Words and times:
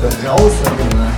Raus, 0.00 0.52
Alter. 0.64 1.16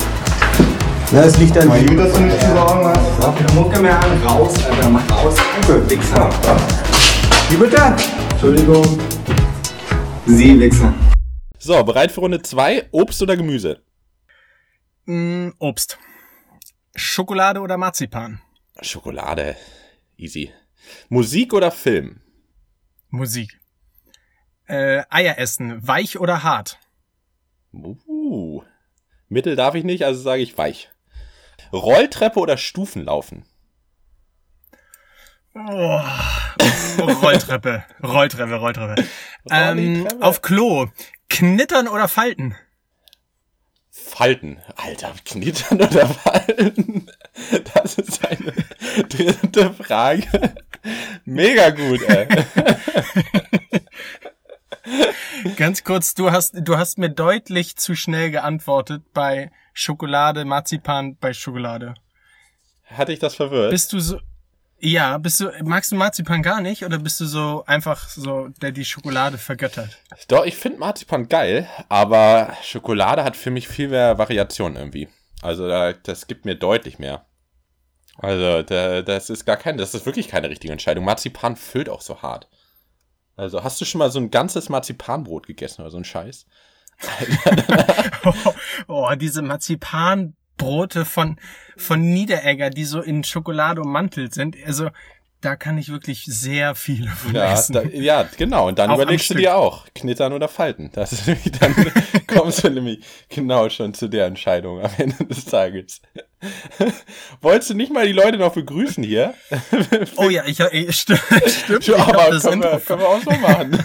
Na, 1.12 1.24
es 1.24 1.36
liegt 1.36 1.58
an 1.58 1.68
Mein 1.68 1.84
Güte, 1.84 1.96
dass 2.04 2.14
du 2.14 2.20
nicht 2.20 2.40
zu 2.40 2.46
sagen 2.46 2.84
hast. 2.86 3.20
Sag 3.20 3.38
mir 3.38 3.52
Mucke 3.52 3.78
mehr 3.78 4.02
an. 4.02 4.22
Raus, 4.22 4.54
Alter. 4.64 4.88
Mach 4.88 5.10
raus. 5.10 5.34
Danke, 5.36 5.90
Wichser. 5.90 6.30
Wie 7.50 7.56
bitte? 7.56 7.94
Entschuldigung. 8.30 8.98
Sie, 10.24 10.58
Wichser. 10.58 10.94
So, 11.58 11.84
bereit 11.84 12.10
für 12.10 12.20
Runde 12.20 12.40
2. 12.40 12.88
Obst 12.92 13.20
oder 13.20 13.36
Gemüse? 13.36 13.82
Mm, 15.04 15.50
Obst. 15.58 15.98
Schokolade 16.96 17.60
oder 17.60 17.76
Marzipan? 17.76 18.40
Schokolade. 18.80 19.56
Easy. 20.16 20.54
Musik 21.10 21.52
oder 21.52 21.70
Film? 21.70 22.22
Musik. 23.10 23.60
Äh, 24.66 25.02
Eier 25.10 25.36
essen. 25.36 25.86
Weich 25.86 26.18
oder 26.18 26.42
hart? 26.42 26.78
Uh. 27.74 28.62
Mittel 29.30 29.54
darf 29.56 29.74
ich 29.76 29.84
nicht, 29.84 30.04
also 30.04 30.20
sage 30.20 30.42
ich 30.42 30.58
weich. 30.58 30.90
Rolltreppe 31.72 32.40
oder 32.40 32.56
Stufen 32.56 33.04
laufen? 33.04 33.44
Oh, 35.54 36.00
Rolltreppe. 37.22 37.84
Rolltreppe, 38.02 38.56
Rolltreppe. 38.56 39.04
Ähm, 39.50 40.02
Rolltreppe. 40.02 40.24
auf 40.24 40.42
Klo. 40.42 40.88
Knittern 41.28 41.86
oder 41.86 42.08
falten? 42.08 42.56
Falten. 43.90 44.58
Alter, 44.76 45.14
knittern 45.24 45.80
oder 45.80 46.08
falten? 46.08 47.08
Das 47.74 47.98
ist 47.98 48.24
eine 48.26 48.52
dritte 49.08 49.72
Frage. 49.74 50.54
Mega 51.24 51.70
gut, 51.70 52.02
ey. 52.02 52.26
Ganz 55.56 55.84
kurz, 55.84 56.14
du 56.14 56.30
hast, 56.30 56.54
du 56.54 56.76
hast 56.76 56.98
mir 56.98 57.10
deutlich 57.10 57.76
zu 57.76 57.94
schnell 57.94 58.30
geantwortet 58.30 59.02
bei 59.12 59.50
Schokolade, 59.72 60.44
Marzipan 60.44 61.16
bei 61.16 61.32
Schokolade. 61.32 61.94
Hatte 62.86 63.12
ich 63.12 63.18
das 63.18 63.34
verwirrt? 63.34 63.70
Bist 63.70 63.92
du 63.92 64.00
so, 64.00 64.18
ja, 64.80 65.18
bist 65.18 65.40
du, 65.40 65.50
magst 65.62 65.92
du 65.92 65.96
Marzipan 65.96 66.42
gar 66.42 66.60
nicht 66.60 66.84
oder 66.84 66.98
bist 66.98 67.20
du 67.20 67.26
so 67.26 67.64
einfach 67.66 68.08
so, 68.08 68.48
der 68.62 68.72
die 68.72 68.84
Schokolade 68.84 69.38
vergöttert? 69.38 69.98
Doch, 70.28 70.44
ich 70.44 70.56
finde 70.56 70.78
Marzipan 70.78 71.28
geil, 71.28 71.68
aber 71.88 72.56
Schokolade 72.62 73.22
hat 73.22 73.36
für 73.36 73.50
mich 73.50 73.68
viel 73.68 73.88
mehr 73.88 74.18
Variation 74.18 74.76
irgendwie. 74.76 75.08
Also 75.42 75.68
da, 75.68 75.92
das 75.92 76.26
gibt 76.26 76.44
mir 76.44 76.54
deutlich 76.54 76.98
mehr. 76.98 77.26
Also 78.16 78.62
da, 78.62 79.02
das 79.02 79.30
ist 79.30 79.44
gar 79.44 79.56
keine, 79.56 79.78
das 79.78 79.94
ist 79.94 80.06
wirklich 80.06 80.28
keine 80.28 80.50
richtige 80.50 80.72
Entscheidung. 80.72 81.04
Marzipan 81.04 81.56
füllt 81.56 81.88
auch 81.88 82.02
so 82.02 82.22
hart. 82.22 82.48
Also 83.40 83.64
hast 83.64 83.80
du 83.80 83.86
schon 83.86 84.00
mal 84.00 84.10
so 84.10 84.18
ein 84.20 84.30
ganzes 84.30 84.68
Marzipanbrot 84.68 85.46
gegessen 85.46 85.80
oder 85.80 85.90
so 85.90 85.96
ein 85.96 86.04
Scheiß? 86.04 86.44
Oh, 88.24 88.34
oh 88.88 89.14
diese 89.14 89.40
Marzipanbrote 89.40 91.06
von, 91.06 91.38
von 91.76 92.02
Niederegger, 92.02 92.68
die 92.68 92.84
so 92.84 93.00
in 93.00 93.24
Schokolade 93.24 93.80
ummantelt 93.80 94.34
sind. 94.34 94.56
Also, 94.66 94.90
da 95.40 95.56
kann 95.56 95.78
ich 95.78 95.88
wirklich 95.90 96.26
sehr 96.26 96.74
viele 96.74 97.08
von 97.08 97.34
Ja, 97.34 97.54
essen. 97.54 97.72
da, 97.72 97.82
ja, 97.84 98.28
genau. 98.36 98.68
Und 98.68 98.78
dann 98.78 98.90
Auch 98.90 98.96
überlegst 98.96 99.30
du 99.30 99.34
dir 99.34 99.56
auch, 99.56 99.86
knittern 99.94 100.34
oder 100.34 100.48
falten. 100.48 100.90
Das 100.92 101.12
ist 101.12 101.26
nämlich, 101.26 101.52
dann 101.52 101.74
kommst 102.26 102.62
du 102.62 102.68
nämlich 102.68 103.02
genau 103.30 103.70
schon 103.70 103.94
zu 103.94 104.08
der 104.08 104.26
Entscheidung 104.26 104.82
am 104.82 104.90
Ende 104.98 105.24
des 105.24 105.46
Tages. 105.46 106.02
Wolltest 107.40 107.70
du 107.70 107.74
nicht 107.74 107.92
mal 107.92 108.06
die 108.06 108.12
Leute 108.12 108.38
noch 108.38 108.54
begrüßen 108.54 109.04
hier? 109.04 109.34
oh 110.16 110.30
ja, 110.30 110.44
ich, 110.46 110.60
ich 110.60 110.96
stimmt, 111.00 111.20
stimmt. 111.46 111.86
Ja, 111.86 111.96
ich 111.96 112.02
aber 112.02 112.30
das 112.30 112.44
können 112.44 112.62
wir, 112.62 112.72
Intro 112.72 112.86
können 112.86 113.00
wir 113.00 113.08
auch 113.08 113.22
so 113.22 113.30
machen. 113.32 113.84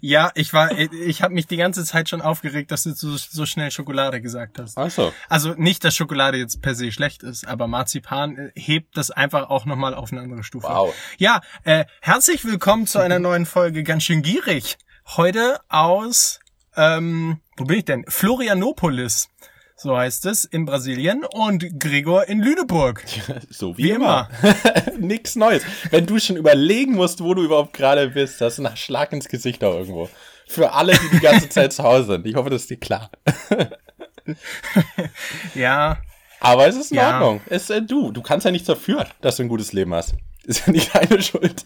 Ja, 0.00 0.30
ich 0.34 0.52
war, 0.52 0.76
ich 0.76 1.22
habe 1.22 1.34
mich 1.34 1.46
die 1.46 1.56
ganze 1.56 1.84
Zeit 1.84 2.08
schon 2.08 2.20
aufgeregt, 2.20 2.70
dass 2.70 2.82
du 2.82 2.92
so, 2.92 3.16
so 3.16 3.46
schnell 3.46 3.70
Schokolade 3.70 4.20
gesagt 4.20 4.58
hast. 4.58 4.76
Ach 4.76 4.90
so. 4.90 5.12
Also 5.28 5.54
nicht, 5.56 5.84
dass 5.84 5.96
Schokolade 5.96 6.36
jetzt 6.36 6.60
per 6.60 6.74
se 6.74 6.92
schlecht 6.92 7.22
ist, 7.22 7.46
aber 7.46 7.66
Marzipan 7.66 8.36
äh, 8.36 8.50
hebt 8.54 8.96
das 8.96 9.10
einfach 9.10 9.48
auch 9.48 9.64
nochmal 9.64 9.94
auf 9.94 10.12
eine 10.12 10.20
andere 10.20 10.44
Stufe. 10.44 10.68
Wow. 10.68 10.94
Ja, 11.18 11.40
äh, 11.64 11.86
herzlich 12.00 12.44
willkommen 12.44 12.86
zu 12.86 12.98
einer 12.98 13.18
neuen 13.18 13.46
Folge 13.46 13.82
ganz 13.84 14.02
schön 14.04 14.22
gierig. 14.22 14.76
Heute 15.16 15.60
aus, 15.68 16.40
ähm, 16.76 17.40
wo 17.56 17.64
bin 17.64 17.78
ich 17.78 17.84
denn? 17.84 18.04
Florianopolis. 18.06 19.28
So 19.78 19.96
heißt 19.96 20.24
es 20.26 20.46
in 20.46 20.64
Brasilien 20.64 21.24
und 21.24 21.78
Gregor 21.78 22.26
in 22.28 22.40
Lüneburg. 22.40 23.04
So 23.50 23.76
wie, 23.76 23.84
Wie 23.84 23.90
immer. 23.90 24.28
Nix 24.98 25.36
Neues. 25.36 25.62
Wenn 25.90 26.06
du 26.06 26.18
schon 26.18 26.36
überlegen 26.36 26.94
musst, 26.94 27.22
wo 27.22 27.34
du 27.34 27.42
überhaupt 27.42 27.74
gerade 27.74 28.08
bist, 28.08 28.40
das 28.40 28.54
ist 28.54 28.58
nach 28.60 28.76
Schlag 28.76 29.12
ins 29.12 29.28
Gesicht 29.28 29.62
auch 29.62 29.74
irgendwo. 29.74 30.08
Für 30.46 30.72
alle, 30.72 30.92
die 30.94 31.08
die 31.16 31.20
ganze 31.20 31.48
Zeit 31.48 31.72
zu 31.72 31.82
Hause 31.82 32.06
sind. 32.06 32.26
Ich 32.26 32.34
hoffe, 32.36 32.48
das 32.50 32.62
ist 32.62 32.70
dir 32.70 32.78
klar. 32.78 33.10
Ja, 35.54 35.98
Aber 36.40 36.66
es 36.66 36.74
ist 36.74 36.90
in 36.90 36.96
Ja. 36.98 37.14
Ordnung. 37.20 37.40
Es, 37.48 37.70
äh, 37.70 37.80
du, 37.80 38.10
du 38.10 38.22
kannst 38.22 38.44
ja 38.44 38.50
nichts 38.50 38.66
dafür, 38.66 39.06
dass 39.20 39.36
du 39.36 39.44
ein 39.44 39.48
gutes 39.48 39.72
Leben 39.72 39.94
hast. 39.94 40.14
Ist 40.44 40.66
ja 40.66 40.72
nicht 40.72 40.92
deine 40.94 41.22
Schuld. 41.22 41.64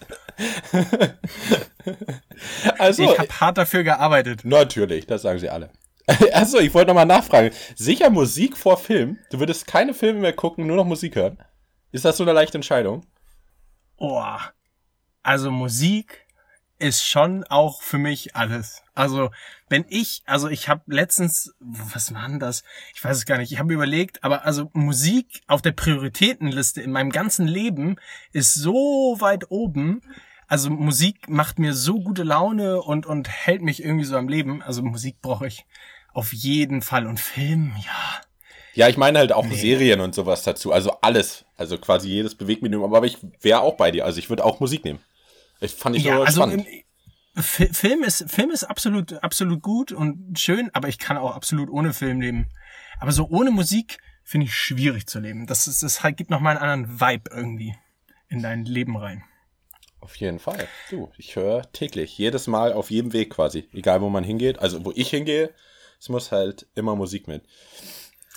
also, 2.78 3.02
ich 3.02 3.18
habe 3.18 3.28
hart 3.40 3.56
dafür 3.58 3.82
gearbeitet. 3.82 4.44
natürlich, 4.44 5.06
das 5.06 5.22
sagen 5.22 5.38
sie 5.38 5.48
alle. 5.48 5.70
Achso, 6.32 6.58
ich 6.58 6.74
wollte 6.74 6.88
nochmal 6.88 7.06
nachfragen. 7.06 7.54
Sicher 7.76 8.10
Musik 8.10 8.56
vor 8.56 8.76
Film? 8.76 9.18
Du 9.30 9.38
würdest 9.38 9.66
keine 9.66 9.94
Filme 9.94 10.20
mehr 10.20 10.32
gucken, 10.32 10.66
nur 10.66 10.76
noch 10.76 10.86
Musik 10.86 11.14
hören? 11.14 11.38
Ist 11.92 12.04
das 12.04 12.16
so 12.16 12.24
eine 12.24 12.32
leichte 12.32 12.58
Entscheidung? 12.58 13.06
Oh, 13.96 14.24
also 15.22 15.50
Musik 15.50 16.26
ist 16.78 17.06
schon 17.06 17.44
auch 17.44 17.82
für 17.82 17.98
mich 17.98 18.34
alles. 18.34 18.82
Also 18.94 19.30
wenn 19.68 19.84
ich, 19.88 20.22
also 20.24 20.48
ich 20.48 20.68
habe 20.68 20.82
letztens, 20.86 21.54
was 21.60 22.14
war 22.14 22.26
denn 22.26 22.40
das? 22.40 22.64
Ich 22.94 23.04
weiß 23.04 23.18
es 23.18 23.26
gar 23.26 23.36
nicht. 23.36 23.52
Ich 23.52 23.58
habe 23.58 23.74
überlegt, 23.74 24.24
aber 24.24 24.44
also 24.46 24.70
Musik 24.72 25.42
auf 25.46 25.60
der 25.60 25.72
Prioritätenliste 25.72 26.80
in 26.80 26.90
meinem 26.90 27.10
ganzen 27.10 27.46
Leben 27.46 27.96
ist 28.32 28.54
so 28.54 29.16
weit 29.20 29.50
oben. 29.50 30.00
Also 30.48 30.70
Musik 30.70 31.28
macht 31.28 31.58
mir 31.58 31.74
so 31.74 32.00
gute 32.00 32.22
Laune 32.22 32.80
und 32.80 33.04
und 33.04 33.28
hält 33.28 33.62
mich 33.62 33.84
irgendwie 33.84 34.06
so 34.06 34.16
am 34.16 34.28
Leben. 34.28 34.62
Also 34.62 34.82
Musik 34.82 35.20
brauche 35.20 35.46
ich 35.46 35.66
auf 36.12 36.32
jeden 36.32 36.82
Fall 36.82 37.06
und 37.06 37.20
Film, 37.20 37.72
ja. 37.84 38.20
Ja, 38.74 38.88
ich 38.88 38.96
meine 38.96 39.18
halt 39.18 39.32
auch 39.32 39.46
Serien 39.50 40.00
und 40.00 40.14
sowas 40.14 40.42
dazu. 40.44 40.72
Also 40.72 40.92
alles. 41.00 41.44
Also 41.56 41.76
quasi 41.76 42.08
jedes 42.08 42.36
Bewegmedium. 42.36 42.82
Aber 42.94 43.04
ich 43.04 43.18
wäre 43.40 43.60
auch 43.60 43.76
bei 43.76 43.90
dir. 43.90 44.04
Also 44.04 44.18
ich 44.20 44.30
würde 44.30 44.44
auch 44.44 44.60
Musik 44.60 44.84
nehmen. 44.84 45.00
Ich 45.60 45.72
fand 45.72 45.96
ich 45.96 46.04
Ja, 46.04 46.16
so 46.16 46.22
also 46.22 46.42
spannend. 46.42 46.66
im, 47.34 47.42
Fi- 47.42 47.72
Film 47.72 48.02
ist 48.04 48.30
Film 48.30 48.50
ist 48.50 48.64
absolut 48.64 49.12
absolut 49.22 49.60
gut 49.62 49.92
und 49.92 50.38
schön, 50.38 50.70
aber 50.72 50.88
ich 50.88 50.98
kann 50.98 51.16
auch 51.16 51.34
absolut 51.34 51.68
ohne 51.68 51.92
Film 51.92 52.20
leben. 52.20 52.48
Aber 53.00 53.12
so 53.12 53.28
ohne 53.28 53.50
Musik 53.50 53.98
finde 54.22 54.46
ich 54.46 54.54
schwierig 54.54 55.06
zu 55.06 55.18
leben. 55.18 55.46
Das 55.46 55.66
ist 55.66 55.82
das 55.82 56.02
halt 56.02 56.16
gibt 56.16 56.30
noch 56.30 56.40
mal 56.40 56.56
einen 56.56 56.70
anderen 56.86 57.00
Vibe 57.00 57.30
irgendwie 57.34 57.74
in 58.28 58.42
dein 58.42 58.64
Leben 58.64 58.96
rein. 58.96 59.24
Auf 60.00 60.16
jeden 60.16 60.38
Fall. 60.38 60.66
Du, 60.90 61.10
ich 61.18 61.36
höre 61.36 61.70
täglich, 61.72 62.16
jedes 62.16 62.46
Mal 62.46 62.72
auf 62.72 62.90
jedem 62.90 63.12
Weg 63.12 63.30
quasi. 63.30 63.68
Egal 63.72 64.00
wo 64.00 64.08
man 64.08 64.24
hingeht. 64.24 64.58
Also 64.60 64.84
wo 64.84 64.92
ich 64.94 65.10
hingehe, 65.10 65.52
es 66.00 66.08
muss 66.08 66.32
halt 66.32 66.66
immer 66.74 66.96
Musik 66.96 67.28
mit. 67.28 67.42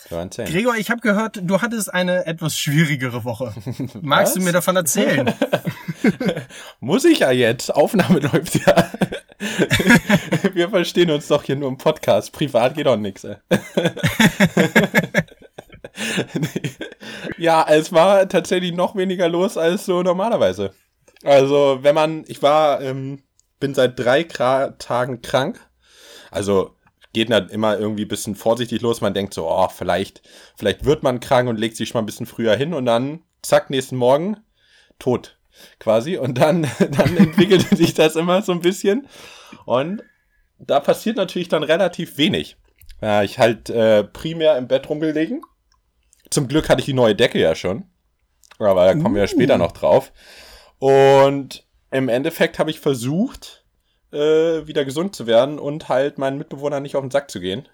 Gregor, 0.10 0.76
ich 0.76 0.92
habe 0.92 1.00
gehört, 1.02 1.40
du 1.42 1.62
hattest 1.62 1.94
eine 1.94 2.26
etwas 2.26 2.58
schwierigere 2.58 3.24
Woche. 3.24 3.54
Magst 4.02 4.36
du 4.36 4.40
Was? 4.40 4.46
mir 4.46 4.52
davon 4.52 4.76
erzählen? 4.76 5.34
Muss 6.82 7.06
ich 7.06 7.20
ja 7.20 7.32
jetzt. 7.32 7.74
Aufnahme 7.74 8.20
läuft 8.34 8.56
ja. 8.56 8.92
Wir 10.54 10.70
verstehen 10.70 11.10
uns 11.10 11.28
doch 11.28 11.44
hier 11.44 11.56
nur 11.56 11.70
im 11.70 11.78
Podcast. 11.78 12.34
Privat 12.34 12.76
geht 12.76 12.86
doch 12.86 12.98
nix. 12.98 13.24
Ey. 13.24 13.38
ja, 17.38 17.66
es 17.70 17.92
war 17.94 18.28
tatsächlich 18.28 18.74
noch 18.74 18.96
weniger 18.96 19.30
los 19.30 19.58
als 19.58 19.86
so 19.86 20.04
normalerweise. 20.04 20.74
Also, 21.24 21.80
wenn 21.82 21.96
man, 21.96 22.26
ich 22.28 22.42
war, 22.42 22.82
ähm, 22.82 23.24
bin 23.60 23.74
seit 23.74 23.98
drei 23.98 24.24
Tagen 24.24 25.22
krank. 25.22 25.60
Also, 26.30 26.76
geht 27.14 27.32
dann 27.32 27.50
immer 27.50 27.78
irgendwie 27.78 28.06
ein 28.06 28.10
bisschen 28.10 28.36
vorsichtig 28.36 28.82
los. 28.82 29.02
Man 29.02 29.14
denkt 29.14 29.34
so, 29.34 29.48
oh, 29.48 29.70
vielleicht, 29.70 30.22
vielleicht 30.58 30.84
wird 30.86 31.04
man 31.04 31.20
krank 31.20 31.48
und 31.48 31.60
legt 31.60 31.78
sich 31.78 31.90
schon 31.90 32.00
mal 32.00 32.04
ein 32.04 32.08
bisschen 32.08 32.26
früher 32.26 32.56
hin 32.56 32.74
und 32.74 32.86
dann, 32.86 33.22
zack, 33.42 33.70
nächsten 33.70 33.96
Morgen, 33.96 34.38
tot 35.00 35.38
quasi. 35.80 36.18
Und 36.18 36.38
dann, 36.38 36.64
dann 36.80 37.18
entwickelte 37.18 37.76
sich 37.76 37.94
das 37.94 38.16
immer 38.16 38.42
so 38.42 38.52
ein 38.52 38.62
bisschen. 38.62 39.08
Und 39.66 40.04
da 40.58 40.80
passiert 40.80 41.18
natürlich 41.18 41.50
dann 41.50 41.64
relativ 41.64 42.18
wenig. 42.18 42.58
Ja, 43.02 43.24
ich 43.24 43.38
halt 43.38 43.70
äh, 43.70 44.04
primär 44.04 44.58
im 44.58 44.68
Bett 44.68 44.90
rumgelegen. 44.90 45.42
Zum 46.30 46.48
Glück 46.48 46.70
hatte 46.70 46.80
ich 46.80 46.86
die 46.86 46.94
neue 46.94 47.16
Decke 47.16 47.40
ja 47.40 47.54
schon. 47.54 47.86
Aber 48.60 48.86
da 48.86 48.94
kommen 48.94 49.16
wir 49.16 49.24
ja 49.24 49.28
später 49.28 49.58
noch 49.58 49.74
drauf. 49.74 50.12
Und 50.80 51.68
im 51.92 52.10
Endeffekt 52.10 52.60
habe 52.60 52.72
ich 52.72 52.80
versucht, 52.80 53.63
äh, 54.14 54.68
wieder 54.68 54.86
gesund 54.86 55.16
zu 55.16 55.28
werden 55.28 55.60
und 55.60 55.90
halt 55.90 56.18
meinen 56.18 56.38
Mitbewohnern 56.38 56.84
nicht 56.84 56.96
auf 56.96 57.02
den 57.04 57.12
Sack 57.12 57.30
zu 57.32 57.40
gehen. 57.40 57.68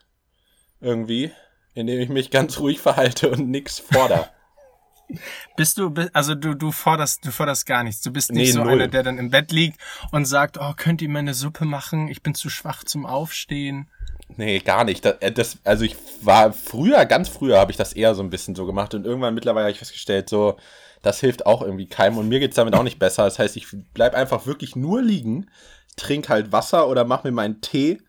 Irgendwie. 0.81 1.31
Indem 1.73 1.99
ich 1.99 2.09
mich 2.09 2.31
ganz 2.31 2.59
ruhig 2.59 2.79
verhalte 2.79 3.29
und 3.29 3.49
nichts 3.49 3.79
fordere. 3.79 4.29
Bist 5.57 5.77
du, 5.77 5.93
also 6.13 6.35
du, 6.35 6.53
du 6.53 6.71
forderst, 6.71 7.25
du 7.25 7.31
forderst 7.31 7.65
gar 7.65 7.83
nichts. 7.83 8.01
Du 8.01 8.11
bist 8.11 8.31
nicht 8.31 8.47
Nee, 8.47 8.51
so 8.51 8.63
null. 8.63 8.73
einer, 8.73 8.87
der 8.87 9.01
dann 9.03 9.17
im 9.17 9.31
Bett 9.31 9.51
liegt 9.51 9.79
und 10.11 10.25
sagt, 10.25 10.57
oh, 10.59 10.73
könnt 10.77 11.01
ihr 11.01 11.09
mir 11.09 11.19
eine 11.19 11.33
Suppe 11.33 11.65
machen? 11.65 12.09
Ich 12.09 12.21
bin 12.21 12.35
zu 12.35 12.49
schwach 12.49 12.83
zum 12.83 13.05
Aufstehen. 13.07 13.89
Nee, 14.37 14.59
gar 14.59 14.83
nicht. 14.83 15.03
Das, 15.03 15.15
äh, 15.21 15.31
das, 15.31 15.57
also 15.63 15.83
ich 15.83 15.95
war 16.21 16.53
früher, 16.53 17.05
ganz 17.05 17.27
früher 17.27 17.57
habe 17.57 17.71
ich 17.71 17.77
das 17.77 17.93
eher 17.93 18.13
so 18.13 18.21
ein 18.21 18.29
bisschen 18.29 18.53
so 18.55 18.67
gemacht 18.67 18.93
und 18.93 19.05
irgendwann 19.05 19.33
mittlerweile 19.33 19.63
habe 19.65 19.71
ich 19.71 19.79
festgestellt, 19.79 20.29
so, 20.29 20.57
das 21.01 21.19
hilft 21.19 21.45
auch 21.47 21.63
irgendwie 21.63 21.87
keinem 21.87 22.17
und 22.17 22.29
mir 22.29 22.39
geht's 22.39 22.55
damit 22.55 22.75
auch 22.75 22.83
nicht 22.83 22.99
besser. 22.99 23.23
Das 23.23 23.39
heißt, 23.39 23.57
ich 23.57 23.67
bleib 23.95 24.13
einfach 24.13 24.45
wirklich 24.45 24.75
nur 24.75 25.01
liegen, 25.01 25.49
trink 25.99 26.29
halt 26.29 26.51
Wasser 26.51 26.87
oder 26.87 27.03
mach 27.05 27.23
mir 27.23 27.31
meinen 27.31 27.61
Tee 27.61 27.99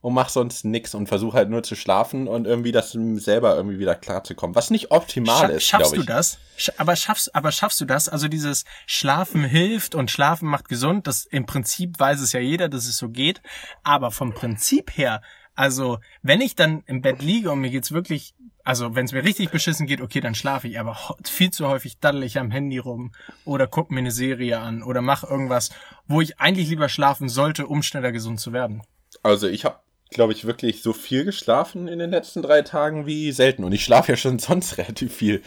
und 0.00 0.14
mach 0.14 0.28
sonst 0.28 0.64
nix 0.64 0.94
und 0.94 1.08
versuche 1.08 1.36
halt 1.36 1.50
nur 1.50 1.64
zu 1.64 1.74
schlafen 1.74 2.28
und 2.28 2.46
irgendwie 2.46 2.70
das 2.70 2.92
selber 2.92 3.56
irgendwie 3.56 3.80
wieder 3.80 3.96
klar 3.96 4.22
zu 4.22 4.36
kommen. 4.36 4.54
Was 4.54 4.70
nicht 4.70 4.92
optimal 4.92 5.48
Scha 5.48 5.48
ist, 5.48 5.66
schaffst 5.66 5.96
du 5.96 6.02
das? 6.04 6.38
Sch 6.56 6.70
aber 6.78 6.94
schaffst, 6.94 7.34
aber 7.34 7.50
schaffst 7.50 7.80
du 7.80 7.86
das? 7.86 8.08
Also 8.08 8.28
dieses 8.28 8.64
Schlafen 8.86 9.42
hilft 9.42 9.96
und 9.96 10.10
Schlafen 10.10 10.48
macht 10.48 10.68
gesund. 10.68 11.08
Das 11.08 11.24
im 11.26 11.44
Prinzip 11.44 11.98
weiß 11.98 12.20
es 12.20 12.32
ja 12.32 12.40
jeder, 12.40 12.68
dass 12.68 12.86
es 12.86 12.98
so 12.98 13.08
geht. 13.08 13.42
Aber 13.82 14.12
vom 14.12 14.32
Prinzip 14.32 14.96
her, 14.96 15.22
also 15.56 15.98
wenn 16.22 16.40
ich 16.40 16.54
dann 16.54 16.84
im 16.86 17.02
Bett 17.02 17.20
liege 17.20 17.50
und 17.50 17.60
mir 17.60 17.70
geht's 17.70 17.90
wirklich, 17.90 18.36
also 18.66 18.96
wenn 18.96 19.06
es 19.06 19.12
mir 19.12 19.22
richtig 19.22 19.50
beschissen 19.50 19.86
geht, 19.86 20.00
okay, 20.00 20.20
dann 20.20 20.34
schlafe 20.34 20.66
ich. 20.66 20.80
Aber 20.80 20.98
viel 21.24 21.50
zu 21.52 21.68
häufig 21.68 22.00
daddel 22.00 22.24
ich 22.24 22.38
am 22.38 22.50
Handy 22.50 22.78
rum 22.78 23.12
oder 23.44 23.68
guck 23.68 23.92
mir 23.92 24.00
eine 24.00 24.10
Serie 24.10 24.58
an 24.58 24.82
oder 24.82 25.02
mach 25.02 25.22
irgendwas, 25.22 25.70
wo 26.08 26.20
ich 26.20 26.40
eigentlich 26.40 26.68
lieber 26.68 26.88
schlafen 26.88 27.28
sollte, 27.28 27.68
um 27.68 27.84
schneller 27.84 28.10
gesund 28.10 28.40
zu 28.40 28.52
werden. 28.52 28.82
Also 29.22 29.46
ich 29.46 29.64
habe, 29.64 29.78
glaube 30.10 30.32
ich, 30.32 30.46
wirklich 30.46 30.82
so 30.82 30.92
viel 30.92 31.24
geschlafen 31.24 31.88
in 31.88 31.98
den 31.98 32.10
letzten 32.10 32.40
drei 32.40 32.62
Tagen 32.62 33.06
wie 33.06 33.32
selten. 33.32 33.64
Und 33.64 33.72
ich 33.72 33.84
schlafe 33.84 34.12
ja 34.12 34.16
schon 34.16 34.38
sonst 34.40 34.78
relativ 34.78 35.14
viel. 35.14 35.42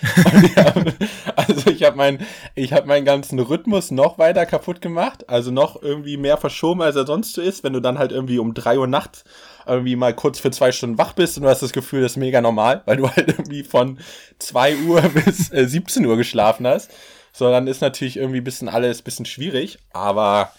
Hab, 0.56 0.94
also 1.36 1.70
ich 1.70 1.84
habe 1.84 1.98
mein, 1.98 2.26
ich 2.56 2.74
habe 2.74 2.88
meinen 2.88 3.06
ganzen 3.06 3.40
Rhythmus 3.40 3.92
noch 3.92 4.18
weiter 4.18 4.46
kaputt 4.46 4.82
gemacht. 4.82 5.30
Also 5.30 5.52
noch 5.52 5.82
irgendwie 5.82 6.18
mehr 6.18 6.38
verschoben, 6.38 6.82
als 6.82 6.96
er 6.96 7.06
sonst 7.06 7.34
so 7.34 7.42
ist. 7.42 7.64
Wenn 7.64 7.74
du 7.74 7.80
dann 7.80 7.98
halt 7.98 8.12
irgendwie 8.12 8.40
um 8.40 8.54
drei 8.54 8.78
Uhr 8.78 8.88
nachts 8.88 9.24
irgendwie 9.66 9.96
mal 9.96 10.14
kurz 10.14 10.40
für 10.40 10.52
zwei 10.52 10.72
Stunden 10.72 10.98
wach 10.98 11.14
bist 11.14 11.38
und 11.38 11.44
du 11.44 11.50
hast 11.50 11.62
das 11.62 11.74
Gefühl, 11.74 12.02
das 12.02 12.14
ist 12.14 12.18
mega 12.18 12.42
normal, 12.42 12.82
weil 12.86 12.98
du 12.98 13.10
halt 13.10 13.28
irgendwie 13.28 13.64
von 13.64 14.00
zwei 14.40 14.76
Uhr 14.76 15.02
bis 15.26 15.52
äh, 15.54 15.68
17 15.68 16.06
Uhr 16.06 16.18
geschlafen 16.18 16.68
hast. 16.68 16.92
So, 17.32 17.50
dann 17.50 17.68
ist 17.68 17.82
natürlich 17.82 18.18
irgendwie 18.18 18.42
bisschen 18.42 18.68
alles 18.68 19.02
bisschen 19.02 19.26
schwierig. 19.26 19.80
Aber 19.94 20.52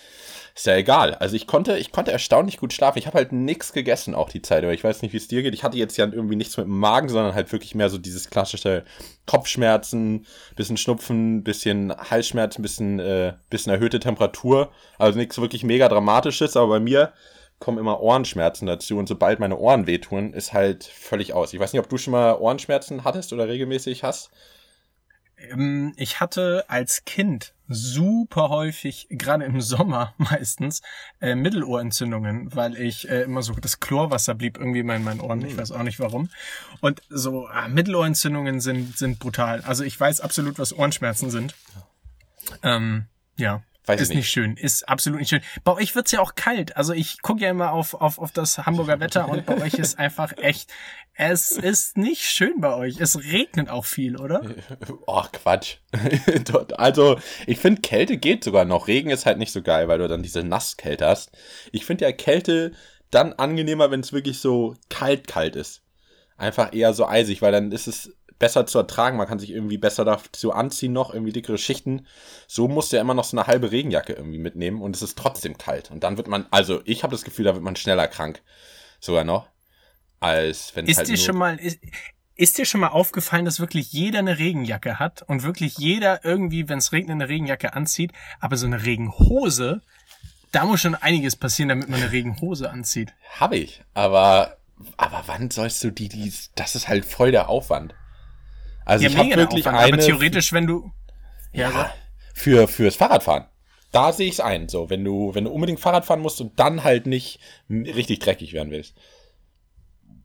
ist 0.61 0.67
ja 0.67 0.77
egal. 0.77 1.15
Also 1.15 1.37
ich 1.37 1.47
konnte, 1.47 1.79
ich 1.79 1.91
konnte 1.91 2.13
erstaunlich 2.13 2.59
gut 2.59 2.75
schlafen. 2.75 2.99
Ich 2.99 3.07
habe 3.07 3.17
halt 3.17 3.33
nichts 3.33 3.73
gegessen 3.73 4.15
auch 4.15 4.29
die 4.29 4.43
Zeit, 4.43 4.63
aber 4.63 4.75
ich 4.75 4.85
weiß 4.85 5.01
nicht, 5.01 5.15
wie 5.15 5.17
es 5.17 5.27
dir 5.27 5.43
geht. 5.43 5.55
Ich 5.55 5.65
hatte 5.65 5.79
jetzt 5.79 5.97
ja 5.97 6.05
irgendwie 6.05 6.37
nichts 6.37 6.59
mit 6.59 6.67
dem 6.67 6.79
Magen, 6.79 7.09
sondern 7.09 7.35
halt 7.35 7.51
wirklich 7.51 7.75
mehr 7.75 7.89
so 7.89 7.97
dieses 7.97 8.29
klassische 8.29 8.85
Kopfschmerzen, 9.25 10.27
bisschen 10.57 10.77
Schnupfen, 10.77 11.43
bisschen 11.45 11.97
Halsschmerzen, 11.97 12.61
bisschen, 12.61 12.99
äh, 13.01 13.33
bisschen 13.49 13.73
erhöhte 13.73 14.01
Temperatur. 14.01 14.71
Also 14.99 15.19
nichts 15.19 15.41
wirklich 15.41 15.65
mega 15.65 15.89
dramatisches, 15.89 16.59
aber 16.59 16.69
bei 16.69 16.81
mir 16.81 17.15
kommen 17.59 17.79
immer 17.79 18.03
Ohrenschmerzen 18.03 18.67
dazu 18.67 18.99
und 18.99 19.09
sobald 19.09 19.41
meine 19.41 19.57
Ohren 19.57 19.87
wehtun, 19.87 20.35
ist 20.35 20.53
halt 20.53 20.85
völlig 20.85 21.33
aus. 21.33 21.55
Ich 21.55 21.61
weiß 21.61 21.73
nicht, 21.73 21.81
ob 21.81 21.89
du 21.89 21.97
schon 21.97 22.13
mal 22.13 22.37
Ohrenschmerzen 22.39 23.05
hattest 23.05 23.33
oder 23.33 23.49
regelmäßig 23.49 24.03
hast. 24.03 24.31
Ähm, 25.51 25.93
Ich 25.97 26.21
hatte 26.21 26.65
als 26.69 27.05
Kind 27.05 27.55
super 27.69 28.49
häufig, 28.49 29.07
gerade 29.11 29.45
im 29.45 29.61
Sommer 29.61 30.15
meistens, 30.19 30.83
äh, 31.21 31.35
Mittelohrentzündungen, 31.35 32.55
weil 32.55 32.77
ich 32.77 33.09
äh, 33.09 33.23
immer 33.23 33.43
so, 33.43 33.55
das 33.55 33.81
Chlorwasser 33.81 34.35
blieb 34.35 34.59
irgendwie 34.59 34.81
immer 34.81 34.97
in 34.97 35.05
meinen 35.05 35.21
Ohren, 35.21 35.45
ich 35.45 35.57
weiß 35.57 35.71
auch 35.73 35.83
nicht 35.85 36.01
warum. 36.01 36.29
Und 36.81 37.01
so, 37.09 37.47
ah, 37.47 37.69
Mittelohrentzündungen 37.69 38.61
sind, 38.61 38.99
sind 38.99 39.19
brutal. 39.21 39.63
Also 39.63 39.85
ich 39.85 39.99
weiß 39.99 40.21
absolut, 40.21 40.59
was 40.59 40.77
Ohrenschmerzen 40.77 41.31
sind. 41.31 41.55
Ähm, 42.63 43.07
ja. 43.37 43.63
Weiß 43.91 44.01
ist 44.01 44.09
nicht. 44.11 44.19
nicht. 44.19 44.31
schön, 44.31 44.57
ist 44.57 44.89
absolut 44.89 45.21
nicht 45.21 45.31
schön. 45.31 45.43
Bei 45.65 45.73
euch 45.73 45.95
wird's 45.95 46.13
ja 46.13 46.21
auch 46.21 46.35
kalt. 46.35 46.77
Also 46.77 46.93
ich 46.93 47.23
gucke 47.23 47.43
ja 47.43 47.51
immer 47.51 47.73
auf, 47.73 47.95
auf, 47.95 48.19
auf 48.19 48.33
das 48.33 48.59
Hamburger 48.59 49.01
Wetter 49.01 49.29
und 49.29 49.47
bei 49.47 49.61
euch 49.61 49.75
ist 49.75 49.99
einfach 49.99 50.37
echt, 50.37 50.71
es 51.15 51.53
ist 51.53 51.99
nicht 51.99 52.23
schön 52.23 52.61
bei 52.61 52.75
euch. 52.75 53.01
Es 53.01 53.19
regnet 53.19 53.69
auch 53.69 53.85
viel, 53.85 54.17
oder? 54.17 54.43
Oh, 55.07 55.23
Quatsch. 55.33 55.77
Also, 56.77 57.19
ich 57.47 57.59
finde, 57.59 57.83
Kälte 57.83 58.17
geht 58.17 58.45
sogar 58.45 58.65
noch. 58.65 58.89
Regen 58.89 59.11
ist 59.11 59.27
halt 59.27 59.39
nicht 59.39 59.53
so 59.53 59.63
geil, 59.63 59.89
weil 59.89 59.99
du 59.99 60.09
dann 60.09 60.23
diese 60.23 60.43
Nasskälte 60.43 61.07
hast. 61.07 61.33
Ich 61.73 61.85
finde 61.85 62.05
ja 62.05 62.13
Kälte 62.13 62.73
dann 63.11 63.33
angenehmer, 63.35 63.91
wenn 63.91 64.01
es 64.01 64.13
wirklich 64.13 64.39
so 64.39 64.77
kalt, 64.89 65.27
kalt 65.27 65.57
ist. 65.57 65.83
Einfach 66.37 66.73
eher 66.73 66.95
so 66.95 67.07
eisig, 67.07 67.43
weil 67.43 67.53
dann 67.53 67.71
ist 67.73 67.87
es 67.87 68.17
besser 68.41 68.67
zu 68.67 68.79
ertragen. 68.79 69.17
Man 69.17 69.29
kann 69.29 69.39
sich 69.39 69.51
irgendwie 69.51 69.79
besser 69.79 70.05
dazu 70.05 70.51
anziehen 70.51 70.93
noch, 70.93 71.15
irgendwie 71.15 71.33
dickere 71.33 71.59
Schichten. 71.59 72.07
So 72.49 72.67
musst 72.67 72.91
du 72.91 72.97
ja 72.97 73.03
immer 73.03 73.15
noch 73.15 73.23
so 73.23 73.37
eine 73.37 73.47
halbe 73.47 73.71
Regenjacke 73.71 74.15
irgendwie 74.15 74.39
mitnehmen 74.39 74.83
und 74.83 74.97
es 74.97 75.03
ist 75.03 75.17
trotzdem 75.17 75.57
kalt. 75.57 75.93
Und 75.93 76.03
dann 76.03 76.17
wird 76.17 76.27
man, 76.27 76.47
also 76.51 76.81
ich 76.85 77.05
habe 77.05 77.13
das 77.13 77.23
Gefühl, 77.23 77.45
da 77.45 77.55
wird 77.55 77.63
man 77.63 77.77
schneller 77.77 78.09
krank. 78.09 78.43
Sogar 78.99 79.23
noch. 79.23 79.47
Als 80.19 80.75
wenn 80.75 80.87
es 80.87 80.93
Ist 80.93 80.99
halt 80.99 81.09
dir 81.09 81.17
schon 81.17 81.37
mal, 81.37 81.57
ist, 81.57 81.79
ist 82.35 82.59
dir 82.59 82.65
schon 82.65 82.81
mal 82.81 82.89
aufgefallen, 82.89 83.45
dass 83.45 83.61
wirklich 83.61 83.93
jeder 83.93 84.19
eine 84.19 84.39
Regenjacke 84.39 84.99
hat 84.99 85.23
und 85.23 85.43
wirklich 85.43 85.79
jeder 85.79 86.25
irgendwie, 86.25 86.69
wenn 86.69 86.79
es 86.79 86.93
regnet, 86.93 87.15
eine 87.15 87.29
Regenjacke 87.29 87.75
anzieht, 87.75 88.13
aber 88.41 88.57
so 88.57 88.67
eine 88.67 88.85
Regenhose, 88.85 89.83
da 90.51 90.65
muss 90.65 90.81
schon 90.81 90.95
einiges 90.95 91.37
passieren, 91.37 91.69
damit 91.69 91.89
man 91.89 92.01
eine 92.01 92.13
Regenhose 92.13 92.71
anzieht. 92.71 93.13
Habe 93.39 93.59
ich, 93.59 93.83
aber 93.95 94.57
aber 94.97 95.25
wann 95.27 95.51
sollst 95.51 95.85
du 95.85 95.91
die, 95.91 96.09
die 96.09 96.33
das 96.55 96.75
ist 96.75 96.89
halt 96.89 97.05
voll 97.05 97.33
der 97.33 97.51
Aufwand. 97.51 97.95
Also 98.91 99.07
ich 99.07 99.17
habe 99.17 99.37
wirklich 99.37 99.67
Aufwand, 99.67 99.79
eine 99.79 99.93
aber 99.95 100.03
theoretisch, 100.03 100.53
wenn 100.53 100.67
du, 100.67 100.91
ja, 101.53 101.71
ja, 101.71 101.95
für 102.35 102.69
fürs 102.69 102.97
Fahrradfahren. 102.97 103.45
Da 103.93 104.13
sehe 104.13 104.27
ich 104.29 104.35
es 104.35 104.41
ein, 104.41 104.69
so 104.69 104.89
wenn 104.91 105.05
du 105.05 105.35
wenn 105.35 105.45
du 105.45 105.51
unbedingt 105.51 105.81
Fahrrad 105.81 106.05
fahren 106.05 106.21
musst 106.21 106.41
und 106.41 106.59
dann 106.61 106.85
halt 106.85 107.07
nicht 107.07 107.41
richtig 107.69 108.19
dreckig 108.21 108.53
werden 108.53 108.71
willst. 108.71 108.95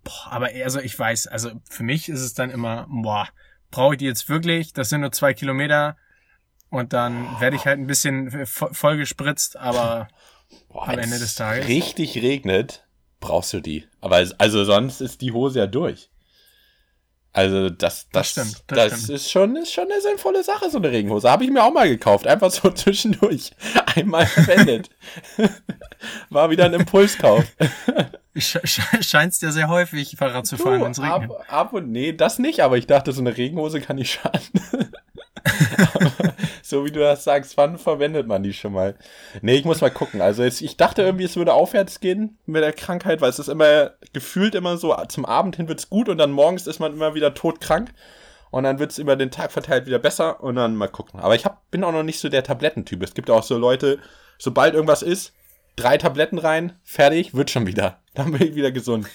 boah, 0.03 0.27
aber 0.31 0.49
also 0.63 0.79
ich 0.79 0.97
weiß, 0.97 1.27
also 1.27 1.51
für 1.69 1.83
mich 1.83 2.09
ist 2.09 2.21
es 2.21 2.33
dann 2.33 2.49
immer, 2.51 2.87
boah, 2.89 3.27
brauche 3.71 3.95
ich 3.95 3.97
die 3.99 4.05
jetzt 4.05 4.29
wirklich? 4.29 4.73
Das 4.73 4.89
sind 4.89 5.01
nur 5.01 5.11
zwei 5.11 5.33
Kilometer 5.33 5.97
und 6.69 6.93
dann 6.93 7.39
werde 7.39 7.55
ich 7.55 7.65
halt 7.65 7.79
ein 7.79 7.87
bisschen 7.87 8.29
vo- 8.45 8.73
voll 8.73 8.97
gespritzt, 8.97 9.57
aber 9.57 10.07
Boah, 10.69 10.87
Am 10.87 10.99
Ende 10.99 11.17
des 11.19 11.35
Tages. 11.35 11.67
richtig 11.67 12.21
regnet, 12.21 12.85
brauchst 13.19 13.51
du 13.53 13.59
die. 13.61 13.87
Aber 13.99 14.23
also 14.37 14.63
sonst 14.63 15.01
ist 15.01 15.21
die 15.21 15.31
Hose 15.31 15.59
ja 15.59 15.67
durch. 15.67 16.09
Also 17.35 17.69
das, 17.69 18.07
das, 18.11 18.11
Das 18.11 18.29
stimmt, 18.29 18.63
das 18.67 18.77
das, 18.91 18.99
stimmt. 19.03 19.09
ist 19.19 19.29
schon, 19.31 19.55
ist 19.57 19.73
schon 19.73 19.91
eine 19.91 19.99
sinnvolle 19.99 20.41
Sache, 20.41 20.69
so 20.69 20.77
eine 20.77 20.89
Regenhose. 20.89 21.29
Habe 21.29 21.43
ich 21.43 21.51
mir 21.51 21.63
auch 21.63 21.73
mal 21.73 21.87
gekauft, 21.89 22.25
einfach 22.27 22.49
so 22.49 22.69
zwischendurch. 22.71 23.51
Einmal 23.93 24.25
verwendet. 24.25 24.89
War 26.29 26.49
wieder 26.49 26.63
ein 26.63 26.73
Impulskauf. 26.73 27.43
sch 28.37 28.57
sch 28.63 28.79
scheinst 29.01 29.41
ja 29.41 29.51
sehr 29.51 29.67
häufig 29.67 30.15
Fahrrad 30.17 30.47
zu 30.47 30.55
fahren, 30.55 30.81
wenn 30.81 30.91
es 30.91 31.01
regnet. 31.01 31.29
ab, 31.31 31.45
ab 31.49 31.73
und 31.73 31.91
nee, 31.91 32.13
das 32.13 32.39
nicht, 32.39 32.61
aber 32.61 32.77
ich 32.77 32.87
dachte, 32.87 33.11
so 33.11 33.19
eine 33.19 33.35
Regenhose 33.35 33.81
kann 33.81 33.97
nicht 33.97 34.13
schaden. 34.13 34.41
Aber 35.93 36.34
so 36.67 36.85
wie 36.85 36.91
du 36.91 36.99
das 36.99 37.23
sagst, 37.23 37.57
wann 37.57 37.77
verwendet 37.77 38.27
man 38.27 38.43
die 38.43 38.53
schon 38.53 38.73
mal? 38.73 38.95
Nee, 39.41 39.55
ich 39.55 39.65
muss 39.65 39.81
mal 39.81 39.91
gucken. 39.91 40.21
Also 40.21 40.43
jetzt, 40.43 40.61
ich 40.61 40.77
dachte 40.77 41.03
irgendwie, 41.03 41.23
es 41.25 41.35
würde 41.35 41.53
aufwärts 41.53 41.99
gehen 41.99 42.37
mit 42.45 42.63
der 42.63 42.73
Krankheit, 42.73 43.21
weil 43.21 43.29
es 43.29 43.39
ist 43.39 43.49
immer 43.49 43.91
gefühlt 44.13 44.55
immer 44.55 44.77
so, 44.77 44.95
zum 45.07 45.25
Abend 45.25 45.55
hin 45.57 45.67
wird's 45.67 45.89
gut 45.89 46.09
und 46.09 46.17
dann 46.17 46.31
morgens 46.31 46.67
ist 46.67 46.79
man 46.79 46.93
immer 46.93 47.13
wieder 47.15 47.33
todkrank. 47.33 47.93
Und 48.51 48.63
dann 48.63 48.79
wird's 48.79 48.97
über 48.99 49.15
den 49.17 49.31
Tag 49.31 49.51
verteilt 49.51 49.85
wieder 49.85 49.99
besser 49.99 50.41
und 50.41 50.55
dann 50.55 50.75
mal 50.75 50.87
gucken. 50.87 51.19
Aber 51.19 51.35
ich 51.35 51.43
hab, 51.43 51.69
bin 51.71 51.83
auch 51.83 51.91
noch 51.91 52.03
nicht 52.03 52.19
so 52.19 52.29
der 52.29 52.43
Tablettentyp. 52.43 53.03
Es 53.03 53.13
gibt 53.13 53.29
auch 53.29 53.43
so 53.43 53.57
Leute, 53.57 53.99
sobald 54.37 54.75
irgendwas 54.75 55.01
ist, 55.01 55.33
drei 55.75 55.97
Tabletten 55.97 56.37
rein, 56.37 56.79
fertig, 56.83 57.33
wird 57.33 57.51
schon 57.51 57.67
wieder. 57.67 58.01
Dann 58.13 58.31
bin 58.31 58.41
ich 58.41 58.55
wieder 58.55 58.71
gesund. 58.71 59.07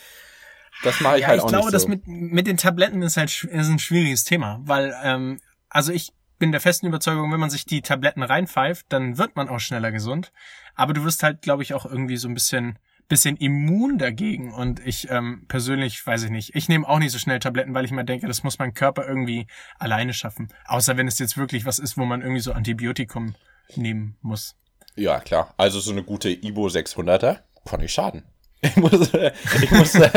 Das 0.82 1.00
mache 1.00 1.16
ich 1.20 1.22
Ja, 1.22 1.28
halt 1.28 1.38
ich 1.38 1.44
auch 1.44 1.48
glaube, 1.48 1.64
nicht 1.66 1.74
das 1.74 1.82
so. 1.82 1.88
mit, 1.88 2.06
mit 2.06 2.46
den 2.46 2.58
Tabletten 2.58 3.02
ist 3.02 3.16
halt 3.16 3.30
ist 3.44 3.68
ein 3.68 3.78
schwieriges 3.78 4.24
Thema, 4.24 4.60
weil, 4.64 4.94
ähm, 5.02 5.40
also 5.68 5.92
ich 5.92 6.12
bin 6.40 6.50
der 6.50 6.60
festen 6.60 6.86
Überzeugung, 6.86 7.30
wenn 7.30 7.38
man 7.38 7.50
sich 7.50 7.64
die 7.64 7.82
Tabletten 7.82 8.24
reinpfeift, 8.24 8.86
dann 8.88 9.18
wird 9.18 9.36
man 9.36 9.48
auch 9.48 9.60
schneller 9.60 9.92
gesund. 9.92 10.32
Aber 10.74 10.92
du 10.92 11.04
wirst 11.04 11.22
halt, 11.22 11.42
glaube 11.42 11.62
ich, 11.62 11.74
auch 11.74 11.86
irgendwie 11.86 12.16
so 12.16 12.26
ein 12.26 12.34
bisschen, 12.34 12.78
bisschen 13.08 13.36
immun 13.36 13.98
dagegen. 13.98 14.52
Und 14.52 14.84
ich 14.84 15.08
ähm, 15.10 15.44
persönlich, 15.46 16.04
weiß 16.04 16.24
ich 16.24 16.30
nicht, 16.30 16.56
ich 16.56 16.68
nehme 16.68 16.88
auch 16.88 16.98
nicht 16.98 17.12
so 17.12 17.18
schnell 17.18 17.38
Tabletten, 17.38 17.74
weil 17.74 17.84
ich 17.84 17.92
mir 17.92 18.04
denke, 18.04 18.26
das 18.26 18.42
muss 18.42 18.58
mein 18.58 18.74
Körper 18.74 19.06
irgendwie 19.06 19.46
alleine 19.78 20.14
schaffen. 20.14 20.48
Außer 20.64 20.96
wenn 20.96 21.06
es 21.06 21.18
jetzt 21.20 21.36
wirklich 21.36 21.66
was 21.66 21.78
ist, 21.78 21.96
wo 21.96 22.04
man 22.04 22.22
irgendwie 22.22 22.40
so 22.40 22.52
Antibiotikum 22.52 23.36
nehmen 23.76 24.16
muss. 24.22 24.56
Ja, 24.96 25.20
klar. 25.20 25.54
Also 25.58 25.78
so 25.78 25.92
eine 25.92 26.02
gute 26.02 26.30
Ibo 26.30 26.66
600er 26.66 27.40
kann 27.64 27.80
nicht 27.80 27.92
schaden. 27.92 28.24
Ich 28.62 28.76
muss, 28.76 29.14
äh, 29.14 29.32
ich 29.62 29.70
muss, 29.70 29.94
äh, 29.94 30.10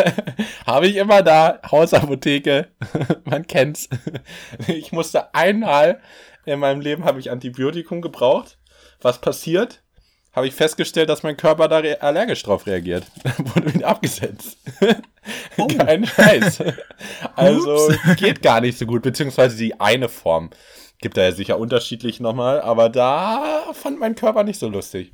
habe 0.65 0.87
ich 0.87 0.97
immer 0.97 1.21
da, 1.21 1.59
Hausapotheke, 1.69 2.67
man 3.23 3.47
kennt's. 3.47 3.87
Ich 4.67 4.91
musste 4.91 5.33
einmal 5.33 6.01
in 6.45 6.59
meinem 6.59 6.81
Leben 6.81 7.05
habe 7.05 7.19
ich 7.19 7.31
Antibiotikum 7.31 8.01
gebraucht. 8.01 8.57
Was 9.01 9.21
passiert? 9.21 9.81
Habe 10.33 10.47
ich 10.47 10.55
festgestellt, 10.55 11.09
dass 11.09 11.23
mein 11.23 11.37
Körper 11.37 11.67
da 11.67 11.77
allergisch 11.77 12.41
drauf 12.43 12.65
reagiert. 12.65 13.05
Wurde 13.37 13.73
wieder 13.73 13.87
abgesetzt. 13.87 14.57
Oh. 15.57 15.67
Kein 15.77 16.05
Scheiß. 16.05 16.63
Also 17.35 17.87
Ups. 17.87 18.15
geht 18.17 18.41
gar 18.41 18.59
nicht 18.59 18.77
so 18.77 18.85
gut, 18.85 19.03
beziehungsweise 19.03 19.55
die 19.55 19.79
eine 19.79 20.09
Form. 20.09 20.49
Gibt 20.99 21.17
da 21.17 21.21
ja 21.21 21.31
sicher 21.31 21.59
unterschiedlich 21.59 22.19
nochmal, 22.19 22.61
aber 22.61 22.89
da 22.89 23.63
fand 23.73 23.99
mein 23.99 24.15
Körper 24.15 24.43
nicht 24.43 24.59
so 24.59 24.69
lustig. 24.69 25.13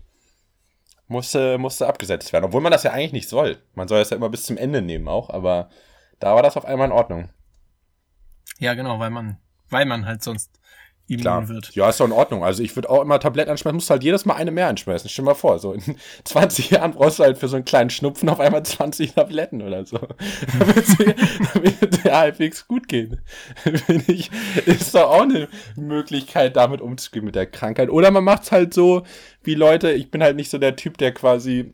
Musste, 1.10 1.58
musste 1.58 1.88
abgesetzt 1.88 2.32
werden. 2.32 2.46
Obwohl 2.46 2.62
man 2.62 2.72
das 2.72 2.84
ja 2.84 2.92
eigentlich 2.92 3.14
nicht 3.14 3.30
soll. 3.30 3.58
Man 3.74 3.88
soll 3.88 4.00
das 4.00 4.12
ja 4.12 4.18
immer 4.18 4.30
bis 4.30 4.46
zum 4.46 4.58
Ende 4.58 4.82
nehmen 4.82 5.08
auch, 5.08 5.30
aber 5.30 5.70
da 6.20 6.36
war 6.36 6.44
das 6.44 6.56
auf 6.56 6.66
einmal 6.66 6.88
in 6.88 6.94
Ordnung. 6.94 7.30
Ja, 8.60 8.74
genau, 8.74 9.00
weil 9.00 9.10
man, 9.10 9.38
weil 9.70 9.86
man 9.86 10.06
halt 10.06 10.24
sonst 10.24 10.59
immun 11.10 11.22
Klar. 11.22 11.50
wird. 11.50 11.76
Ja, 11.76 11.90
ist 11.90 12.00
doch 12.00 12.06
in 12.06 12.12
Ordnung. 12.12 12.44
Also 12.44 12.64
ich 12.64 12.76
würde 12.76 12.90
auch 12.90 13.02
immer 13.02 13.20
Tabletten 13.20 13.52
anschmeißen, 13.52 13.76
musst 13.76 13.90
halt 13.90 14.04
jedes 14.04 14.26
Mal 14.26 14.36
eine 14.36 14.52
mehr 14.52 14.68
anschmeißen. 14.68 15.10
Stell 15.10 15.24
dir 15.24 15.32
mal 15.32 15.36
vor, 15.36 15.60
so 15.60 15.74
in 15.74 15.82
20 16.24 16.72
Jahren 16.72 16.92
brauchst 16.92 17.20
du 17.20 17.24
halt 17.24 17.38
für 17.38 17.48
so 17.48 17.56
einen 17.56 17.66
kleinen 17.66 17.90
Schnupfen 17.90 18.30
auf 18.30 18.40
einmal 18.40 18.64
20 18.64 19.14
Tabletten 19.14 19.62
oder 19.62 19.86
so. 19.86 20.00
damit 21.54 22.04
der 22.04 22.18
halbwegs 22.18 22.68
gut. 22.68 22.90
Finde 22.90 23.20
ich, 24.08 24.32
ist 24.66 24.96
doch 24.96 25.12
auch 25.12 25.22
eine 25.22 25.48
Möglichkeit, 25.76 26.56
damit 26.56 26.82
umzugehen 26.82 27.26
mit 27.26 27.36
der 27.36 27.46
Krankheit. 27.46 27.90
Oder 27.90 28.10
man 28.10 28.24
macht's 28.24 28.52
halt 28.52 28.74
so, 28.74 29.04
wie 29.44 29.54
Leute, 29.54 29.92
ich 29.92 30.10
bin 30.10 30.24
halt 30.24 30.36
nicht 30.36 30.50
so 30.50 30.58
der 30.58 30.76
Typ, 30.76 30.98
der 30.98 31.14
quasi 31.14 31.74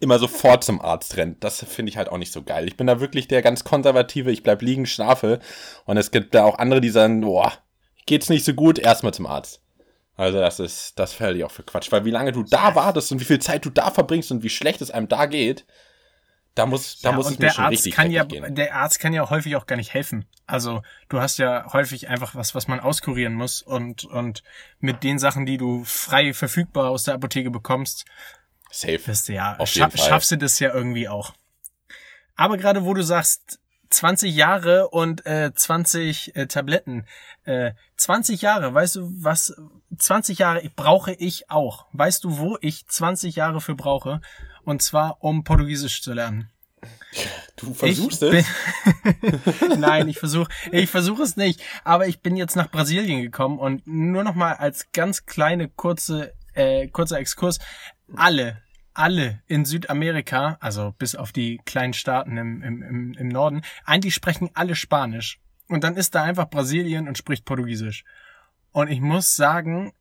immer 0.00 0.18
sofort 0.18 0.64
zum 0.64 0.80
Arzt 0.80 1.16
rennt. 1.16 1.42
Das 1.42 1.64
finde 1.64 1.90
ich 1.90 1.96
halt 1.96 2.10
auch 2.10 2.18
nicht 2.18 2.32
so 2.32 2.42
geil. 2.42 2.66
Ich 2.66 2.76
bin 2.76 2.86
da 2.86 3.00
wirklich 3.00 3.28
der 3.28 3.42
ganz 3.42 3.64
konservative, 3.64 4.30
ich 4.30 4.42
bleib 4.42 4.60
liegen, 4.60 4.86
schlafe. 4.86 5.40
Und 5.86 5.96
es 5.96 6.10
gibt 6.10 6.34
da 6.34 6.44
auch 6.44 6.58
andere, 6.58 6.80
die 6.80 6.90
sagen, 6.90 7.22
boah, 7.22 7.52
geht's 8.06 8.28
nicht 8.28 8.44
so 8.44 8.54
gut, 8.54 8.78
erstmal 8.78 9.14
zum 9.14 9.26
Arzt. 9.26 9.60
Also 10.16 10.38
das 10.38 10.60
ist, 10.60 10.98
das 10.98 11.12
fällt 11.12 11.36
ich 11.36 11.44
auch 11.44 11.50
für 11.50 11.64
Quatsch. 11.64 11.90
Weil 11.90 12.04
wie 12.04 12.10
lange 12.10 12.32
du 12.32 12.42
da 12.44 12.74
wartest 12.74 13.10
und 13.12 13.20
wie 13.20 13.24
viel 13.24 13.40
Zeit 13.40 13.64
du 13.64 13.70
da 13.70 13.90
verbringst 13.90 14.30
und 14.30 14.42
wie 14.42 14.48
schlecht 14.48 14.80
es 14.80 14.90
einem 14.90 15.08
da 15.08 15.26
geht, 15.26 15.66
da 16.54 16.66
muss, 16.66 17.00
da 17.00 17.10
Ja, 17.10 17.16
muss 17.16 17.26
es 17.26 17.32
mir 17.32 17.46
der 17.46 17.50
schon 17.50 17.64
Arzt 17.64 17.72
richtig 17.72 17.94
kann 17.94 18.10
ja, 18.12 18.22
gehen. 18.22 18.54
der 18.54 18.76
Arzt 18.76 19.00
kann 19.00 19.12
ja 19.12 19.28
häufig 19.28 19.56
auch 19.56 19.66
gar 19.66 19.74
nicht 19.74 19.92
helfen. 19.92 20.26
Also 20.46 20.82
du 21.08 21.20
hast 21.20 21.38
ja 21.38 21.72
häufig 21.72 22.08
einfach 22.08 22.36
was, 22.36 22.54
was 22.54 22.68
man 22.68 22.78
auskurieren 22.78 23.34
muss 23.34 23.60
und 23.60 24.04
und 24.04 24.44
mit 24.78 25.02
den 25.02 25.18
Sachen, 25.18 25.46
die 25.46 25.56
du 25.56 25.82
frei 25.84 26.32
verfügbar 26.32 26.90
aus 26.90 27.02
der 27.04 27.14
Apotheke 27.14 27.50
bekommst, 27.50 28.04
Safe. 28.70 29.04
wirst 29.06 29.28
du 29.28 29.32
ja 29.32 29.58
scha 29.66 29.90
schaffst 29.96 30.30
du 30.30 30.38
das 30.38 30.60
ja 30.60 30.72
irgendwie 30.72 31.08
auch. 31.08 31.34
Aber 32.36 32.56
gerade 32.56 32.84
wo 32.84 32.94
du 32.94 33.02
sagst 33.02 33.58
20 33.94 34.34
Jahre 34.34 34.88
und 34.88 35.24
äh, 35.24 35.52
20 35.54 36.36
äh, 36.36 36.46
Tabletten, 36.46 37.06
äh, 37.44 37.72
20 37.96 38.42
Jahre, 38.42 38.74
weißt 38.74 38.96
du 38.96 39.10
was? 39.22 39.54
20 39.96 40.38
Jahre 40.38 40.68
brauche 40.74 41.12
ich 41.12 41.50
auch. 41.50 41.86
Weißt 41.92 42.24
du, 42.24 42.38
wo 42.38 42.58
ich 42.60 42.86
20 42.88 43.36
Jahre 43.36 43.60
für 43.60 43.74
brauche? 43.76 44.20
Und 44.64 44.82
zwar 44.82 45.22
um 45.22 45.44
Portugiesisch 45.44 46.02
zu 46.02 46.12
lernen. 46.12 46.50
Du 47.56 47.72
versuchst 47.72 48.22
ich 48.24 48.44
es? 48.44 49.78
Nein, 49.78 50.08
ich 50.08 50.18
versuche 50.18 50.50
ich 50.72 50.90
versuche 50.90 51.22
es 51.22 51.36
nicht. 51.36 51.62
Aber 51.84 52.08
ich 52.08 52.20
bin 52.20 52.36
jetzt 52.36 52.56
nach 52.56 52.70
Brasilien 52.70 53.22
gekommen 53.22 53.58
und 53.58 53.86
nur 53.86 54.24
noch 54.24 54.34
mal 54.34 54.54
als 54.54 54.90
ganz 54.92 55.24
kleine 55.24 55.68
kurze 55.68 56.34
äh, 56.54 56.88
kurzer 56.88 57.18
Exkurs 57.18 57.58
alle 58.16 58.60
alle 58.94 59.42
in 59.46 59.64
Südamerika, 59.64 60.56
also 60.60 60.94
bis 60.98 61.14
auf 61.14 61.32
die 61.32 61.60
kleinen 61.64 61.92
Staaten 61.92 62.36
im, 62.36 62.62
im, 62.62 63.12
im, 63.12 63.28
Norden, 63.28 63.62
eigentlich 63.84 64.14
sprechen 64.14 64.50
alle 64.54 64.76
Spanisch. 64.76 65.40
Und 65.68 65.84
dann 65.84 65.96
ist 65.96 66.14
da 66.14 66.22
einfach 66.22 66.48
Brasilien 66.48 67.08
und 67.08 67.18
spricht 67.18 67.44
Portugiesisch. 67.44 68.04
Und 68.70 68.88
ich 68.88 69.00
muss 69.00 69.34
sagen, 69.34 69.92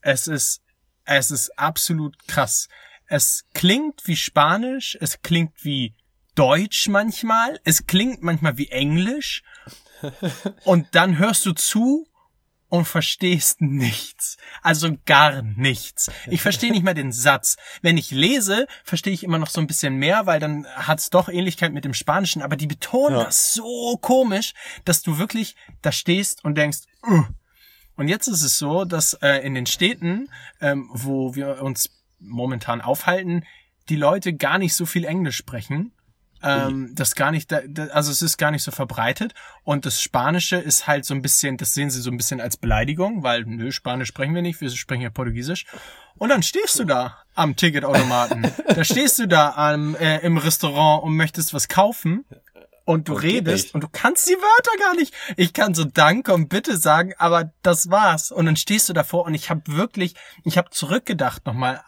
es 0.00 0.26
ist, 0.26 0.62
es 1.04 1.30
ist 1.30 1.58
absolut 1.58 2.26
krass. 2.26 2.68
Es 3.06 3.46
klingt 3.54 4.06
wie 4.06 4.16
Spanisch, 4.16 4.96
es 5.00 5.22
klingt 5.22 5.64
wie 5.64 5.94
Deutsch 6.34 6.88
manchmal, 6.88 7.58
es 7.64 7.86
klingt 7.86 8.22
manchmal 8.22 8.58
wie 8.58 8.68
Englisch. 8.68 9.42
Und 10.64 10.94
dann 10.94 11.18
hörst 11.18 11.44
du 11.46 11.52
zu 11.52 12.07
und 12.68 12.84
verstehst 12.86 13.60
nichts. 13.60 14.36
Also 14.62 14.96
gar 15.06 15.42
nichts. 15.42 16.10
Ich 16.26 16.42
verstehe 16.42 16.70
nicht 16.70 16.84
mal 16.84 16.94
den 16.94 17.12
Satz. 17.12 17.56
Wenn 17.82 17.96
ich 17.96 18.10
lese, 18.10 18.66
verstehe 18.84 19.12
ich 19.12 19.24
immer 19.24 19.38
noch 19.38 19.48
so 19.48 19.60
ein 19.60 19.66
bisschen 19.66 19.96
mehr, 19.96 20.26
weil 20.26 20.38
dann 20.40 20.66
hat's 20.66 21.10
doch 21.10 21.28
Ähnlichkeit 21.28 21.72
mit 21.72 21.84
dem 21.84 21.94
Spanischen, 21.94 22.42
aber 22.42 22.56
die 22.56 22.66
betonen 22.66 23.18
Ja. 23.18 23.24
das 23.24 23.54
so 23.54 23.96
komisch, 24.00 24.52
dass 24.84 25.02
du 25.02 25.18
wirklich 25.18 25.56
da 25.82 25.92
stehst 25.92 26.44
und 26.44 26.56
denkst, 26.56 26.80
"Ugh." 27.06 27.26
und 27.96 28.08
jetzt 28.08 28.28
ist 28.28 28.42
es 28.42 28.58
so, 28.58 28.84
dass 28.84 29.14
äh, 29.14 29.38
in 29.38 29.54
den 29.54 29.66
Städten, 29.66 30.28
ähm, 30.60 30.88
wo 30.92 31.34
wir 31.34 31.62
uns 31.62 31.90
momentan 32.20 32.80
aufhalten, 32.80 33.44
die 33.88 33.96
Leute 33.96 34.34
gar 34.34 34.58
nicht 34.58 34.74
so 34.74 34.84
viel 34.86 35.04
Englisch 35.04 35.36
sprechen. 35.36 35.92
Ähm, 36.42 36.92
das 36.94 37.14
gar 37.14 37.30
nicht, 37.30 37.52
also 37.52 38.10
es 38.10 38.22
ist 38.22 38.36
gar 38.38 38.50
nicht 38.50 38.62
so 38.62 38.70
verbreitet. 38.70 39.34
Und 39.64 39.86
das 39.86 40.00
Spanische 40.00 40.56
ist 40.56 40.86
halt 40.86 41.04
so 41.04 41.14
ein 41.14 41.22
bisschen, 41.22 41.56
das 41.56 41.74
sehen 41.74 41.90
sie 41.90 42.00
so 42.00 42.10
ein 42.10 42.16
bisschen 42.16 42.40
als 42.40 42.56
Beleidigung, 42.56 43.22
weil, 43.22 43.44
nö, 43.44 43.72
Spanisch 43.72 44.08
sprechen 44.08 44.34
wir 44.34 44.42
nicht, 44.42 44.60
wir 44.60 44.70
sprechen 44.70 45.02
ja 45.02 45.10
Portugiesisch. 45.10 45.66
Und 46.16 46.30
dann 46.30 46.42
stehst 46.42 46.78
du 46.78 46.84
da 46.84 47.18
am 47.34 47.56
Ticketautomaten. 47.56 48.46
da 48.68 48.84
stehst 48.84 49.18
du 49.18 49.26
da 49.26 49.50
am, 49.50 49.94
äh, 49.96 50.18
im 50.18 50.36
Restaurant 50.36 51.04
und 51.04 51.16
möchtest 51.16 51.54
was 51.54 51.68
kaufen. 51.68 52.24
Und 52.84 53.08
du 53.08 53.16
geht 53.16 53.46
redest 53.46 53.74
und 53.74 53.84
du 53.84 53.88
kannst 53.92 54.28
die 54.30 54.34
Wörter 54.34 54.70
gar 54.82 54.94
nicht. 54.94 55.12
Ich 55.36 55.52
kann 55.52 55.74
so 55.74 55.84
Danke 55.84 56.32
und 56.32 56.48
Bitte 56.48 56.78
sagen, 56.78 57.12
aber 57.18 57.52
das 57.62 57.90
war's. 57.90 58.32
Und 58.32 58.46
dann 58.46 58.56
stehst 58.56 58.88
du 58.88 58.94
davor 58.94 59.26
und 59.26 59.34
ich 59.34 59.50
habe 59.50 59.60
wirklich, 59.66 60.14
ich 60.44 60.56
habe 60.56 60.70
zurückgedacht 60.70 61.44
nochmal, 61.44 61.82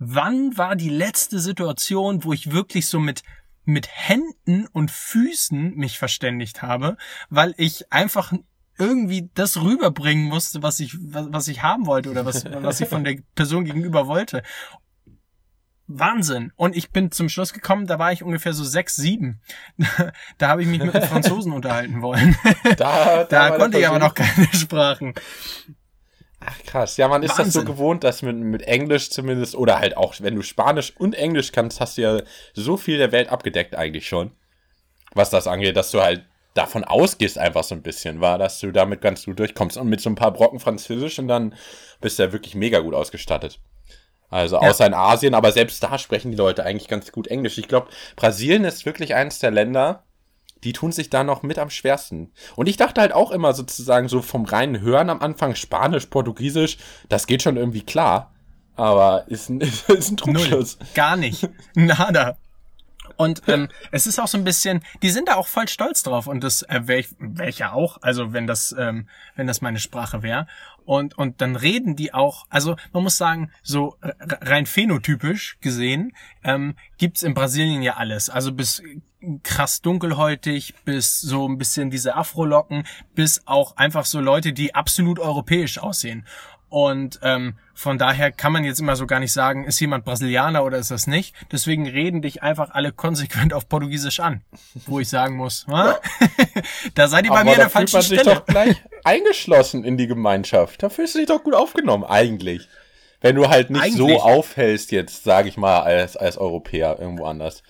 wann 0.00 0.58
war 0.58 0.74
die 0.74 0.88
letzte 0.88 1.38
Situation, 1.38 2.24
wo 2.24 2.32
ich 2.32 2.50
wirklich 2.50 2.88
so 2.88 2.98
mit 2.98 3.22
mit 3.64 3.88
Händen 3.90 4.66
und 4.72 4.90
Füßen 4.90 5.74
mich 5.76 5.98
verständigt 5.98 6.62
habe, 6.62 6.96
weil 7.30 7.54
ich 7.56 7.92
einfach 7.92 8.32
irgendwie 8.78 9.30
das 9.34 9.60
rüberbringen 9.60 10.24
musste, 10.24 10.62
was 10.62 10.80
ich 10.80 10.96
was, 11.00 11.48
ich 11.48 11.62
haben 11.62 11.86
wollte 11.86 12.10
oder 12.10 12.24
was 12.24 12.44
was 12.62 12.80
ich 12.80 12.88
von 12.88 13.04
der 13.04 13.18
Person 13.34 13.64
gegenüber 13.64 14.06
wollte. 14.06 14.42
Wahnsinn. 15.86 16.52
Und 16.56 16.74
ich 16.76 16.90
bin 16.90 17.10
zum 17.10 17.28
Schluss 17.28 17.52
gekommen, 17.52 17.86
da 17.86 17.98
war 17.98 18.12
ich 18.12 18.22
ungefähr 18.22 18.54
so 18.54 18.64
sechs, 18.64 18.96
sieben. 18.96 19.40
Da 20.38 20.48
habe 20.48 20.62
ich 20.62 20.68
mich 20.68 20.82
mit 20.82 20.94
einem 20.94 21.08
Franzosen 21.08 21.52
unterhalten 21.52 22.02
wollen. 22.02 22.36
Da, 22.76 23.24
Da 23.24 23.50
war 23.50 23.58
konnte 23.58 23.78
ich 23.78 23.86
aber 23.86 23.98
noch 23.98 24.14
keine 24.14 24.46
Sprachen. 24.54 25.14
Ach 26.44 26.62
krass, 26.64 26.96
ja, 26.96 27.08
man 27.08 27.22
ist 27.22 27.38
das 27.38 27.52
so 27.52 27.60
Wahnsinn. 27.60 27.64
gewohnt, 27.64 28.04
dass 28.04 28.22
mit, 28.22 28.36
mit 28.36 28.62
Englisch 28.62 29.10
zumindest, 29.10 29.54
oder 29.54 29.78
halt 29.78 29.96
auch, 29.96 30.14
wenn 30.20 30.34
du 30.34 30.42
Spanisch 30.42 30.92
und 30.96 31.14
Englisch 31.14 31.52
kannst, 31.52 31.80
hast 31.80 31.98
du 31.98 32.02
ja 32.02 32.22
so 32.54 32.76
viel 32.76 32.98
der 32.98 33.12
Welt 33.12 33.28
abgedeckt 33.28 33.74
eigentlich 33.74 34.08
schon. 34.08 34.32
Was 35.14 35.30
das 35.30 35.46
angeht, 35.46 35.76
dass 35.76 35.90
du 35.90 36.00
halt 36.00 36.24
davon 36.54 36.84
ausgehst 36.84 37.38
einfach 37.38 37.64
so 37.64 37.74
ein 37.74 37.82
bisschen, 37.82 38.20
war, 38.20 38.38
dass 38.38 38.60
du 38.60 38.72
damit 38.72 39.00
ganz 39.00 39.24
gut 39.24 39.38
durchkommst. 39.38 39.76
Und 39.76 39.88
mit 39.88 40.00
so 40.00 40.10
ein 40.10 40.14
paar 40.14 40.32
Brocken 40.32 40.60
Französisch 40.60 41.18
und 41.18 41.28
dann 41.28 41.54
bist 42.00 42.18
du 42.18 42.24
ja 42.24 42.32
wirklich 42.32 42.54
mega 42.54 42.80
gut 42.80 42.94
ausgestattet. 42.94 43.60
Also 44.28 44.56
außer 44.58 44.86
in 44.86 44.94
Asien, 44.94 45.34
aber 45.34 45.52
selbst 45.52 45.82
da 45.82 45.98
sprechen 45.98 46.30
die 46.30 46.38
Leute 46.38 46.64
eigentlich 46.64 46.88
ganz 46.88 47.12
gut 47.12 47.26
Englisch. 47.26 47.58
Ich 47.58 47.68
glaube, 47.68 47.88
Brasilien 48.16 48.64
ist 48.64 48.86
wirklich 48.86 49.14
eines 49.14 49.40
der 49.40 49.50
Länder, 49.50 50.04
die 50.64 50.72
tun 50.72 50.92
sich 50.92 51.10
da 51.10 51.24
noch 51.24 51.42
mit 51.42 51.58
am 51.58 51.70
schwersten. 51.70 52.32
Und 52.56 52.68
ich 52.68 52.76
dachte 52.76 53.00
halt 53.00 53.12
auch 53.12 53.30
immer 53.30 53.52
sozusagen 53.52 54.08
so 54.08 54.22
vom 54.22 54.44
reinen 54.44 54.80
Hören 54.80 55.10
am 55.10 55.20
Anfang 55.20 55.54
Spanisch, 55.54 56.06
Portugiesisch, 56.06 56.78
das 57.08 57.26
geht 57.26 57.42
schon 57.42 57.56
irgendwie 57.56 57.82
klar. 57.82 58.32
Aber 58.76 59.24
ist 59.28 59.50
ein, 59.50 59.60
ist 59.60 59.88
ein 59.88 60.16
Null. 60.26 60.34
Trugschluss. 60.34 60.78
Gar 60.94 61.16
nicht. 61.16 61.48
Nada. 61.74 62.36
Und 63.16 63.42
ähm, 63.46 63.68
es 63.90 64.06
ist 64.06 64.18
auch 64.18 64.26
so 64.26 64.38
ein 64.38 64.44
bisschen, 64.44 64.82
die 65.02 65.10
sind 65.10 65.28
da 65.28 65.34
auch 65.34 65.46
voll 65.46 65.68
stolz 65.68 66.02
drauf 66.02 66.26
und 66.26 66.42
das 66.42 66.62
äh, 66.62 66.80
wäre 66.84 67.00
ich, 67.00 67.08
wär 67.18 67.48
ich 67.48 67.58
ja 67.58 67.72
auch, 67.72 67.98
also 68.00 68.32
wenn 68.32 68.46
das, 68.46 68.74
ähm, 68.78 69.06
wenn 69.36 69.46
das 69.46 69.60
meine 69.60 69.80
Sprache 69.80 70.22
wäre. 70.22 70.46
Und, 70.84 71.16
und 71.16 71.40
dann 71.40 71.56
reden 71.56 71.96
die 71.96 72.12
auch, 72.12 72.46
also 72.50 72.76
man 72.92 73.02
muss 73.04 73.16
sagen, 73.16 73.50
so 73.62 73.96
r- 74.00 74.14
rein 74.40 74.66
phänotypisch 74.66 75.58
gesehen, 75.60 76.12
ähm, 76.44 76.74
gibt's 76.98 77.22
in 77.22 77.34
Brasilien 77.34 77.82
ja 77.82 77.96
alles. 77.96 78.30
Also 78.30 78.52
bis 78.52 78.82
krass 79.44 79.82
dunkelhäutig, 79.82 80.74
bis 80.84 81.20
so 81.20 81.48
ein 81.48 81.58
bisschen 81.58 81.90
diese 81.90 82.16
Afrolocken, 82.16 82.84
bis 83.14 83.46
auch 83.46 83.76
einfach 83.76 84.04
so 84.04 84.20
Leute, 84.20 84.52
die 84.52 84.74
absolut 84.74 85.18
europäisch 85.18 85.78
aussehen. 85.78 86.26
Und 86.68 87.20
ähm, 87.22 87.54
von 87.82 87.98
daher 87.98 88.30
kann 88.32 88.52
man 88.52 88.64
jetzt 88.64 88.80
immer 88.80 88.94
so 88.96 89.06
gar 89.06 89.18
nicht 89.20 89.32
sagen, 89.32 89.64
ist 89.64 89.80
jemand 89.80 90.04
Brasilianer 90.04 90.64
oder 90.64 90.78
ist 90.78 90.90
das 90.90 91.06
nicht. 91.06 91.34
Deswegen 91.50 91.88
reden 91.88 92.22
dich 92.22 92.42
einfach 92.42 92.70
alle 92.70 92.92
konsequent 92.92 93.52
auf 93.52 93.68
Portugiesisch 93.68 94.20
an. 94.20 94.42
Wo 94.86 95.00
ich 95.00 95.08
sagen 95.08 95.36
muss, 95.36 95.66
wa? 95.68 95.98
da 96.94 97.08
seid 97.08 97.24
ihr 97.24 97.30
bei 97.30 97.40
Aber 97.40 97.44
mir 97.44 97.50
an 97.52 97.56
da 97.56 97.62
der 97.64 97.70
fühlt 97.70 97.90
falschen 97.90 97.96
man 97.96 98.02
sich 98.02 98.20
Stelle. 98.20 98.36
doch 98.36 98.46
gleich 98.46 98.76
eingeschlossen 99.04 99.84
in 99.84 99.96
die 99.96 100.06
Gemeinschaft. 100.06 100.82
Da 100.82 100.88
fühlst 100.88 101.14
du 101.14 101.18
dich 101.18 101.28
doch 101.28 101.42
gut 101.42 101.54
aufgenommen, 101.54 102.04
eigentlich. 102.04 102.68
Wenn 103.20 103.36
du 103.36 103.48
halt 103.48 103.70
nicht 103.70 103.94
so 103.94 104.04
Eigentlich. 104.06 104.22
aufhältst 104.22 104.90
jetzt, 104.90 105.24
sage 105.24 105.48
ich 105.48 105.56
mal, 105.56 105.80
als, 105.80 106.16
als 106.16 106.38
Europäer 106.38 106.96
irgendwo 107.00 107.24
anders. 107.26 107.62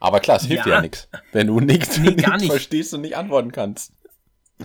Aber 0.00 0.20
klar, 0.20 0.36
es 0.38 0.44
hilft 0.44 0.66
Ja. 0.66 0.74
ja, 0.76 0.80
nichts. 0.80 1.08
Wenn 1.32 1.46
du 1.48 1.60
nichts 1.60 1.98
Nee, 1.98 2.10
nicht. 2.38 2.46
verstehst 2.50 2.94
und 2.94 3.00
nicht 3.02 3.16
antworten 3.16 3.52
kannst. 3.52 3.92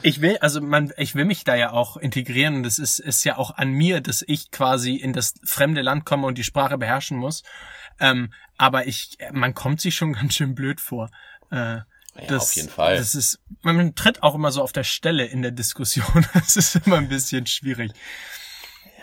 Ich 0.01 0.21
will, 0.21 0.37
also 0.37 0.59
man, 0.59 0.91
ich 0.97 1.13
will 1.13 1.25
mich 1.25 1.43
da 1.43 1.55
ja 1.55 1.71
auch 1.71 1.97
integrieren 1.97 2.55
und 2.55 2.65
es 2.65 2.79
ist, 2.79 2.99
ist 2.99 3.23
ja 3.23 3.37
auch 3.37 3.51
an 3.57 3.69
mir, 3.69 4.01
dass 4.01 4.23
ich 4.27 4.49
quasi 4.51 4.95
in 4.95 5.13
das 5.13 5.35
fremde 5.43 5.81
Land 5.81 6.05
komme 6.05 6.25
und 6.25 6.37
die 6.37 6.43
Sprache 6.43 6.77
beherrschen 6.77 7.17
muss. 7.17 7.43
Ähm, 7.99 8.33
aber 8.57 8.87
ich, 8.87 9.17
man 9.31 9.53
kommt 9.53 9.81
sich 9.81 9.95
schon 9.95 10.13
ganz 10.19 10.33
schön 10.33 10.55
blöd 10.55 10.81
vor. 10.81 11.09
Äh, 11.51 11.81
Ja, 12.27 12.37
auf 12.37 12.55
jeden 12.55 12.69
Fall. 12.69 12.97
Das 12.97 13.13
ist, 13.13 13.39
man 13.61 13.93
tritt 13.95 14.23
auch 14.23 14.35
immer 14.35 14.51
so 14.51 14.63
auf 14.63 14.71
der 14.71 14.83
Stelle 14.83 15.25
in 15.25 15.41
der 15.41 15.51
Diskussion. 15.51 16.25
Das 16.33 16.55
ist 16.55 16.75
immer 16.85 16.97
ein 16.97 17.09
bisschen 17.09 17.45
schwierig. 17.45 17.91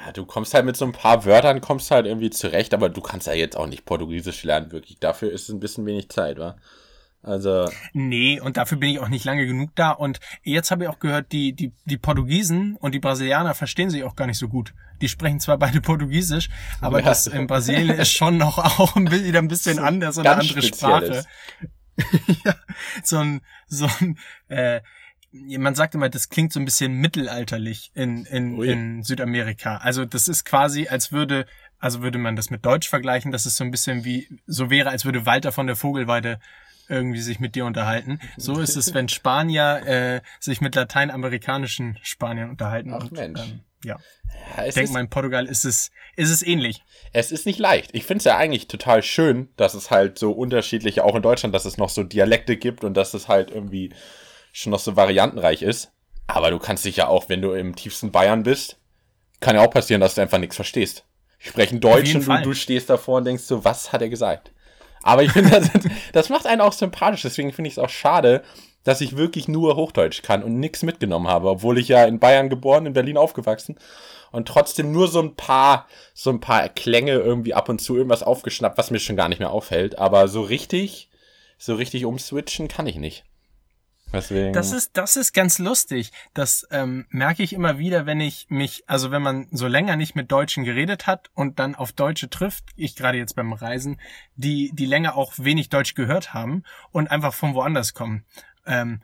Ja, 0.04 0.12
du 0.12 0.24
kommst 0.24 0.54
halt 0.54 0.64
mit 0.64 0.76
so 0.76 0.86
ein 0.86 0.92
paar 0.92 1.24
Wörtern, 1.24 1.60
kommst 1.60 1.90
halt 1.90 2.06
irgendwie 2.06 2.30
zurecht, 2.30 2.72
aber 2.72 2.88
du 2.88 3.00
kannst 3.00 3.26
ja 3.26 3.34
jetzt 3.34 3.56
auch 3.56 3.66
nicht 3.66 3.84
Portugiesisch 3.84 4.44
lernen, 4.44 4.72
wirklich. 4.72 4.98
Dafür 4.98 5.30
ist 5.30 5.42
es 5.42 5.48
ein 5.50 5.60
bisschen 5.60 5.84
wenig 5.86 6.08
Zeit, 6.08 6.38
wa? 6.38 6.56
Also. 7.22 7.70
Nee, 7.92 8.40
und 8.40 8.56
dafür 8.56 8.78
bin 8.78 8.88
ich 8.90 8.98
auch 8.98 9.08
nicht 9.08 9.24
lange 9.24 9.46
genug 9.46 9.70
da. 9.74 9.90
Und 9.90 10.20
jetzt 10.42 10.70
habe 10.70 10.84
ich 10.84 10.88
auch 10.88 10.98
gehört, 10.98 11.32
die, 11.32 11.52
die, 11.52 11.72
die 11.84 11.98
Portugiesen 11.98 12.76
und 12.76 12.94
die 12.94 12.98
Brasilianer 12.98 13.54
verstehen 13.54 13.90
sich 13.90 14.04
auch 14.04 14.16
gar 14.16 14.26
nicht 14.26 14.38
so 14.38 14.48
gut. 14.48 14.72
Die 15.02 15.08
sprechen 15.08 15.38
zwar 15.40 15.58
beide 15.58 15.80
Portugiesisch, 15.82 16.48
aber 16.80 17.00
Ja. 17.00 17.06
das 17.06 17.26
in 17.26 17.46
Brasilien 17.46 17.98
ist 17.98 18.12
schon 18.12 18.38
noch 18.38 18.56
auch 18.78 18.96
ein 18.96 19.04
bisschen, 19.04 19.26
wieder 19.26 19.38
ein 19.38 19.48
bisschen 19.48 19.78
anders 19.78 20.16
und 20.16 20.26
eine 20.26 20.40
andere 20.40 20.62
Spezielles. 20.62 21.26
Sprache. 21.26 22.38
ja, 22.44 22.54
so 23.04 23.18
ein, 23.18 23.40
so 23.66 23.86
ein, 24.00 24.18
äh, 24.48 24.80
man 25.32 25.74
sagt 25.74 25.94
immer, 25.94 26.08
das 26.08 26.30
klingt 26.30 26.52
so 26.52 26.58
ein 26.58 26.64
bisschen 26.64 26.94
mittelalterlich 26.94 27.92
in, 27.94 28.24
in, 28.24 28.54
Ui. 28.58 28.66
in 28.68 29.02
Südamerika. 29.02 29.76
Also 29.76 30.04
das 30.06 30.26
ist 30.26 30.44
quasi, 30.44 30.88
als 30.88 31.12
würde, 31.12 31.46
also 31.78 32.02
würde 32.02 32.18
man 32.18 32.34
das 32.34 32.50
mit 32.50 32.64
Deutsch 32.64 32.88
vergleichen, 32.88 33.30
das 33.30 33.44
ist 33.46 33.56
so 33.56 33.64
ein 33.64 33.70
bisschen 33.70 34.04
wie, 34.04 34.28
so 34.46 34.70
wäre, 34.70 34.88
als 34.88 35.04
würde 35.04 35.26
Walter 35.26 35.52
von 35.52 35.66
der 35.66 35.76
Vogelweide 35.76 36.40
irgendwie 36.90 37.20
sich 37.20 37.40
mit 37.40 37.54
dir 37.54 37.64
unterhalten. 37.64 38.20
So 38.36 38.58
ist 38.58 38.76
es, 38.76 38.92
wenn 38.94 39.08
Spanier 39.08 39.86
äh, 39.86 40.20
sich 40.40 40.60
mit 40.60 40.74
lateinamerikanischen 40.74 41.98
Spaniern 42.02 42.50
unterhalten. 42.50 42.92
Ach, 42.92 43.04
und, 43.04 43.12
Mensch. 43.12 43.40
Ähm, 43.40 43.60
ja, 43.84 43.96
Ja, 44.56 44.66
ich 44.66 44.74
denke 44.74 44.92
mal, 44.92 45.00
in 45.00 45.08
Portugal 45.08 45.46
ist 45.46 45.64
es, 45.64 45.90
ist 46.16 46.30
es 46.30 46.42
ähnlich. 46.42 46.82
es 47.12 47.32
ist 47.32 47.46
nicht 47.46 47.58
leicht. 47.58 47.90
Ich 47.94 48.04
finde 48.04 48.18
es 48.18 48.24
ja 48.24 48.36
eigentlich 48.36 48.68
total 48.68 49.02
schön, 49.02 49.48
dass 49.56 49.74
es 49.74 49.90
halt 49.90 50.18
so 50.18 50.32
unterschiedliche, 50.32 51.04
auch 51.04 51.14
in 51.14 51.22
Deutschland, 51.22 51.54
dass 51.54 51.64
es 51.64 51.78
noch 51.78 51.88
so 51.88 52.02
Dialekte 52.02 52.56
gibt 52.56 52.84
und 52.84 52.94
dass 52.94 53.14
es 53.14 53.28
halt 53.28 53.50
irgendwie 53.50 53.94
schon 54.52 54.72
noch 54.72 54.80
so 54.80 54.96
variantenreich 54.96 55.62
ist. 55.62 55.92
Aber 56.26 56.50
du 56.50 56.58
kannst 56.58 56.84
dich 56.84 56.96
ja 56.96 57.08
auch, 57.08 57.28
wenn 57.28 57.42
du 57.42 57.52
im 57.52 57.74
tiefsten 57.74 58.12
Bayern 58.12 58.42
bist, 58.42 58.78
kann 59.40 59.56
ja 59.56 59.62
auch 59.62 59.70
passieren, 59.70 60.00
dass 60.00 60.14
du 60.14 60.20
einfach 60.20 60.38
nichts 60.38 60.56
verstehst. 60.56 61.04
Sprechen 61.38 61.80
Deutsch 61.80 62.14
und 62.14 62.26
du, 62.26 62.42
du 62.42 62.54
stehst 62.54 62.90
davor 62.90 63.18
und 63.18 63.24
denkst 63.24 63.44
so, 63.44 63.64
was 63.64 63.92
hat 63.92 64.02
er 64.02 64.10
gesagt? 64.10 64.52
Aber 65.02 65.22
ich 65.22 65.32
finde, 65.32 65.50
das, 65.60 65.70
das 66.12 66.28
macht 66.28 66.46
einen 66.46 66.60
auch 66.60 66.72
sympathisch. 66.72 67.22
Deswegen 67.22 67.52
finde 67.52 67.68
ich 67.68 67.74
es 67.74 67.78
auch 67.78 67.88
schade, 67.88 68.42
dass 68.84 69.00
ich 69.00 69.16
wirklich 69.16 69.48
nur 69.48 69.76
Hochdeutsch 69.76 70.22
kann 70.22 70.42
und 70.42 70.58
nichts 70.58 70.82
mitgenommen 70.82 71.28
habe, 71.28 71.48
obwohl 71.48 71.78
ich 71.78 71.88
ja 71.88 72.04
in 72.04 72.18
Bayern 72.18 72.48
geboren, 72.48 72.86
in 72.86 72.92
Berlin 72.92 73.18
aufgewachsen 73.18 73.76
und 74.32 74.48
trotzdem 74.48 74.92
nur 74.92 75.08
so 75.08 75.20
ein 75.20 75.34
paar, 75.34 75.86
so 76.14 76.30
ein 76.30 76.40
paar 76.40 76.68
Klänge 76.68 77.12
irgendwie 77.12 77.54
ab 77.54 77.68
und 77.68 77.80
zu 77.80 77.96
irgendwas 77.96 78.22
aufgeschnappt, 78.22 78.78
was 78.78 78.90
mir 78.90 79.00
schon 79.00 79.16
gar 79.16 79.28
nicht 79.28 79.38
mehr 79.38 79.50
auffällt. 79.50 79.98
Aber 79.98 80.28
so 80.28 80.42
richtig, 80.42 81.10
so 81.58 81.74
richtig 81.74 82.04
umswitchen 82.04 82.68
kann 82.68 82.86
ich 82.86 82.96
nicht. 82.96 83.24
Deswegen. 84.12 84.52
Das 84.52 84.72
ist, 84.72 84.96
das 84.96 85.16
ist 85.16 85.32
ganz 85.32 85.58
lustig. 85.58 86.12
Das 86.34 86.66
ähm, 86.70 87.06
merke 87.10 87.42
ich 87.42 87.52
immer 87.52 87.78
wieder, 87.78 88.06
wenn 88.06 88.20
ich 88.20 88.46
mich, 88.48 88.84
also 88.86 89.10
wenn 89.10 89.22
man 89.22 89.46
so 89.52 89.66
länger 89.66 89.96
nicht 89.96 90.14
mit 90.14 90.32
Deutschen 90.32 90.64
geredet 90.64 91.06
hat 91.06 91.30
und 91.34 91.58
dann 91.58 91.74
auf 91.74 91.92
Deutsche 91.92 92.28
trifft, 92.28 92.64
ich 92.76 92.96
gerade 92.96 93.18
jetzt 93.18 93.36
beim 93.36 93.52
Reisen, 93.52 94.00
die, 94.34 94.70
die 94.74 94.86
länger 94.86 95.16
auch 95.16 95.34
wenig 95.36 95.68
Deutsch 95.68 95.94
gehört 95.94 96.34
haben 96.34 96.64
und 96.90 97.10
einfach 97.10 97.34
von 97.34 97.54
woanders 97.54 97.94
kommen. 97.94 98.24
Ähm, 98.66 99.02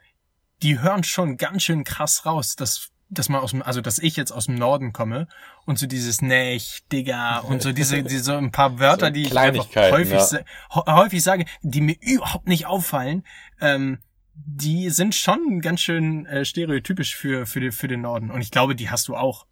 die 0.62 0.80
hören 0.80 1.04
schon 1.04 1.36
ganz 1.36 1.62
schön 1.62 1.84
krass 1.84 2.26
raus, 2.26 2.56
dass 2.56 2.90
dass 3.08 3.28
man 3.28 3.40
aus 3.40 3.52
dem, 3.52 3.62
also 3.62 3.80
dass 3.80 3.98
ich 3.98 4.16
jetzt 4.16 4.32
aus 4.32 4.46
dem 4.46 4.56
Norden 4.56 4.92
komme 4.92 5.28
und 5.64 5.78
so 5.78 5.86
dieses 5.86 6.22
Nech, 6.22 6.82
Digga 6.90 7.38
und 7.38 7.62
so 7.62 7.72
diese, 7.72 8.02
diese 8.02 8.24
so 8.24 8.36
ein 8.36 8.50
paar 8.50 8.78
Wörter, 8.80 9.06
So 9.06 9.12
die 9.12 9.22
ich 9.22 9.34
häufig, 9.34 9.72
ja. 9.72 10.44
häufig 10.86 11.22
sage, 11.22 11.44
die 11.62 11.80
mir 11.80 11.96
überhaupt 12.00 12.48
nicht 12.48 12.66
auffallen, 12.66 13.24
ähm, 13.60 13.98
die 14.44 14.90
sind 14.90 15.14
schon 15.14 15.60
ganz 15.60 15.80
schön 15.80 16.26
äh, 16.26 16.44
stereotypisch 16.44 17.16
für, 17.16 17.46
für, 17.46 17.60
die, 17.60 17.70
für 17.72 17.88
den 17.88 18.02
Norden. 18.02 18.30
Und 18.30 18.40
ich 18.40 18.50
glaube, 18.50 18.74
die 18.74 18.90
hast 18.90 19.08
du 19.08 19.16
auch. 19.16 19.46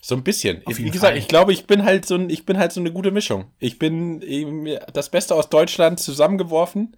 So 0.00 0.14
ein 0.14 0.22
bisschen. 0.22 0.62
Wie 0.66 0.74
jeden 0.74 0.92
gesagt, 0.92 1.12
Fall. 1.12 1.18
ich 1.18 1.26
glaube, 1.26 1.52
ich 1.52 1.66
bin 1.66 1.84
halt 1.84 2.06
so 2.06 2.14
ein, 2.14 2.30
ich 2.30 2.46
bin 2.46 2.56
halt 2.56 2.70
so 2.72 2.80
eine 2.80 2.92
gute 2.92 3.10
Mischung. 3.10 3.46
Ich 3.58 3.80
bin 3.80 4.22
eben 4.22 4.68
das 4.92 5.10
Beste 5.10 5.34
aus 5.34 5.48
Deutschland 5.48 5.98
zusammengeworfen. 5.98 6.96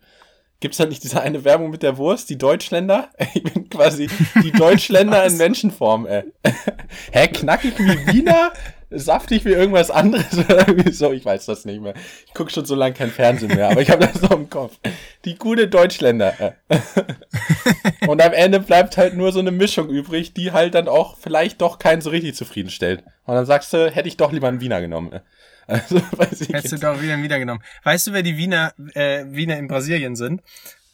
Gibt's 0.61 0.79
halt 0.79 0.91
nicht 0.91 1.03
diese 1.03 1.23
eine 1.23 1.45
Werbung 1.45 1.71
mit 1.71 1.83
der 1.83 1.97
Wurst, 1.97 2.29
die 2.29 2.37
Deutschländer? 2.37 3.11
Ich 3.35 3.43
bin 3.43 3.71
quasi 3.71 4.09
die 4.43 4.53
Deutschländer 4.59 5.25
in 5.25 5.39
Menschenform, 5.39 6.07
ey. 6.07 6.25
Hä, 7.13 7.29
knackig 7.29 7.79
wie 7.79 8.13
Wiener? 8.13 8.53
Saftig 8.91 9.45
wie 9.45 9.51
irgendwas 9.53 9.91
anderes 9.91 10.37
oder 10.39 10.67
irgendwie 10.69 10.93
so? 10.93 11.13
Ich 11.13 11.25
weiß 11.25 11.47
das 11.47 11.65
nicht 11.65 11.81
mehr. 11.81 11.95
Ich 12.27 12.35
gucke 12.35 12.51
schon 12.51 12.65
so 12.65 12.75
lange 12.75 12.95
kein 12.95 13.11
Fernsehen 13.11 13.55
mehr, 13.55 13.71
aber 13.71 13.81
ich 13.83 13.91
habe 13.91 14.07
das 14.07 14.21
noch 14.23 14.33
im 14.33 14.51
Kopf. 14.51 14.79
Die 15.25 15.37
gute 15.37 15.69
Deutschländer. 15.69 16.55
Und 18.07 18.21
am 18.23 18.33
Ende 18.33 18.61
bleibt 18.61 18.97
halt 18.97 19.15
nur 19.17 19.33
so 19.33 19.39
eine 19.41 19.51
Mischung 19.51 19.89
übrig, 19.89 20.35
die 20.35 20.53
halt 20.53 20.75
dann 20.75 20.89
auch 20.89 21.17
vielleicht 21.19 21.61
doch 21.61 21.79
keinen 21.79 22.01
so 22.01 22.11
richtig 22.11 22.35
zufriedenstellt. 22.35 23.05
Und 23.27 23.35
dann 23.35 23.47
sagst 23.47 23.73
du, 23.73 23.91
hätte 23.91 24.09
ich 24.09 24.17
doch 24.17 24.33
lieber 24.33 24.49
einen 24.49 24.61
Wiener 24.61 24.81
genommen. 24.81 25.21
Also, 25.67 25.97
weiß 26.17 26.41
ich 26.41 26.49
Hättest 26.49 26.73
du 26.73 26.77
jetzt. 26.77 26.83
doch 26.85 27.01
wieder 27.01 27.17
wieder 27.23 27.39
genommen. 27.39 27.63
Weißt 27.85 28.07
du, 28.09 28.13
wer 28.13 28.23
die 28.23 28.37
Wiener, 28.37 28.73
äh, 28.95 29.25
Wiener 29.29 29.57
in 29.59 29.69
Brasilien 29.69 30.17
sind? 30.17 30.43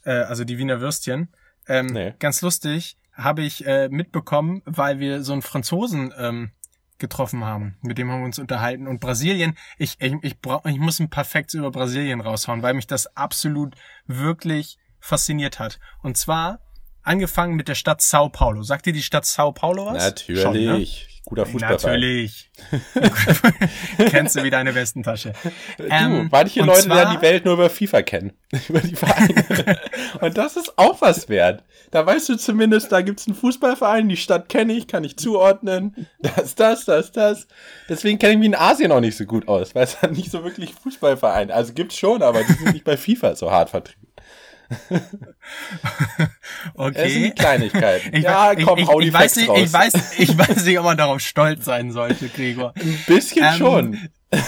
Äh, 0.05 0.11
also 0.11 0.45
die 0.45 0.59
Wiener 0.59 0.81
Würstchen. 0.81 1.29
Ähm, 1.69 1.87
Nee. 1.87 2.15
Ganz 2.19 2.43
lustig, 2.43 2.97
habe 3.15 3.43
ich 3.43 3.67
äh, 3.67 3.89
mitbekommen, 3.89 4.63
weil 4.67 5.01
wir 5.01 5.23
so 5.23 5.33
einen 5.33 5.43
Franzosen 5.43 6.13
ähm, 6.19 6.51
getroffen 6.99 7.45
haben. 7.45 7.77
Mit 7.83 7.99
dem 7.99 8.11
haben 8.11 8.21
wir 8.21 8.27
uns 8.27 8.39
unterhalten. 8.39 8.87
Und 8.87 9.01
Brasilien, 9.01 9.57
ich, 9.79 9.97
ich, 10.01 10.15
ich, 10.23 10.41
brauch, 10.41 10.65
ich 10.65 10.79
muss 10.79 10.99
ein 10.99 11.11
Perfekt 11.11 11.55
über 11.55 11.71
Brasilien 11.71 12.21
raushauen, 12.21 12.63
weil 12.63 12.75
mich 12.75 12.87
das 12.87 13.17
absolut 13.17 13.75
wirklich 14.07 14.79
fasziniert 15.01 15.59
hat. 15.59 15.79
Und 16.03 16.17
zwar 16.17 16.61
angefangen 17.07 17.55
mit 17.55 17.69
der 17.69 17.75
Stadt 17.75 18.01
Sao 18.01 18.29
Paulo. 18.29 18.63
Sagt 18.63 18.87
dir 18.87 18.93
die 18.93 19.03
Stadt 19.03 19.25
Sao 19.27 19.53
Paulo 19.53 19.87
was? 19.87 20.03
Natürlich. 20.05 20.43
Schon, 20.43 20.53
ne? 20.65 20.87
Guter 21.25 21.45
Fußballverein. 21.47 21.95
Natürlich. 22.01 22.51
Kennst 24.11 24.37
du 24.37 24.45
wie 24.45 24.51
deine 24.51 24.77
Westentasche. 24.77 25.33
Du, 25.77 25.85
Ähm, 25.91 26.29
manche 26.31 26.61
Leute 26.63 26.83
zwar- 26.83 26.97
lernen 26.97 27.17
die 27.17 27.23
Welt 27.23 27.45
nur 27.45 27.55
über 27.55 27.69
FIFA 27.69 28.03
kennen. 28.03 28.33
über 28.69 28.79
die 28.81 28.95
Vereine. 28.95 29.35
und 30.21 30.39
das 30.39 30.57
ist 30.57 30.79
auch 30.79 31.01
was 31.01 31.29
wert. 31.29 31.65
Da 31.91 32.07
weißt 32.07 32.29
du 32.29 32.37
zumindest, 32.37 32.93
da 32.93 33.01
gibt's 33.01 33.27
einen 33.27 33.35
Fußballverein, 33.35 34.09
die 34.09 34.17
Stadt 34.17 34.49
kenne 34.49 34.75
ich, 34.75 34.87
kann 34.87 35.03
ich 35.03 35.17
zuordnen. 35.17 36.07
Das, 36.21 36.55
das, 36.55 36.85
das, 36.85 37.11
das. 37.11 37.49
Deswegen 37.89 38.19
kenne 38.21 38.35
ich 38.35 38.39
mich 38.39 38.47
in 38.47 38.55
Asien 38.55 38.93
auch 38.93 39.01
nicht 39.01 39.17
so 39.17 39.25
gut 39.25 39.49
aus, 39.49 39.75
weil 39.75 39.83
es 39.85 39.97
da 40.01 40.07
nicht 40.07 40.31
so 40.31 40.45
wirklich 40.45 40.75
Fußballvereine. 40.75 41.53
Also 41.53 41.73
gibt's 41.73 41.97
schon, 41.99 42.23
aber 42.23 42.45
die 42.45 42.53
sind 42.53 42.73
nicht 42.73 42.85
bei 42.85 42.97
FIFA 42.97 43.35
so 43.35 43.51
hart 43.51 43.71
vertreten. 43.71 44.06
Das 46.77 46.95
sind 46.95 47.23
die 47.23 47.31
Okay. 47.31 47.31
Kleinigkeiten. 47.31 48.11
Ich, 48.17 48.25
ja, 48.25 48.55
komm, 48.57 48.79
ich, 48.79 48.87
hau 48.89 49.01
die 49.01 49.09
ich, 49.09 49.13
weiß 49.15 49.37
nicht, 49.37 49.49
raus. 49.49 49.59
ich 49.61 49.73
weiß, 49.73 50.19
ich 50.19 50.37
weiß 50.39 50.65
nicht, 50.65 50.79
ob 50.79 50.85
man 50.85 50.97
darauf 50.97 51.21
stolz 51.21 51.65
sein 51.65 51.93
sollte, 51.93 52.29
Gregor. 52.29 52.73
Ein 52.77 52.99
bisschen 53.07 53.45
Ähm, 53.45 53.55
schon. 53.57 54.09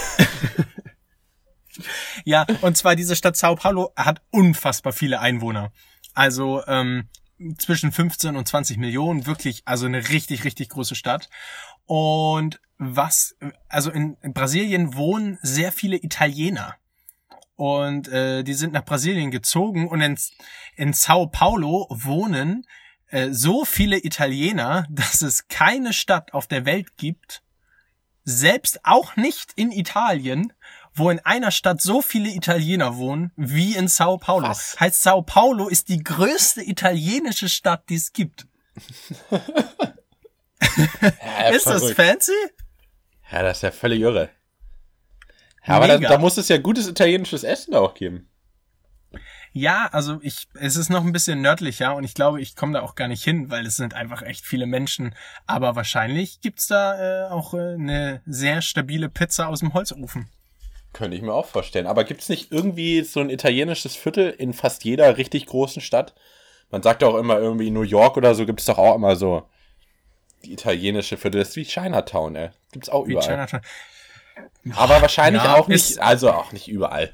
Ja, 2.24 2.44
und 2.62 2.76
zwar 2.76 2.96
diese 2.96 3.14
Stadt 3.14 3.36
Sao 3.36 3.54
Paulo 3.54 3.92
hat 3.96 4.20
unfassbar 4.30 4.92
viele 4.92 5.20
Einwohner. 5.20 5.70
Also 6.12 6.62
ähm, 6.66 7.08
zwischen 7.56 7.92
15 7.92 8.34
und 8.36 8.48
20 8.48 8.78
Millionen, 8.78 9.26
wirklich, 9.26 9.62
also 9.64 9.86
eine 9.86 10.08
richtig, 10.08 10.42
richtig 10.44 10.70
große 10.70 10.96
Stadt. 10.96 11.28
Und 11.86 12.60
was, 12.78 13.36
also 13.68 13.90
in 13.92 14.16
Brasilien 14.34 14.94
wohnen 14.96 15.38
sehr 15.42 15.70
viele 15.70 15.96
Italiener. 16.02 16.74
Und 17.58 18.06
äh, 18.06 18.44
die 18.44 18.54
sind 18.54 18.72
nach 18.72 18.84
Brasilien 18.84 19.32
gezogen 19.32 19.88
und 19.88 20.00
in, 20.00 20.16
in 20.76 20.92
Sao 20.92 21.26
Paulo 21.26 21.88
wohnen 21.90 22.64
äh, 23.08 23.30
so 23.32 23.64
viele 23.64 23.98
Italiener, 24.04 24.86
dass 24.90 25.22
es 25.22 25.48
keine 25.48 25.92
Stadt 25.92 26.32
auf 26.34 26.46
der 26.46 26.64
Welt 26.66 26.96
gibt, 26.96 27.42
selbst 28.22 28.84
auch 28.84 29.16
nicht 29.16 29.54
in 29.56 29.72
Italien, 29.72 30.52
wo 30.94 31.10
in 31.10 31.18
einer 31.18 31.50
Stadt 31.50 31.82
so 31.82 32.00
viele 32.00 32.28
Italiener 32.28 32.96
wohnen 32.96 33.32
wie 33.34 33.74
in 33.74 33.88
Sao 33.88 34.18
Paulo. 34.18 34.46
Was? 34.46 34.78
Heißt, 34.78 35.02
Sao 35.02 35.22
Paulo 35.22 35.66
ist 35.66 35.88
die 35.88 36.04
größte 36.04 36.62
italienische 36.62 37.48
Stadt, 37.48 37.88
die 37.88 37.96
es 37.96 38.12
gibt. 38.12 38.46
Ja, 41.40 41.48
ist 41.48 41.66
das 41.66 41.80
verrückt. 41.80 41.96
fancy? 41.96 42.32
Ja, 43.32 43.42
das 43.42 43.58
ist 43.58 43.62
ja 43.62 43.72
völlig 43.72 44.00
irre. 44.00 44.30
Ja, 45.68 45.74
aber 45.74 45.86
da, 45.86 45.98
da 45.98 46.18
muss 46.18 46.36
es 46.38 46.48
ja 46.48 46.58
gutes 46.58 46.88
italienisches 46.88 47.44
Essen 47.44 47.74
auch 47.74 47.94
geben. 47.94 48.28
Ja, 49.52 49.88
also 49.92 50.18
ich, 50.22 50.48
es 50.60 50.76
ist 50.76 50.90
noch 50.90 51.04
ein 51.04 51.12
bisschen 51.12 51.40
nördlicher 51.40 51.94
und 51.94 52.04
ich 52.04 52.14
glaube, 52.14 52.40
ich 52.40 52.54
komme 52.54 52.74
da 52.74 52.82
auch 52.82 52.94
gar 52.94 53.08
nicht 53.08 53.24
hin, 53.24 53.50
weil 53.50 53.66
es 53.66 53.76
sind 53.76 53.94
einfach 53.94 54.22
echt 54.22 54.44
viele 54.44 54.66
Menschen. 54.66 55.14
Aber 55.46 55.74
wahrscheinlich 55.74 56.40
gibt's 56.40 56.68
da 56.68 57.26
äh, 57.26 57.30
auch 57.30 57.54
äh, 57.54 57.74
eine 57.74 58.22
sehr 58.26 58.62
stabile 58.62 59.08
Pizza 59.08 59.48
aus 59.48 59.60
dem 59.60 59.74
Holzofen. 59.74 60.28
Könnte 60.92 61.16
ich 61.16 61.22
mir 61.22 61.32
auch 61.32 61.46
vorstellen. 61.46 61.86
Aber 61.86 62.04
gibt 62.04 62.22
es 62.22 62.28
nicht 62.28 62.52
irgendwie 62.52 63.02
so 63.02 63.20
ein 63.20 63.30
italienisches 63.30 63.96
Viertel 63.96 64.30
in 64.30 64.52
fast 64.52 64.84
jeder 64.84 65.16
richtig 65.16 65.46
großen 65.46 65.82
Stadt? 65.82 66.14
Man 66.70 66.82
sagt 66.82 67.02
ja 67.02 67.08
auch 67.08 67.16
immer 67.16 67.38
irgendwie 67.38 67.68
in 67.68 67.74
New 67.74 67.82
York 67.82 68.16
oder 68.16 68.34
so 68.34 68.46
gibt 68.46 68.60
es 68.60 68.66
doch 68.66 68.78
auch 68.78 68.94
immer 68.94 69.16
so 69.16 69.48
die 70.44 70.52
italienische 70.52 71.16
Viertel. 71.16 71.40
Das 71.40 71.50
ist 71.50 71.56
wie 71.56 71.64
Chinatown, 71.64 72.36
ey. 72.36 72.50
Gibt's 72.72 72.88
auch 72.88 73.06
Wie 73.06 73.12
überall. 73.12 73.26
Chinatown. 73.26 73.60
Aber 74.74 75.00
wahrscheinlich 75.02 75.42
Ja, 75.42 75.54
auch 75.56 75.68
nicht, 75.68 75.90
ist- 75.90 75.98
also 76.00 76.30
auch 76.32 76.52
nicht 76.52 76.68
überall. 76.68 77.12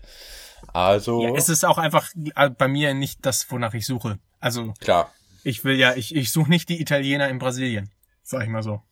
Also, 0.73 1.23
Ja, 1.23 1.35
es 1.37 1.49
ist 1.49 1.65
auch 1.65 1.79
einfach 1.79 2.11
äh, 2.37 2.51
bei 2.51 2.69
mir 2.69 2.95
nicht 2.95 3.25
das, 3.25 3.51
wonach 3.51 3.75
ich 3.75 3.87
suche. 3.87 4.19
Also 4.41 4.73
klar. 4.81 5.13
ich 5.45 5.63
will 5.65 5.79
ja, 5.79 5.95
ich, 5.95 6.15
ich 6.15 6.33
suche 6.33 6.51
nicht 6.51 6.69
die 6.69 6.81
Italiener 6.81 7.29
in 7.29 7.39
Brasilien, 7.39 7.91
sag 8.23 8.43
ich 8.43 8.49
mal 8.49 8.63
so. 8.63 8.83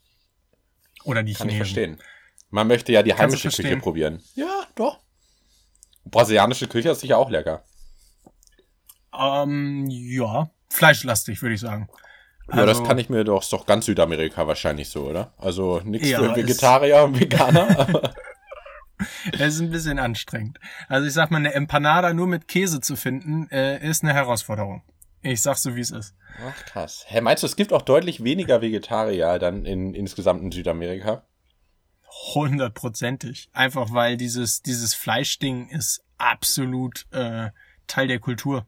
Oder 1.05 1.23
die 1.23 1.33
Kann 1.35 1.49
ich 1.49 1.55
Chinesen. 1.55 1.75
verstehen. 1.75 1.99
Man 2.51 2.68
möchte 2.68 2.92
ja 2.92 3.03
die 3.03 3.11
Kannst 3.11 3.42
heimische 3.42 3.49
Küche 3.62 3.77
probieren. 3.79 4.23
Ja, 4.35 4.66
doch. 4.77 4.99
Brasilianische 6.05 6.68
Küche 6.68 6.90
ist 6.90 7.01
sicher 7.01 7.18
auch 7.18 7.31
lecker. 7.31 7.64
Ähm, 9.18 9.87
ja, 9.88 10.51
fleischlastig, 10.71 11.42
würde 11.42 11.55
ich 11.55 11.61
sagen. 11.61 11.88
Ja, 12.55 12.67
das 12.67 12.79
Also- 12.79 12.83
kann 12.85 12.99
ich 12.99 13.09
mir 13.09 13.25
doch, 13.25 13.43
ist 13.43 13.53
doch 13.53 13.67
ganz 13.67 13.87
Südamerika 13.87 14.47
wahrscheinlich 14.47 14.88
so, 14.88 15.05
oder? 15.09 15.33
Also 15.38 15.81
nichts 15.85 16.09
Ja, 16.09 16.19
für 16.19 16.37
Vegetarier 16.37 17.03
und 17.05 17.19
Veganer. 17.21 17.69
aber- 17.79 18.15
Es 19.33 19.55
ist 19.55 19.61
ein 19.61 19.71
bisschen 19.71 19.99
anstrengend. 19.99 20.59
Also 20.88 21.07
ich 21.09 21.12
sag 21.12 21.31
mal, 21.31 21.38
eine 21.38 21.55
Empanada 21.55 22.12
nur 22.12 22.27
mit 22.29 22.47
Käse 22.49 22.81
zu 22.81 22.95
finden, 22.97 23.49
äh, 23.51 23.85
ist 23.85 24.05
eine 24.05 24.15
Herausforderung. 24.15 24.83
Ich 25.23 25.43
sag's 25.43 25.62
so, 25.62 25.75
wie 25.77 25.81
es 25.81 25.91
ist. 25.91 26.15
Ach, 26.45 26.65
krass. 26.67 27.05
Hä, 27.09 27.21
meinst 27.21 27.43
du, 27.43 27.47
es 27.47 27.57
gibt 27.57 27.73
auch 27.73 27.83
deutlich 27.83 28.25
weniger 28.25 28.61
Vegetarier 28.61 29.38
dann 29.38 29.65
in 29.65 29.95
insgesamt 29.95 30.43
in 30.43 30.51
Südamerika? 30.53 31.25
Hundertprozentig. 32.35 33.49
Einfach 33.53 33.93
weil 33.93 34.17
dieses, 34.17 34.62
dieses 34.62 34.95
Fleischding 34.95 35.69
ist 35.69 36.05
absolut 36.19 37.07
äh, 37.12 37.51
Teil 37.87 38.09
der 38.09 38.19
Kultur. 38.21 38.67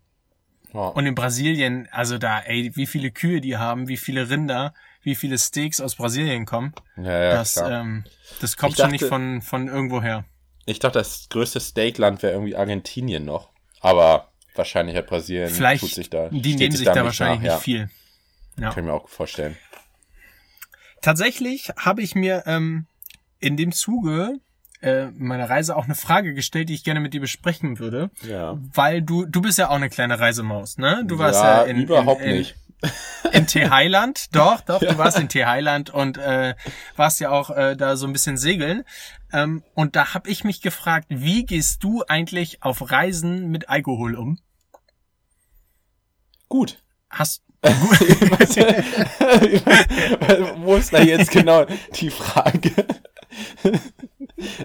Ja. 0.74 0.88
Und 0.88 1.06
in 1.06 1.14
Brasilien, 1.14 1.88
also 1.92 2.18
da, 2.18 2.40
ey, 2.40 2.72
wie 2.74 2.86
viele 2.86 3.10
Kühe 3.12 3.40
die 3.40 3.56
haben, 3.56 3.88
wie 3.88 3.96
viele 3.96 4.28
Rinder, 4.28 4.74
wie 5.02 5.14
viele 5.14 5.38
Steaks 5.38 5.80
aus 5.80 5.94
Brasilien 5.94 6.44
kommen, 6.46 6.74
ja, 6.96 7.04
ja, 7.22 7.30
das, 7.36 7.54
klar. 7.54 7.80
ähm, 7.80 8.04
das 8.40 8.56
kommt 8.56 8.72
Ich 8.72 8.76
schon 8.78 8.90
dachte- 8.90 8.92
nicht 9.04 9.08
von, 9.08 9.40
von 9.40 9.68
irgendwo 9.68 10.02
her. 10.02 10.24
Ich 10.66 10.80
dachte, 10.80 10.98
das 10.98 11.28
größte 11.28 11.60
Steakland 11.60 12.22
wäre 12.22 12.32
irgendwie 12.32 12.56
Argentinien 12.56 13.24
noch. 13.24 13.50
Aber 13.80 14.32
wahrscheinlich 14.54 14.96
hat 14.96 15.06
Brasilien 15.06 15.50
Vielleicht, 15.50 15.82
tut 15.82 15.92
sich 15.92 16.10
da. 16.10 16.28
die 16.30 16.40
steht 16.40 16.58
nehmen 16.58 16.72
sich 16.76 16.86
da 16.86 16.94
nicht 16.94 17.04
wahrscheinlich 17.04 17.42
nach, 17.42 17.54
nicht 17.56 17.62
viel. 17.64 17.90
Ja. 18.58 18.70
Kann 18.70 18.84
ich 18.84 18.90
mir 18.90 18.94
auch 18.94 19.08
vorstellen. 19.08 19.56
Tatsächlich 21.02 21.70
habe 21.76 22.02
ich 22.02 22.14
mir 22.14 22.44
ähm, 22.46 22.86
in 23.40 23.56
dem 23.56 23.72
Zuge 23.72 24.40
äh, 24.84 25.10
meiner 25.16 25.48
Reise 25.48 25.76
auch 25.76 25.84
eine 25.84 25.94
Frage 25.94 26.34
gestellt, 26.34 26.68
die 26.68 26.74
ich 26.74 26.84
gerne 26.84 27.00
mit 27.00 27.14
dir 27.14 27.20
besprechen 27.20 27.78
würde. 27.78 28.10
Ja. 28.28 28.58
Weil 28.72 29.00
du, 29.00 29.24
du 29.24 29.40
bist 29.40 29.56
ja 29.58 29.70
auch 29.70 29.76
eine 29.76 29.88
kleine 29.88 30.20
Reisemaus, 30.20 30.76
ne? 30.76 31.02
Du 31.06 31.18
warst 31.18 31.42
ja, 31.42 31.62
in, 31.62 31.80
überhaupt 31.80 32.20
in, 32.20 32.30
in, 32.30 32.36
nicht. 32.38 32.54
in 33.32 33.46
Thailand. 33.46 34.26
Doch, 34.32 34.60
doch, 34.60 34.80
du 34.80 34.98
warst 34.98 35.18
in 35.18 35.30
Thailand 35.30 35.88
und 35.88 36.18
äh, 36.18 36.54
warst 36.96 37.18
ja 37.20 37.30
auch 37.30 37.48
äh, 37.50 37.76
da 37.76 37.96
so 37.96 38.06
ein 38.06 38.12
bisschen 38.12 38.36
segeln. 38.36 38.84
Ähm, 39.32 39.62
und 39.74 39.96
da 39.96 40.12
habe 40.12 40.28
ich 40.28 40.44
mich 40.44 40.60
gefragt, 40.60 41.06
wie 41.08 41.46
gehst 41.46 41.82
du 41.82 42.04
eigentlich 42.06 42.62
auf 42.62 42.90
Reisen 42.90 43.48
mit 43.48 43.70
Alkohol 43.70 44.16
um? 44.16 44.38
Gut. 46.48 46.82
Hast 47.08 47.42
Wo 50.58 50.74
ist 50.76 50.92
da 50.92 51.00
jetzt 51.00 51.30
genau 51.30 51.64
die 51.94 52.10
Frage? 52.10 52.70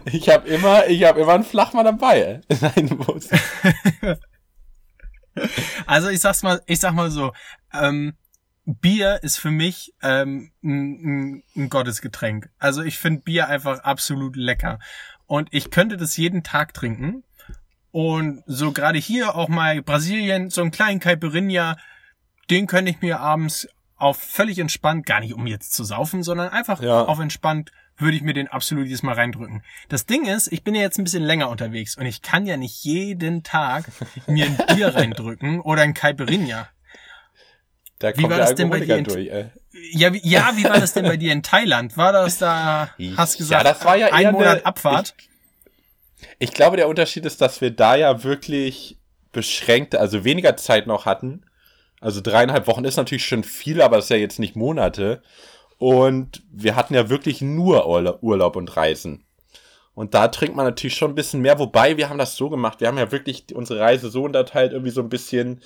Ich 0.06 0.30
habe 0.30 0.48
immer, 0.48 0.88
ich 0.88 1.04
habe 1.04 1.22
immer 1.22 1.34
einen 1.34 1.44
Flachmann 1.44 1.86
dabei. 1.86 2.42
Ist 2.48 2.64
Also 5.86 6.10
ich 6.10 6.20
sag's 6.20 6.44
mal, 6.44 6.62
ich 6.66 6.80
sag 6.80 6.94
mal 6.94 7.12
so, 7.12 7.32
ähm, 7.74 8.16
Bier 8.66 9.20
ist 9.24 9.38
für 9.38 9.52
mich 9.52 9.94
ähm, 10.02 10.52
ein, 10.64 11.34
ein, 11.38 11.44
ein 11.56 11.70
Gottesgetränk. 11.70 12.50
Also 12.60 12.84
ich 12.84 12.98
finde 12.98 13.22
Bier 13.22 13.48
einfach 13.48 13.80
absolut 13.80 14.36
lecker. 14.36 14.80
Und 15.28 15.50
ich 15.52 15.72
könnte 15.72 15.98
das 15.98 16.18
jeden 16.18 16.44
Tag 16.44 16.74
trinken. 16.74 17.24
Und 17.92 18.44
so 18.46 18.72
gerade 18.72 19.00
hier 19.00 19.36
auch 19.36 19.48
mal 19.48 19.82
Brasilien, 19.82 20.50
so 20.50 20.62
einen 20.62 20.72
kleinen 20.72 21.00
Caipirinha, 21.00 21.78
den 22.50 22.68
könnte 22.68 22.92
ich 22.92 23.02
mir 23.02 23.20
abends 23.20 23.68
auf 23.96 24.18
völlig 24.18 24.60
entspannt, 24.60 25.06
gar 25.06 25.20
nicht 25.20 25.34
um 25.34 25.48
jetzt 25.48 25.74
zu 25.74 25.84
saufen, 25.84 26.24
sondern 26.24 26.50
einfach 26.50 26.82
Ja. 26.82 27.04
auf 27.06 27.20
entspannt, 27.20 27.72
würde 28.00 28.16
ich 28.18 28.24
mir 28.24 28.34
den 28.34 28.48
absolut 28.48 28.86
jedes 28.86 29.04
Mal 29.04 29.14
reindrücken. 29.16 29.64
Das 29.90 30.06
Ding 30.06 30.26
ist, 30.26 30.52
ich 30.52 30.64
bin 30.64 30.74
ja 30.76 30.82
jetzt 30.82 30.98
ein 30.98 31.04
bisschen 31.04 31.24
länger 31.24 31.50
unterwegs 31.50 31.98
und 31.98 32.06
ich 32.06 32.22
kann 32.22 32.46
ja 32.46 32.58
nicht 32.58 32.84
jeden 32.84 33.44
Tag 33.44 33.86
mir 34.28 34.46
ein 34.46 34.58
Bier 34.76 34.96
reindrücken 34.96 35.60
oder 35.62 35.82
ein 35.84 35.94
Caipirinha. 35.94 36.68
Da 38.00 38.16
Wie 38.16 38.24
war 38.24 38.38
das 38.38 38.56
denn 38.56 38.70
bei 38.70 38.80
dir 38.80 38.98
in- 38.98 39.04
durch, 39.04 39.28
ey. 39.30 39.46
Ja, 39.92 40.14
wie, 40.14 40.22
ja, 40.28 40.52
wie 40.56 40.64
war 40.64 40.80
das 40.80 40.94
denn 40.94 41.04
bei 41.06 41.18
dir 41.18 41.32
in 41.34 41.44
Thailand? 41.44 41.96
War 41.98 42.12
das 42.14 42.38
da, 42.38 42.90
hast 43.18 43.38
gesagt, 43.38 43.64
Ja, 43.66 43.74
das 43.74 43.84
war 43.86 43.98
ja 43.98 44.08
ein 44.14 44.24
eher 44.24 44.32
Monat 44.32 44.58
eine- 44.58 44.66
Abfahrt? 44.66 45.16
Ich 46.38 46.54
glaube, 46.54 46.78
der 46.78 46.88
Unterschied 46.88 47.26
ist, 47.26 47.42
dass 47.42 47.62
wir 47.62 47.72
da 47.72 47.96
ja 47.96 48.24
wirklich 48.24 48.98
beschränkte, 49.32 50.00
also 50.00 50.24
weniger 50.24 50.58
Zeit 50.58 50.88
noch 50.88 51.06
hatten. 51.06 51.44
Also 52.02 52.22
dreieinhalb 52.22 52.68
Wochen 52.68 52.86
ist 52.86 52.96
natürlich 52.98 53.26
schon 53.26 53.44
viel, 53.44 53.82
aber 53.82 53.98
das 53.98 54.06
ist 54.06 54.10
ja 54.10 54.16
jetzt 54.18 54.40
nicht 54.40 54.56
Monate. 54.56 55.22
Und 55.80 56.44
wir 56.52 56.76
hatten 56.76 56.94
ja 56.94 57.10
wirklich 57.10 57.42
nur 57.42 57.88
Urla- 57.88 58.20
Urlaub 58.22 58.56
und 58.58 58.76
Reisen. 58.78 59.26
Und 59.96 60.14
da 60.14 60.28
trinkt 60.28 60.56
man 60.56 60.66
natürlich 60.66 60.96
schon 60.96 61.12
ein 61.12 61.16
bisschen 61.16 61.42
mehr, 61.42 61.58
wobei 61.58 61.98
wir 61.98 62.10
haben 62.10 62.20
das 62.20 62.36
so 62.36 62.50
gemacht, 62.50 62.80
wir 62.80 62.88
haben 62.88 62.98
ja 62.98 63.12
wirklich 63.12 63.54
unsere 63.56 63.80
Reise 63.80 64.10
so 64.10 64.24
unterteilt, 64.24 64.74
irgendwie 64.74 64.92
so 64.92 65.02
ein 65.02 65.10
bisschen, 65.10 65.62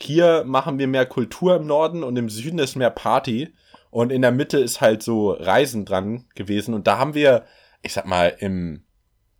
hier 0.00 0.42
machen 0.44 0.78
wir 0.78 0.88
mehr 0.88 1.06
Kultur 1.06 1.56
im 1.56 1.66
Norden 1.66 2.02
und 2.02 2.16
im 2.16 2.28
Süden 2.28 2.58
ist 2.58 2.76
mehr 2.76 2.90
Party. 2.90 3.54
Und 3.90 4.10
in 4.10 4.22
der 4.22 4.32
Mitte 4.32 4.58
ist 4.58 4.80
halt 4.80 5.02
so 5.02 5.32
Reisen 5.32 5.84
dran 5.84 6.24
gewesen. 6.34 6.72
Und 6.72 6.86
da 6.86 6.98
haben 6.98 7.12
wir, 7.12 7.44
ich 7.82 7.92
sag 7.92 8.06
mal, 8.06 8.34
im, 8.38 8.84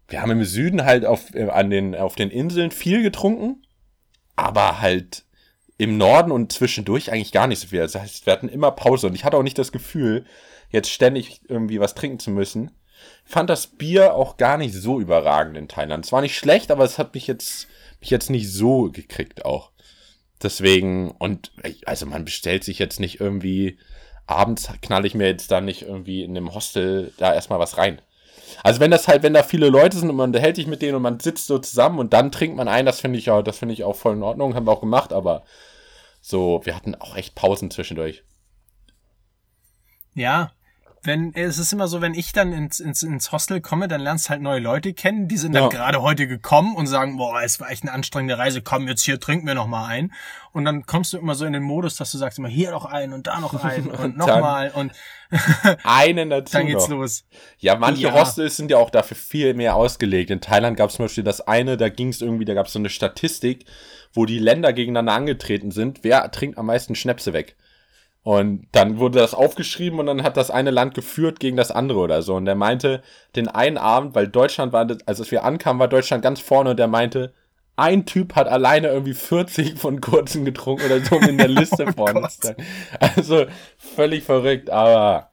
wir 0.08 0.20
haben 0.20 0.30
im 0.30 0.44
Süden 0.44 0.84
halt 0.84 1.06
auf, 1.06 1.34
äh, 1.34 1.48
an 1.48 1.70
den, 1.70 1.94
auf 1.94 2.16
den 2.16 2.28
Inseln 2.28 2.70
viel 2.70 3.02
getrunken, 3.02 3.66
aber 4.36 4.82
halt 4.82 5.24
im 5.82 5.98
Norden 5.98 6.30
und 6.30 6.52
zwischendurch 6.52 7.10
eigentlich 7.10 7.32
gar 7.32 7.48
nicht 7.48 7.58
so 7.58 7.66
viel. 7.66 7.80
Das 7.80 7.96
heißt, 7.96 8.24
wir 8.24 8.32
hatten 8.32 8.48
immer 8.48 8.70
Pause 8.70 9.08
und 9.08 9.14
ich 9.14 9.24
hatte 9.24 9.36
auch 9.36 9.42
nicht 9.42 9.58
das 9.58 9.72
Gefühl, 9.72 10.24
jetzt 10.70 10.90
ständig 10.90 11.40
irgendwie 11.48 11.80
was 11.80 11.94
trinken 11.94 12.20
zu 12.20 12.30
müssen. 12.30 12.70
Fand 13.24 13.50
das 13.50 13.66
Bier 13.66 14.14
auch 14.14 14.36
gar 14.36 14.58
nicht 14.58 14.74
so 14.74 15.00
überragend 15.00 15.56
in 15.56 15.66
Thailand. 15.66 16.04
Es 16.04 16.12
war 16.12 16.20
nicht 16.20 16.36
schlecht, 16.36 16.70
aber 16.70 16.84
es 16.84 16.98
hat 16.98 17.14
mich 17.14 17.26
jetzt, 17.26 17.66
mich 18.00 18.10
jetzt 18.10 18.30
nicht 18.30 18.52
so 18.52 18.90
gekriegt 18.92 19.44
auch. 19.44 19.72
Deswegen, 20.40 21.10
und 21.18 21.50
also 21.84 22.06
man 22.06 22.24
bestellt 22.24 22.62
sich 22.62 22.78
jetzt 22.78 23.00
nicht 23.00 23.20
irgendwie, 23.20 23.78
abends 24.26 24.68
knall 24.82 25.04
ich 25.04 25.14
mir 25.14 25.26
jetzt 25.26 25.50
da 25.50 25.60
nicht 25.60 25.82
irgendwie 25.82 26.22
in 26.22 26.36
einem 26.36 26.54
Hostel 26.54 27.12
da 27.18 27.34
erstmal 27.34 27.58
was 27.58 27.76
rein. 27.76 28.00
Also 28.62 28.78
wenn 28.78 28.92
das 28.92 29.08
halt, 29.08 29.24
wenn 29.24 29.34
da 29.34 29.42
viele 29.42 29.68
Leute 29.68 29.96
sind 29.96 30.10
und 30.10 30.16
man 30.16 30.30
unterhält 30.30 30.56
sich 30.56 30.68
mit 30.68 30.80
denen 30.80 30.94
und 30.94 31.02
man 31.02 31.18
sitzt 31.18 31.48
so 31.48 31.58
zusammen 31.58 31.98
und 31.98 32.12
dann 32.12 32.30
trinkt 32.30 32.56
man 32.56 32.68
ein, 32.68 32.86
das 32.86 33.00
finde 33.00 33.18
ich 33.18 33.26
ja, 33.26 33.42
das 33.42 33.58
finde 33.58 33.74
ich 33.74 33.82
auch 33.82 33.96
voll 33.96 34.14
in 34.14 34.22
Ordnung, 34.22 34.54
haben 34.54 34.66
wir 34.66 34.72
auch 34.72 34.80
gemacht, 34.80 35.12
aber 35.12 35.42
so, 36.22 36.60
wir 36.64 36.74
hatten 36.76 36.94
auch 36.94 37.16
echt 37.16 37.34
Pausen 37.34 37.70
zwischendurch. 37.70 38.22
Ja. 40.14 40.52
Wenn, 41.04 41.34
es 41.34 41.58
ist 41.58 41.72
immer 41.72 41.88
so, 41.88 42.00
wenn 42.00 42.14
ich 42.14 42.32
dann 42.32 42.52
ins, 42.52 42.78
ins, 42.78 43.02
ins 43.02 43.32
Hostel 43.32 43.60
komme, 43.60 43.88
dann 43.88 44.00
lernst 44.00 44.30
halt 44.30 44.40
neue 44.40 44.60
Leute 44.60 44.92
kennen, 44.94 45.26
die 45.26 45.36
sind 45.36 45.52
dann 45.52 45.64
Ja. 45.64 45.68
gerade 45.68 46.00
heute 46.00 46.28
gekommen 46.28 46.76
und 46.76 46.86
sagen, 46.86 47.16
boah, 47.16 47.42
es 47.42 47.58
war 47.58 47.70
echt 47.70 47.82
eine 47.82 47.90
anstrengende 47.92 48.38
Reise, 48.38 48.62
komm, 48.62 48.86
jetzt 48.86 49.02
hier 49.02 49.18
trinken 49.18 49.46
wir 49.46 49.54
noch 49.54 49.66
mal 49.66 49.86
ein. 49.86 50.12
Und 50.52 50.64
dann 50.64 50.86
kommst 50.86 51.12
du 51.12 51.18
immer 51.18 51.34
so 51.34 51.44
in 51.44 51.54
den 51.54 51.62
Modus, 51.64 51.96
dass 51.96 52.12
du 52.12 52.18
sagst 52.18 52.38
immer 52.38 52.46
hier 52.48 52.70
noch 52.70 52.84
einen 52.84 53.12
und 53.14 53.26
da 53.26 53.40
noch 53.40 53.52
einen 53.64 53.88
und 53.90 53.98
Und 53.98 54.16
nochmal 54.16 54.70
und 54.74 54.92
Einen 55.82 56.28
dazu 56.30 56.52
dann 56.52 56.66
geht's 56.66 56.88
noch. 56.88 56.98
los. 56.98 57.24
Ja, 57.58 57.76
manche 57.76 58.02
Ja. 58.02 58.12
Hostels 58.12 58.56
sind 58.56 58.70
ja 58.70 58.76
auch 58.76 58.90
dafür 58.90 59.16
viel 59.16 59.54
mehr 59.54 59.74
ausgelegt. 59.76 60.30
In 60.30 60.40
Thailand 60.42 60.76
gab 60.76 60.90
es 60.90 60.96
zum 60.96 61.06
Beispiel 61.06 61.24
das 61.24 61.40
eine, 61.40 61.76
da 61.78 61.88
ging 61.88 62.08
es 62.08 62.20
irgendwie, 62.20 62.44
da 62.44 62.54
gab 62.54 62.66
es 62.66 62.74
so 62.74 62.78
eine 62.78 62.90
Statistik, 62.90 63.64
wo 64.12 64.26
die 64.26 64.38
Länder 64.38 64.72
gegeneinander 64.74 65.14
angetreten 65.14 65.70
sind. 65.70 66.00
Wer 66.02 66.30
trinkt 66.30 66.58
am 66.58 66.66
meisten 66.66 66.94
Schnäpse 66.94 67.32
weg? 67.32 67.56
Und 68.24 68.68
dann 68.70 68.98
wurde 68.98 69.18
das 69.18 69.34
aufgeschrieben 69.34 69.98
und 69.98 70.06
dann 70.06 70.22
hat 70.22 70.36
das 70.36 70.50
eine 70.50 70.70
Land 70.70 70.94
geführt 70.94 71.40
gegen 71.40 71.56
das 71.56 71.72
andere 71.72 71.98
oder 71.98 72.22
so. 72.22 72.36
Und 72.36 72.44
der 72.44 72.54
meinte, 72.54 73.02
den 73.34 73.48
einen 73.48 73.78
Abend, 73.78 74.14
weil 74.14 74.28
Deutschland 74.28 74.72
war, 74.72 74.86
also 75.06 75.22
als 75.22 75.30
wir 75.32 75.44
ankamen, 75.44 75.80
war 75.80 75.88
Deutschland 75.88 76.22
ganz 76.22 76.40
vorne 76.40 76.70
und 76.70 76.78
der 76.78 76.86
meinte, 76.86 77.34
ein 77.74 78.06
Typ 78.06 78.36
hat 78.36 78.46
alleine 78.48 78.88
irgendwie 78.88 79.14
40 79.14 79.76
von 79.78 80.00
kurzen 80.00 80.44
getrunken 80.44 80.86
oder 80.86 81.00
so 81.00 81.16
um 81.16 81.22
in 81.22 81.38
der 81.38 81.48
Liste 81.48 81.86
Oh 81.88 81.92
vorne. 81.92 82.28
Zu 82.28 82.48
sein. 82.48 82.56
Also 83.00 83.46
völlig 83.76 84.22
verrückt, 84.22 84.70
aber 84.70 85.30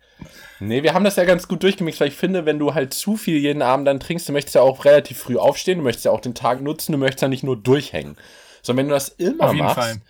Nee, 0.62 0.84
wir 0.84 0.93
haben 0.93 1.06
das 1.06 1.15
ja 1.15 1.23
ganz 1.23 1.47
gut 1.47 1.63
durchgemixt, 1.63 2.02
weil 2.02 2.10
ich 2.10 2.15
finde, 2.15 2.45
wenn 2.45 2.60
du 2.60 2.73
halt 2.73 2.93
zu 2.93 3.15
viel 3.15 3.38
jeden 3.38 3.62
Abend 3.62 3.88
dann 3.88 3.99
trinkst, 4.02 4.28
du 4.28 4.34
möchtest 4.34 4.56
ja 4.56 4.62
auch 4.62 4.84
relativ 4.84 5.17
früh 5.17 5.38
aufstehen, 5.38 5.78
du 5.78 5.84
möchtest 5.86 6.06
ja 6.06 6.12
auch 6.12 6.19
den 6.19 6.36
Tag 6.36 6.62
nutzen, 6.62 6.91
du 6.91 6.97
möchtest 6.97 7.21
ja 7.21 7.28
nicht 7.30 7.43
nur 7.43 7.56
durchhängen. 7.56 8.17
Sondern 8.62 8.84
wenn 8.84 8.89
du 8.89 8.95
das 8.95 9.10
immer 9.10 9.45
Auf 9.45 9.54
jeden 9.54 9.65
machst, 9.65 9.80
Fall. 9.80 10.02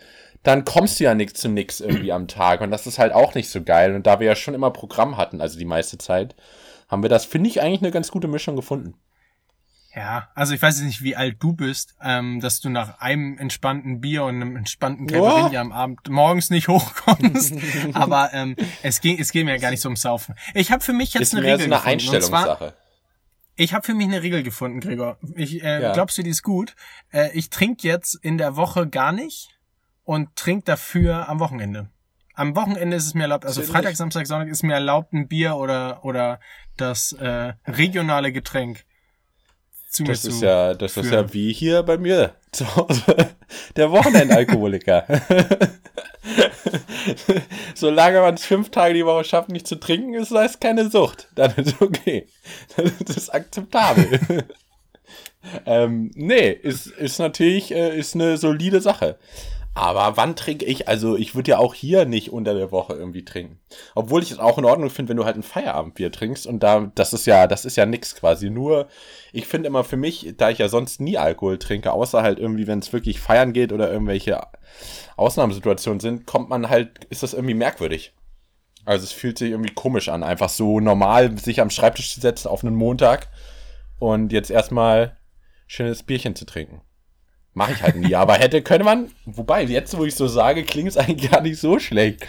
Dann 0.43 0.63
kommst 0.65 0.99
du 0.99 1.03
ja 1.03 1.13
nix 1.15 1.33
zu 1.33 1.49
nix 1.49 1.79
irgendwie 1.81 2.11
am 2.13 2.27
Tag 2.27 2.61
und 2.61 2.71
das 2.71 2.87
ist 2.87 2.97
halt 2.99 3.11
auch 3.13 3.33
nicht 3.35 3.49
so 3.49 3.61
geil. 3.63 3.93
Und 3.95 4.07
da 4.07 4.19
wir 4.19 4.27
ja 4.27 4.35
schon 4.35 4.53
immer 4.53 4.71
Programm 4.71 5.17
hatten, 5.17 5.41
also 5.41 5.59
die 5.59 5.65
meiste 5.65 5.97
Zeit, 5.97 6.35
haben 6.87 7.03
wir 7.03 7.09
das, 7.09 7.25
finde 7.25 7.49
ich, 7.49 7.61
eigentlich 7.61 7.81
eine 7.81 7.91
ganz 7.91 8.09
gute 8.09 8.27
Mischung 8.27 8.55
gefunden. 8.55 8.95
Ja, 9.95 10.29
also 10.35 10.53
ich 10.53 10.61
weiß 10.61 10.77
jetzt 10.77 10.85
nicht, 10.85 11.01
wie 11.03 11.15
alt 11.15 11.37
du 11.39 11.53
bist, 11.53 11.95
ähm, 12.01 12.39
dass 12.39 12.59
du 12.61 12.69
nach 12.69 12.99
einem 12.99 13.37
entspannten 13.39 13.99
Bier 14.01 14.23
und 14.23 14.35
einem 14.35 14.55
entspannten 14.55 15.07
Ja. 15.09 15.19
Caipirinha 15.19 15.59
am 15.61 15.71
Abend 15.71 16.07
morgens 16.09 16.51
nicht 16.51 16.67
hochkommst. 16.67 17.55
Aber 17.93 18.29
ähm, 18.33 18.55
es 18.83 19.01
ging, 19.01 19.19
es 19.19 19.31
geht 19.31 19.45
mir 19.45 19.51
ja 19.55 19.57
gar 19.57 19.71
nicht 19.71 19.81
so 19.81 19.89
ums 19.89 20.01
Saufen. 20.03 20.35
Ich 20.53 20.71
habe 20.71 20.83
für 20.83 20.93
mich 20.93 21.15
jetzt 21.15 21.23
Ist 21.23 21.33
eine 21.33 21.41
mehr 21.41 21.55
Regel 21.59 21.69
so 21.69 21.73
eine 21.73 21.75
gefunden. 21.81 21.89
Einstellungssache. 22.15 22.73
ich 23.55 23.73
habe 23.73 23.83
für 23.85 23.95
mich 23.95 24.07
eine 24.07 24.21
Regel 24.21 24.43
gefunden, 24.43 24.79
Gregor. 24.79 25.17
Ich 25.35 25.61
äh, 25.63 25.81
Ja. 25.81 25.93
glaubst 25.93 26.17
du, 26.19 26.23
die 26.23 26.29
ist 26.29 26.43
gut? 26.43 26.75
Äh, 27.11 27.31
ich 27.33 27.49
trinke 27.49 27.87
jetzt 27.87 28.13
in 28.21 28.37
der 28.37 28.55
Woche 28.55 28.87
gar 28.87 29.11
nicht 29.11 29.49
und 30.09 30.35
trink 30.35 30.65
dafür 30.65 31.29
am 31.29 31.39
Wochenende. 31.39 31.87
Am 32.33 32.55
Wochenende 32.55 32.97
ist 32.97 33.05
es 33.05 33.13
mir 33.13 33.23
erlaubt, 33.23 33.45
also 33.45 33.61
Freitag. 33.61 33.95
Samstag, 33.95 34.25
Sonntag 34.25 34.47
ist 34.49 34.63
mir 34.63 34.73
erlaubt, 34.73 35.13
ein 35.13 35.27
Bier 35.27 35.55
oder, 35.55 36.03
oder 36.03 36.39
das 36.77 37.13
äh, 37.13 37.53
regionale 37.67 38.31
Getränk 38.31 38.85
zu 39.91 40.03
Das 40.05 40.23
mir 40.23 40.29
ist 40.31 40.39
zu. 40.39 40.45
ja, 40.45 40.73
das 40.73 40.97
ist 40.97 41.09
führen. 41.09 41.27
ja 41.27 41.33
wie 41.35 41.53
hier 41.53 41.83
bei 41.83 41.99
mir 41.99 42.33
zu 42.51 42.75
Hause. 42.75 43.03
Der 43.75 43.91
Wochenendalkoholiker. 43.91 45.05
Solange 47.75 48.21
man 48.21 48.33
es 48.33 48.45
fünf 48.45 48.71
Tage 48.71 48.95
die 48.95 49.05
Woche 49.05 49.25
schafft, 49.25 49.49
nicht 49.49 49.67
zu 49.67 49.75
trinken, 49.75 50.15
ist 50.15 50.31
das 50.31 50.59
keine 50.59 50.89
Sucht. 50.89 51.29
Dann 51.35 51.53
ist 51.53 51.79
okay. 51.79 52.27
Das 53.05 53.15
ist 53.15 53.29
akzeptabel. 53.29 54.19
ähm, 55.67 56.09
nee, 56.15 56.49
ist, 56.49 56.87
ist 56.87 57.19
natürlich, 57.19 57.71
äh, 57.71 57.95
ist 57.95 58.15
eine 58.15 58.37
solide 58.37 58.81
Sache. 58.81 59.19
Aber 59.75 60.17
wann 60.17 60.35
trinke 60.35 60.65
ich? 60.65 60.87
Also 60.87 61.15
ich 61.15 61.35
würde 61.35 61.51
ja 61.51 61.57
auch 61.57 61.73
hier 61.73 62.05
nicht 62.05 62.31
unter 62.33 62.53
der 62.53 62.71
Woche 62.71 62.93
irgendwie 62.93 63.23
trinken. 63.23 63.59
Obwohl 63.95 64.23
ich 64.23 64.31
es 64.31 64.39
auch 64.39 64.57
in 64.57 64.65
Ordnung 64.65 64.89
finde, 64.89 65.09
wenn 65.09 65.17
du 65.17 65.25
halt 65.25 65.37
ein 65.37 65.43
Feierabendbier 65.43 66.11
trinkst 66.11 66.47
und 66.47 66.61
da, 66.61 66.91
das 66.95 67.13
ist 67.13 67.25
ja, 67.25 67.47
das 67.47 67.65
ist 67.65 67.77
ja 67.77 67.85
nix 67.85 68.15
quasi. 68.15 68.49
Nur, 68.49 68.87
ich 69.31 69.47
finde 69.47 69.67
immer 69.67 69.83
für 69.83 69.95
mich, 69.97 70.33
da 70.37 70.49
ich 70.49 70.57
ja 70.57 70.67
sonst 70.69 70.99
nie 70.99 71.17
Alkohol 71.17 71.59
trinke, 71.59 71.93
außer 71.93 72.23
halt 72.23 72.39
irgendwie, 72.39 72.67
wenn 72.67 72.79
es 72.79 72.91
wirklich 72.91 73.19
feiern 73.19 73.53
geht 73.53 73.71
oder 73.71 73.91
irgendwelche 73.91 74.41
Ausnahmesituationen 75.15 75.99
sind, 75.99 76.25
kommt 76.25 76.49
man 76.49 76.69
halt, 76.69 77.05
ist 77.05 77.23
das 77.23 77.33
irgendwie 77.33 77.53
merkwürdig. 77.53 78.13
Also 78.85 79.03
es 79.03 79.11
fühlt 79.11 79.37
sich 79.37 79.51
irgendwie 79.51 79.73
komisch 79.73 80.09
an, 80.09 80.23
einfach 80.23 80.49
so 80.49 80.79
normal 80.79 81.37
sich 81.37 81.61
am 81.61 81.69
Schreibtisch 81.69 82.13
zu 82.13 82.19
setzen 82.19 82.47
auf 82.47 82.63
einen 82.63 82.75
Montag 82.75 83.29
und 83.99 84.31
jetzt 84.33 84.49
erstmal 84.49 85.17
schönes 85.67 86.03
Bierchen 86.03 86.35
zu 86.35 86.45
trinken. 86.45 86.81
Mache 87.59 87.73
ich 87.73 87.83
halt 87.83 87.97
nie, 87.97 88.15
aber 88.15 88.35
hätte, 88.35 88.61
könnte 88.61 88.85
man, 88.85 89.11
wobei, 89.25 89.63
jetzt 89.63 89.97
wo 89.97 90.05
ich 90.05 90.15
so 90.15 90.29
sage, 90.29 90.63
klingt 90.63 90.87
es 90.87 90.95
eigentlich 90.95 91.29
gar 91.29 91.41
nicht 91.41 91.59
so 91.59 91.77
schlecht. 91.77 92.25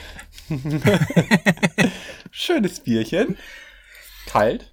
Schönes 2.32 2.80
Bierchen. 2.80 3.38
Kalt. 4.26 4.72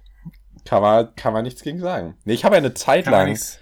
Kann 0.64 0.82
man, 0.82 1.14
kann 1.14 1.32
man 1.32 1.44
nichts 1.44 1.62
gegen 1.62 1.78
sagen. 1.78 2.16
Nee, 2.24 2.32
ich 2.34 2.44
habe 2.44 2.56
eine 2.56 2.74
Zeit 2.74 3.06
lang, 3.06 3.28
nichts- 3.30 3.60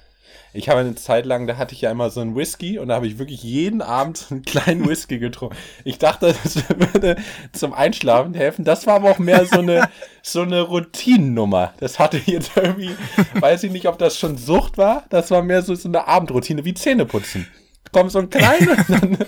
ich 0.52 0.68
habe 0.68 0.80
eine 0.80 0.94
Zeit 0.94 1.26
lang, 1.26 1.46
da 1.46 1.56
hatte 1.58 1.74
ich 1.74 1.82
ja 1.82 1.90
immer 1.90 2.10
so 2.10 2.20
einen 2.20 2.34
Whisky 2.36 2.78
und 2.78 2.88
da 2.88 2.94
habe 2.94 3.06
ich 3.06 3.18
wirklich 3.18 3.42
jeden 3.42 3.82
Abend 3.82 4.26
einen 4.30 4.42
kleinen 4.42 4.88
Whisky 4.88 5.18
getrunken. 5.18 5.56
Ich 5.84 5.98
dachte, 5.98 6.34
das 6.42 6.56
würde 6.68 7.16
zum 7.52 7.72
Einschlafen 7.72 8.34
helfen. 8.34 8.64
Das 8.64 8.86
war 8.86 8.94
aber 8.96 9.10
auch 9.10 9.18
mehr 9.18 9.44
so 9.46 9.58
eine, 9.58 9.88
so 10.22 10.42
eine 10.42 10.62
Routinennummer. 10.62 11.74
Das 11.78 11.98
hatte 11.98 12.16
ich 12.18 12.26
jetzt 12.26 12.52
irgendwie, 12.56 12.96
weiß 13.34 13.64
ich 13.64 13.70
nicht, 13.72 13.86
ob 13.86 13.98
das 13.98 14.18
schon 14.18 14.36
Sucht 14.38 14.78
war. 14.78 15.04
Das 15.10 15.30
war 15.30 15.42
mehr 15.42 15.62
so, 15.62 15.74
so 15.74 15.88
eine 15.88 16.06
Abendroutine, 16.08 16.64
wie 16.64 16.74
Zähneputzen. 16.74 17.46
Kommt 17.92 18.12
so 18.12 18.18
ein 18.20 18.30
kleiner, 18.30 18.76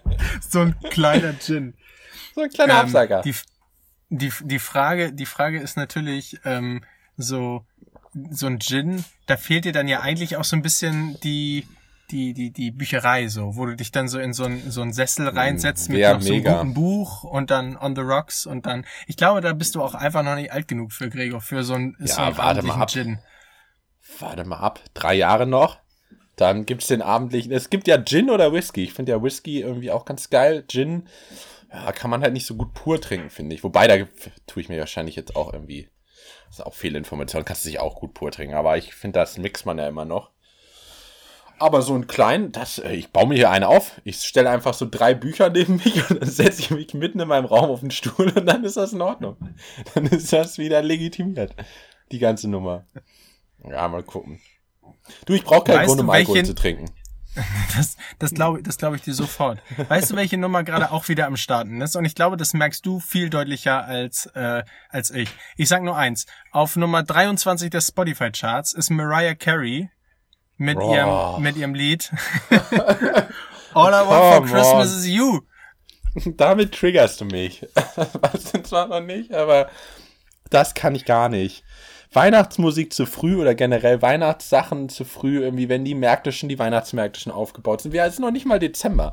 So 0.48 0.60
ein 0.60 0.76
kleiner 0.90 1.34
Gin. 1.38 1.74
so 2.34 2.42
ein 2.42 2.50
kleiner 2.50 2.74
Ähm, 2.74 2.80
Absager. 2.80 3.22
Die, 3.22 3.34
die, 4.10 4.32
die 4.42 4.58
Frage, 4.58 5.12
die 5.12 5.26
Frage 5.26 5.60
ist 5.60 5.76
natürlich, 5.76 6.38
ähm, 6.44 6.82
so, 7.16 7.64
so 8.30 8.46
ein 8.46 8.58
Gin, 8.60 9.04
da 9.26 9.36
fehlt 9.36 9.64
dir 9.64 9.72
dann 9.72 9.88
ja 9.88 10.00
eigentlich 10.00 10.36
auch 10.36 10.44
so 10.44 10.56
ein 10.56 10.62
bisschen 10.62 11.18
die, 11.22 11.66
die, 12.10 12.34
die, 12.34 12.50
die 12.50 12.70
Bücherei, 12.70 13.28
so, 13.28 13.56
wo 13.56 13.66
du 13.66 13.76
dich 13.76 13.92
dann 13.92 14.08
so 14.08 14.18
in 14.18 14.32
so 14.32 14.44
ein, 14.44 14.70
so 14.70 14.82
einen 14.82 14.92
Sessel 14.92 15.28
reinsetzt 15.28 15.88
mit 15.88 16.00
noch 16.00 16.20
so 16.20 16.32
einem 16.32 16.44
guten 16.44 16.74
Buch 16.74 17.24
und 17.24 17.50
dann 17.50 17.76
on 17.76 17.94
the 17.94 18.02
rocks 18.02 18.46
und 18.46 18.66
dann, 18.66 18.84
ich 19.06 19.16
glaube, 19.16 19.40
da 19.40 19.52
bist 19.52 19.74
du 19.74 19.82
auch 19.82 19.94
einfach 19.94 20.22
noch 20.22 20.34
nicht 20.34 20.52
alt 20.52 20.68
genug 20.68 20.92
für 20.92 21.08
Gregor, 21.08 21.40
für 21.40 21.62
so 21.62 21.74
einen, 21.74 21.96
so 22.00 22.20
einen 22.20 22.36
warte 22.36 22.62
mal 22.62 22.80
ab. 22.80 22.90
Gin. 22.90 23.18
Warte 24.18 24.44
mal 24.44 24.58
ab. 24.58 24.80
Drei 24.94 25.14
Jahre 25.14 25.46
noch. 25.46 25.78
Dann 26.36 26.66
gibt's 26.66 26.86
den 26.86 27.02
abendlichen. 27.02 27.52
Es 27.52 27.70
gibt 27.70 27.86
ja 27.86 28.02
Gin 28.02 28.30
oder 28.30 28.52
Whisky. 28.52 28.82
Ich 28.82 28.94
finde 28.94 29.12
ja 29.12 29.22
Whisky 29.22 29.60
irgendwie 29.60 29.90
auch 29.90 30.04
ganz 30.04 30.30
geil. 30.30 30.64
Gin, 30.66 31.06
ja, 31.70 31.92
kann 31.92 32.10
man 32.10 32.22
halt 32.22 32.32
nicht 32.32 32.46
so 32.46 32.56
gut 32.56 32.72
pur 32.72 33.00
trinken, 33.00 33.30
finde 33.30 33.54
ich. 33.54 33.62
Wobei, 33.62 33.86
da 33.86 34.06
tue 34.46 34.62
ich 34.62 34.68
mir 34.68 34.78
wahrscheinlich 34.78 35.16
jetzt 35.16 35.36
auch 35.36 35.52
irgendwie. 35.52 35.88
Das 36.50 36.58
ist 36.58 36.66
auch 36.66 36.74
viel 36.74 36.96
Information. 36.96 37.44
Kannst 37.44 37.64
du 37.64 37.68
sich 37.68 37.78
auch 37.78 37.94
gut 37.94 38.12
pur 38.12 38.32
trinken. 38.32 38.56
Aber 38.56 38.76
ich 38.76 38.92
finde, 38.92 39.20
das 39.20 39.38
mixt 39.38 39.66
man 39.66 39.78
ja 39.78 39.86
immer 39.86 40.04
noch. 40.04 40.30
Aber 41.60 41.82
so 41.82 41.94
ein 41.94 42.06
kleinen, 42.06 42.52
das, 42.52 42.78
äh, 42.78 42.92
ich 42.92 43.12
baue 43.12 43.28
mir 43.28 43.34
hier 43.34 43.50
einen 43.50 43.64
auf. 43.64 44.00
Ich 44.02 44.16
stelle 44.24 44.50
einfach 44.50 44.74
so 44.74 44.88
drei 44.90 45.14
Bücher 45.14 45.50
neben 45.50 45.76
mich 45.76 46.10
und 46.10 46.20
dann 46.20 46.28
setze 46.28 46.62
ich 46.62 46.70
mich 46.70 46.94
mitten 46.94 47.20
in 47.20 47.28
meinem 47.28 47.44
Raum 47.44 47.70
auf 47.70 47.80
den 47.80 47.90
Stuhl 47.90 48.32
und 48.34 48.46
dann 48.46 48.64
ist 48.64 48.76
das 48.76 48.92
in 48.92 49.02
Ordnung. 49.02 49.36
Dann 49.94 50.06
ist 50.06 50.32
das 50.32 50.58
wieder 50.58 50.82
legitimiert. 50.82 51.54
Die 52.10 52.18
ganze 52.18 52.48
Nummer. 52.48 52.86
Ja, 53.62 53.86
mal 53.88 54.02
gucken. 54.02 54.40
Du, 55.26 55.34
ich 55.34 55.44
brauche 55.44 55.64
keinen 55.64 55.80
Weißt 55.80 55.88
Grund, 55.88 56.00
um 56.00 56.10
Alkohol 56.10 56.44
zu 56.44 56.54
trinken. 56.54 56.86
Das, 57.76 57.96
das 58.18 58.34
glaube 58.34 58.62
das 58.62 58.78
glaub 58.78 58.94
ich 58.94 59.02
dir 59.02 59.14
sofort. 59.14 59.60
Weißt 59.88 60.10
du, 60.10 60.16
welche 60.16 60.36
Nummer 60.36 60.64
gerade 60.64 60.90
auch 60.90 61.08
wieder 61.08 61.26
am 61.26 61.36
Starten 61.36 61.80
ist? 61.80 61.94
Und 61.94 62.04
ich 62.04 62.14
glaube, 62.14 62.36
das 62.36 62.52
merkst 62.52 62.84
du 62.84 62.98
viel 62.98 63.30
deutlicher 63.30 63.84
als, 63.84 64.26
äh, 64.34 64.64
als 64.88 65.10
ich. 65.10 65.30
Ich 65.56 65.68
sag 65.68 65.82
nur 65.82 65.96
eins. 65.96 66.26
Auf 66.50 66.76
Nummer 66.76 67.02
23 67.02 67.70
der 67.70 67.80
Spotify-Charts 67.80 68.72
ist 68.72 68.90
Mariah 68.90 69.34
Carey 69.34 69.88
mit, 70.56 70.78
ihrem, 70.78 71.42
mit 71.42 71.56
ihrem 71.56 71.74
Lied 71.74 72.10
All 73.72 73.92
I 73.92 74.06
Want 74.06 74.34
for 74.34 74.46
Christmas 74.46 74.96
is 74.96 75.06
You. 75.06 75.40
Damit 76.26 76.74
triggerst 76.74 77.20
du 77.20 77.24
mich. 77.24 77.66
Was 78.20 78.52
denn 78.52 78.64
zwar 78.64 78.88
noch 78.88 79.00
nicht, 79.00 79.32
aber 79.32 79.70
das 80.50 80.74
kann 80.74 80.94
ich 80.94 81.04
gar 81.04 81.28
nicht. 81.28 81.62
Weihnachtsmusik 82.12 82.92
zu 82.92 83.06
früh 83.06 83.40
oder 83.40 83.54
generell 83.54 84.02
Weihnachtssachen 84.02 84.88
zu 84.88 85.04
früh, 85.04 85.42
irgendwie, 85.42 85.68
wenn 85.68 85.84
die 85.84 85.94
Märkte 85.94 86.32
schon, 86.32 86.48
die 86.48 86.58
Weihnachtsmärkte 86.58 87.20
schon 87.20 87.32
aufgebaut 87.32 87.80
sind. 87.82 87.92
Wir 87.92 88.10
sind 88.10 88.24
noch 88.24 88.32
nicht 88.32 88.46
mal 88.46 88.58
Dezember. 88.58 89.12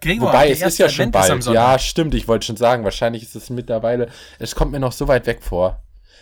Gregor, 0.00 0.28
Wobei, 0.28 0.50
es 0.50 0.62
ist 0.62 0.78
ja 0.78 0.88
schon 0.88 1.10
ist 1.10 1.16
am 1.30 1.38
bald. 1.38 1.44
Ja, 1.46 1.78
stimmt, 1.78 2.14
ich 2.16 2.26
wollte 2.26 2.44
schon 2.46 2.56
sagen, 2.56 2.82
wahrscheinlich 2.82 3.22
ist 3.22 3.36
es 3.36 3.50
mittlerweile, 3.50 4.08
es 4.40 4.56
kommt 4.56 4.72
mir 4.72 4.80
noch 4.80 4.90
so 4.92 5.06
weit 5.06 5.26
weg 5.26 5.42
vor. 5.42 5.80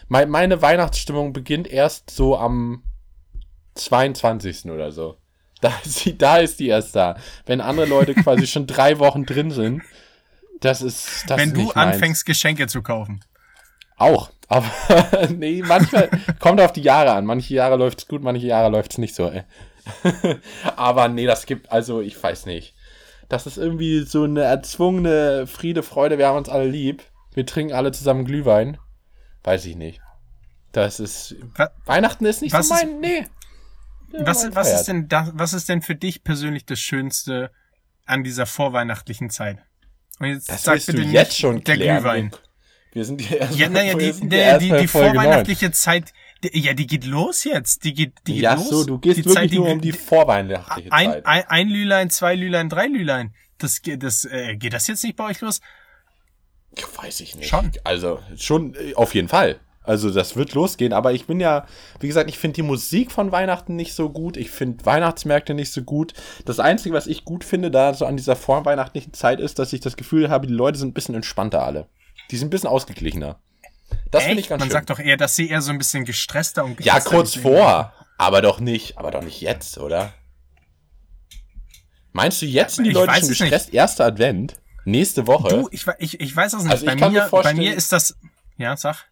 Mei- 0.09 0.27
Meine 0.27 0.61
Weihnachtsstimmung 0.61 1.33
beginnt 1.33 1.67
erst 1.67 2.11
so 2.11 2.37
am 2.37 2.83
22. 3.77 4.67
oder 4.71 4.93
so. 4.93 5.17
Da 5.63 5.73
ist 5.85 6.05
die, 6.05 6.17
da 6.19 6.37
ist 6.39 6.61
die 6.61 6.69
erst 6.69 6.95
da. 6.95 7.17
Wenn 7.47 7.63
andere 7.63 7.87
Leute 7.87 8.15
quasi 8.15 8.47
schon 8.47 8.67
drei 8.67 8.99
Wochen 8.99 9.25
drin 9.25 9.51
sind, 9.51 9.83
das 10.61 10.83
ist, 10.83 11.25
das 11.27 11.39
Wenn 11.39 11.49
ist 11.49 11.57
du 11.57 11.63
nicht 11.63 11.77
meins. 11.77 11.95
anfängst, 11.95 12.27
Geschenke 12.27 12.67
zu 12.67 12.83
kaufen. 12.83 13.21
Auch. 13.97 14.31
Aber 14.51 14.69
nee, 15.31 15.63
manchmal 15.65 16.11
kommt 16.41 16.61
auf 16.61 16.73
die 16.73 16.83
Jahre 16.83 17.13
an. 17.13 17.25
Manche 17.25 17.55
Jahre 17.55 17.77
läuft's 17.77 18.07
gut, 18.09 18.23
manche 18.23 18.47
Jahre 18.47 18.69
läuft's 18.69 18.99
nicht 18.99 19.15
so. 19.15 19.31
Ey. 19.31 19.45
Aber 20.77 21.09
nee, 21.09 21.25
das 21.27 21.47
gibt, 21.47 21.71
also 21.73 22.01
ich 22.03 22.21
weiß 22.23 22.47
nicht. 22.47 22.75
Das 23.29 23.47
ist 23.47 23.57
irgendwie 23.59 24.01
so 24.01 24.25
eine 24.25 24.43
erzwungene 24.43 25.47
Friede, 25.47 25.83
Freude, 25.85 26.19
wir 26.19 26.27
haben 26.27 26.37
uns 26.37 26.49
alle 26.49 26.67
lieb. 26.67 27.03
Wir 27.33 27.47
trinken 27.47 27.73
alle 27.73 27.93
zusammen 27.93 28.25
Glühwein. 28.25 28.77
Weiß 29.45 29.65
ich 29.67 29.77
nicht. 29.77 30.01
Das 30.73 30.99
ist. 31.01 31.37
Wa- 31.57 31.71
Weihnachten 31.87 32.25
ist 32.27 32.43
nicht 32.43 32.53
Was 32.53 32.69
so 32.69 32.75
ist- 32.75 32.85
mein. 32.85 33.01
nee. 33.01 33.27
Ja, 34.13 34.27
Was, 34.27 34.43
mein 34.43 34.57
was 34.57 34.73
ist 34.73 34.87
denn 34.89 35.07
da, 35.07 35.31
was 35.35 35.53
ist 35.53 35.69
denn 35.69 35.83
für 35.83 35.95
dich 35.95 36.25
persönlich 36.25 36.67
das 36.67 36.81
Schönste 36.81 37.53
an 38.07 38.25
dieser 38.25 38.47
vorweihnachtlichen 38.47 39.31
Zeit? 39.31 39.59
Und 40.19 40.27
jetzt 40.27 40.51
Das 40.51 40.65
sag 40.65 40.75
willst 40.75 40.89
du 40.89 40.93
bitte 40.95 41.09
jetzt 41.09 41.29
nicht 41.29 41.39
schon 41.39 41.63
der 41.63 41.77
klären. 41.77 41.99
Glühwein. 42.03 42.31
Wir 42.93 43.05
sind 43.05 43.21
hier 43.21 43.39
erst 43.41 43.57
Ja, 43.59 43.69
naja, 43.69 43.95
die, 43.95 44.13
die, 44.13 44.29
die, 44.29 44.77
die 44.81 44.87
vorweihnachtliche 44.89 45.71
Zeit, 45.73 46.13
die, 46.43 46.59
ja, 46.61 46.73
die 46.75 46.87
geht 46.87 47.05
los 47.05 47.45
jetzt. 47.45 47.85
Die 47.85 47.95
geht, 47.95 48.15
die 48.27 48.35
geht 48.35 48.43
Ja, 48.43 48.55
los. 48.55 48.69
so, 48.69 48.85
du 48.85 48.99
gehst 48.99 49.19
die 49.19 49.25
wirklich 49.25 49.51
Zeit, 49.51 49.53
nur 49.53 49.69
um 49.71 49.81
die 49.81 49.93
vorweihnachtliche 49.93 50.91
ein, 50.93 51.11
Zeit. 51.11 51.27
ein, 51.27 51.45
ein 51.49 51.69
Lülein, 51.69 52.11
zwei 52.11 52.35
Lülein, 52.35 52.69
drei 52.69 52.87
Lülein. 52.87 53.35
Das, 53.59 53.83
geht- 53.83 54.03
das, 54.03 54.25
äh, 54.25 54.57
geht 54.57 54.73
das 54.73 54.87
jetzt 54.87 55.05
nicht 55.05 55.17
bei 55.17 55.25
euch 55.27 55.41
los? 55.41 55.61
Weiß 56.97 57.21
ich 57.21 57.35
nicht. 57.37 57.49
Schon. 57.49 57.71
Also 57.85 58.21
schon 58.37 58.75
äh, 58.75 58.95
auf 58.95 59.15
jeden 59.15 59.29
Fall. 59.29 59.59
Also 59.83 60.11
das 60.11 60.37
wird 60.37 60.53
losgehen, 60.55 60.93
aber 60.93 61.13
ich 61.13 61.27
bin 61.27 61.41
ja, 61.41 61.67
wie 62.01 62.07
gesagt, 62.07 62.29
ich 62.29 62.39
finde 62.39 62.57
die 62.57 62.63
Musik 62.63 63.11
von 63.11 63.33
Weihnachten 63.33 63.77
nicht 63.77 63.95
so 63.95 64.11
gut. 64.11 64.37
Ich 64.37 64.51
finde 64.51 64.85
Weihnachtsmärkte 64.85 65.55
nicht 65.55 65.73
so 65.73 65.83
gut. 65.83 66.13
Das 66.45 66.61
Einzige, 66.61 66.95
was 66.95 67.07
ich 67.07 67.25
gut 67.25 67.45
finde, 67.45 67.71
da 67.71 67.93
so 67.95 68.05
an 68.07 68.17
dieser 68.17 68.37
vorweihnachtlichen 68.37 69.13
Zeit 69.15 69.41
ist, 69.41 69.59
dass 69.59 69.73
ich 69.73 69.81
das 69.81 69.97
Gefühl 69.97 70.29
habe, 70.31 70.47
die 70.47 70.53
Leute 70.53 70.79
sind 70.79 70.89
ein 70.91 70.95
bisschen 70.95 71.15
entspannter 71.15 71.63
alle. 71.65 71.89
Die 72.31 72.37
sind 72.37 72.49
ein 72.49 72.51
bisschen 72.51 72.69
ausgeglichener. 72.69 73.41
Das 74.11 74.25
finde 74.25 74.41
ich 74.41 74.49
ganz 74.49 74.61
Man 74.61 74.69
schön. 74.69 74.73
sagt 74.75 74.91
doch 74.91 74.99
eher, 74.99 75.17
dass 75.17 75.35
sie 75.37 75.49
eher 75.49 75.61
so 75.63 75.71
ein 75.73 75.79
bisschen 75.79 76.05
gestresster 76.05 76.65
und 76.65 76.79
ja, 76.85 76.95
gestresster 76.95 77.11
kurz 77.11 77.33
sind. 77.33 77.43
vor, 77.43 77.93
aber 78.19 78.41
doch 78.43 78.61
nicht, 78.61 78.99
aber 78.99 79.11
doch 79.11 79.23
nicht 79.23 79.41
jetzt, 79.41 79.79
oder? 79.79 80.13
Meinst 82.13 82.43
du, 82.43 82.47
jetzt 82.47 82.77
sind 82.77 82.85
die 82.85 82.91
Ich 82.91 82.95
Leute 82.95 83.13
schon 83.15 83.23
es 83.23 83.29
nicht. 83.31 83.39
gestresst? 83.41 83.75
Erster 83.75 84.05
Advent? 84.07 84.55
Nächste 84.85 85.27
Woche? 85.27 85.49
Du, 85.49 85.69
ich, 85.71 85.87
ich, 85.99 86.21
ich 86.21 86.35
weiß 86.35 86.55
es 86.55 86.63
nicht. 86.63 86.73
Also 86.73 86.85
ich 86.87 86.91
bei, 86.93 86.97
kann 86.97 87.13
mir 87.13 87.25
mir, 87.25 87.43
bei 87.43 87.55
mir 87.55 87.75
ist 87.75 87.93
das, 87.93 88.17
ja, 88.57 88.77
sag. 88.77 89.05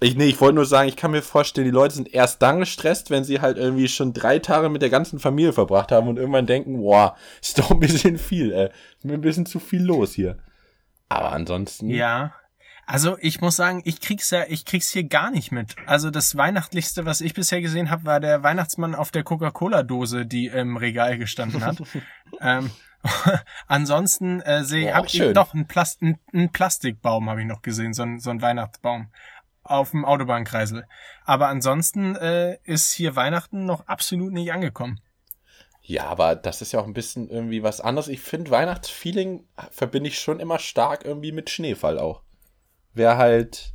Ich, 0.00 0.16
nee, 0.16 0.24
ich 0.26 0.40
wollte 0.40 0.56
nur 0.56 0.66
sagen, 0.66 0.88
ich 0.88 0.96
kann 0.96 1.12
mir 1.12 1.22
vorstellen, 1.22 1.64
die 1.64 1.70
Leute 1.70 1.94
sind 1.94 2.12
erst 2.12 2.42
dann 2.42 2.58
gestresst, 2.58 3.10
wenn 3.10 3.22
sie 3.22 3.40
halt 3.40 3.56
irgendwie 3.56 3.86
schon 3.88 4.12
drei 4.12 4.40
Tage 4.40 4.68
mit 4.68 4.82
der 4.82 4.90
ganzen 4.90 5.20
Familie 5.20 5.52
verbracht 5.52 5.92
haben 5.92 6.08
und 6.08 6.16
irgendwann 6.18 6.46
denken, 6.46 6.78
boah, 6.78 7.16
ist 7.40 7.58
doch 7.58 7.70
ein 7.70 7.78
bisschen 7.78 8.18
viel, 8.18 8.52
ey. 8.52 8.70
Ist 8.98 9.04
mir 9.04 9.14
ein 9.14 9.20
bisschen 9.20 9.46
zu 9.46 9.60
viel 9.60 9.82
los 9.82 10.12
hier. 10.12 10.38
Aber 11.16 11.32
ansonsten. 11.32 11.88
Ja. 11.88 12.34
Also 12.86 13.16
ich 13.20 13.40
muss 13.40 13.56
sagen, 13.56 13.82
ich 13.84 14.00
krieg's 14.00 14.30
ja, 14.30 14.44
ich 14.48 14.64
krieg's 14.64 14.90
hier 14.90 15.04
gar 15.04 15.30
nicht 15.30 15.52
mit. 15.52 15.76
Also 15.86 16.10
das 16.10 16.36
Weihnachtlichste, 16.36 17.06
was 17.06 17.20
ich 17.20 17.32
bisher 17.32 17.62
gesehen 17.62 17.90
habe, 17.90 18.04
war 18.04 18.20
der 18.20 18.42
Weihnachtsmann 18.42 18.94
auf 18.94 19.10
der 19.10 19.22
Coca-Cola-Dose, 19.22 20.26
die 20.26 20.48
im 20.48 20.76
Regal 20.76 21.16
gestanden 21.16 21.64
hat. 21.64 21.82
ähm, 22.40 22.70
Ansonsten 23.66 24.40
äh, 24.40 24.64
sehe 24.64 24.94
habe 24.94 25.06
ich 25.06 25.32
doch 25.32 25.54
einen, 25.54 25.66
Plast 25.66 26.02
einen, 26.02 26.18
einen 26.32 26.50
Plastikbaum 26.50 27.28
habe 27.28 27.40
ich 27.40 27.46
noch 27.46 27.62
gesehen, 27.62 27.94
so 27.94 28.02
ein, 28.02 28.20
so 28.20 28.30
ein 28.30 28.42
Weihnachtsbaum 28.42 29.08
auf 29.64 29.90
dem 29.90 30.04
Autobahnkreisel. 30.04 30.86
Aber 31.24 31.48
ansonsten 31.48 32.16
äh, 32.16 32.58
ist 32.64 32.92
hier 32.92 33.16
Weihnachten 33.16 33.64
noch 33.64 33.86
absolut 33.86 34.32
nicht 34.32 34.52
angekommen. 34.52 35.00
Ja, 35.84 36.04
aber 36.04 36.36
das 36.36 36.62
ist 36.62 36.72
ja 36.72 36.80
auch 36.80 36.86
ein 36.86 36.94
bisschen 36.94 37.28
irgendwie 37.28 37.62
was 37.62 37.80
anderes. 37.80 38.08
Ich 38.08 38.20
finde, 38.20 38.50
Weihnachtsfeeling 38.50 39.44
verbinde 39.70 40.08
ich 40.08 40.18
schon 40.18 40.38
immer 40.38 40.58
stark 40.60 41.04
irgendwie 41.04 41.32
mit 41.32 41.50
Schneefall 41.50 41.98
auch. 41.98 42.22
Wäre 42.94 43.16
halt. 43.16 43.72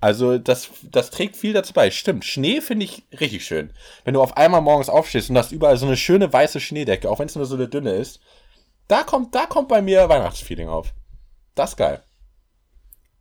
Also, 0.00 0.38
das, 0.38 0.70
das 0.82 1.10
trägt 1.10 1.36
viel 1.36 1.52
dazu 1.52 1.72
bei. 1.72 1.90
Stimmt, 1.90 2.24
Schnee 2.24 2.60
finde 2.60 2.84
ich 2.84 3.04
richtig 3.18 3.44
schön. 3.44 3.72
Wenn 4.04 4.14
du 4.14 4.22
auf 4.22 4.36
einmal 4.36 4.60
morgens 4.60 4.88
aufstehst 4.88 5.30
und 5.30 5.38
hast 5.38 5.52
überall 5.52 5.76
so 5.76 5.86
eine 5.86 5.96
schöne 5.96 6.32
weiße 6.32 6.60
Schneedecke, 6.60 7.10
auch 7.10 7.18
wenn 7.18 7.26
es 7.26 7.34
nur 7.34 7.46
so 7.46 7.56
eine 7.56 7.68
dünne 7.68 7.92
ist, 7.92 8.20
da 8.86 9.02
kommt, 9.02 9.34
da 9.34 9.46
kommt 9.46 9.68
bei 9.68 9.82
mir 9.82 10.08
Weihnachtsfeeling 10.08 10.68
auf. 10.68 10.94
Das 11.54 11.70
ist 11.70 11.76
geil. 11.76 12.02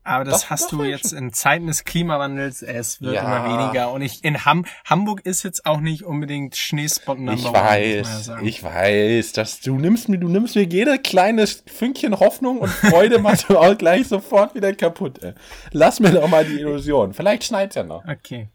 Aber 0.08 0.24
das 0.24 0.42
Doch, 0.44 0.50
hast 0.52 0.72
doch, 0.72 0.78
du 0.78 0.84
jetzt 0.86 1.12
in 1.12 1.34
Zeiten 1.34 1.68
des 1.68 1.84
Klimawandels, 1.84 2.62
es 2.62 3.02
wird 3.02 3.16
Ja. 3.16 3.24
immer 3.24 3.60
weniger. 3.68 3.92
Und 3.92 4.02
ich 4.02 4.24
in 4.24 4.46
Ham 4.46 4.66
Hamburg 4.86 5.20
ist 5.26 5.44
jetzt 5.44 5.66
auch 5.66 5.82
nicht 5.82 6.04
unbedingt 6.04 6.56
Schneespot 6.56 7.20
Number 7.20 7.34
Ich 7.34 7.44
weiß, 7.54 8.26
sagen. 8.26 8.46
ich 8.48 8.64
weiß, 8.64 9.34
dass 9.34 9.60
du 9.60 9.78
nimmst 9.78 10.08
mir, 10.08 10.18
du 10.18 10.30
nimmst 10.30 10.56
mir 10.56 10.64
jede 10.64 10.98
kleine 10.98 11.46
Fünkchen 11.46 12.20
Hoffnung 12.20 12.60
und 12.60 12.70
Freude 12.70 13.20
machst 13.20 13.50
du 13.50 13.58
auch 13.58 13.78
gleich 13.78 14.08
sofort 14.08 14.56
wieder 14.56 14.74
kaputt. 14.74 15.22
Ey. 15.22 15.34
Lass 15.72 16.00
mir 16.00 16.12
doch 16.12 16.28
mal 16.30 16.46
die 16.46 16.60
Illusion. 16.62 17.14
Vielleicht 17.14 17.44
schneit's 17.44 17.76
ja 17.76 17.84
noch. 17.84 18.06
Okay. 18.08 18.48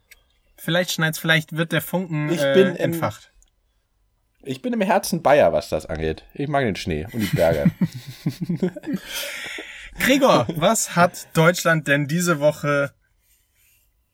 Vielleicht 0.56 0.92
schneit's, 0.92 1.18
vielleicht 1.18 1.54
wird 1.56 1.72
der 1.72 1.82
Funken 1.82 2.30
Ich 2.30 2.40
äh, 2.40 2.54
bin 2.54 2.68
im- 2.68 2.76
entfacht. 2.76 3.28
Ich 4.44 4.60
bin 4.62 4.72
im 4.72 4.80
Herzen 4.80 5.22
Bayer, 5.22 5.52
was 5.52 5.68
das 5.68 5.86
angeht. 5.86 6.24
Ich 6.34 6.48
mag 6.48 6.64
den 6.64 6.74
Schnee 6.76 7.06
und 7.12 7.20
die 7.20 7.26
Berge. 7.36 7.70
Gregor, 9.98 10.46
was 10.56 10.96
hat 10.96 11.28
Deutschland 11.34 11.86
denn 11.88 12.06
diese 12.08 12.40
Woche 12.40 12.92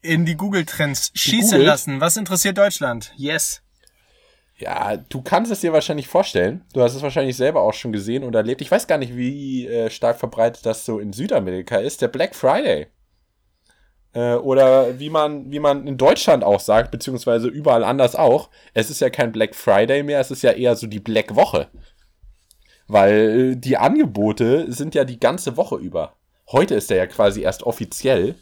in 0.03 0.25
die 0.27 0.37
Google-Trends 0.37 1.13
schießen 1.15 1.51
Gegoogelt? 1.51 1.67
lassen? 1.67 2.01
Was 2.01 2.17
interessiert 2.17 2.59
Deutschland? 2.59 3.13
Yes. 3.17 3.63
ja, 4.57 4.97
du 4.97 5.23
kannst 5.23 5.53
es 5.53 5.61
dir 5.61 5.73
wahrscheinlich 5.73 6.09
vorstellen. 6.09 6.65
Du 6.73 6.83
hast 6.83 6.95
es 6.95 7.03
wahrscheinlich 7.03 7.37
selber 7.37 7.63
auch 7.63 7.75
schon 7.75 7.93
gesehen 7.93 8.25
und 8.25 8.35
erlebt. 8.35 8.61
Ich 8.61 8.71
weiß 8.71 8.87
gar 8.87 8.99
nicht, 8.99 9.17
wie 9.17 9.67
äh, 9.67 9.89
stark 9.91 10.19
verbreitet 10.19 10.67
das 10.67 10.85
so 10.85 10.99
in 10.99 11.13
Südamerika 11.13 11.77
ist. 11.77 12.03
Der 12.03 12.09
Black 12.09 12.35
Friday. 12.35 12.89
Äh, 14.15 14.35
oder 14.35 14.99
wie 14.99 15.11
man, 15.11 15.51
wie 15.53 15.61
man 15.61 15.87
in 15.87 15.97
Deutschland 15.97 16.43
auch 16.43 16.61
sagt, 16.61 16.91
beziehungsweise 16.91 17.49
überall 17.49 17.85
anders 17.85 18.17
auch. 18.17 18.51
Es 18.75 18.91
ist 18.91 19.01
ja 19.01 19.11
kein 19.11 19.33
Black 19.33 19.55
Friday 19.55 20.03
mehr, 20.03 20.21
es 20.21 20.31
ist 20.31 20.43
ja 20.43 20.53
eher 20.53 20.75
so 20.77 20.87
die 20.87 21.01
Black 21.01 21.35
Woche. 21.37 21.69
Weil 22.89 23.53
äh, 23.53 23.57
die 23.57 23.77
Angebote 23.77 24.73
sind 24.73 24.95
ja 24.95 25.05
die 25.05 25.21
ganze 25.21 25.57
Woche 25.57 25.77
über. 25.77 26.15
Heute 26.51 26.75
ist 26.75 26.91
der 26.91 26.97
ja 26.97 27.07
quasi 27.07 27.43
erst 27.43 27.63
offiziell. 27.63 28.35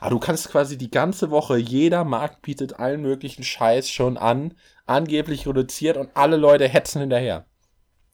Aber 0.00 0.10
du 0.10 0.20
kannst 0.20 0.48
quasi 0.50 0.78
die 0.78 0.90
ganze 0.92 1.30
Woche, 1.30 1.56
jeder 1.58 2.04
Markt 2.04 2.42
bietet 2.42 2.78
allen 2.78 3.02
möglichen 3.02 3.42
Scheiß 3.42 3.90
schon 3.90 4.16
an, 4.16 4.54
angeblich 4.86 5.46
reduziert 5.48 5.96
und 5.96 6.10
alle 6.14 6.36
Leute 6.36 6.68
hetzen 6.68 7.00
hinterher. 7.00 7.46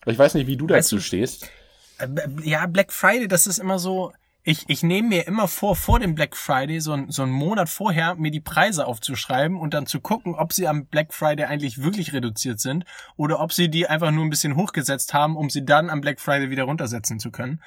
Ich 0.07 0.19
weiß 0.19 0.33
nicht, 0.35 0.47
wie 0.47 0.57
du 0.57 0.65
Weißt 0.69 0.87
dazu 0.91 0.97
du- 0.97 1.03
stehst. 1.03 1.51
Äh, 1.99 2.09
Ja, 2.43 2.67
Black 2.67 2.91
Friday, 2.93 3.29
das 3.29 3.47
ist 3.47 3.59
immer 3.59 3.79
so. 3.79 4.13
Ich, 4.47 4.69
ich 4.69 4.83
nehme 4.83 5.09
mir 5.09 5.27
immer 5.27 5.49
vor, 5.49 5.75
vor 5.75 5.99
dem 6.01 6.15
Black 6.15 6.37
Friday, 6.37 6.79
so, 6.79 6.93
ein, 6.93 7.11
so 7.11 7.23
einen 7.23 7.33
Monat 7.33 7.71
vorher, 7.71 8.15
mir 8.15 8.31
die 8.31 8.41
Preise 8.41 8.87
aufzuschreiben 8.87 9.57
und 9.59 9.73
dann 9.73 9.87
zu 9.87 10.01
gucken, 10.01 10.35
ob 10.35 10.53
sie 10.53 10.69
am 10.69 10.85
Black 10.85 11.15
Friday 11.15 11.47
eigentlich 11.47 11.83
wirklich 11.83 12.13
reduziert 12.13 12.61
sind 12.61 12.85
oder 13.17 13.41
ob 13.41 13.55
sie 13.55 13.71
die 13.71 13.89
einfach 13.89 14.11
nur 14.11 14.23
ein 14.23 14.29
bisschen 14.29 14.55
hochgesetzt 14.55 15.15
haben, 15.15 15.39
um 15.39 15.49
sie 15.49 15.65
dann 15.65 15.89
am 15.89 16.03
Black 16.03 16.21
Friday 16.21 16.51
wieder 16.51 16.65
runtersetzen 16.65 17.19
zu 17.19 17.31
können. 17.31 17.63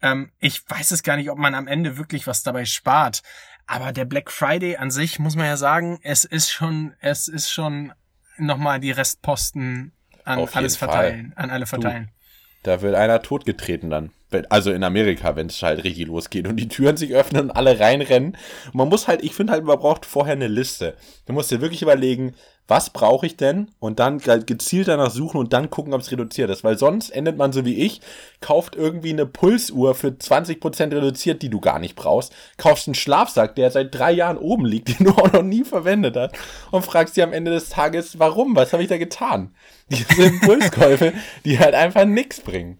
Ähm, 0.00 0.30
ich 0.38 0.62
weiß 0.68 0.92
es 0.92 1.02
gar 1.02 1.16
nicht, 1.16 1.28
ob 1.28 1.38
man 1.38 1.56
am 1.56 1.66
Ende 1.66 1.98
wirklich 1.98 2.28
was 2.28 2.44
dabei 2.44 2.66
spart. 2.66 3.24
Aber 3.66 3.90
der 3.90 4.04
Black 4.04 4.30
Friday 4.30 4.76
an 4.76 4.92
sich, 4.92 5.18
muss 5.18 5.34
man 5.34 5.46
ja 5.46 5.56
sagen, 5.56 5.98
es 6.02 6.24
ist 6.24 6.50
schon, 6.50 6.94
es 7.00 7.26
ist 7.26 7.50
schon 7.50 7.92
nochmal 8.36 8.78
die 8.78 8.92
Restposten 8.92 9.92
an 10.24 10.38
Auf 10.38 10.54
alles 10.54 10.76
verteilen, 10.76 11.32
an 11.34 11.50
alle 11.50 11.66
verteilen. 11.66 12.12
Da 12.62 12.80
wird 12.82 12.94
einer 12.94 13.22
totgetreten 13.22 13.90
dann. 13.90 14.10
Also 14.48 14.72
in 14.72 14.82
Amerika, 14.82 15.36
wenn 15.36 15.48
es 15.48 15.62
halt 15.62 15.84
richtig 15.84 16.06
losgeht 16.06 16.46
und 16.46 16.56
die 16.56 16.68
Türen 16.68 16.96
sich 16.96 17.12
öffnen 17.12 17.42
und 17.42 17.50
alle 17.50 17.78
reinrennen. 17.78 18.36
Und 18.66 18.74
man 18.74 18.88
muss 18.88 19.08
halt, 19.08 19.22
ich 19.22 19.34
finde 19.34 19.52
halt, 19.52 19.64
man 19.64 19.78
braucht 19.78 20.06
vorher 20.06 20.32
eine 20.32 20.48
Liste. 20.48 20.96
Du 21.26 21.32
musst 21.32 21.50
dir 21.50 21.60
wirklich 21.60 21.82
überlegen, 21.82 22.34
was 22.68 22.90
brauche 22.90 23.26
ich 23.26 23.36
denn? 23.36 23.68
Und 23.80 23.98
dann 23.98 24.18
gezielt 24.18 24.88
danach 24.88 25.10
suchen 25.10 25.38
und 25.38 25.52
dann 25.52 25.68
gucken, 25.68 25.92
ob 25.92 26.00
es 26.00 26.10
reduziert 26.10 26.48
ist. 26.48 26.64
Weil 26.64 26.78
sonst 26.78 27.10
endet 27.10 27.36
man 27.36 27.52
so 27.52 27.64
wie 27.64 27.74
ich, 27.84 28.00
kauft 28.40 28.76
irgendwie 28.76 29.10
eine 29.12 29.26
Pulsuhr 29.26 29.94
für 29.94 30.08
20% 30.08 30.84
reduziert, 30.94 31.42
die 31.42 31.50
du 31.50 31.60
gar 31.60 31.78
nicht 31.78 31.96
brauchst. 31.96 32.32
Kaufst 32.56 32.86
einen 32.88 32.94
Schlafsack, 32.94 33.56
der 33.56 33.70
seit 33.70 33.94
drei 33.94 34.12
Jahren 34.12 34.38
oben 34.38 34.64
liegt, 34.64 34.88
den 34.98 35.06
du 35.06 35.10
auch 35.12 35.32
noch 35.32 35.42
nie 35.42 35.64
verwendet 35.64 36.16
hast. 36.16 36.34
Und 36.70 36.84
fragst 36.84 37.16
dir 37.16 37.24
am 37.24 37.32
Ende 37.32 37.50
des 37.50 37.68
Tages, 37.68 38.18
warum? 38.18 38.56
Was 38.56 38.72
habe 38.72 38.82
ich 38.82 38.88
da 38.88 38.96
getan? 38.96 39.54
Diese 39.88 40.22
Impulskäufe, 40.26 41.12
die 41.44 41.58
halt 41.58 41.74
einfach 41.74 42.04
nichts 42.04 42.40
bringen. 42.40 42.78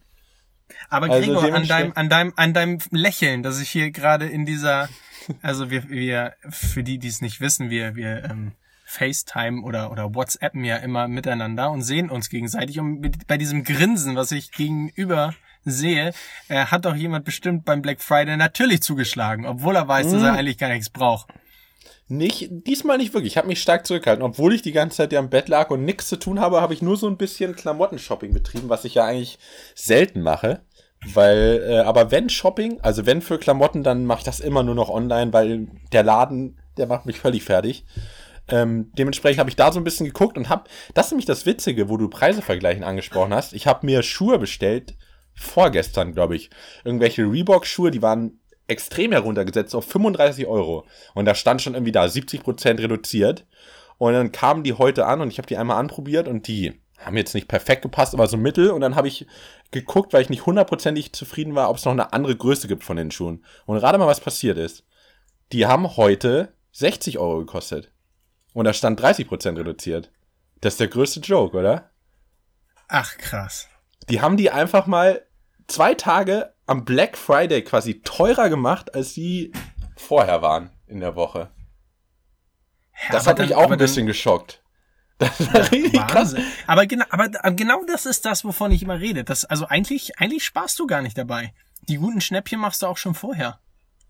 Aber 0.88 1.10
Also 1.10 1.26
Gregor, 1.26 1.42
an 1.42 1.46
dementsprechend- 1.46 1.70
deinem, 1.70 1.92
an 1.96 2.08
deinem, 2.08 2.32
an 2.36 2.54
deinem 2.54 2.78
Lächeln, 2.92 3.42
das 3.42 3.60
ich 3.60 3.68
hier 3.70 3.90
gerade 3.90 4.26
in 4.26 4.46
dieser, 4.46 4.88
also 5.42 5.70
wir, 5.70 5.88
wir, 5.90 6.34
für 6.48 6.82
die, 6.82 6.98
die 6.98 7.08
es 7.08 7.20
nicht 7.20 7.40
wissen, 7.40 7.68
wir, 7.68 7.94
wir 7.96 8.24
ähm, 8.30 8.52
FaceTime 8.92 9.62
oder, 9.62 9.90
oder 9.90 10.14
WhatsAppen 10.14 10.64
ja 10.64 10.76
immer 10.76 11.08
miteinander 11.08 11.70
und 11.70 11.82
sehen 11.82 12.10
uns 12.10 12.28
gegenseitig. 12.28 12.78
Und 12.78 13.26
bei 13.26 13.38
diesem 13.38 13.64
Grinsen, 13.64 14.16
was 14.16 14.32
ich 14.32 14.52
gegenüber 14.52 15.34
sehe, 15.64 16.12
äh, 16.48 16.66
hat 16.66 16.84
doch 16.84 16.94
jemand 16.94 17.24
bestimmt 17.24 17.64
beim 17.64 17.82
Black 17.82 18.00
Friday 18.00 18.36
natürlich 18.36 18.82
zugeschlagen, 18.82 19.46
obwohl 19.46 19.76
er 19.76 19.88
weiß, 19.88 20.08
Mhm. 20.08 20.12
dass 20.12 20.22
er 20.22 20.32
eigentlich 20.34 20.58
gar 20.58 20.68
nichts 20.68 20.90
braucht. 20.90 21.28
Nicht, 22.08 22.48
diesmal 22.50 22.98
nicht 22.98 23.14
wirklich. 23.14 23.32
Ich 23.32 23.36
habe 23.38 23.48
mich 23.48 23.62
stark 23.62 23.86
zurückgehalten. 23.86 24.24
Obwohl 24.24 24.54
ich 24.54 24.60
die 24.60 24.72
ganze 24.72 24.98
Zeit 24.98 25.12
ja 25.12 25.20
im 25.20 25.30
Bett 25.30 25.48
lag 25.48 25.70
und 25.70 25.84
nichts 25.84 26.08
zu 26.08 26.16
tun 26.16 26.40
habe, 26.40 26.60
habe 26.60 26.74
ich 26.74 26.82
nur 26.82 26.96
so 26.96 27.06
ein 27.06 27.16
bisschen 27.16 27.56
Klamotten-Shopping 27.56 28.34
betrieben, 28.34 28.68
was 28.68 28.84
ich 28.84 28.94
ja 28.96 29.06
eigentlich 29.06 29.38
selten 29.74 30.20
mache. 30.20 30.60
Weil, 31.14 31.64
äh, 31.68 31.78
aber 31.80 32.10
wenn 32.10 32.28
Shopping, 32.28 32.80
also 32.82 33.06
wenn 33.06 33.22
für 33.22 33.38
Klamotten, 33.38 33.82
dann 33.82 34.04
mache 34.04 34.18
ich 34.18 34.24
das 34.24 34.40
immer 34.40 34.62
nur 34.62 34.74
noch 34.74 34.88
online, 34.88 35.32
weil 35.32 35.68
der 35.92 36.02
Laden, 36.04 36.58
der 36.76 36.86
macht 36.86 37.06
mich 37.06 37.18
völlig 37.18 37.44
fertig. 37.44 37.84
Ähm, 38.48 38.90
dementsprechend 38.98 39.38
habe 39.38 39.50
ich 39.50 39.56
da 39.56 39.72
so 39.72 39.80
ein 39.80 39.84
bisschen 39.84 40.06
geguckt 40.06 40.36
und 40.36 40.48
habe, 40.48 40.64
das 40.94 41.06
ist 41.06 41.12
nämlich 41.12 41.26
das 41.26 41.46
Witzige, 41.46 41.88
wo 41.88 41.96
du 41.96 42.08
Preisevergleichen 42.08 42.84
angesprochen 42.84 43.32
hast. 43.32 43.52
Ich 43.52 43.66
habe 43.66 43.86
mir 43.86 44.02
Schuhe 44.02 44.38
bestellt, 44.38 44.94
vorgestern, 45.34 46.12
glaube 46.12 46.36
ich. 46.36 46.50
Irgendwelche 46.84 47.22
Reebok-Schuhe, 47.22 47.90
die 47.90 48.02
waren 48.02 48.40
extrem 48.66 49.12
heruntergesetzt 49.12 49.74
auf 49.74 49.86
35 49.86 50.46
Euro. 50.46 50.86
Und 51.14 51.24
da 51.24 51.34
stand 51.34 51.62
schon 51.62 51.74
irgendwie 51.74 51.92
da 51.92 52.04
70% 52.04 52.78
reduziert. 52.78 53.46
Und 53.98 54.14
dann 54.14 54.32
kamen 54.32 54.64
die 54.64 54.72
heute 54.72 55.06
an 55.06 55.20
und 55.20 55.28
ich 55.28 55.38
habe 55.38 55.46
die 55.46 55.56
einmal 55.56 55.78
anprobiert 55.78 56.26
und 56.26 56.48
die 56.48 56.80
haben 56.98 57.16
jetzt 57.16 57.34
nicht 57.34 57.48
perfekt 57.48 57.82
gepasst, 57.82 58.14
aber 58.14 58.26
so 58.26 58.36
mittel. 58.36 58.70
Und 58.70 58.80
dann 58.80 58.96
habe 58.96 59.08
ich 59.08 59.26
geguckt, 59.70 60.12
weil 60.12 60.22
ich 60.22 60.30
nicht 60.30 60.46
hundertprozentig 60.46 61.12
zufrieden 61.12 61.54
war, 61.54 61.70
ob 61.70 61.76
es 61.76 61.84
noch 61.84 61.92
eine 61.92 62.12
andere 62.12 62.36
Größe 62.36 62.68
gibt 62.68 62.84
von 62.84 62.96
den 62.96 63.10
Schuhen. 63.10 63.44
Und 63.66 63.78
rate 63.78 63.98
mal, 63.98 64.06
was 64.06 64.20
passiert 64.20 64.58
ist. 64.58 64.84
Die 65.52 65.66
haben 65.66 65.96
heute 65.96 66.54
60 66.72 67.18
Euro 67.18 67.40
gekostet. 67.40 67.91
Und 68.52 68.64
da 68.66 68.72
stand 68.72 69.00
30% 69.00 69.56
reduziert. 69.58 70.10
Das 70.60 70.74
ist 70.74 70.80
der 70.80 70.88
größte 70.88 71.20
Joke, 71.20 71.56
oder? 71.56 71.90
Ach, 72.88 73.16
krass. 73.16 73.68
Die 74.08 74.20
haben 74.20 74.36
die 74.36 74.50
einfach 74.50 74.86
mal 74.86 75.22
zwei 75.66 75.94
Tage 75.94 76.52
am 76.66 76.84
Black 76.84 77.16
Friday 77.16 77.62
quasi 77.62 78.00
teurer 78.02 78.48
gemacht, 78.48 78.94
als 78.94 79.14
die 79.14 79.52
vorher 79.96 80.42
waren 80.42 80.70
in 80.86 81.00
der 81.00 81.16
Woche. 81.16 81.50
Ja, 83.04 83.12
Das 83.12 83.26
hat 83.26 83.38
mich 83.38 83.48
dann- 83.48 83.56
auch 83.58 83.62
aber 83.64 83.72
ein 83.74 83.78
dann- 83.78 83.86
bisschen 83.86 84.06
geschockt. 84.06 84.58
Das 85.18 85.52
war 85.54 85.70
richtig 85.70 86.04
krass. 86.08 86.34
Aber 86.66 86.84
genau, 86.86 87.04
aber 87.10 87.28
genau 87.52 87.84
das 87.84 88.06
ist 88.06 88.24
das, 88.24 88.44
wovon 88.44 88.72
ich 88.72 88.82
immer 88.82 88.98
rede. 88.98 89.22
Das, 89.22 89.44
also 89.44 89.66
eigentlich, 89.68 90.18
eigentlich 90.18 90.44
sparst 90.44 90.76
du 90.80 90.86
gar 90.88 91.00
nicht 91.00 91.16
dabei. 91.16 91.54
Die 91.88 91.96
guten 91.98 92.20
Schnäppchen 92.20 92.58
machst 92.58 92.82
du 92.82 92.86
auch 92.86 92.96
schon 92.96 93.14
vorher. 93.14 93.60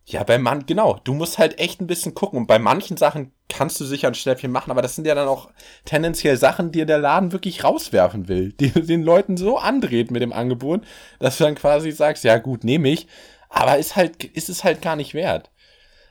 Ja, 0.05 0.25
bei 0.25 0.37
man, 0.39 0.67
genau. 0.67 1.01
Du 1.05 1.15
musst 1.15 1.39
halt 1.39 1.59
echt 1.61 1.81
ein 1.81 1.87
bisschen 1.87 2.15
gucken. 2.15 2.39
Und 2.39 2.47
bei 2.49 2.59
manchen 2.59 2.97
Sachen 2.97 3.33
kannst 3.49 3.81
du 3.81 3.85
sicher 3.85 4.09
ein 4.09 4.15
Schnäppchen 4.15 4.51
machen, 4.51 4.71
aber 4.73 4.83
das 4.83 4.97
sind 4.97 5.07
ja 5.07 5.15
dann 5.15 5.29
auch 5.29 5.51
tendenziell 5.85 6.37
Sachen, 6.37 6.73
die 6.73 6.85
der 6.85 6.99
Laden 6.99 7.31
wirklich 7.33 7.63
rauswerfen 7.63 8.27
will. 8.29 8.53
Die 8.53 8.71
den 8.87 9.03
Leuten 9.05 9.37
so 9.37 9.59
andreht 9.59 10.11
mit 10.11 10.21
dem 10.23 10.33
Angebot, 10.33 10.83
dass 11.21 11.39
du 11.39 11.45
dann 11.45 11.55
quasi 11.55 11.93
sagst, 11.93 12.25
ja 12.25 12.39
gut, 12.39 12.65
nehme 12.65 12.89
ich. 12.89 13.07
Aber 13.49 13.79
ist 13.79 13.95
halt, 13.97 14.25
ist 14.25 14.49
es 14.49 14.65
halt 14.65 14.83
gar 14.83 14.97
nicht 14.97 15.15
wert. 15.15 15.51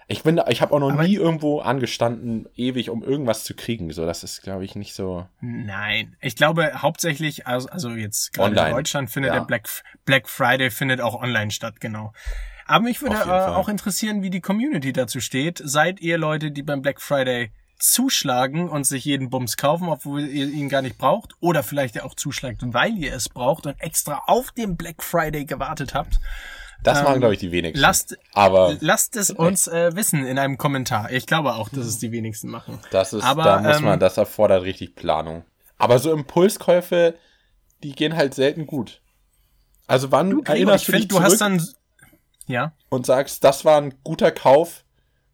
Ich 0.08 0.24
bin, 0.24 0.42
ich 0.50 0.62
habe 0.62 0.74
auch 0.74 0.80
noch 0.80 0.92
Aber- 0.92 1.04
nie 1.04 1.16
irgendwo 1.16 1.60
angestanden, 1.60 2.48
ewig, 2.56 2.90
um 2.90 3.02
irgendwas 3.04 3.44
zu 3.46 3.56
kriegen. 3.56 3.92
So, 3.92 4.06
das 4.06 4.24
ist, 4.24 4.42
glaube 4.42 4.66
ich, 4.66 4.76
nicht 4.76 4.94
so. 4.94 5.26
Nein, 5.42 6.16
ich 6.22 6.36
glaube 6.36 6.82
hauptsächlich, 6.82 7.48
also, 7.48 7.70
also 7.70 7.92
jetzt 7.92 8.34
gerade 8.34 8.56
in. 8.60 8.74
Deutschland 8.74 9.10
findet 9.10 9.34
Ja. 9.34 9.40
der 9.40 9.46
Black, 9.46 9.70
Black 10.06 10.28
Friday 10.30 10.70
findet 10.70 11.00
auch 11.02 11.16
online 11.22 11.52
statt, 11.52 11.80
genau. 11.80 12.12
Aber 12.72 12.86
mich 12.86 13.02
würde 13.02 13.18
äh, 13.18 13.30
auch 13.30 13.68
interessieren, 13.68 14.24
wie 14.24 14.30
die 14.30 14.40
Community 14.40 14.94
dazu 14.94 15.20
steht. 15.20 15.62
Seid 15.64 16.00
ihr 16.00 16.18
Leute, 16.18 16.52
die 16.52 16.64
beim 16.64 16.82
Black 16.82 17.02
Friday 17.02 17.52
zuschlagen 17.78 18.70
und 18.70 18.86
sich 18.86 19.04
jeden 19.04 19.30
Bums 19.30 19.58
kaufen, 19.58 19.90
obwohl 19.90 20.22
ihr 20.22 20.48
ihn 20.48 20.70
gar 20.70 20.82
nicht 20.82 20.98
braucht. 20.98 21.34
Oder 21.42 21.64
vielleicht 21.64 22.02
auch 22.02 22.16
zuschlagt, 22.16 22.62
weil 22.64 22.98
ihr 22.98 23.14
es 23.14 23.28
braucht 23.28 23.66
und 23.66 23.76
extra 23.82 24.24
auf 24.28 24.52
den 24.52 24.78
Black 24.78 25.04
Friday 25.04 25.44
gewartet 25.46 25.94
habt. 25.94 26.20
Das 26.82 27.00
Ähm, 27.00 27.04
machen, 27.04 27.20
glaube 27.20 27.34
ich, 27.34 27.42
die 27.42 27.52
wenigsten. 27.52 27.82
Lasst, 27.82 28.18
Aber 28.34 28.78
lasst 28.80 29.18
es 29.18 29.30
uns 29.32 29.68
äh, 29.68 29.96
wissen 29.96 30.26
in 30.26 30.40
einem 30.40 30.58
Kommentar. 30.58 31.12
Ich 31.12 31.28
glaube 31.28 31.56
auch, 31.56 31.68
dass 31.68 31.86
es 31.86 32.00
die 32.00 32.12
wenigsten 32.14 32.50
machen. 32.50 32.80
das 32.92 33.12
ist, 33.12 33.24
aber, 33.24 33.44
da 33.44 33.60
muss 33.60 33.78
ähm, 33.78 33.84
man, 33.84 34.00
das 34.00 34.16
erfordert 34.16 34.64
richtig 34.64 34.96
Planung. 34.96 35.44
Aber 35.78 36.00
so 36.00 36.14
Impulskäufe, 36.14 37.16
die 37.84 37.92
gehen 37.92 38.16
halt 38.16 38.34
selten 38.34 38.66
gut. 38.66 39.02
Also 39.88 40.12
wann 40.12 40.30
Gregor, 40.30 40.56
erinnerst 40.56 40.84
ich 40.84 40.86
du 40.86 40.92
dich 40.94 41.08
du 41.10 41.20
hast 41.20 41.40
zurück 41.40 41.40
dann. 41.40 41.68
Ja. 42.48 42.74
und 42.90 43.06
sagst, 43.06 43.44
das 43.44 43.66
war 43.66 43.80
ein 43.80 43.94
guter 44.04 44.32
Kauf, 44.32 44.84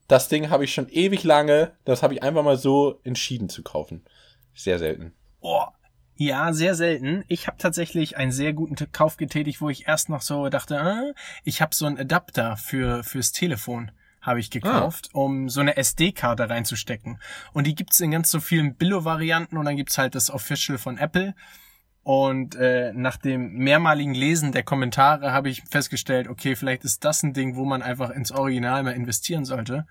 das 0.07 0.29
Ding 0.29 0.49
habe 0.49 0.63
ich 0.63 0.73
schon 0.73 0.89
ewig 0.89 1.23
lange, 1.23 1.73
das 1.83 2.03
habe 2.03 2.13
ich 2.13 2.23
einfach 2.23 2.43
mal 2.43 2.57
so 2.57 2.99
entschieden 3.03 3.49
zu 3.49 3.63
kaufen. 3.63 4.05
Sehr 4.53 4.79
selten. 4.79 5.13
Oh, 5.41 5.65
ja, 6.15 6.51
sehr 6.51 6.73
selten. 6.75 7.23
Ich 7.27 7.47
habe 7.47 7.57
tatsächlich 7.57 8.17
einen 8.17 8.31
sehr 8.31 8.53
guten 8.53 8.75
Kauf 8.91 9.17
getätigt, 9.17 9.61
wo 9.61 9.69
ich 9.69 9.87
erst 9.87 10.09
noch 10.09 10.21
so 10.21 10.49
dachte, 10.49 10.75
äh, 10.75 11.13
ich 11.43 11.61
habe 11.61 11.75
so 11.75 11.85
einen 11.85 11.99
Adapter 11.99 12.57
für 12.57 13.03
fürs 13.03 13.31
Telefon 13.31 13.91
habe 14.27 14.39
ich 14.41 14.49
gekauft, 14.49 15.09
um 15.13 15.47
so 15.47 15.61
eine 15.61 15.77
SD-Karte 15.77 16.49
reinzustecken. 16.49 17.19
Und 17.53 17.65
die 17.65 17.75
gibt's 17.75 18.01
in 18.01 18.11
ganz 18.11 18.29
so 18.29 18.41
vielen 18.41 18.75
Billo-Varianten 18.75 19.57
und 19.57 19.65
dann 19.65 19.77
gibt's 19.77 19.97
halt 19.97 20.15
das 20.15 20.29
Official 20.29 20.77
von 20.77 20.97
Apple. 20.97 21.33
Und 22.07 22.55
äh, 22.55 22.93
nach 22.93 23.17
dem 23.17 23.55
mehrmaligen 23.55 24.13
Lesen 24.13 24.53
der 24.53 24.63
Kommentare 24.63 25.33
habe 25.33 25.49
ich 25.49 25.63
festgestellt, 25.69 26.29
okay, 26.29 26.55
vielleicht 26.55 26.85
ist 26.85 27.03
das 27.03 27.21
ein 27.21 27.33
Ding, 27.33 27.57
wo 27.57 27.65
man 27.65 27.81
einfach 27.81 28.11
ins 28.11 28.31
Original 28.31 28.81
mal 28.83 28.93
investieren 28.93 29.43
sollte. 29.43 29.85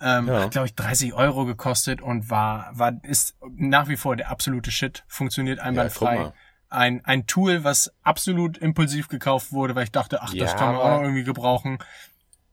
Ähm, 0.00 0.28
Ja. 0.28 0.44
Hat, 0.44 0.52
glaube 0.52 0.68
ich, 0.68 0.74
30 0.74 1.12
Euro 1.12 1.44
gekostet 1.44 2.00
und 2.00 2.30
war, 2.30 2.70
war, 2.72 2.94
ist 3.02 3.36
nach 3.54 3.88
wie 3.88 3.98
vor 3.98 4.16
der 4.16 4.30
absolute 4.30 4.70
Shit. 4.70 5.04
Funktioniert 5.08 5.60
einwandfrei. 5.60 6.20
mal. 6.20 6.32
ein, 6.70 7.04
ein 7.04 7.26
Tool, 7.26 7.64
was 7.64 7.92
absolut 8.02 8.56
impulsiv 8.56 9.08
gekauft 9.08 9.52
wurde, 9.52 9.74
weil 9.74 9.84
ich 9.84 9.92
dachte, 9.92 10.22
ach, 10.22 10.32
das 10.32 10.52
Ja, 10.52 10.56
kann 10.56 10.74
man 10.74 10.80
auch 10.80 11.02
irgendwie 11.02 11.24
gebrauchen. 11.24 11.80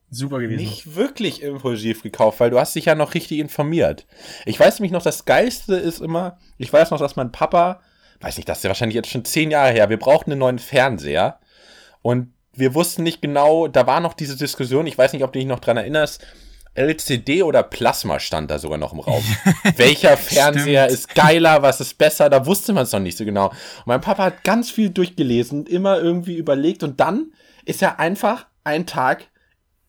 Super 0.09 0.39
gewesen. 0.39 0.59
Nicht 0.61 0.97
wirklich 0.97 1.41
impulsiv 1.41 2.03
gekauft, 2.03 2.41
weil 2.41 2.49
du 2.49 2.59
hast 2.59 2.75
dich 2.75 2.83
ja 2.83 2.95
noch 2.95 3.13
richtig 3.13 3.39
informiert. 3.39 4.07
Ich 4.43 4.59
weiß 4.59 4.77
nämlich 4.79 4.91
noch, 4.91 5.03
das 5.03 5.23
Geilste 5.23 5.75
ist 5.75 6.01
immer, 6.01 6.37
ich 6.57 6.73
weiß 6.73 6.91
noch, 6.91 6.99
dass 6.99 7.15
mein 7.15 7.31
Papa, 7.31 7.79
weiß 8.21 8.37
nicht, 8.37 8.49
das 8.49 8.59
ist 8.59 8.63
ja 8.63 8.69
wahrscheinlich 8.69 8.95
jetzt 8.95 9.09
schon 9.09 9.25
zehn 9.25 9.51
Jahre 9.51 9.71
her, 9.71 9.89
wir 9.89 9.99
brauchten 9.99 10.31
einen 10.31 10.39
neuen 10.39 10.59
Fernseher 10.59 11.39
und 12.01 12.33
wir 12.53 12.73
wussten 12.73 13.03
nicht 13.03 13.21
genau, 13.21 13.67
da 13.67 13.87
war 13.87 13.99
noch 13.99 14.13
diese 14.13 14.35
Diskussion, 14.35 14.87
ich 14.87 14.97
weiß 14.97 15.13
nicht, 15.13 15.23
ob 15.23 15.31
du 15.31 15.39
dich 15.39 15.47
noch 15.47 15.59
dran 15.59 15.77
erinnerst, 15.77 16.25
LCD 16.75 17.43
oder 17.43 17.63
Plasma 17.63 18.19
stand 18.19 18.51
da 18.51 18.59
sogar 18.59 18.77
noch 18.77 18.93
im 18.93 18.99
Raum. 18.99 19.23
Welcher 19.75 20.15
Fernseher 20.17 20.87
ist 20.87 21.13
geiler, 21.15 21.61
was 21.61 21.81
ist 21.81 21.97
besser, 21.97 22.29
da 22.29 22.45
wusste 22.45 22.73
man 22.73 22.83
es 22.83 22.91
noch 22.91 22.99
nicht 22.99 23.17
so 23.17 23.25
genau. 23.25 23.47
Und 23.47 23.87
mein 23.87 24.01
Papa 24.01 24.25
hat 24.25 24.43
ganz 24.43 24.69
viel 24.69 24.89
durchgelesen, 24.89 25.65
immer 25.65 25.99
irgendwie 25.99 26.35
überlegt 26.35 26.83
und 26.83 26.99
dann 26.99 27.33
ist 27.65 27.81
er 27.81 27.99
einfach 27.99 28.45
einen 28.63 28.85
Tag 28.85 29.27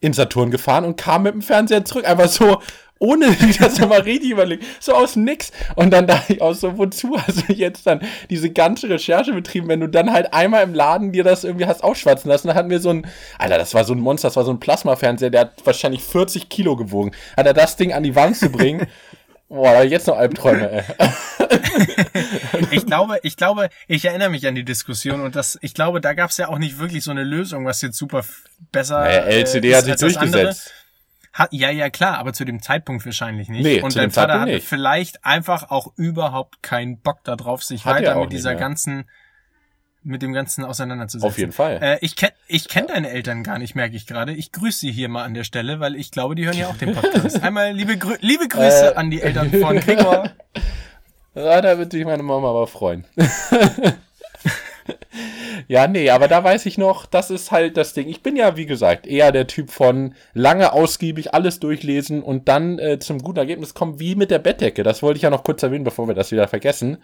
in 0.01 0.13
Saturn 0.13 0.51
gefahren 0.51 0.85
und 0.85 0.97
kam 0.97 1.23
mit 1.25 1.35
dem 1.35 1.43
Fernseher 1.43 1.85
zurück. 1.85 2.09
Einfach 2.09 2.29
so, 2.29 2.61
ohne 3.01 3.35
das 3.59 3.79
nochmal 3.79 4.03
richtig 4.03 4.31
überlegt. 4.31 4.65
So 4.79 4.95
aus 4.95 5.17
nix. 5.17 5.51
Und 5.75 5.91
dann 5.91 6.07
dachte 6.07 6.35
ich 6.35 6.43
auch 6.43 6.55
so, 6.55 6.79
wozu 6.79 7.19
hast 7.19 7.49
du 7.49 7.53
jetzt 7.53 7.87
dann 7.87 8.01
diese 8.29 8.51
ganze 8.51 8.89
Recherche 8.89 9.33
betrieben, 9.33 9.67
wenn 9.69 9.81
du 9.81 9.89
dann 9.89 10.13
halt 10.13 10.33
einmal 10.33 10.63
im 10.63 10.75
Laden 10.75 11.11
dir 11.11 11.25
das 11.25 11.43
irgendwie 11.43 11.67
hast 11.67 11.83
ausschwatzen 11.83 12.31
lassen. 12.31 12.49
Da 12.49 12.55
hatten 12.55 12.71
wir 12.71 12.79
so 12.79 12.91
ein, 12.91 13.07
Alter, 13.39 13.59
das 13.59 13.75
war 13.75 13.85
so 13.85 13.95
ein 13.95 14.01
Monster, 14.01 14.29
das 14.29 14.37
war 14.37 14.45
so 14.45 14.53
ein 14.53 14.61
Plasmafernseher, 14.61 15.31
der 15.31 15.41
hat 15.41 15.53
wahrscheinlich 15.65 16.05
40 16.05 16.49
Kilo 16.49 16.77
gewogen. 16.77 17.13
Hat 17.37 17.47
er 17.47 17.55
das 17.55 17.77
Ding 17.77 17.93
an 17.93 18.03
die 18.03 18.15
Wand 18.15 18.37
zu 18.37 18.51
bringen? 18.51 18.87
Boah, 19.49 19.83
jetzt 19.83 20.07
noch 20.07 20.17
Albträume, 20.17 20.71
ey. 20.71 20.85
Ich 22.71 22.87
glaube, 22.87 23.19
ich 23.25 23.37
glaube, 23.37 23.69
ich 23.89 24.05
erinnere 24.05 24.31
mich 24.31 24.47
an 24.47 24.55
die 24.55 24.65
Diskussion 24.65 25.23
und 25.23 25.35
das, 25.35 25.59
ich 25.61 25.75
glaube, 25.75 26.01
da 26.01 26.13
gab 26.13 26.31
es 26.31 26.37
ja 26.37 26.49
auch 26.49 26.59
nicht 26.59 26.79
wirklich 26.79 27.03
so 27.03 27.11
eine 27.11 27.25
Lösung, 27.25 27.65
was 27.67 27.83
jetzt 27.83 27.97
super 27.99 28.25
besser 28.71 29.01
Naja, 29.01 29.23
äh, 29.23 29.41
LCD 29.41 29.71
ist 29.71 29.77
hat 29.77 29.85
sich 29.87 29.97
durchgesetzt. 29.97 30.73
Hat, 31.33 31.53
ja, 31.53 31.71
ja, 31.71 31.91
klar, 31.91 32.19
aber 32.19 32.33
zu 32.33 32.45
dem 32.45 32.61
Zeitpunkt 32.61 33.05
wahrscheinlich 33.07 33.49
nicht. 33.49 33.63
Nee, 33.63 33.81
und 33.83 33.93
zu 33.93 33.99
dein 33.99 34.09
dem 34.09 34.13
Vater 34.13 34.29
Zeitpunkt 34.29 34.43
hatte 34.49 34.55
nicht. 34.57 34.67
vielleicht 34.69 35.25
einfach 35.25 35.71
auch 35.71 35.93
überhaupt 35.97 36.63
keinen 36.63 37.01
Bock 37.01 37.23
darauf, 37.25 37.63
sich 37.63 37.85
Hat 37.85 37.97
er 37.97 38.01
weiter 38.01 38.17
auch 38.17 38.21
mit 38.23 38.31
nicht 38.31 38.39
dieser 38.39 38.51
mehr. 38.51 38.59
ganzen, 38.59 39.09
mit 40.03 40.23
dem 40.23 40.33
Ganzen 40.33 40.65
auseinanderzusetzen. 40.65 41.29
Auf 41.29 41.39
jeden 41.39 41.53
Fall. 41.53 41.79
Äh, 41.81 41.99
ich 42.01 42.17
kenne 42.17 42.33
ich 42.49 42.69
kenn 42.69 42.87
deine 42.89 43.11
Eltern 43.11 43.45
gar 43.45 43.59
nicht, 43.59 43.75
merke 43.77 43.95
ich 43.95 44.07
gerade. 44.07 44.33
Ich 44.33 44.51
grüße 44.51 44.79
sie 44.81 44.91
hier 44.93 45.09
mal 45.09 45.23
an 45.25 45.35
der 45.35 45.45
Stelle, 45.45 45.79
weil 45.79 45.95
ich 45.95 46.11
glaube, 46.11 46.35
die 46.35 46.47
hören 46.47 46.57
ja 46.59 46.67
auch 46.69 46.77
den 46.77 46.95
Podcast. 46.95 47.41
Einmal 47.45 47.73
liebe, 47.75 47.97
Grü 47.97 48.17
liebe 48.21 48.49
Grüße 48.49 48.93
Äh. 48.93 48.97
an 48.97 49.11
die 49.11 49.21
Eltern 49.23 49.51
von 49.53 49.79
Gregor. 49.79 50.31
Ja, 51.33 51.61
da 51.61 51.79
wird 51.79 51.93
sich 51.93 52.05
meine 52.05 52.25
Mama 52.25 52.51
aber 52.51 52.67
freuen. 52.67 53.05
ja, 55.69 55.87
nee, 55.87 56.11
aber 56.11 56.29
da 56.29 56.43
weiß 56.45 56.67
ich 56.67 56.79
noch, 56.79 57.07
das 57.07 57.31
ist 57.31 57.51
halt 57.51 57.77
das 57.77 57.93
Ding. 57.95 58.09
Ich 58.09 58.23
bin 58.23 58.37
ja, 58.37 58.57
wie 58.57 58.67
gesagt, 58.67 59.07
eher 59.07 59.33
der 59.33 59.47
Typ 59.47 59.71
von 59.71 60.15
lange 60.35 60.73
ausgiebig 60.73 61.35
alles 61.35 61.61
durchlesen 61.61 62.23
und 62.23 62.49
dann 62.49 62.79
äh, 62.79 62.99
zum 62.99 63.19
guten 63.21 63.39
Ergebnis 63.39 63.75
kommen, 63.75 63.99
wie 64.01 64.15
mit 64.15 64.31
der 64.31 64.39
Bettdecke. 64.39 64.83
Das 64.83 65.03
wollte 65.03 65.17
ich 65.19 65.23
ja 65.23 65.31
noch 65.31 65.45
kurz 65.45 65.63
erwähnen, 65.63 65.85
bevor 65.85 66.07
wir 66.09 66.15
das 66.15 66.33
wieder 66.33 66.49
vergessen. 66.49 66.99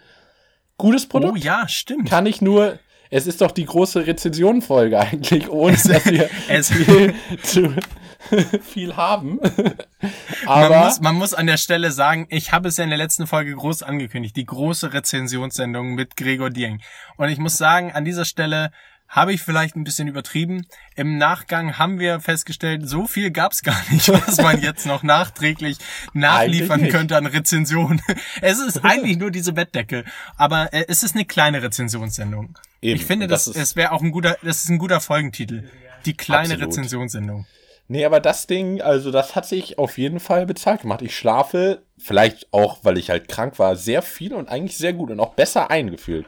Gutes 0.77 1.05
Oh 1.05 1.09
Produkt 1.09 1.43
ja, 1.43 1.67
stimmt. 1.67 2.09
kann 2.09 2.25
ich 2.25 2.41
nur. 2.41 2.77
Es 3.09 3.25
ist 3.25 3.39
doch 3.39 3.51
die 3.51 3.65
große 3.65 4.05
Rezensionenfolge 4.05 4.99
eigentlich, 4.99 5.49
ohne 5.49 5.77
dass 5.77 6.05
wir 6.05 6.29
Es- 6.49 6.71
viel, 6.71 7.13
zu, 7.41 7.73
viel 8.61 8.95
haben. 8.95 9.39
Man 9.41 9.73
Aber 10.45 10.85
muss, 10.85 10.99
man 11.01 11.15
muss 11.15 11.33
an 11.33 11.47
der 11.47 11.57
Stelle 11.57 11.91
sagen, 11.91 12.27
ich 12.29 12.51
habe 12.51 12.67
es 12.69 12.77
ja 12.77 12.83
in 12.83 12.89
der 12.89 12.97
letzten 12.97 13.27
Folge 13.27 13.53
groß 13.53 13.83
angekündigt, 13.83 14.35
die 14.35 14.45
große 14.45 14.93
Rezensionssendung 14.93 15.95
mit 15.95 16.15
Gregor 16.17 16.49
Dieng. 16.49 16.81
Und 17.17 17.29
ich 17.29 17.37
muss 17.37 17.57
sagen, 17.57 17.91
an 17.91 18.05
dieser 18.05 18.25
Stelle 18.25 18.71
habe 19.09 19.31
ich 19.31 19.41
vielleicht 19.41 19.77
ein 19.77 19.85
bisschen 19.85 20.09
übertrieben. 20.09 20.65
Im 20.95 21.17
Nachgang 21.17 21.77
haben 21.77 21.97
wir 21.97 22.19
festgestellt, 22.19 22.89
so 22.89 23.07
viel 23.07 23.31
gab 23.31 23.53
es 23.53 23.63
gar 23.63 23.81
nicht, 23.89 24.09
was 24.27 24.37
man 24.41 24.61
jetzt 24.61 24.85
noch 24.85 25.01
nachträglich 25.01 25.77
nachliefern 26.13 26.89
könnte 26.89 27.15
an 27.15 27.25
Rezensionen. 27.25 28.01
Es 28.41 28.59
ist 28.59 28.83
eigentlich 28.83 29.17
nur 29.17 29.31
diese 29.31 29.53
Bettdecke, 29.53 30.03
aber 30.35 30.73
äh, 30.73 30.85
es 30.89 31.03
ist 31.03 31.15
eine 31.15 31.23
kleine 31.23 31.63
Rezensionssendung. 31.63 32.57
Eben, 32.81 32.99
ich 32.99 33.05
finde, 33.05 33.27
das, 33.27 33.45
das 33.45 33.55
ist- 33.55 33.61
es 33.61 33.75
wäre 33.77 33.93
auch 33.93 34.01
ein 34.01 34.11
guter, 34.11 34.35
das 34.43 34.63
ist 34.65 34.69
ein 34.69 34.77
guter 34.77 34.99
Folgentitel. 34.99 35.69
Die 36.05 36.13
kleine 36.15 36.55
Absolut. 36.55 36.67
Rezensionssendung. 36.67 37.45
Nee, 37.89 38.03
aber 38.03 38.19
das 38.19 38.47
Ding, 38.47 38.81
also 38.81 39.11
das 39.11 39.35
hat 39.35 39.45
sich 39.45 39.77
auf 39.77 39.97
jeden 39.97 40.19
Fall 40.19 40.45
bezahlt 40.45 40.81
gemacht. 40.81 41.01
Ich 41.01 41.15
schlafe, 41.15 41.83
vielleicht 41.97 42.47
auch, 42.51 42.79
weil 42.83 42.97
ich 42.97 43.09
halt 43.09 43.29
krank 43.29 43.59
war, 43.59 43.77
sehr 43.77 44.01
viel 44.01 44.33
und 44.33 44.49
eigentlich 44.49 44.77
sehr 44.77 44.91
gut 44.91 45.09
und 45.09 45.21
auch 45.21 45.35
besser 45.35 45.71
eingefühlt. 45.71 46.25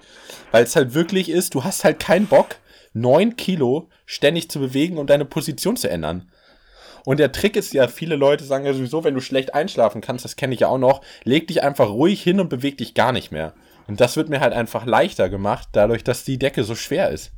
Weil 0.52 0.64
es 0.64 0.78
halt 0.78 0.94
wirklich 0.94 1.30
ist, 1.30 1.54
du 1.54 1.66
hast 1.66 1.84
halt 1.84 2.00
keinen 2.00 2.28
Bock, 2.28 2.56
neun 2.94 3.36
Kilo 3.36 3.90
ständig 4.06 4.50
zu 4.50 4.60
bewegen 4.60 4.98
und 4.98 5.10
deine 5.10 5.26
Position 5.26 5.76
zu 5.76 5.90
ändern. 5.90 6.32
Und 7.04 7.20
der 7.20 7.32
Trick 7.32 7.58
ist 7.58 7.74
ja, 7.74 7.88
viele 7.88 8.16
Leute 8.16 8.46
sagen 8.46 8.66
ja 8.66 8.74
sowieso, 8.74 9.04
wenn 9.04 9.14
du 9.14 9.22
schlecht 9.22 9.54
einschlafen 9.54 10.00
kannst, 10.00 10.24
das 10.24 10.38
kenne 10.38 10.54
ich 10.54 10.62
ja 10.62 10.68
auch 10.70 10.78
noch, 10.78 11.02
leg 11.24 11.48
dich 11.48 11.62
einfach 11.62 11.90
ruhig 11.90 12.22
hin 12.24 12.40
und 12.40 12.50
beweg 12.50 12.78
dich 12.78 12.94
gar 12.94 13.12
nicht 13.12 13.32
mehr. 13.32 13.54
Und 13.88 14.00
das 14.00 14.16
wird 14.16 14.30
mir 14.30 14.40
halt 14.40 14.54
einfach 14.54 14.86
leichter 14.86 15.30
gemacht, 15.30 15.70
dadurch, 15.74 16.04
dass 16.04 16.24
die 16.24 16.38
Decke 16.38 16.64
so 16.64 16.76
schwer 16.76 17.10
ist. 17.10 17.32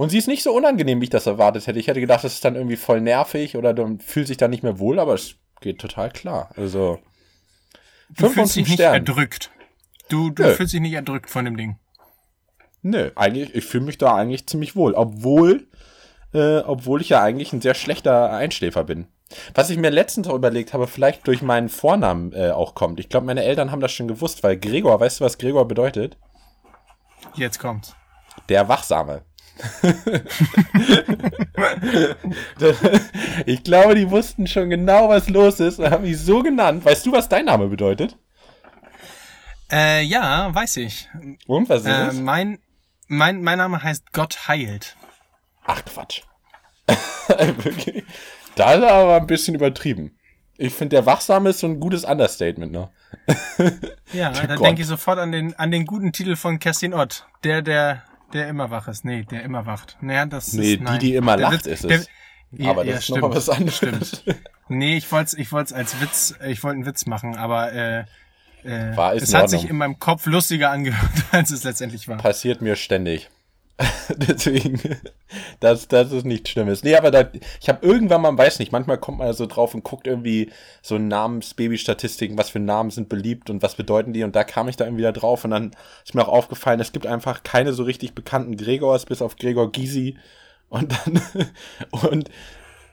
Und 0.00 0.08
sie 0.08 0.16
ist 0.16 0.28
nicht 0.28 0.42
so 0.42 0.54
unangenehm, 0.56 0.98
wie 1.02 1.04
ich 1.04 1.10
das 1.10 1.26
erwartet 1.26 1.66
hätte. 1.66 1.78
Ich 1.78 1.86
hätte 1.86 2.00
gedacht, 2.00 2.24
das 2.24 2.32
ist 2.32 2.42
dann 2.46 2.54
irgendwie 2.54 2.78
voll 2.78 3.02
nervig 3.02 3.54
oder 3.58 3.74
du 3.74 3.98
fühlst 4.02 4.30
dich 4.30 4.38
dann 4.38 4.48
nicht 4.48 4.62
mehr 4.62 4.78
wohl, 4.78 4.98
aber 4.98 5.12
es 5.12 5.34
geht 5.60 5.78
total 5.78 6.10
klar. 6.10 6.48
Also. 6.56 7.00
Du 8.08 8.30
fühlst 8.30 8.56
dich 8.56 8.66
nicht 8.66 8.80
erdrückt. 8.80 9.50
Du, 10.08 10.30
du 10.30 10.42
Nö. 10.42 10.54
fühlst 10.54 10.72
dich 10.72 10.80
nicht 10.80 10.94
erdrückt 10.94 11.28
von 11.28 11.44
dem 11.44 11.58
Ding. 11.58 11.76
Nö, 12.80 13.10
eigentlich, 13.14 13.54
ich 13.54 13.66
fühle 13.66 13.84
mich 13.84 13.98
da 13.98 14.14
eigentlich 14.14 14.46
ziemlich 14.46 14.74
wohl. 14.74 14.94
Obwohl, 14.94 15.68
äh, 16.32 16.60
obwohl 16.60 17.02
ich 17.02 17.10
ja 17.10 17.22
eigentlich 17.22 17.52
ein 17.52 17.60
sehr 17.60 17.74
schlechter 17.74 18.32
Einschläfer 18.32 18.84
bin. 18.84 19.06
Was 19.54 19.68
ich 19.68 19.76
mir 19.76 19.90
letztens 19.90 20.28
auch 20.28 20.34
überlegt 20.34 20.72
habe, 20.72 20.86
vielleicht 20.86 21.26
durch 21.26 21.42
meinen 21.42 21.68
Vornamen 21.68 22.32
äh, 22.32 22.52
auch 22.52 22.74
kommt. 22.74 23.00
Ich 23.00 23.10
glaube, 23.10 23.26
meine 23.26 23.44
Eltern 23.44 23.70
haben 23.70 23.80
das 23.80 23.92
schon 23.92 24.08
gewusst, 24.08 24.42
weil 24.44 24.56
Gregor, 24.56 24.98
weißt 24.98 25.20
du, 25.20 25.26
was 25.26 25.36
Gregor 25.36 25.68
bedeutet? 25.68 26.16
Jetzt 27.34 27.58
kommt's. 27.58 27.94
Der 28.48 28.66
Wachsame. 28.66 29.26
ich 33.46 33.62
glaube, 33.64 33.94
die 33.94 34.10
wussten 34.10 34.46
schon 34.46 34.70
genau, 34.70 35.08
was 35.08 35.28
los 35.28 35.60
ist 35.60 35.78
und 35.78 35.90
haben 35.90 36.04
mich 36.04 36.18
so 36.18 36.42
genannt. 36.42 36.84
Weißt 36.84 37.06
du, 37.06 37.12
was 37.12 37.28
dein 37.28 37.46
Name 37.46 37.68
bedeutet? 37.68 38.16
Äh, 39.70 40.02
ja, 40.02 40.52
weiß 40.54 40.78
ich. 40.78 41.08
Und 41.46 41.68
was 41.68 41.82
ist 41.82 41.86
Äh, 41.88 42.06
es? 42.08 42.14
mein, 42.14 42.58
mein, 43.06 43.42
mein 43.42 43.58
Name 43.58 43.82
heißt 43.82 44.12
Gott 44.12 44.48
heilt. 44.48 44.96
Ach, 45.64 45.84
Quatsch. 45.84 46.22
Wirklich? 47.28 48.04
Da 48.56 48.74
ist 48.74 48.82
er 48.82 48.92
aber 48.92 49.16
ein 49.16 49.26
bisschen 49.26 49.54
übertrieben. 49.54 50.16
Ich 50.56 50.74
finde, 50.74 50.96
der 50.96 51.06
Wachsame 51.06 51.50
ist 51.50 51.60
so 51.60 51.66
ein 51.68 51.80
gutes 51.80 52.04
Understatement, 52.04 52.72
ne? 52.72 52.90
Ja, 54.12 54.30
da 54.32 54.56
denke 54.56 54.82
ich 54.82 54.88
sofort 54.88 55.18
an 55.18 55.32
den, 55.32 55.54
an 55.54 55.70
den 55.70 55.86
guten 55.86 56.12
Titel 56.12 56.36
von 56.36 56.58
Kerstin 56.58 56.92
Ott. 56.92 57.26
Der, 57.44 57.62
der, 57.62 58.02
der 58.32 58.48
immer 58.48 58.70
wach 58.70 58.88
ist. 58.88 59.04
Nee, 59.04 59.22
der 59.24 59.42
immer 59.42 59.66
wacht. 59.66 59.96
Naja, 60.00 60.26
das 60.26 60.52
Nee, 60.52 60.72
ist, 60.74 60.80
die, 60.80 60.84
nein. 60.84 60.98
die 61.00 61.14
immer 61.14 61.36
Der 61.36 61.50
lacht, 61.50 61.64
Witz- 61.64 61.66
ist 61.66 61.84
der- 61.84 61.98
es. 62.00 62.08
Ja, 62.52 62.70
aber 62.70 62.84
das 62.84 62.92
ja, 62.92 62.98
ist 62.98 63.20
nochmal 63.22 63.40
stimmt. 63.40 64.00
was 64.00 64.18
anderes. 64.20 64.24
Nee, 64.68 64.96
ich 64.96 65.10
wollte 65.12 65.26
es 65.26 65.34
ich 65.34 65.52
wollt's 65.52 65.72
als 65.72 66.00
Witz, 66.00 66.34
ich 66.46 66.62
wollte 66.64 66.76
einen 66.76 66.86
Witz 66.86 67.06
machen, 67.06 67.36
aber 67.36 67.72
äh, 67.72 68.00
äh, 68.64 68.96
War, 68.96 69.14
es 69.14 69.32
hat 69.34 69.48
sich 69.50 69.68
in 69.70 69.76
meinem 69.76 69.98
Kopf 70.00 70.26
lustiger 70.26 70.70
angehört, 70.70 71.10
als 71.32 71.50
es 71.50 71.62
letztendlich 71.64 72.08
war. 72.08 72.16
Passiert 72.18 72.60
mir 72.60 72.74
ständig. 72.76 73.30
Deswegen, 74.16 74.80
dass 75.60 75.88
das 75.88 76.12
ist 76.12 76.24
nichts 76.24 76.50
Schlimmes. 76.50 76.82
Nee, 76.82 76.96
aber 76.96 77.10
da, 77.10 77.30
ich 77.60 77.68
habe 77.68 77.86
irgendwann 77.86 78.20
mal, 78.20 78.36
weiß 78.36 78.58
nicht, 78.58 78.72
manchmal 78.72 78.98
kommt 78.98 79.18
man 79.18 79.26
ja 79.28 79.32
so 79.32 79.46
drauf 79.46 79.74
und 79.74 79.84
guckt 79.84 80.06
irgendwie 80.06 80.50
so 80.82 80.98
Namens-Baby-Statistiken, 80.98 82.36
was 82.36 82.50
für 82.50 82.58
Namen 82.58 82.90
sind 82.90 83.08
beliebt 83.08 83.48
und 83.48 83.62
was 83.62 83.76
bedeuten 83.76 84.12
die. 84.12 84.22
Und 84.22 84.36
da 84.36 84.44
kam 84.44 84.68
ich 84.68 84.76
da 84.76 84.84
irgendwie 84.84 85.00
wieder 85.00 85.12
drauf 85.12 85.44
und 85.44 85.50
dann 85.50 85.70
ist 86.04 86.14
mir 86.14 86.22
auch 86.22 86.32
aufgefallen, 86.32 86.80
es 86.80 86.92
gibt 86.92 87.06
einfach 87.06 87.42
keine 87.42 87.72
so 87.72 87.84
richtig 87.84 88.14
bekannten 88.14 88.56
Gregors, 88.56 89.06
bis 89.06 89.22
auf 89.22 89.36
Gregor 89.36 89.72
Gysi. 89.72 90.18
Und 90.68 90.92
dann, 90.92 91.22
und, 92.10 92.30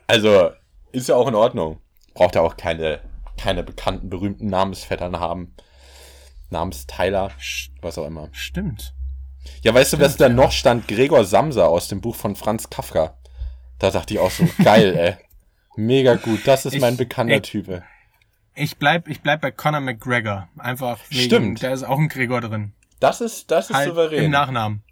also, 0.06 0.50
ist 0.92 1.08
ja 1.08 1.16
auch 1.16 1.28
in 1.28 1.34
Ordnung. 1.34 1.80
Braucht 2.14 2.34
ja 2.34 2.40
auch 2.40 2.56
keine, 2.56 3.00
keine 3.36 3.62
bekannten, 3.62 4.08
berühmten 4.08 4.46
Namensvettern 4.46 5.20
haben. 5.20 5.54
Namensteiler, 6.50 7.30
was 7.82 7.98
auch 7.98 8.06
immer. 8.06 8.28
Stimmt. 8.32 8.94
Ja, 9.62 9.74
weißt 9.74 9.94
du, 9.94 10.00
was 10.00 10.16
da 10.16 10.28
noch 10.28 10.52
stand? 10.52 10.88
Gregor 10.88 11.24
Samsa 11.24 11.66
aus 11.66 11.88
dem 11.88 12.00
Buch 12.00 12.16
von 12.16 12.36
Franz 12.36 12.70
Kafka. 12.70 13.16
Da 13.78 13.90
dachte 13.90 14.14
ich 14.14 14.20
auch 14.20 14.30
so, 14.30 14.48
geil, 14.62 14.96
ey. 14.96 15.16
Mega 15.76 16.14
gut. 16.14 16.40
Das 16.46 16.66
ist 16.66 16.74
Ich- 16.74 16.80
mein 16.80 16.96
bekannter 16.96 17.36
ich- 17.36 17.42
Typ. 17.42 17.82
Ich 18.54 18.76
bleib, 18.76 19.06
ich 19.08 19.20
bleib 19.20 19.40
bei 19.40 19.52
Conor 19.52 19.80
McGregor. 19.80 20.48
Einfach 20.58 20.98
wegen, 21.10 21.22
Stimmt. 21.22 21.62
da 21.62 21.72
ist 21.72 21.84
auch 21.84 21.98
ein 21.98 22.08
Gregor 22.08 22.40
drin. 22.40 22.72
Das 22.98 23.20
ist, 23.20 23.50
das 23.52 23.70
ist 23.70 23.76
Halt 23.76 23.88
im 23.88 23.94
souverän. 23.94 24.30
Nachnamen. 24.32 24.82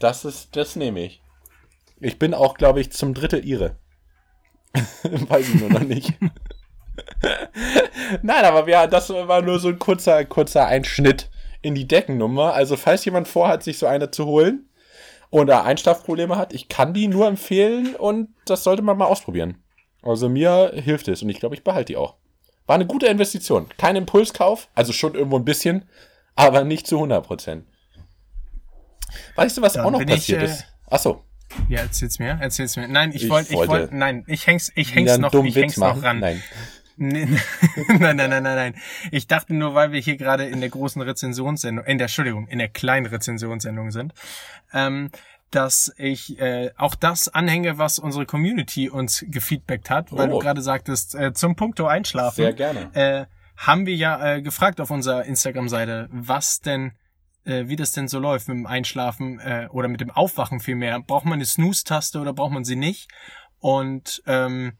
Das 0.00 0.24
ist, 0.24 0.56
das 0.56 0.74
nehme 0.74 1.00
ich. 1.04 1.22
Ich 2.00 2.18
bin 2.18 2.34
auch, 2.34 2.56
glaube 2.56 2.80
ich, 2.80 2.90
zum 2.90 3.14
Drittel 3.14 3.44
Ire. 3.46 3.76
Weiß 5.04 5.48
ich 5.48 5.54
nur 5.60 5.70
noch 5.70 5.80
nicht. 5.80 6.12
Nein, 8.22 8.44
aber 8.44 8.68
ja, 8.68 8.86
das 8.86 9.10
war 9.10 9.42
nur 9.42 9.58
so 9.60 9.68
ein 9.68 9.78
kurzer, 9.78 10.24
kurzer 10.24 10.66
Einschnitt 10.66 11.30
in 11.64 11.74
die 11.74 11.86
Deckennummer. 11.88 12.54
Also, 12.54 12.76
falls 12.76 13.04
jemand 13.04 13.26
vorhat, 13.28 13.62
sich 13.62 13.78
so 13.78 13.86
eine 13.86 14.10
zu 14.10 14.26
holen 14.26 14.68
oder 15.30 15.64
Einschlafprobleme 15.64 16.36
hat, 16.36 16.52
ich 16.52 16.68
kann 16.68 16.94
die 16.94 17.08
nur 17.08 17.26
empfehlen 17.26 17.94
und 17.96 18.28
das 18.46 18.62
sollte 18.64 18.82
man 18.82 18.96
mal 18.96 19.06
ausprobieren. 19.06 19.62
Also, 20.02 20.28
mir 20.28 20.72
hilft 20.74 21.08
es 21.08 21.22
und 21.22 21.28
ich 21.30 21.40
glaube, 21.40 21.54
ich 21.54 21.64
behalte 21.64 21.92
die 21.92 21.96
auch. 21.96 22.14
War 22.66 22.74
eine 22.76 22.86
gute 22.86 23.06
Investition. 23.06 23.66
Kein 23.78 23.96
Impulskauf, 23.96 24.68
also 24.74 24.92
schon 24.92 25.14
irgendwo 25.14 25.36
ein 25.38 25.44
bisschen, 25.44 25.84
aber 26.34 26.64
nicht 26.64 26.86
zu 26.86 26.96
100 26.96 27.26
Prozent. 27.26 27.66
Weißt 29.36 29.56
du, 29.56 29.62
was 29.62 29.74
Dann 29.74 29.84
auch 29.86 29.90
noch 29.90 29.98
bin 29.98 30.08
ich, 30.08 30.14
passiert 30.16 30.42
äh, 30.42 30.46
ist? 30.46 30.64
Achso, 30.88 31.24
Ja, 31.68 31.80
erzähl's 31.80 32.18
mir, 32.18 32.38
erzähl's 32.40 32.76
mir. 32.76 32.88
Nein, 32.88 33.12
ich 33.14 33.28
wollte, 33.28 33.52
ich 33.52 33.56
wollte- 33.68 33.94
nein, 33.94 34.24
ich 34.26 34.46
häng's, 34.46 34.72
ich 34.74 34.94
häng's 34.94 35.18
noch, 35.18 35.32
ich 35.34 35.44
Witz 35.54 35.62
häng's 35.62 35.76
machen. 35.76 35.98
noch 36.00 36.06
ran. 36.06 36.20
Nein. 36.20 36.42
Nee, 36.96 37.26
nein, 37.88 38.16
nein, 38.16 38.30
nein, 38.30 38.42
nein, 38.42 38.56
nein. 38.56 38.74
Ich 39.10 39.26
dachte 39.26 39.54
nur, 39.54 39.74
weil 39.74 39.92
wir 39.92 40.00
hier 40.00 40.16
gerade 40.16 40.44
in 40.44 40.60
der 40.60 40.70
großen 40.70 41.02
Rezensionssendung, 41.02 41.84
in 41.84 41.98
der, 41.98 42.06
Entschuldigung, 42.06 42.46
in 42.48 42.58
der 42.58 42.68
kleinen 42.68 43.06
Rezensionssendung 43.06 43.90
sind, 43.90 44.12
ähm, 44.72 45.10
dass 45.50 45.92
ich 45.98 46.38
äh, 46.40 46.70
auch 46.76 46.94
das 46.94 47.28
anhänge, 47.28 47.78
was 47.78 47.98
unsere 47.98 48.26
Community 48.26 48.88
uns 48.90 49.24
gefeedbackt 49.28 49.90
hat, 49.90 50.12
weil 50.12 50.28
Oh. 50.30 50.32
du 50.34 50.38
gerade 50.40 50.62
sagtest, 50.62 51.14
äh, 51.14 51.32
zum 51.32 51.54
Punkto 51.56 51.86
Einschlafen. 51.86 52.36
Sehr 52.36 52.52
gerne. 52.52 52.90
Äh, 52.94 53.26
haben 53.56 53.86
wir 53.86 53.94
ja 53.94 54.34
äh, 54.34 54.42
gefragt 54.42 54.80
auf 54.80 54.90
unserer 54.90 55.24
Instagram-Seite, 55.24 56.08
was 56.10 56.60
denn, 56.60 56.92
äh, 57.44 57.68
wie 57.68 57.76
das 57.76 57.92
denn 57.92 58.08
so 58.08 58.18
läuft 58.18 58.48
mit 58.48 58.56
dem 58.56 58.66
Einschlafen 58.66 59.38
äh, 59.38 59.68
oder 59.70 59.86
mit 59.86 60.00
dem 60.00 60.10
Aufwachen 60.10 60.58
vielmehr. 60.58 60.98
Braucht 61.00 61.24
man 61.24 61.34
eine 61.34 61.44
Snooze-Taste 61.44 62.18
oder 62.20 62.32
braucht 62.32 62.52
man 62.52 62.64
sie 62.64 62.74
nicht? 62.76 63.08
Und 63.60 64.22
ähm, 64.26 64.72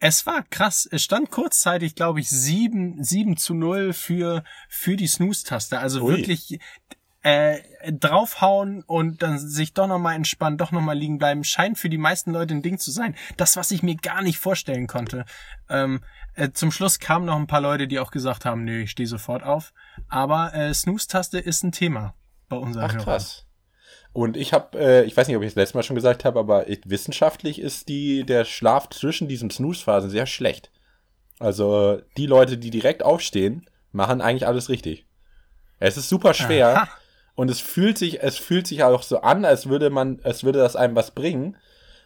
es 0.00 0.26
war 0.26 0.42
krass. 0.48 0.88
Es 0.90 1.04
stand 1.04 1.30
kurzzeitig, 1.30 1.94
glaube 1.94 2.20
ich, 2.20 2.30
7, 2.30 3.04
7 3.04 3.36
zu 3.36 3.54
0 3.54 3.92
für, 3.92 4.42
für 4.68 4.96
die 4.96 5.06
Snooze-Taste. 5.06 5.78
Also 5.78 6.02
Ui. 6.02 6.16
wirklich 6.16 6.58
äh, 7.22 7.58
draufhauen 7.92 8.82
und 8.82 9.22
dann 9.22 9.38
sich 9.38 9.74
doch 9.74 9.86
nochmal 9.86 10.16
entspannen, 10.16 10.56
doch 10.56 10.72
nochmal 10.72 10.96
liegen 10.96 11.18
bleiben, 11.18 11.44
scheint 11.44 11.78
für 11.78 11.90
die 11.90 11.98
meisten 11.98 12.32
Leute 12.32 12.54
ein 12.54 12.62
Ding 12.62 12.78
zu 12.78 12.90
sein. 12.90 13.14
Das, 13.36 13.56
was 13.56 13.70
ich 13.70 13.82
mir 13.82 13.94
gar 13.96 14.22
nicht 14.22 14.38
vorstellen 14.38 14.86
konnte. 14.86 15.26
Ähm, 15.68 16.00
äh, 16.34 16.50
zum 16.52 16.72
Schluss 16.72 16.98
kamen 16.98 17.26
noch 17.26 17.36
ein 17.36 17.46
paar 17.46 17.60
Leute, 17.60 17.86
die 17.86 17.98
auch 17.98 18.10
gesagt 18.10 18.46
haben, 18.46 18.64
nö, 18.64 18.80
ich 18.80 18.92
stehe 18.92 19.06
sofort 19.06 19.42
auf. 19.42 19.74
Aber 20.08 20.54
äh, 20.54 20.72
Snooze-Taste 20.72 21.38
ist 21.38 21.62
ein 21.62 21.72
Thema 21.72 22.14
bei 22.48 22.56
unseren 22.56 22.84
Ach 22.84 22.92
Hörern. 22.92 23.04
krass. 23.04 23.46
Und 24.12 24.36
ich 24.36 24.52
habe, 24.52 24.78
äh, 24.78 25.04
ich 25.04 25.16
weiß 25.16 25.28
nicht, 25.28 25.36
ob 25.36 25.42
ich 25.42 25.50
das 25.50 25.56
letzte 25.56 25.76
Mal 25.76 25.82
schon 25.82 25.96
gesagt 25.96 26.24
habe, 26.24 26.38
aber 26.38 26.68
ich, 26.68 26.80
wissenschaftlich 26.84 27.60
ist 27.60 27.88
die 27.88 28.24
der 28.24 28.44
Schlaf 28.44 28.88
zwischen 28.90 29.28
diesen 29.28 29.50
Snooze-Phasen 29.50 30.10
sehr 30.10 30.26
schlecht. 30.26 30.70
Also 31.38 32.00
die 32.16 32.26
Leute, 32.26 32.58
die 32.58 32.70
direkt 32.70 33.02
aufstehen, 33.02 33.66
machen 33.92 34.20
eigentlich 34.20 34.46
alles 34.46 34.68
richtig. 34.68 35.06
Es 35.78 35.96
ist 35.96 36.08
super 36.08 36.34
schwer 36.34 36.82
Aha. 36.82 36.88
und 37.34 37.50
es 37.50 37.60
fühlt 37.60 37.96
sich, 37.96 38.22
es 38.22 38.36
fühlt 38.36 38.66
sich 38.66 38.82
auch 38.82 39.02
so 39.02 39.22
an, 39.22 39.44
als 39.44 39.68
würde 39.68 39.90
man, 39.90 40.20
als 40.22 40.44
würde 40.44 40.58
das 40.58 40.76
einem 40.76 40.96
was 40.96 41.12
bringen. 41.12 41.56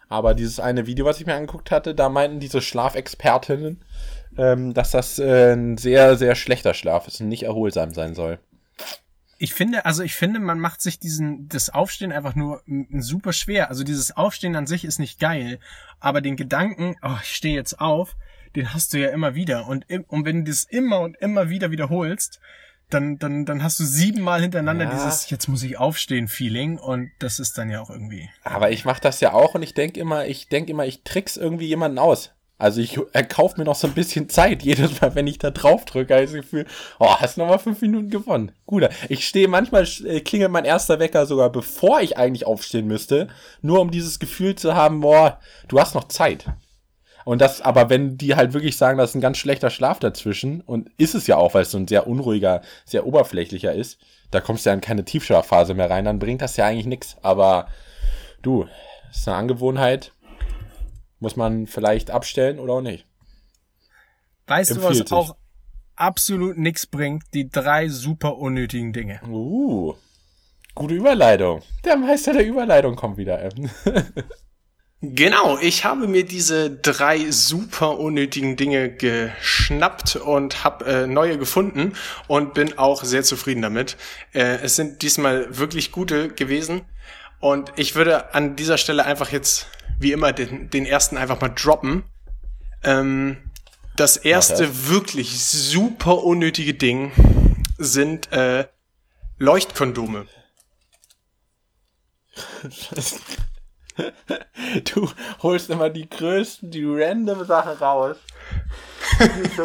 Aber 0.09 0.35
dieses 0.35 0.61
eine 0.61 0.87
Video, 0.87 1.07
was 1.07 1.19
ich 1.19 1.27
mir 1.27 1.35
angeguckt 1.35 1.71
hatte, 1.71 1.95
da 1.95 2.09
meinten 2.09 2.39
diese 2.39 2.61
Schlafexpertinnen, 2.61 3.83
ähm, 4.37 4.75
dass 4.75 4.93
das 4.93 5.19
äh, 5.19 5.55
ein 5.55 5.79
sehr, 5.79 6.17
sehr 6.17 6.35
schlechter 6.35 6.75
Schlaf 6.75 7.09
ist 7.09 7.21
und 7.21 7.29
nicht 7.29 7.45
erholsam 7.45 7.93
sein 7.95 8.15
soll. 8.15 8.39
Ich 9.39 9.55
finde, 9.55 9.85
also 9.85 10.03
ich 10.03 10.14
finde, 10.14 10.41
man 10.41 10.59
macht 10.59 10.80
sich 10.80 10.99
diesen, 10.99 11.49
das 11.49 11.70
Aufstehen 11.70 12.12
einfach 12.12 12.35
nur 12.35 12.62
super 12.91 13.32
schwer. 13.32 13.68
Also 13.68 13.85
dieses 13.85 14.16
Aufstehen 14.16 14.57
an 14.57 14.66
sich 14.66 14.85
ist 14.85 14.99
nicht 14.99 15.18
geil, 15.20 15.59
aber 16.01 16.20
den 16.20 16.37
Gedanken, 16.37 16.97
oh, 17.03 17.16
ich 17.22 17.35
stehe 17.35 17.55
jetzt 17.55 17.80
auf, 17.80 18.16
den 18.55 18.72
hast 18.72 18.93
du 18.93 18.99
ja 18.99 19.11
immer 19.11 19.35
wieder. 19.35 19.66
Und, 19.66 19.87
und 20.09 20.24
wenn 20.24 20.45
du 20.45 20.51
das 20.51 20.64
immer 20.64 21.01
und 21.01 21.16
immer 21.16 21.51
wieder 21.51 21.70
wiederholst, 21.70 22.41
dann, 22.91 23.18
dann, 23.18 23.45
dann 23.45 23.62
hast 23.62 23.80
du 23.80 23.85
siebenmal 23.85 24.41
hintereinander 24.43 24.85
Ja. 24.85 24.91
dieses 24.91 25.30
Jetzt 25.30 25.49
muss 25.49 25.62
ich 25.62 25.78
aufstehen 25.78 26.28
Feeling 26.28 26.78
und 26.78 27.11
das 27.18 27.41
ist 27.41 27.59
dann 27.59 27.70
ja 27.70 27.80
auch 27.80 27.91
irgendwie. 27.91 28.28
Aber 28.43 28.70
ich 28.70 28.85
mache 28.85 29.01
das 29.01 29.20
ja 29.20 29.32
auch 29.32 29.55
und 29.55 29.62
ich 29.62 29.74
denke 29.74 29.99
immer, 29.99 30.26
ich 30.26 30.49
denke 30.49 30.70
immer, 30.70 30.87
ich 30.87 31.03
trick's 31.03 31.37
irgendwie 31.37 31.66
jemanden 31.66 31.99
aus. 31.99 32.34
Also 32.57 32.81
ich 32.81 32.99
erkaufe 33.13 33.59
mir 33.59 33.65
noch 33.65 33.75
so 33.75 33.89
ein 33.89 33.95
bisschen 33.95 34.29
Zeit. 34.29 34.63
Jedes 34.63 35.01
Mal, 35.01 35.15
wenn 35.15 35.27
ich 35.27 35.39
da 35.39 35.51
drauf 35.51 35.85
drücke, 35.85 36.15
habe 36.15 36.25
ich 36.25 36.31
das 36.31 36.41
Gefühl, 36.41 36.67
oh, 37.01 37.15
hast 37.17 37.37
noch 37.37 37.49
mal 37.49 37.59
fünf 37.59 37.81
Minuten 37.81 38.11
gewonnen. 38.11 38.53
Guter. 38.67 38.91
Ich 39.09 39.27
stehe 39.27 39.49
manchmal, 39.49 39.87
äh, 40.05 40.21
klingelt 40.21 40.53
mein 40.53 40.65
erster 40.65 40.99
Wecker 41.01 41.27
sogar, 41.27 41.51
bevor 41.51 42.01
ich 42.01 42.17
eigentlich 42.17 42.47
aufstehen 42.47 42.87
müsste, 42.87 43.29
nur 43.61 43.81
um 43.81 43.91
dieses 43.91 44.19
Gefühl 44.19 44.55
zu 44.55 44.75
haben, 44.75 45.01
boah, 45.01 45.41
du 45.69 45.81
hast 45.81 45.95
noch 45.95 46.05
Zeit. 46.05 46.47
Und 47.25 47.41
das, 47.41 47.61
aber 47.61 47.91
wenn 47.91 48.19
die 48.19 48.37
halt 48.37 48.53
wirklich 48.53 48.77
sagen, 48.77 48.99
das 48.99 49.11
ist 49.11 49.17
ein 49.17 49.23
ganz 49.23 49.39
schlechter 49.39 49.71
Schlaf 49.71 49.99
dazwischen, 49.99 50.61
und 50.61 50.91
ist 50.99 51.15
es 51.15 51.27
ja 51.27 51.37
auch, 51.37 51.55
weil 51.55 51.63
es 51.63 51.71
so 51.71 51.79
ein 51.79 51.89
sehr 51.89 52.07
unruhiger, 52.07 52.61
sehr 52.85 53.07
oberflächlicher 53.07 53.73
ist, 53.73 53.99
da 54.31 54.41
kommst 54.41 54.65
du 54.67 54.71
ja 54.71 54.75
in 54.75 54.81
keine 54.81 55.05
Tiefschlafphase 55.05 55.75
mehr 55.75 55.91
rein, 55.91 56.05
dann 56.05 56.19
bringt 56.19 56.43
das 56.43 56.57
ja 56.57 56.67
eigentlich 56.67 56.87
nichts. 56.87 57.17
Aber 57.23 57.69
du, 58.43 58.67
ist 59.11 59.27
eine 59.27 59.39
Angewohnheit, 59.39 60.13
muss 61.21 61.37
man 61.37 61.67
vielleicht 61.67 62.11
abstellen 62.11 62.59
oder 62.59 62.75
auch 62.75 62.81
nicht. 62.81 63.07
Weißt 64.47 64.73
du, 64.73 64.77
was 64.77 64.85
Empfiehlt 64.85 65.09
sich. 65.09 65.17
auch 65.17 65.37
absolut 65.97 66.59
nix 66.59 66.87
bringt? 66.87 67.25
Die 67.33 67.49
drei 67.49 67.89
super 67.89 68.37
unnötigen 68.37 68.93
Dinge. 68.93 69.21
Uh, 69.27 69.95
gute 70.75 70.95
Überleitung. 70.95 71.62
Der 71.85 71.97
Meister 71.97 72.33
der 72.33 72.47
Überleitung 72.47 72.97
kommt 72.97 73.17
wieder. 73.17 73.49
Genau, 75.12 75.59
ich 75.59 75.85
habe 75.85 76.09
mir 76.09 76.25
diese 76.25 76.71
drei 76.71 77.31
super 77.31 77.99
unnötigen 77.99 78.57
Dinge 78.57 78.89
geschnappt 78.89 80.17
und 80.17 80.65
habe 80.65 80.85
äh, 80.87 81.07
neue 81.07 81.37
gefunden 81.37 81.93
und 82.27 82.55
bin 82.55 82.79
auch 82.79 83.05
sehr 83.05 83.23
zufrieden 83.23 83.61
damit. 83.61 83.99
Äh, 84.33 84.61
es 84.62 84.77
sind 84.77 85.03
diesmal 85.03 85.59
wirklich 85.59 85.93
gute 85.93 86.29
gewesen 86.29 86.83
und 87.41 87.71
ich 87.77 87.97
würde 87.97 88.33
an 88.33 88.57
dieser 88.57 88.79
Stelle 88.79 89.05
einfach 89.05 89.31
jetzt 89.31 89.67
wie 89.99 90.12
immer 90.12 90.32
den, 90.32 90.70
den 90.70 90.86
ersten 90.86 91.16
einfach 91.16 91.40
mal 91.40 91.49
droppen. 91.49 92.05
Ähm, 92.82 93.36
das 93.97 94.16
erste 94.16 94.66
das. 94.66 94.88
wirklich 94.90 95.40
super 95.40 96.24
unnötige 96.24 96.74
Ding 96.74 97.12
sind 97.78 98.32
äh, 98.32 98.66
Leuchtkondome. 99.38 100.26
Du 104.92 105.09
holst 105.40 105.70
immer 105.70 105.88
die 105.88 106.11
größten, 106.11 106.68
die 106.70 106.84
random 106.84 107.45
Sachen 107.45 107.72
raus. 107.78 108.16
So. 109.57 109.62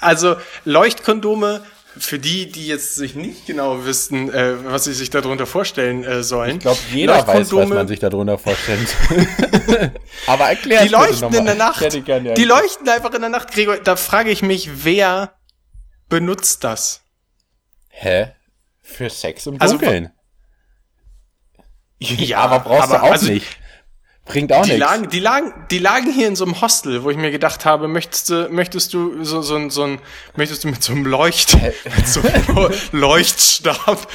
Also 0.00 0.36
Leuchtkondome, 0.64 1.62
für 1.98 2.18
die, 2.18 2.50
die 2.50 2.66
jetzt 2.66 2.94
sich 2.94 3.14
nicht 3.14 3.46
genau 3.46 3.84
wissen, 3.84 4.32
äh, 4.32 4.64
was 4.64 4.84
sie 4.84 4.92
sich 4.92 5.10
darunter 5.10 5.46
vorstellen 5.46 6.04
äh, 6.04 6.22
sollen. 6.22 6.56
Ich 6.56 6.60
glaube, 6.60 6.78
jeder 6.92 7.26
weiß, 7.26 7.52
was 7.52 7.68
man 7.68 7.88
sich 7.88 7.98
darunter 7.98 8.38
vorstellen 8.38 8.86
soll. 8.86 9.92
Aber 10.26 10.48
erklär 10.48 10.82
Die 10.82 10.88
leuchten 10.88 11.32
in 11.34 11.44
der 11.46 11.54
Nacht. 11.54 11.80
Die 11.92 12.02
Die 12.02 12.44
leuchten 12.44 12.88
einfach 12.88 13.12
in 13.14 13.20
der 13.20 13.30
Nacht, 13.30 13.52
Gregor. 13.52 13.78
Da 13.78 13.96
frage 13.96 14.30
ich 14.30 14.42
mich, 14.42 14.84
wer 14.84 15.34
benutzt 16.08 16.64
das? 16.64 17.02
Hä? 17.88 18.32
Für 18.82 19.10
Sex 19.10 19.46
im 19.46 19.60
Also, 19.60 19.78
Dunkeln? 19.78 20.12
Ja, 21.98 22.38
aber 22.38 22.60
brauchst 22.60 22.90
aber 22.90 22.98
du 22.98 23.02
auch 23.04 23.12
also- 23.12 23.32
nicht. 23.32 23.46
Bringt 24.26 24.52
auch 24.52 24.64
Die 24.64 24.72
nichts. 24.72 24.84
lagen, 24.84 25.08
die 25.08 25.20
lagen, 25.20 25.52
die 25.70 25.78
lagen 25.78 26.12
hier 26.12 26.26
in 26.26 26.34
so 26.36 26.44
einem 26.44 26.60
Hostel, 26.60 27.04
wo 27.04 27.10
ich 27.10 27.16
mir 27.16 27.30
gedacht 27.30 27.64
habe, 27.64 27.86
möchtest 27.86 28.28
du, 28.28 28.48
möchtest 28.50 28.92
du 28.92 29.22
so, 29.24 29.40
so, 29.40 29.68
so 29.70 29.84
ein, 29.84 30.00
möchtest 30.34 30.64
du 30.64 30.68
mit 30.68 30.82
so 30.82 30.92
einem 30.92 31.06
Leucht, 31.06 31.56
mit 31.62 32.08
so 32.08 32.20
einem 32.22 32.72
Leuchtstab 32.92 34.06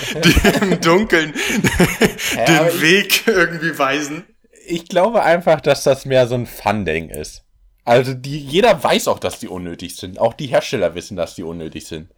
im 0.61 0.81
Dunkeln 0.81 1.33
aber 2.35 2.45
den 2.45 2.67
ich- 2.75 2.81
Weg 2.81 3.23
irgendwie 3.27 3.77
weisen? 3.79 4.25
Ich 4.67 4.87
glaube 4.89 5.23
einfach, 5.23 5.59
dass 5.61 5.83
das 5.83 6.05
mehr 6.05 6.27
so 6.27 6.35
ein 6.35 6.45
Fun-Ding 6.45 7.09
ist. 7.09 7.43
Also 7.83 8.13
die, 8.13 8.37
jeder 8.37 8.83
weiß 8.83 9.07
auch, 9.07 9.17
dass 9.17 9.39
die 9.39 9.47
unnötig 9.47 9.95
sind. 9.95 10.19
Auch 10.19 10.33
die 10.33 10.45
Hersteller 10.47 10.93
wissen, 10.93 11.17
dass 11.17 11.35
die 11.35 11.43
unnötig 11.43 11.87
sind. 11.87 12.11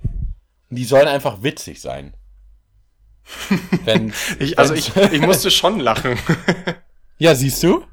Und 0.70 0.76
die 0.78 0.84
sollen 0.86 1.08
einfach 1.08 1.42
witzig 1.44 1.80
sein. 1.80 2.14
Wenn, 3.86 4.14
Ich, 4.40 4.60
also 4.60 4.74
ich, 4.74 4.96
ich 4.96 5.22
musste 5.22 5.52
schon 5.52 5.80
lachen. 5.80 6.18
Ja, 7.24 7.36
siehst 7.36 7.64
du? 7.64 7.86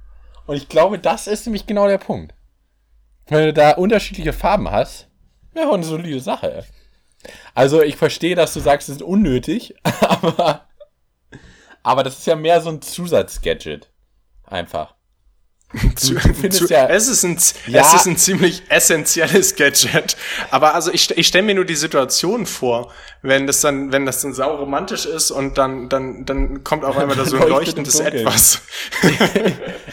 Und 0.47 0.57
ich 0.57 0.69
glaube, 0.69 0.99
das 0.99 1.29
ist 1.29 1.47
nämlich 1.47 1.65
genau 1.65 1.87
der 1.87 1.99
Punkt. 1.99 2.35
Wenn 3.29 3.45
du 3.45 3.53
da 3.53 3.75
unterschiedliche 3.75 4.33
Farben 4.33 4.69
hast, 4.69 5.07
ja, 5.55 5.71
eine 5.71 5.85
solide 5.85 6.19
Sache. 6.19 6.65
Also 7.55 7.81
ich 7.81 7.95
verstehe, 7.95 8.35
dass 8.35 8.55
du 8.55 8.59
sagst, 8.59 8.89
es 8.89 8.97
ist 8.97 9.03
unnötig, 9.03 9.77
aber, 10.01 10.67
aber 11.85 12.03
das 12.03 12.19
ist 12.19 12.27
ja 12.27 12.35
mehr 12.35 12.61
so 12.61 12.71
ein 12.71 12.83
Zusatzgadget. 12.83 13.93
Einfach. 14.43 14.97
Findest 15.97 16.67
zu, 16.67 16.67
ja- 16.67 16.89
es, 16.89 17.07
ist 17.07 17.23
ein, 17.23 17.39
Ja. 17.69 17.83
es 17.83 17.95
ist 17.95 18.07
ein 18.07 18.17
ziemlich 18.17 18.65
essentielles 18.69 19.55
Gadget. 19.55 20.17
Aber 20.51 20.75
also 20.75 20.93
ich, 20.93 21.17
ich 21.17 21.29
stelle 21.29 21.45
mir 21.45 21.55
nur 21.55 21.65
die 21.65 21.77
Situation 21.77 22.45
vor, 22.47 22.91
wenn 23.23 23.47
das 23.47 23.61
dann, 23.61 23.93
wenn 23.93 24.05
das 24.05 24.21
dann 24.21 24.35
sau 24.35 24.57
romantisch 24.57 25.07
ist 25.07 25.31
und 25.31 25.59
dann, 25.59 25.89
dann, 25.89 26.25
dann 26.27 26.65
kommt 26.65 26.85
auf 26.85 26.97
einmal 26.97 27.17
da 27.17 27.25
so 27.25 27.37
ein 27.37 27.49
leuchtendes. 27.49 28.01
Etwas. 28.01 28.63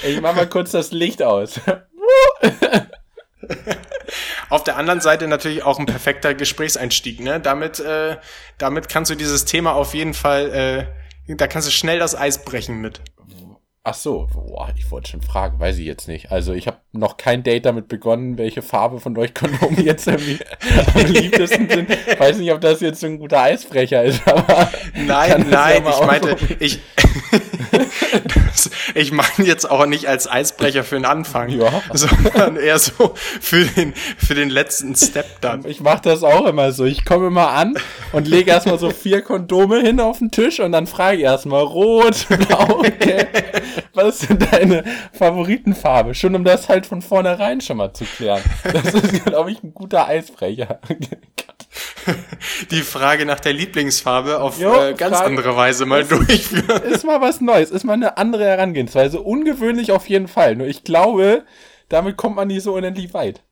Ich 0.08 0.22
mach 0.22 0.36
mal 0.36 0.48
kurz 0.48 0.72
das 0.72 0.92
Licht 0.92 1.22
aus. 1.24 1.60
Auf 4.50 4.64
der 4.64 4.78
anderen 4.78 5.02
Seite 5.02 5.28
natürlich 5.28 5.64
auch 5.64 5.80
ein 5.80 5.86
perfekter 5.86 6.34
Gesprächseinstieg. 6.34 7.20
Ne? 7.20 7.40
Damit, 7.40 7.80
äh, 7.80 8.18
damit 8.58 8.90
kannst 8.90 9.12
du 9.12 9.16
dieses 9.16 9.46
Thema 9.46 9.74
auf 9.74 9.94
jeden 9.94 10.14
Fall, 10.14 10.88
äh, 11.28 11.36
da 11.36 11.48
kannst 11.48 11.68
du 11.68 11.72
schnell 11.72 12.00
das 12.00 12.16
Eis 12.16 12.44
brechen 12.46 12.80
mit. 12.80 13.02
Ach 13.90 13.94
so, 13.94 14.28
boah, 14.34 14.68
ich 14.76 14.92
wollte 14.92 15.12
schon 15.12 15.22
fragen, 15.22 15.62
weiß 15.62 15.78
ich 15.78 15.86
jetzt 15.86 16.10
nicht. 16.10 16.30
Also 16.30 16.52
ich 16.52 16.68
habe 16.68 16.76
noch 16.92 17.16
kein 17.16 17.44
Date 17.44 17.66
damit 17.66 17.88
begonnen, 17.88 18.38
welche 18.38 18.62
Farbe 18.62 19.00
von 19.00 19.16
Leuchtkondomen 19.16 19.82
jetzt 19.86 20.08
irgendwie 20.08 20.40
am 20.94 21.06
liebsten 21.06 21.70
sind. 21.70 22.20
Weiß 22.20 22.38
nicht, 22.38 22.52
ob 22.52 22.60
das 22.60 22.82
jetzt 22.82 23.00
so 23.00 23.08
ein 23.08 23.18
guter 23.18 23.42
Eisbrecher 23.42 24.04
ist, 24.04 24.28
aber 24.28 24.70
Nein, 24.94 25.30
ja 25.30 25.38
nein, 25.38 25.84
mal 25.84 25.94
ich 25.94 26.06
meinte, 26.06 26.38
ich, 26.60 26.82
ich 28.98 29.12
meine 29.12 29.30
jetzt 29.48 29.70
auch 29.70 29.86
nicht 29.86 30.08
als 30.08 30.30
Eisbrecher 30.30 30.84
für 30.84 30.96
den 30.96 31.06
Anfang, 31.06 31.50
Ja. 31.50 31.82
sondern 31.94 32.58
eher 32.58 32.80
so 32.80 33.14
für 33.16 33.64
den, 33.66 33.94
für 34.18 34.36
den 34.36 34.50
letzten 34.50 34.96
Step 34.96 35.42
dann. 35.42 35.66
Ich 35.66 35.80
mache 35.82 36.02
das 36.04 36.24
auch 36.24 36.46
immer 36.46 36.72
so. 36.72 36.86
Ich 36.86 37.06
komme 37.06 37.28
immer 37.28 37.50
an 37.52 37.76
und 38.12 38.28
lege 38.28 38.52
erstmal 38.52 38.80
so 38.80 38.90
vier 38.90 39.22
Kondome 39.22 39.80
hin 39.82 40.00
auf 40.00 40.20
den 40.20 40.32
Tisch 40.32 40.60
und 40.60 40.72
dann 40.72 40.88
frage 40.88 41.18
ich 41.18 41.24
erstmal 41.24 41.64
rot, 41.64 42.28
blau, 42.30 42.80
okay. 42.80 43.28
Was 43.94 44.22
ist 44.22 44.30
denn 44.30 44.40
deine 44.52 44.84
Favoritenfarbe? 45.14 46.14
Schon 46.16 46.36
um 46.36 46.44
das 46.44 46.70
halt 46.70 46.86
von 46.86 47.02
vornherein 47.02 47.62
schon 47.62 47.78
mal 47.78 47.94
zu 47.94 48.06
klären. 48.06 48.42
Das 48.64 48.94
ist, 48.94 49.26
glaube 49.26 49.52
ich, 49.52 49.64
ein 49.64 49.74
guter 49.74 50.08
Eisbrecher. 50.08 50.80
Die 52.72 52.82
Frage 52.82 53.26
nach 53.26 53.40
der 53.40 53.54
Lieblingsfarbe 53.54 54.40
auf 54.40 54.60
Jo, 54.60 54.74
äh, 54.82 54.94
ganz 54.94 55.18
Frage- 55.18 55.26
andere 55.28 55.56
Weise 55.58 55.86
mal 55.86 56.04
durchführen. 56.06 56.82
ist 56.84 57.04
mal 57.06 57.20
was 57.22 57.42
Neues, 57.42 57.70
ist 57.72 57.84
mal 57.84 57.94
eine 57.94 58.18
andere 58.18 58.46
Herangehensweise. 58.46 58.87
Ungewöhnlich 58.96 59.92
auf 59.92 60.08
jeden 60.10 60.28
Fall. 60.28 60.56
Nur 60.56 60.68
ich 60.68 60.84
glaube, 60.84 61.46
damit 61.90 62.18
kommt 62.18 62.36
man 62.36 62.48
nicht 62.48 62.64
so 62.64 62.76
unendlich 62.76 63.14
weit. 63.14 63.44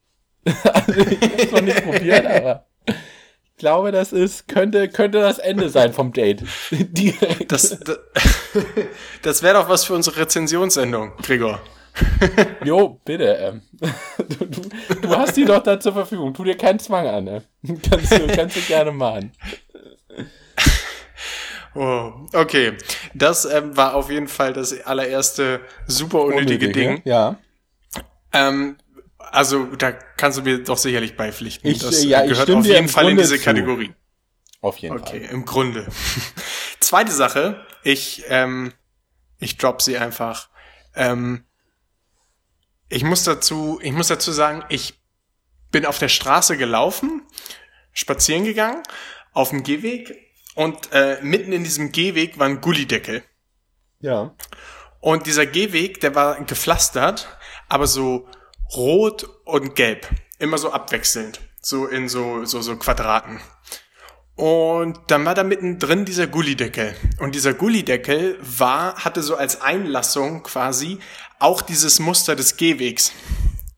also 0.44 0.92
ich 0.92 1.20
hab's 1.20 1.50
noch 1.50 1.60
nicht 1.60 1.84
probiert, 1.84 2.26
aber 2.26 2.66
ich 2.86 3.58
glaube, 3.58 3.90
das 3.90 4.12
ist, 4.12 4.48
könnte, 4.48 4.88
könnte 4.88 5.18
das 5.18 5.38
Ende 5.38 5.70
sein 5.70 5.92
vom 5.92 6.12
Date. 6.12 6.44
Direkt. 6.70 7.50
Das, 7.50 7.78
das, 7.80 7.98
das 9.22 9.42
wäre 9.42 9.54
doch 9.54 9.68
was 9.68 9.84
für 9.84 9.94
unsere 9.94 10.18
Rezensionssendung, 10.18 11.12
Gregor. 11.22 11.60
Jo, 12.62 13.00
bitte. 13.04 13.24
Ähm. 13.24 13.62
Du, 14.28 14.44
du, 14.44 14.60
du 15.00 15.16
hast 15.16 15.36
die 15.36 15.46
doch 15.46 15.62
da 15.62 15.80
zur 15.80 15.94
Verfügung. 15.94 16.34
Tu 16.34 16.44
dir 16.44 16.56
keinen 16.56 16.78
Zwang 16.78 17.06
an. 17.06 17.24
Ne? 17.24 17.42
Kannst, 17.88 18.12
du, 18.12 18.26
kannst 18.26 18.56
du 18.56 18.60
gerne 18.60 18.92
machen. 18.92 19.32
Oh, 21.76 22.26
okay. 22.32 22.76
Das 23.14 23.44
ähm, 23.44 23.76
war 23.76 23.94
auf 23.94 24.10
jeden 24.10 24.28
Fall 24.28 24.52
das 24.52 24.78
allererste 24.82 25.60
super 25.86 26.22
unnötige 26.22 26.70
Ding. 26.70 27.02
Ja. 27.04 27.38
Ähm, 28.32 28.76
also 29.18 29.64
da 29.76 29.92
kannst 29.92 30.38
du 30.38 30.42
mir 30.42 30.62
doch 30.62 30.78
sicherlich 30.78 31.16
beipflichten. 31.16 31.70
Ich- 31.70 31.78
das 31.80 32.02
ja, 32.04 32.24
ich 32.24 32.30
gehört 32.30 32.50
auf 32.50 32.64
jeden 32.66 32.88
Fall 32.88 33.04
in 33.04 33.08
Grunde 33.16 33.22
diese 33.22 33.38
zu. 33.38 33.44
Kategorie. 33.44 33.92
Auf 34.60 34.78
jeden 34.78 34.96
Okay, 34.98 35.20
Fall. 35.24 35.34
im 35.34 35.44
Grunde. 35.44 35.86
Zweite 36.80 37.12
Sache, 37.12 37.64
ich, 37.82 38.24
ähm, 38.28 38.72
ich 39.38 39.58
drop 39.58 39.82
sie 39.82 39.98
einfach. 39.98 40.48
Ähm, 40.94 41.44
ich 42.88 43.04
muss 43.04 43.24
dazu, 43.24 43.78
ich 43.82 43.92
muss 43.92 44.08
dazu 44.08 44.32
sagen, 44.32 44.64
ich 44.68 44.94
bin 45.72 45.84
auf 45.84 45.98
der 45.98 46.08
Straße 46.08 46.56
gelaufen, 46.56 47.22
spazieren 47.92 48.44
gegangen, 48.44 48.82
auf 49.32 49.50
dem 49.50 49.62
Gehweg 49.62 50.25
und 50.56 50.92
äh, 50.92 51.18
mitten 51.22 51.52
in 51.52 51.62
diesem 51.62 51.92
Gehweg 51.92 52.38
war 52.38 52.46
ein 52.46 52.60
Gullideckel. 52.60 53.22
Ja. 54.00 54.34
Und 55.00 55.26
dieser 55.26 55.46
Gehweg, 55.46 56.00
der 56.00 56.14
war 56.14 56.42
gepflastert, 56.42 57.28
aber 57.68 57.86
so 57.86 58.26
rot 58.74 59.28
und 59.44 59.76
gelb. 59.76 60.08
Immer 60.38 60.58
so 60.58 60.72
abwechselnd. 60.72 61.40
So 61.60 61.86
in 61.86 62.08
so, 62.08 62.44
so, 62.44 62.60
so 62.62 62.76
Quadraten. 62.76 63.40
Und 64.34 64.98
dann 65.08 65.24
war 65.24 65.34
da 65.34 65.44
mittendrin 65.44 66.04
dieser 66.04 66.26
Gullideckel. 66.26 66.94
Und 67.20 67.34
dieser 67.34 67.54
Gullideckel 67.54 68.38
war, 68.40 68.96
hatte 69.04 69.22
so 69.22 69.36
als 69.36 69.60
Einlassung 69.60 70.42
quasi 70.42 70.98
auch 71.38 71.62
dieses 71.62 72.00
Muster 72.00 72.36
des 72.36 72.56
Gehwegs. 72.56 73.12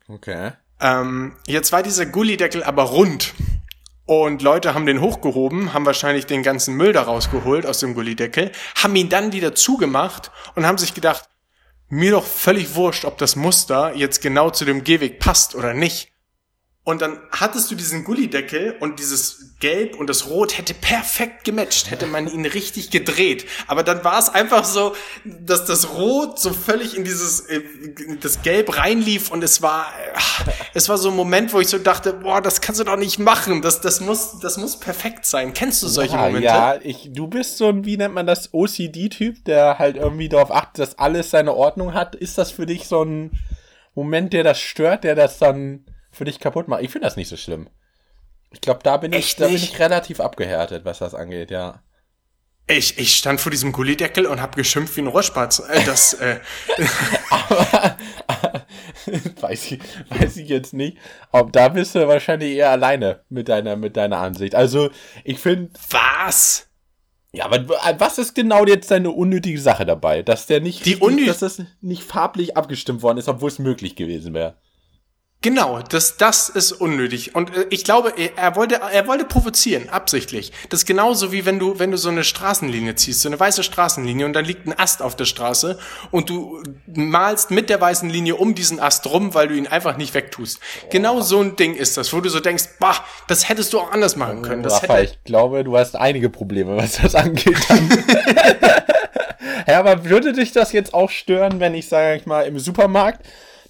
Okay. 0.07 0.53
Ähm, 0.81 1.35
jetzt 1.45 1.71
war 1.71 1.83
dieser 1.83 2.05
Gullideckel 2.05 2.63
aber 2.63 2.83
rund. 2.83 3.33
Und 4.09 4.41
Leute 4.41 4.73
haben 4.73 4.87
den 4.87 5.01
hochgehoben, 5.01 5.71
haben 5.71 5.85
wahrscheinlich 5.85 6.25
den 6.25 6.41
ganzen 6.41 6.73
Müll 6.73 6.93
da 6.93 7.03
rausgeholt 7.03 7.67
aus 7.67 7.77
dem 7.77 7.93
Gullideckel, 7.93 8.51
haben 8.73 8.95
ihn 8.95 9.07
dann 9.07 9.33
wieder 9.33 9.53
zugemacht 9.53 10.31
und 10.55 10.65
haben 10.65 10.79
sich 10.79 10.95
gedacht, 10.95 11.29
mir 11.89 12.09
doch 12.09 12.25
völlig 12.25 12.73
wurscht, 12.73 13.05
ob 13.05 13.19
das 13.19 13.35
Muster 13.35 13.93
jetzt 13.93 14.23
genau 14.23 14.49
zu 14.49 14.65
dem 14.65 14.83
Gehweg 14.83 15.19
passt 15.19 15.53
oder 15.53 15.75
nicht. 15.75 16.11
Und 16.89 17.03
dann 17.03 17.19
hattest 17.29 17.69
du 17.69 17.75
diesen 17.75 18.03
Gullideckel 18.03 18.75
und 18.79 18.97
dieses 18.97 19.51
Gelb 19.59 19.95
und 19.99 20.09
das 20.09 20.27
Rot 20.27 20.57
hätte 20.57 20.73
perfekt 20.73 21.43
gematcht, 21.43 21.91
hätte 21.91 22.07
man 22.07 22.27
ihn 22.27 22.47
richtig 22.47 22.89
gedreht. 22.89 23.45
Aber 23.67 23.83
dann 23.83 24.03
war 24.03 24.17
es 24.17 24.29
einfach 24.29 24.65
so, 24.65 24.95
dass 25.23 25.65
das 25.65 25.93
Rot 25.93 26.39
so 26.39 26.51
völlig 26.51 26.97
in 26.97 27.03
dieses, 27.03 27.41
äh, 27.41 27.61
das 28.19 28.41
Gelb 28.41 28.75
reinlief 28.75 29.29
und 29.29 29.43
es 29.43 29.61
war, 29.61 29.85
äh, 30.03 30.49
es 30.73 30.89
war 30.89 30.97
so 30.97 31.11
ein 31.11 31.15
Moment, 31.15 31.53
wo 31.53 31.59
ich 31.59 31.67
so 31.67 31.77
dachte, 31.77 32.11
boah, 32.11 32.41
das 32.41 32.59
kannst 32.59 32.81
du 32.81 32.85
doch 32.85 32.97
nicht 32.97 33.19
machen. 33.19 33.61
Das, 33.61 33.81
das 33.81 34.01
muss, 34.01 34.39
das 34.39 34.57
muss 34.57 34.79
perfekt 34.79 35.27
sein. 35.27 35.53
Kennst 35.53 35.83
du 35.83 35.87
solche 35.87 36.15
ja, 36.15 36.25
Momente? 36.25 36.47
Ja, 36.47 36.79
ich, 36.81 37.11
du 37.13 37.27
bist 37.27 37.59
so 37.59 37.67
ein, 37.67 37.85
wie 37.85 37.97
nennt 37.97 38.15
man 38.15 38.25
das, 38.25 38.51
OCD-Typ, 38.51 39.45
der 39.45 39.77
halt 39.77 39.95
irgendwie 39.95 40.27
darauf 40.27 40.49
achtet, 40.49 40.79
dass 40.79 40.97
alles 40.97 41.29
seine 41.29 41.53
Ordnung 41.53 41.93
hat. 41.93 42.15
Ist 42.15 42.39
das 42.39 42.49
für 42.49 42.65
dich 42.65 42.87
so 42.87 43.03
ein 43.03 43.29
Moment, 43.93 44.33
der 44.33 44.43
das 44.43 44.59
stört, 44.59 45.03
der 45.03 45.13
das 45.13 45.37
dann 45.37 45.85
für 46.19 46.25
dich 46.25 46.39
kaputt 46.39 46.67
macht? 46.67 46.83
Ich 46.83 46.91
finde 46.91 47.07
das 47.07 47.15
nicht 47.15 47.29
so 47.29 47.37
schlimm. 47.37 47.67
Ich 48.51 48.61
glaube, 48.61 48.81
da 48.83 48.97
bin 48.97 49.11
ich, 49.13 49.35
da 49.35 49.47
bin 49.47 49.55
ich 49.55 49.79
relativ 49.79 50.19
abgehärtet, 50.19 50.85
was 50.85 50.99
das 50.99 51.15
angeht, 51.15 51.49
ja. 51.49 51.81
Ich, 52.67 52.99
ich 52.99 53.15
stand 53.15 53.41
vor 53.41 53.49
diesem 53.51 53.71
Gullideckel 53.71 54.27
und 54.27 54.39
hab 54.41 54.55
geschimpft 54.55 54.95
wie 54.97 55.01
ein 55.01 55.07
Rohrspatz. 55.07 55.59
Äh, 55.59 55.83
das, 55.85 56.13
äh, 56.13 56.39
weiß, 59.41 59.71
ich, 59.71 59.79
weiß 60.09 60.37
ich 60.37 60.49
jetzt 60.49 60.73
nicht. 60.73 60.97
Ob 61.31 61.51
da 61.51 61.69
bist 61.69 61.95
du 61.95 62.07
wahrscheinlich 62.07 62.55
eher 62.55 62.69
alleine 62.69 63.21
mit 63.29 63.49
deiner, 63.49 63.75
mit 63.75 63.97
deiner 63.97 64.17
Ansicht. 64.17 64.53
Also, 64.55 64.89
ich 65.23 65.39
finde, 65.39 65.71
was? 65.89 66.67
ja, 67.31 67.45
aber 67.45 67.67
was 67.99 68.17
ist 68.17 68.33
genau 68.35 68.65
jetzt 68.65 68.91
deine 68.91 69.11
unnötige 69.11 69.59
Sache 69.59 69.85
dabei? 69.85 70.21
Dass 70.23 70.45
der 70.47 70.61
nicht, 70.61 70.85
Die 70.85 70.93
richtig- 70.93 71.25
dass 71.27 71.39
das 71.39 71.61
nicht 71.81 72.03
farblich 72.03 72.57
abgestimmt 72.57 73.01
worden 73.01 73.17
ist, 73.19 73.29
obwohl 73.29 73.49
es 73.49 73.59
möglich 73.59 73.95
gewesen 73.95 74.33
wäre. 74.33 74.57
Genau, 75.41 75.79
das, 75.79 76.17
das 76.17 76.49
ist 76.49 76.73
unnötig. 76.73 77.33
Und 77.33 77.55
äh, 77.55 77.65
ich 77.69 77.85
glaube, 77.85 78.13
er, 78.17 78.37
er 78.37 78.55
wollte, 78.57 78.75
er 78.75 79.07
wollte 79.07 79.23
provozieren, 79.23 79.87
absichtlich. 79.87 80.51
Das 80.69 80.81
ist 80.81 80.85
genauso 80.85 81.31
wie 81.31 81.45
wenn 81.45 81.59
du, 81.59 81.79
wenn 81.79 81.91
du 81.91 81.97
so 81.97 82.09
eine 82.09 82.25
Straßenlinie 82.25 82.95
ziehst, 82.95 83.21
so 83.21 83.29
eine 83.29 83.39
weiße 83.39 83.63
Straßenlinie 83.63 84.25
und 84.25 84.33
dann 84.33 84.43
liegt 84.43 84.67
ein 84.67 84.77
Ast 84.77 85.01
auf 85.01 85.15
der 85.15 85.23
Straße 85.23 85.79
und 86.11 86.29
du 86.29 86.61
malst 86.87 87.51
mit 87.51 87.69
der 87.69 87.79
weißen 87.79 88.09
Linie 88.09 88.35
um 88.35 88.53
diesen 88.53 88.81
Ast 88.81 89.07
rum, 89.07 89.33
weil 89.33 89.47
du 89.47 89.55
ihn 89.55 89.67
einfach 89.67 89.95
nicht 89.95 90.13
wegtust. 90.13 90.59
Genau 90.89 91.21
so 91.21 91.39
ein 91.39 91.55
Ding 91.55 91.73
ist 91.73 91.95
das, 91.95 92.11
wo 92.11 92.19
du 92.19 92.29
so 92.29 92.41
denkst, 92.41 92.65
bah, 92.79 93.05
das 93.27 93.47
hättest 93.47 93.71
du 93.71 93.79
auch 93.79 93.91
anders 93.91 94.17
machen 94.17 94.41
können. 94.41 94.61
Das 94.61 94.83
Raphael, 94.83 95.03
hätte, 95.03 95.13
ich 95.13 95.23
glaube, 95.23 95.63
du 95.63 95.77
hast 95.77 95.95
einige 95.95 96.29
Probleme, 96.29 96.75
was 96.75 96.97
das 97.01 97.15
angeht. 97.15 97.57
Ja, 99.67 99.79
aber 99.79 100.05
würde 100.05 100.33
dich 100.33 100.51
das 100.51 100.71
jetzt 100.71 100.95
auch 100.95 101.11
stören, 101.11 101.59
wenn 101.59 101.75
ich, 101.75 101.87
sage 101.87 102.17
ich 102.17 102.25
mal, 102.25 102.47
im 102.47 102.57
Supermarkt, 102.57 103.23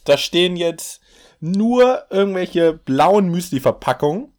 da 0.05 0.17
stehen 0.17 0.55
jetzt 0.55 1.01
nur 1.39 2.03
irgendwelche 2.09 2.73
blauen 2.73 3.29
Müsli-Verpackungen, 3.29 4.33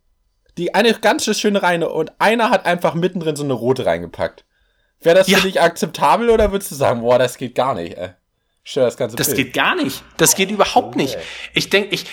die 0.58 0.74
eine 0.74 0.92
ganz 0.94 1.24
schöne 1.38 1.62
reine 1.62 1.88
und 1.88 2.12
einer 2.18 2.50
hat 2.50 2.66
einfach 2.66 2.94
mittendrin 2.94 3.36
so 3.36 3.44
eine 3.44 3.54
rote 3.54 3.86
reingepackt. 3.86 4.44
Wäre 5.00 5.16
das 5.16 5.28
Ja. 5.28 5.38
für 5.38 5.46
dich 5.46 5.60
akzeptabel 5.60 6.28
oder 6.30 6.52
würdest 6.52 6.70
du 6.70 6.74
sagen, 6.74 7.00
boah, 7.00 7.18
das 7.18 7.38
geht 7.38 7.54
gar 7.54 7.74
nicht, 7.74 7.96
ey? 7.96 8.10
Stör 8.62 8.84
das 8.84 8.98
ganze 8.98 9.16
Das 9.16 9.28
Bild. 9.28 9.38
geht 9.38 9.52
gar 9.54 9.74
nicht. 9.74 10.04
Das 10.18 10.34
geht 10.34 10.50
überhaupt 10.50 10.94
nicht. 10.94 11.16
Ich 11.54 11.70
denke, 11.70 11.94
ich, 11.94 12.04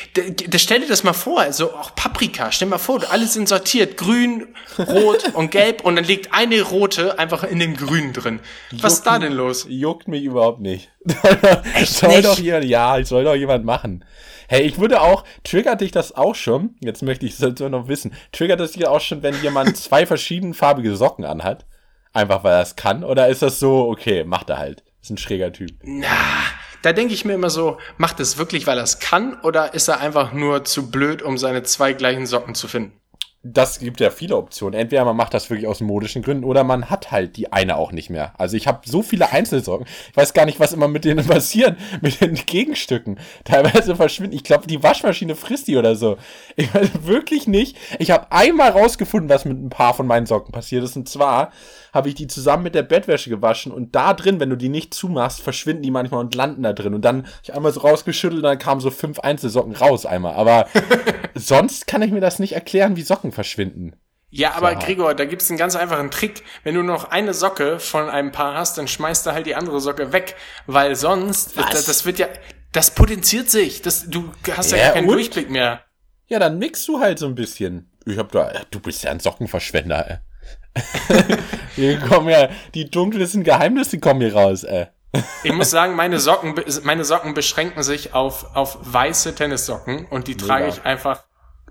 stell 0.62 0.80
dir 0.80 0.88
das 0.88 1.04
mal 1.04 1.12
vor, 1.12 1.42
also 1.42 1.74
auch 1.74 1.94
Paprika, 1.94 2.54
stell 2.54 2.68
dir 2.68 2.72
mal 2.72 2.78
vor, 2.78 3.02
alle 3.12 3.28
sind 3.28 3.50
sortiert, 3.50 3.98
grün, 3.98 4.48
rot 4.80 5.26
und 5.34 5.52
gelb 5.52 5.84
und 5.84 5.98
dann 5.98 6.06
liegt 6.06 6.34
eine 6.34 6.62
rote 6.62 7.20
einfach 7.20 7.44
in 7.44 7.60
dem 7.60 7.76
Grünen 7.76 8.14
drin. 8.14 8.40
Was 8.80 8.94
ist 8.94 9.04
da 9.04 9.20
denn 9.20 9.34
los? 9.34 9.66
Juckt 9.68 10.08
mich 10.08 10.24
überhaupt 10.24 10.62
nicht. 10.62 10.90
soll 11.86 12.10
nicht? 12.10 12.26
doch 12.26 12.40
jemand, 12.40 12.64
ja, 12.66 13.04
soll 13.04 13.26
doch 13.26 13.36
jemand 13.36 13.66
machen. 13.66 14.06
Hey, 14.50 14.62
ich 14.62 14.80
würde 14.80 15.02
auch, 15.02 15.26
triggert 15.44 15.82
dich 15.82 15.92
das 15.92 16.16
auch 16.16 16.34
schon? 16.34 16.76
Jetzt 16.80 17.04
möchte 17.04 17.26
ich 17.26 17.38
es 17.38 17.60
noch 17.60 17.90
wissen. 17.90 18.14
Triggert 18.32 18.62
das 18.62 18.72
dich 18.72 18.88
auch 18.88 19.02
schon, 19.02 19.22
wenn 19.22 19.36
jemand 19.42 19.76
zwei 19.78 20.06
verschiedenfarbige 20.06 20.96
Socken 20.96 21.26
anhat? 21.26 21.66
Einfach 22.14 22.46
weil 22.46 22.54
er 22.54 22.62
es 22.62 22.78
kann? 22.78 23.04
Oder 23.04 23.28
ist 23.28 23.42
das 23.42 23.60
so, 23.60 23.90
okay, 23.90 24.24
macht 24.24 24.50
er 24.50 24.58
halt. 24.58 24.84
Ist 25.02 25.10
ein 25.10 25.18
schräger 25.18 25.52
Typ. 25.52 25.72
Da 26.82 26.94
denke 26.94 27.14
ich 27.14 27.26
mir 27.26 27.34
immer 27.34 27.50
so, 27.50 27.78
macht 27.98 28.22
es 28.22 28.38
wirklich, 28.38 28.68
weil 28.68 28.78
er 28.78 28.84
es 28.86 29.00
kann 29.00 29.38
oder 29.42 29.74
ist 29.74 29.90
er 29.90 30.00
einfach 30.00 30.32
nur 30.32 30.64
zu 30.64 30.90
blöd, 30.90 31.22
um 31.22 31.38
seine 31.38 31.64
zwei 31.64 31.92
gleichen 31.92 32.26
Socken 32.26 32.56
zu 32.56 32.70
finden? 32.70 32.94
Das 33.54 33.80
gibt 33.80 34.00
ja 34.02 34.10
viele 34.10 34.36
Optionen. 34.36 34.80
Entweder 34.80 35.06
man 35.06 35.16
macht 35.16 35.34
das 35.34 35.50
wirklich 35.50 35.68
aus 35.68 35.80
modischen 35.80 36.22
Gründen 36.22 36.44
oder 36.44 36.64
man 36.64 36.90
hat 36.90 37.12
halt 37.12 37.38
die 37.38 37.54
eine 37.54 37.78
auch 37.78 37.92
nicht 37.92 38.10
mehr. 38.10 38.34
Also 38.38 38.58
ich 38.58 38.68
habe 38.68 38.82
so 38.86 39.02
viele 39.02 39.32
Einzelsocken. 39.32 39.88
Ich 40.12 40.18
weiß 40.18 40.34
gar 40.34 40.46
nicht, 40.46 40.60
was 40.60 40.74
immer 40.74 40.88
mit 40.88 41.06
denen 41.06 41.26
passiert, 41.28 41.78
mit 42.02 42.20
den 42.20 42.36
Gegenstücken. 42.36 43.20
Teilweise 43.46 43.96
verschwinden. 43.96 44.36
Ich 44.36 44.44
glaube, 44.44 44.68
die 44.68 44.84
Waschmaschine 44.84 45.36
frisst 45.36 45.68
die 45.68 45.78
oder 45.78 45.96
so. 45.96 46.18
Ich 46.56 46.74
weiß 46.74 46.90
wirklich 47.04 47.48
nicht. 47.48 47.78
Ich 48.00 48.12
habe 48.12 48.32
einmal 48.32 48.72
rausgefunden, 48.72 49.30
was 49.30 49.46
mit 49.46 49.58
ein 49.58 49.70
paar 49.70 49.94
von 49.94 50.08
meinen 50.08 50.26
Socken 50.26 50.52
passiert 50.52 50.84
ist. 50.84 50.98
Und 50.98 51.08
zwar 51.08 51.52
habe 51.98 52.08
ich 52.10 52.16
die 52.16 52.28
zusammen 52.28 52.64
mit 52.64 52.76
der 52.76 52.84
Bettwäsche 52.84 53.30
gewaschen 53.30 53.72
und 53.74 53.94
da 53.96 54.14
drin, 54.14 54.40
wenn 54.40 54.50
du 54.50 54.56
die 54.56 54.70
nicht 54.70 54.94
zumachst, 54.94 55.42
verschwinden 55.42 55.84
die 55.84 55.92
manchmal 55.92 56.22
und 56.22 56.34
landen 56.34 56.64
da 56.64 56.72
drin. 56.72 56.94
Und 56.94 57.04
dann 57.04 57.26
hab 57.26 57.44
ich 57.44 57.54
einmal 57.54 57.74
so 57.74 57.82
rausgeschüttelt 57.82 58.40
und 58.40 58.44
dann 58.44 58.60
kamen 58.60 58.80
so 58.80 58.92
fünf 58.92 59.20
Einzelsocken 59.20 59.76
raus 59.76 60.06
einmal. 60.06 60.36
Aber 60.36 60.68
sonst 61.36 61.88
kann 61.88 62.02
ich 62.02 62.12
mir 62.12 62.22
das 62.22 62.40
nicht 62.40 62.54
erklären, 62.54 62.96
wie 62.96 63.02
Socken 63.02 63.34
verschwinden. 63.34 63.96
Ja, 64.30 64.54
aber 64.56 64.74
So. 64.74 64.80
Gregor, 64.80 65.14
da 65.16 65.26
gibt's 65.26 65.50
einen 65.50 65.58
ganz 65.58 65.76
einfachen 65.76 66.12
Trick. 66.12 66.44
Wenn 66.64 66.76
du 66.76 66.84
noch 66.84 67.12
eine 67.12 67.34
Socke 67.34 67.80
von 67.80 68.10
einem 68.10 68.32
Paar 68.32 68.56
hast, 68.56 68.78
dann 68.78 68.88
schmeißt 68.88 69.26
du 69.26 69.32
halt 69.32 69.46
die 69.48 69.56
andere 69.56 69.80
Socke 69.82 70.14
weg, 70.14 70.36
weil 70.66 70.96
sonst, 70.96 71.58
das, 71.58 71.86
das 71.86 72.06
wird 72.06 72.20
ja, 72.20 72.28
das 72.74 72.92
potenziert 72.92 73.50
sich. 73.50 73.82
Das, 73.82 74.10
du 74.10 74.32
hast 74.56 74.72
ja, 74.72 74.78
Ja, 74.78 74.92
keinen 74.92 75.08
und? 75.08 75.16
Durchblick 75.16 75.50
mehr. 75.50 75.82
Ja, 76.28 76.40
dann 76.40 76.60
mixst 76.60 76.88
du 76.88 77.00
halt 77.00 77.20
so 77.20 77.26
ein 77.26 77.36
bisschen. 77.36 77.90
Ich 78.06 78.18
hab 78.18 78.32
da, 78.32 78.52
du 78.70 78.80
bist 78.80 79.04
ja 79.04 79.12
ein 79.12 79.20
Sockenverschwender, 79.20 80.10
ey. 80.10 80.18
Hier 81.76 82.00
kommen 82.00 82.30
ja, 82.30 82.50
die 82.74 82.90
dunkelsten 82.90 83.44
Geheimnisse 83.44 84.00
kommen 84.00 84.22
hier 84.22 84.34
raus, 84.36 84.64
ey. 84.64 84.88
Ich 85.44 85.54
muss 85.54 85.72
sagen, 85.72 85.96
meine 85.96 86.20
Socken, 86.20 86.54
meine 86.84 87.04
Socken 87.06 87.34
beschränken 87.34 87.82
sich 87.84 88.14
auf, 88.14 88.56
auf 88.56 88.78
weiße 88.82 89.34
Tennissocken 89.36 90.06
und 90.06 90.28
die 90.28 90.36
trage 90.38 90.68
ich 90.68 90.84
einfach 90.84 91.24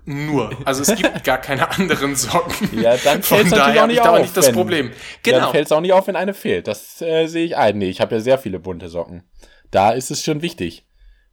nur. 0.05 0.57
Also 0.65 0.81
es 0.81 0.95
gibt 0.97 1.23
gar 1.23 1.37
keine 1.37 1.69
anderen 1.69 2.15
Socken. 2.15 2.81
Ja, 2.81 2.97
dann 2.97 3.19
natürlich 3.19 3.49
daher 3.51 3.83
auch 3.83 3.87
nicht 3.87 4.01
auch 4.01 4.07
auf, 4.13 4.19
nicht 4.21 4.35
das 4.35 4.47
wenn- 4.47 4.55
Problem. 4.55 4.87
Dann 5.23 5.33
Genau. 5.35 5.51
fällt 5.51 5.65
es 5.67 5.71
auch 5.71 5.81
nicht 5.81 5.93
auf, 5.93 6.07
wenn 6.07 6.15
eine 6.15 6.33
fehlt. 6.33 6.67
Das 6.67 7.01
äh, 7.01 7.27
sehe 7.27 7.45
ich 7.45 7.57
ein. 7.57 7.77
Nee, 7.77 7.89
ich 7.89 8.01
habe 8.01 8.15
ja 8.15 8.21
sehr 8.21 8.37
viele 8.37 8.59
bunte 8.59 8.89
Socken. 8.89 9.23
Da 9.71 9.91
ist 9.91 10.11
es 10.11 10.23
schon 10.23 10.41
wichtig, 10.41 10.85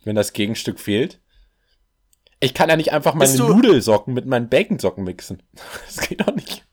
wenn 0.05 0.16
das 0.16 0.33
Gegenstück 0.33 0.79
fehlt. 0.81 1.20
Ich 2.41 2.53
kann 2.53 2.68
ja 2.68 2.77
nicht 2.77 2.93
einfach 2.93 3.14
meine 3.14 3.35
Nudelsocken 3.35 4.12
mit 4.12 4.27
meinen 4.27 4.49
Baconsocken 4.49 5.05
mixen. 5.05 5.43
Das 5.87 6.07
geht 6.09 6.20
doch 6.20 6.35
nicht. 6.35 6.64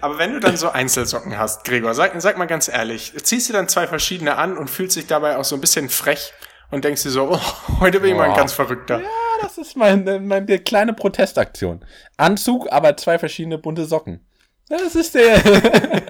Aber 0.00 0.18
wenn 0.18 0.32
du 0.32 0.40
dann 0.40 0.56
so 0.56 0.68
Einzelsocken 0.68 1.38
hast, 1.38 1.64
Gregor, 1.64 1.94
sag, 1.94 2.20
sag 2.20 2.38
mal 2.38 2.46
ganz 2.46 2.68
ehrlich, 2.68 3.12
ziehst 3.22 3.48
du 3.48 3.52
dann 3.52 3.68
zwei 3.68 3.86
verschiedene 3.86 4.36
an 4.36 4.56
und 4.56 4.68
fühlst 4.68 4.96
dich 4.96 5.06
dabei 5.06 5.36
auch 5.36 5.44
so 5.44 5.56
ein 5.56 5.60
bisschen 5.60 5.88
frech 5.88 6.32
und 6.70 6.84
denkst 6.84 7.02
dir 7.02 7.10
so, 7.10 7.30
oh, 7.32 7.80
heute 7.80 8.00
bin 8.00 8.10
ich 8.10 8.16
mal 8.16 8.30
ein 8.30 8.36
ganz 8.36 8.52
Verrückter. 8.52 9.00
Ja, 9.00 9.08
das 9.40 9.58
ist 9.58 9.76
meine, 9.76 10.20
meine 10.20 10.58
kleine 10.58 10.92
Protestaktion. 10.92 11.84
Anzug, 12.16 12.70
aber 12.70 12.96
zwei 12.96 13.18
verschiedene 13.18 13.58
bunte 13.58 13.84
Socken. 13.86 14.26
Das 14.68 14.94
ist 14.94 15.14
der. 15.14 15.40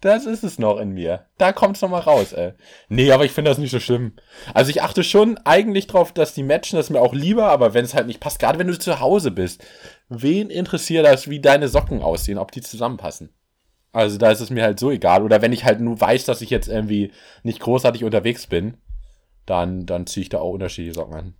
das 0.00 0.26
ist 0.26 0.44
es 0.44 0.58
noch 0.58 0.78
in 0.78 0.92
mir. 0.92 1.26
Da 1.38 1.52
kommt's 1.52 1.82
noch 1.82 1.90
mal 1.90 1.98
raus, 1.98 2.32
ey. 2.32 2.52
Nee, 2.88 3.10
aber 3.10 3.24
ich 3.24 3.32
finde 3.32 3.50
das 3.50 3.58
nicht 3.58 3.72
so 3.72 3.80
schlimm. 3.80 4.12
Also 4.54 4.70
ich 4.70 4.82
achte 4.82 5.02
schon 5.02 5.38
eigentlich 5.44 5.88
drauf, 5.88 6.12
dass 6.12 6.34
die 6.34 6.44
matchen, 6.44 6.76
das 6.76 6.86
ist 6.86 6.90
mir 6.90 7.00
auch 7.00 7.14
lieber, 7.14 7.46
aber 7.50 7.74
wenn 7.74 7.84
es 7.84 7.94
halt 7.94 8.06
nicht 8.06 8.20
passt, 8.20 8.38
gerade 8.38 8.58
wenn 8.58 8.68
du 8.68 8.78
zu 8.78 9.00
Hause 9.00 9.32
bist, 9.32 9.64
wen 10.10 10.50
interessiert 10.50 11.06
das, 11.06 11.30
wie 11.30 11.40
deine 11.40 11.68
Socken 11.68 12.02
aussehen, 12.02 12.38
ob 12.38 12.52
die 12.52 12.60
zusammenpassen? 12.60 13.30
Also 13.92 14.18
da 14.18 14.30
ist 14.30 14.40
es 14.40 14.50
mir 14.50 14.62
halt 14.62 14.78
so 14.78 14.90
egal. 14.90 15.22
Oder 15.22 15.40
wenn 15.42 15.52
ich 15.52 15.64
halt 15.64 15.80
nur 15.80 16.00
weiß, 16.00 16.24
dass 16.24 16.42
ich 16.42 16.50
jetzt 16.50 16.68
irgendwie 16.68 17.12
nicht 17.42 17.60
großartig 17.60 18.04
unterwegs 18.04 18.46
bin, 18.46 18.74
dann, 19.46 19.86
dann 19.86 20.06
ziehe 20.06 20.22
ich 20.22 20.28
da 20.28 20.38
auch 20.38 20.52
unterschiedliche 20.52 20.94
Socken 20.94 21.14
an. 21.14 21.34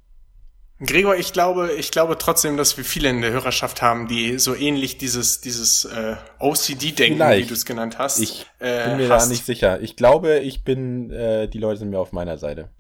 Gregor, 0.83 1.15
ich 1.15 1.35
glaube, 1.35 1.73
ich 1.79 1.91
glaube 1.91 2.17
trotzdem, 2.17 2.57
dass 2.57 2.77
wir 2.79 2.85
viele 2.85 3.11
in 3.11 3.21
der 3.21 3.33
Hörerschaft 3.33 3.83
haben, 3.83 4.09
die 4.09 4.39
so 4.39 4.55
ähnlich 4.55 4.97
dieses, 4.97 5.43
dieses 5.43 5.85
äh, 5.85 6.17
OCD-Denken, 6.39 7.21
wie 7.21 7.45
du 7.45 7.53
es 7.53 7.67
genannt 7.67 7.99
hast, 7.99 8.19
Ich 8.19 8.47
äh, 8.61 8.89
bin 8.89 8.97
mir 8.97 9.11
hast. 9.11 9.27
da 9.27 9.31
nicht 9.31 9.45
sicher. 9.45 9.81
Ich 9.83 9.95
glaube, 9.97 10.39
ich 10.39 10.65
bin, 10.65 11.11
äh, 11.11 11.49
die 11.49 11.59
Leute 11.59 11.81
sind 11.81 11.91
mir 11.91 11.99
auf 11.99 12.13
meiner 12.13 12.39
Seite. 12.39 12.71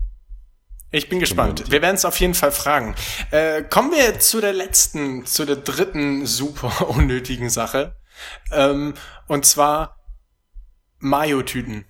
Ich 0.93 1.09
bin 1.09 1.21
gespannt. 1.21 1.71
Wir 1.71 1.83
werden 1.83 1.95
es 1.95 2.05
auf 2.05 2.19
jeden 2.19 2.35
Fall 2.35 2.51
fragen. 2.53 2.95
Äh, 3.31 3.63
kommen 3.63 3.93
wir 3.93 4.19
zu 4.19 4.41
der 4.41 4.53
letzten, 4.53 5.25
zu 5.25 5.45
der 5.45 5.57
dritten 5.57 6.27
super 6.27 6.89
unnötigen 6.89 7.49
Sache. 7.49 7.95
Ähm, 8.53 8.95
und 9.29 9.47
zwar 9.47 9.99
Mayo-Tüten. 10.99 11.85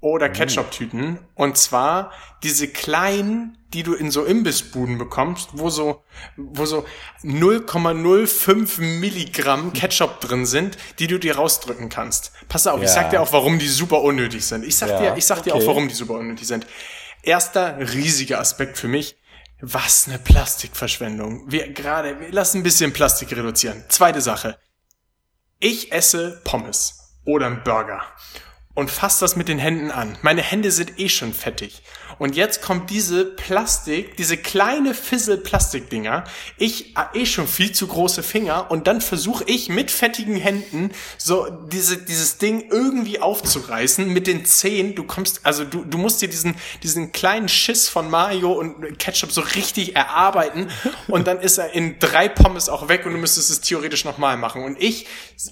Oder 0.00 0.28
Ketchup-Tüten. 0.28 1.18
Und 1.34 1.58
zwar 1.58 2.12
diese 2.44 2.68
kleinen, 2.68 3.58
die 3.74 3.82
du 3.82 3.94
in 3.94 4.12
so 4.12 4.24
Imbissbuden 4.24 4.96
bekommst, 4.96 5.50
wo 5.54 5.68
so, 5.70 6.04
wo 6.36 6.64
so 6.66 6.86
0,05 7.24 8.80
Milligramm 8.80 9.72
Ketchup 9.74 10.20
drin 10.20 10.46
sind, 10.46 10.78
die 11.00 11.08
du 11.08 11.18
dir 11.18 11.34
rausdrücken 11.36 11.88
kannst. 11.88 12.30
Pass 12.48 12.68
auf, 12.68 12.78
ich 12.78 12.86
Ja. 12.86 12.94
sag 12.94 13.10
dir 13.10 13.20
auch, 13.20 13.32
warum 13.32 13.58
die 13.58 13.66
super 13.66 14.00
unnötig 14.02 14.46
sind. 14.46 14.64
Ich 14.64 14.76
sag 14.76 14.90
Ja, 14.90 14.98
dir, 15.00 15.16
ich 15.16 15.26
sag 15.26 15.42
dir 15.42 15.54
okay. 15.54 15.64
auch, 15.64 15.66
warum 15.66 15.88
die 15.88 15.94
super 15.94 16.14
unnötig 16.14 16.46
sind. 16.46 16.64
Erster 17.22 17.78
riesiger 17.92 18.40
Aspekt 18.40 18.78
für 18.78 18.88
mich. 18.88 19.16
Was 19.60 20.06
eine 20.06 20.18
Plastikverschwendung. 20.18 21.50
Wir 21.50 21.72
gerade, 21.72 22.20
wir 22.20 22.30
lassen 22.30 22.58
ein 22.58 22.62
bisschen 22.62 22.92
Plastik 22.92 23.32
reduzieren. 23.32 23.84
Zweite 23.88 24.20
Sache. 24.20 24.56
Ich 25.58 25.90
esse 25.90 26.40
Pommes 26.44 27.16
oder 27.24 27.46
einen 27.46 27.64
Burger 27.64 28.02
und 28.74 28.92
fasse 28.92 29.24
das 29.24 29.34
mit 29.34 29.48
den 29.48 29.58
Händen 29.58 29.90
an. 29.90 30.16
Meine 30.22 30.42
Hände 30.42 30.70
sind 30.70 31.00
eh 31.00 31.08
schon 31.08 31.34
fettig. 31.34 31.82
Und 32.18 32.34
jetzt 32.34 32.62
kommt 32.62 32.90
diese 32.90 33.24
Plastik, 33.24 34.16
diese 34.16 34.36
kleine 34.36 34.94
Fissel-Plastikdinger. 34.94 36.24
Ich 36.56 36.92
hab 36.96 37.14
eh 37.14 37.26
schon 37.26 37.46
viel 37.46 37.72
zu 37.72 37.86
große 37.86 38.22
Finger 38.22 38.70
und 38.70 38.86
dann 38.86 39.00
versuche 39.00 39.44
ich 39.46 39.68
mit 39.68 39.90
fettigen 39.90 40.36
Händen 40.36 40.90
so 41.16 41.48
diese, 41.48 41.96
dieses 41.98 42.38
Ding 42.38 42.70
irgendwie 42.70 43.20
aufzureißen 43.20 44.08
mit 44.12 44.26
den 44.26 44.44
Zehen. 44.44 44.94
Du 44.94 45.04
kommst, 45.04 45.46
also 45.46 45.64
du, 45.64 45.84
du 45.84 45.96
musst 45.98 46.20
dir 46.20 46.28
diesen, 46.28 46.56
diesen 46.82 47.12
kleinen 47.12 47.48
Schiss 47.48 47.88
von 47.88 48.10
Mayo 48.10 48.52
und 48.52 48.98
Ketchup 48.98 49.30
so 49.30 49.40
richtig 49.40 49.94
erarbeiten 49.94 50.68
und 51.08 51.26
dann 51.26 51.40
ist 51.40 51.58
er 51.58 51.72
in 51.72 51.98
drei 52.00 52.28
Pommes 52.28 52.68
auch 52.68 52.88
weg 52.88 53.06
und 53.06 53.12
du 53.12 53.18
müsstest 53.18 53.50
es 53.50 53.60
theoretisch 53.60 54.04
nochmal 54.04 54.36
machen. 54.36 54.64
Und 54.64 54.80
ich 54.82 55.06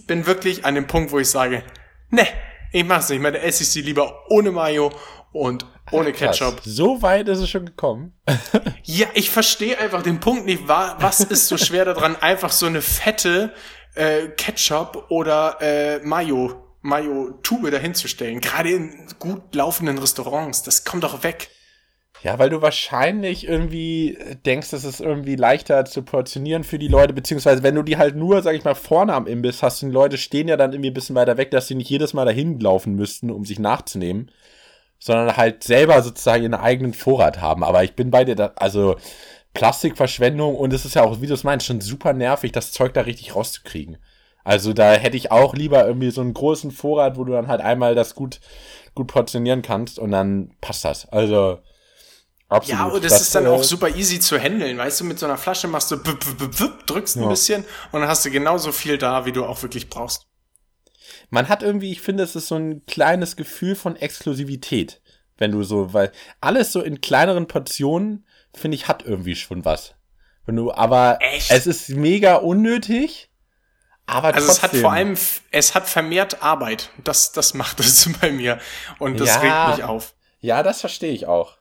bin 0.07 0.27
wirklich 0.27 0.65
an 0.65 0.75
dem 0.75 0.87
Punkt, 0.89 1.13
wo 1.13 1.19
ich 1.21 1.29
sage, 1.29 1.63
ne, 2.11 2.27
ich 2.73 2.85
mach's 2.85 3.09
nicht 3.09 3.23
mehr, 3.23 3.33
da 3.33 3.39
esse 3.39 3.63
ich 3.63 3.71
sie 3.71 3.83
lieber 3.83 4.25
ohne 4.29 4.51
Mayo 4.51 4.93
und 5.33 5.65
ohne 5.93 6.13
Ketchup. 6.13 6.57
Krass. 6.57 6.65
So 6.65 7.03
weit 7.03 7.29
ist 7.29 7.39
es 7.41 7.49
schon 7.51 7.67
gekommen. 7.67 8.13
Ja, 8.89 9.07
ich 9.15 9.31
verstehe 9.31 9.79
einfach 9.79 10.03
den 10.05 10.21
Punkt 10.21 10.47
nicht. 10.47 10.69
wa- 10.69 10.97
Was 11.01 11.19
ist 11.21 11.49
so 11.49 11.57
schwer 11.59 11.85
daran, 11.85 12.15
einfach 12.21 12.53
so 12.53 12.67
eine 12.67 12.81
fette 12.83 13.53
äh, 13.97 14.29
Ketchup 14.37 15.07
oder 15.11 15.57
äh, 15.61 15.99
Mayo, 16.05 16.63
Mayo-Tube 16.83 17.71
dahinzustellen? 17.73 18.41
Gerade 18.41 18.71
in 18.71 19.07
gut 19.19 19.55
laufenden 19.57 19.99
Restaurants. 19.99 20.63
Das 20.63 20.85
kommt 20.85 21.03
doch 21.03 21.25
weg. 21.25 21.49
Ja, 22.23 22.39
weil 22.39 22.49
du 22.49 22.63
wahrscheinlich 22.63 23.47
irgendwie 23.47 24.17
denkst, 24.47 24.73
es 24.73 24.85
ist 24.85 25.01
irgendwie 25.01 25.37
leichter 25.37 25.85
zu 25.85 26.03
portionieren 26.03 26.65
für 26.65 26.79
die 26.79 26.89
Leute, 26.89 27.13
beziehungsweise 27.13 27.63
wenn 27.63 27.75
du 27.75 27.83
die 27.83 27.99
halt 27.99 28.17
nur, 28.17 28.41
sag 28.43 28.55
ich 28.55 28.65
mal, 28.65 28.75
vorne 28.75 29.13
am 29.15 29.27
Imbiss 29.27 29.63
hast, 29.63 29.83
die 29.83 29.87
Leute 29.87 30.17
stehen 30.17 30.49
ja 30.49 30.57
dann 30.57 30.73
irgendwie 30.73 30.91
ein 30.91 30.95
bisschen 30.95 31.15
weiter 31.17 31.37
weg, 31.37 31.51
dass 31.51 31.67
sie 31.69 31.75
nicht 31.75 31.91
jedes 31.91 32.15
Mal 32.15 32.25
dahin 32.25 32.59
laufen 32.59 32.95
müssten, 32.95 33.31
um 33.31 33.45
sich 33.45 33.59
nachzunehmen, 33.59 34.31
sondern 35.07 35.37
halt 35.37 35.63
selber 35.63 36.03
sozusagen 36.03 36.43
ihren 36.43 36.55
eigenen 36.55 36.93
Vorrat 36.93 37.41
haben. 37.41 37.63
Aber 37.63 37.85
ich 37.85 37.95
bin 37.95 38.11
bei 38.11 38.25
dir, 38.25 38.35
da, 38.35 38.53
also 38.57 38.97
Plastikverschwendung 39.55 40.57
und 40.57 40.73
es 40.73 40.85
ist 40.85 40.97
ja 40.97 41.05
auch, 41.05 41.21
wie 41.21 41.29
du 41.29 41.35
es 41.35 41.45
meinst, 41.45 41.65
schon 41.65 41.81
super 41.81 42.13
nervig, 42.13 42.51
das 42.51 42.73
Zeug 42.73 42.93
da 42.93 43.03
richtig 43.03 43.37
rauszukriegen. 43.37 43.99
Also 44.43 44.73
da 44.73 44.95
hätte 44.95 45.17
ich 45.17 45.31
auch 45.31 45.55
lieber 45.55 45.87
irgendwie 45.87 46.11
so 46.11 46.23
einen 46.23 46.35
großen 46.35 46.73
Vorrat, 46.73 47.17
wo 47.17 47.23
du 47.23 47.35
dann 47.35 47.47
halt 47.47 47.61
einmal 47.61 47.95
das 47.95 48.17
gut, 48.17 48.41
gut 48.97 49.07
portionieren 49.07 49.63
kannst 49.63 50.01
und 50.01 50.11
dann 50.11 50.51
passt 50.61 50.85
das. 50.85 51.07
Also 51.07 51.61
absolut. 52.49 52.81
Ja, 52.81 52.87
und 52.87 53.05
das, 53.05 53.21
ist 53.21 53.33
dann 53.33 53.47
auch 53.47 53.63
super 53.63 53.95
easy 53.95 54.19
zu 54.19 54.41
handeln. 54.41 54.77
Weißt 54.77 54.99
du, 54.99 55.05
mit 55.05 55.21
so 55.21 55.27
einer 55.27 55.39
Flasche 55.39 55.69
machst 55.69 55.93
du, 55.93 55.99
drückst 55.99 57.17
ein 57.17 57.29
bisschen 57.29 57.65
und 57.93 58.01
dann 58.01 58.09
hast 58.09 58.25
du 58.25 58.31
genauso 58.33 58.73
viel 58.73 58.99
da, 58.99 59.25
wie 59.25 59.31
du 59.31 59.45
auch 59.45 59.63
wirklich 59.63 59.89
brauchst. 59.89 60.27
Man 61.31 61.49
hat 61.49 61.63
irgendwie, 61.63 61.93
ich 61.93 62.01
finde, 62.01 62.23
es 62.23 62.37
ist 62.37 62.49
so 62.49 62.57
ein 62.57 62.85
kleines 62.87 63.37
Gefühl 63.37 63.75
von 63.75 63.97
Exklusivität, 63.97 65.01
wenn 65.39 65.53
du 65.53 65.63
so, 65.63 65.93
weil 65.93 66.13
alles 66.41 66.73
so 66.73 66.81
in 66.81 67.01
kleineren 67.01 67.47
Portionen, 67.47 68.27
finde 68.55 68.77
ich, 68.77 68.89
hat 68.89 69.05
irgendwie 69.05 69.37
schon 69.37 69.65
was. 69.65 69.95
Wenn 70.47 70.57
du, 70.57 70.73
aber 70.73 71.19
Echt? 71.21 71.51
es 71.51 71.67
ist 71.67 71.89
mega 71.91 72.37
unnötig, 72.37 73.31
aber 74.07 74.29
Also 74.35 74.47
trotzdem. 74.47 74.53
es 74.57 74.63
hat 74.63 74.77
vor 74.81 74.93
allem, 74.93 75.17
es 75.51 75.75
hat 75.75 75.89
vermehrt 75.89 76.43
Arbeit. 76.43 76.91
Das, 77.03 77.33
das 77.33 77.55
macht 77.55 77.81
es 77.81 78.09
bei 78.21 78.31
mir. 78.31 78.59
Und 79.01 79.19
das 79.19 79.29
Ja. 79.35 79.41
regt 79.69 79.79
mich 79.79 79.85
auf. 79.85 80.15
Ja, 80.41 80.63
das 80.63 80.81
verstehe 80.81 81.13
ich 81.13 81.27
auch. 81.27 81.57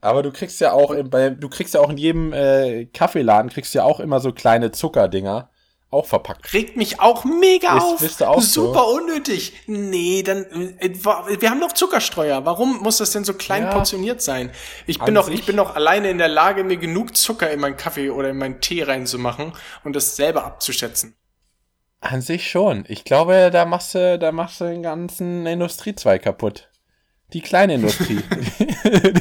Aber 0.00 0.22
du 0.22 0.30
kriegst 0.32 0.60
ja 0.60 0.72
auch, 0.72 0.90
in, 0.92 1.10
bei, 1.10 1.30
du 1.30 1.48
kriegst 1.48 1.74
ja 1.74 1.80
auch 1.80 1.90
in 1.90 1.96
jedem 1.96 2.32
äh, 2.32 2.86
Kaffeeladen 2.86 3.50
kriegst 3.50 3.74
du 3.74 3.78
ja 3.78 3.84
auch 3.84 4.00
immer 4.00 4.20
so 4.20 4.32
kleine 4.32 4.70
Zuckerdinger, 4.72 5.50
auch 5.92 6.06
verpackt. 6.06 6.52
Regt 6.54 6.76
mich 6.76 7.00
auch 7.00 7.24
mega 7.24 7.76
Ist- 7.76 7.82
auf. 7.84 8.00
bist 8.00 8.20
du 8.20 8.24
auch 8.28 8.40
so? 8.40 8.66
Super 8.68 8.88
unnötig. 8.88 9.52
Nee, 9.66 10.22
dann, 10.22 10.44
äh, 10.78 10.90
wir 11.40 11.50
haben 11.50 11.60
doch 11.60 11.72
Zuckerstreuer. 11.72 12.44
Warum 12.46 12.78
muss 12.78 12.98
das 12.98 13.10
denn 13.12 13.24
so 13.24 13.34
klein 13.34 13.64
Ja. 13.64 13.72
portioniert 13.72 14.22
sein? 14.22 14.50
Ich 14.86 14.98
bin 14.98 15.14
doch, 15.14 15.28
ich 15.28 15.44
bin 15.44 15.56
doch 15.56 15.74
alleine 15.76 16.10
in 16.10 16.18
der 16.18 16.28
Lage, 16.28 16.64
mir 16.64 16.76
genug 16.78 17.16
Zucker 17.16 17.50
in 17.50 17.60
meinen 17.60 17.76
Kaffee 17.76 18.10
oder 18.10 18.30
in 18.30 18.38
meinen 18.38 18.60
Tee 18.60 18.82
reinzumachen 18.82 19.52
und 19.84 19.94
das 19.94 20.16
selber 20.16 20.44
abzuschätzen. 20.44 21.14
An 22.00 22.20
sich 22.20 22.50
schon. 22.50 22.84
Ich 22.88 23.04
glaube, 23.04 23.50
da 23.52 23.64
machst 23.64 23.94
du, 23.94 24.18
da 24.18 24.32
machst 24.32 24.60
du 24.60 24.64
den 24.64 24.82
ganzen 24.82 25.46
Industriezweig 25.46 26.22
kaputt. 26.22 26.68
Die 27.32 27.40
kleine 27.40 27.74
Industrie. 27.74 28.20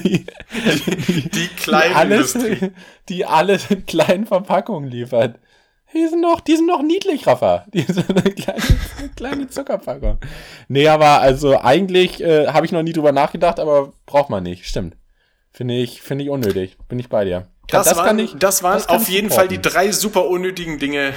die, 0.04 0.26
Die 1.08 1.30
die 1.30 1.48
kleine 1.48 1.96
alles, 1.96 2.36
Industrie. 2.36 2.72
die 3.08 3.26
alles 3.26 3.70
in 3.72 3.86
kleinen 3.86 4.26
Verpackungen 4.26 4.90
liefert. 4.90 5.40
Die 5.94 6.08
sind 6.08 6.22
noch, 6.22 6.40
die 6.40 6.56
sind 6.56 6.68
noch 6.68 6.82
niedlich, 6.82 7.28
Rafa. 7.28 7.66
Die 7.74 7.82
sind 7.82 8.10
eine 8.10 8.34
kleine, 8.34 8.64
eine 8.98 9.10
kleine 9.10 9.48
Zuckerpackung. 9.48 10.20
Nee, 10.68 10.88
aber 10.88 11.20
also 11.22 11.60
eigentlich 11.60 12.22
äh, 12.22 12.48
habe 12.48 12.66
ich 12.66 12.72
noch 12.72 12.84
nie 12.84 12.94
drüber 12.94 13.12
nachgedacht, 13.12 13.60
aber 13.60 13.92
braucht 14.06 14.30
man 14.30 14.44
nicht. 14.44 14.66
Stimmt. 14.66 14.96
Finde 15.52 15.76
ich, 15.76 16.02
finde 16.02 16.24
ich 16.24 16.30
unnötig. 16.30 16.78
Bin 16.88 17.00
ich 17.00 17.10
bei 17.10 17.26
dir. 17.26 17.48
Das, 17.68 17.96
waren, 17.96 18.06
kann 18.06 18.20
ich, 18.20 18.36
das 18.38 18.64
waren 18.64 18.74
das 18.74 18.90
auf 18.90 19.10
jeden 19.10 19.30
Fall 19.30 19.48
die 19.48 19.62
drei 19.62 19.92
super 19.92 20.28
unnötigen 20.28 20.80
Dinge 20.80 21.14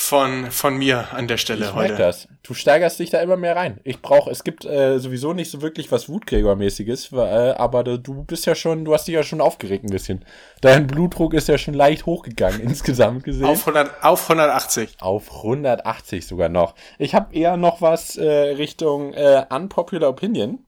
von, 0.00 0.52
von 0.52 0.76
mir 0.76 1.12
an 1.12 1.26
der 1.26 1.38
Stelle 1.38 1.66
Ich 1.66 1.74
heute. 1.74 1.96
das. 1.96 2.28
Du 2.44 2.54
steigerst 2.54 3.00
dich 3.00 3.10
da 3.10 3.20
immer 3.20 3.36
mehr 3.36 3.56
rein. 3.56 3.80
Ich 3.82 4.00
brauche, 4.00 4.30
es 4.30 4.44
gibt 4.44 4.64
äh, 4.64 5.00
sowieso 5.00 5.32
nicht 5.32 5.50
so 5.50 5.60
wirklich 5.60 5.90
was 5.90 6.08
Wutgrägermäßiges, 6.08 7.12
äh, 7.12 7.16
aber 7.16 7.82
du, 7.82 7.98
du 7.98 8.22
bist 8.22 8.46
ja 8.46 8.54
schon, 8.54 8.84
du 8.84 8.94
hast 8.94 9.08
dich 9.08 9.16
ja 9.16 9.24
schon 9.24 9.40
aufgeregt 9.40 9.84
ein 9.84 9.90
bisschen. 9.90 10.24
Dein 10.60 10.86
Blutdruck 10.86 11.34
ist 11.34 11.48
ja 11.48 11.58
schon 11.58 11.74
leicht 11.74 12.06
hochgegangen 12.06 12.60
insgesamt 12.62 13.24
gesehen. 13.24 13.44
Auf, 13.44 13.66
100, 13.66 14.04
auf 14.04 14.22
180. 14.30 14.96
Auf 15.00 15.34
180 15.38 16.26
sogar 16.26 16.48
noch. 16.48 16.76
Ich 16.98 17.16
habe 17.16 17.34
eher 17.34 17.56
noch 17.56 17.82
was 17.82 18.16
äh, 18.16 18.24
Richtung 18.24 19.12
äh, 19.14 19.46
Unpopular 19.50 20.08
Opinion. 20.10 20.60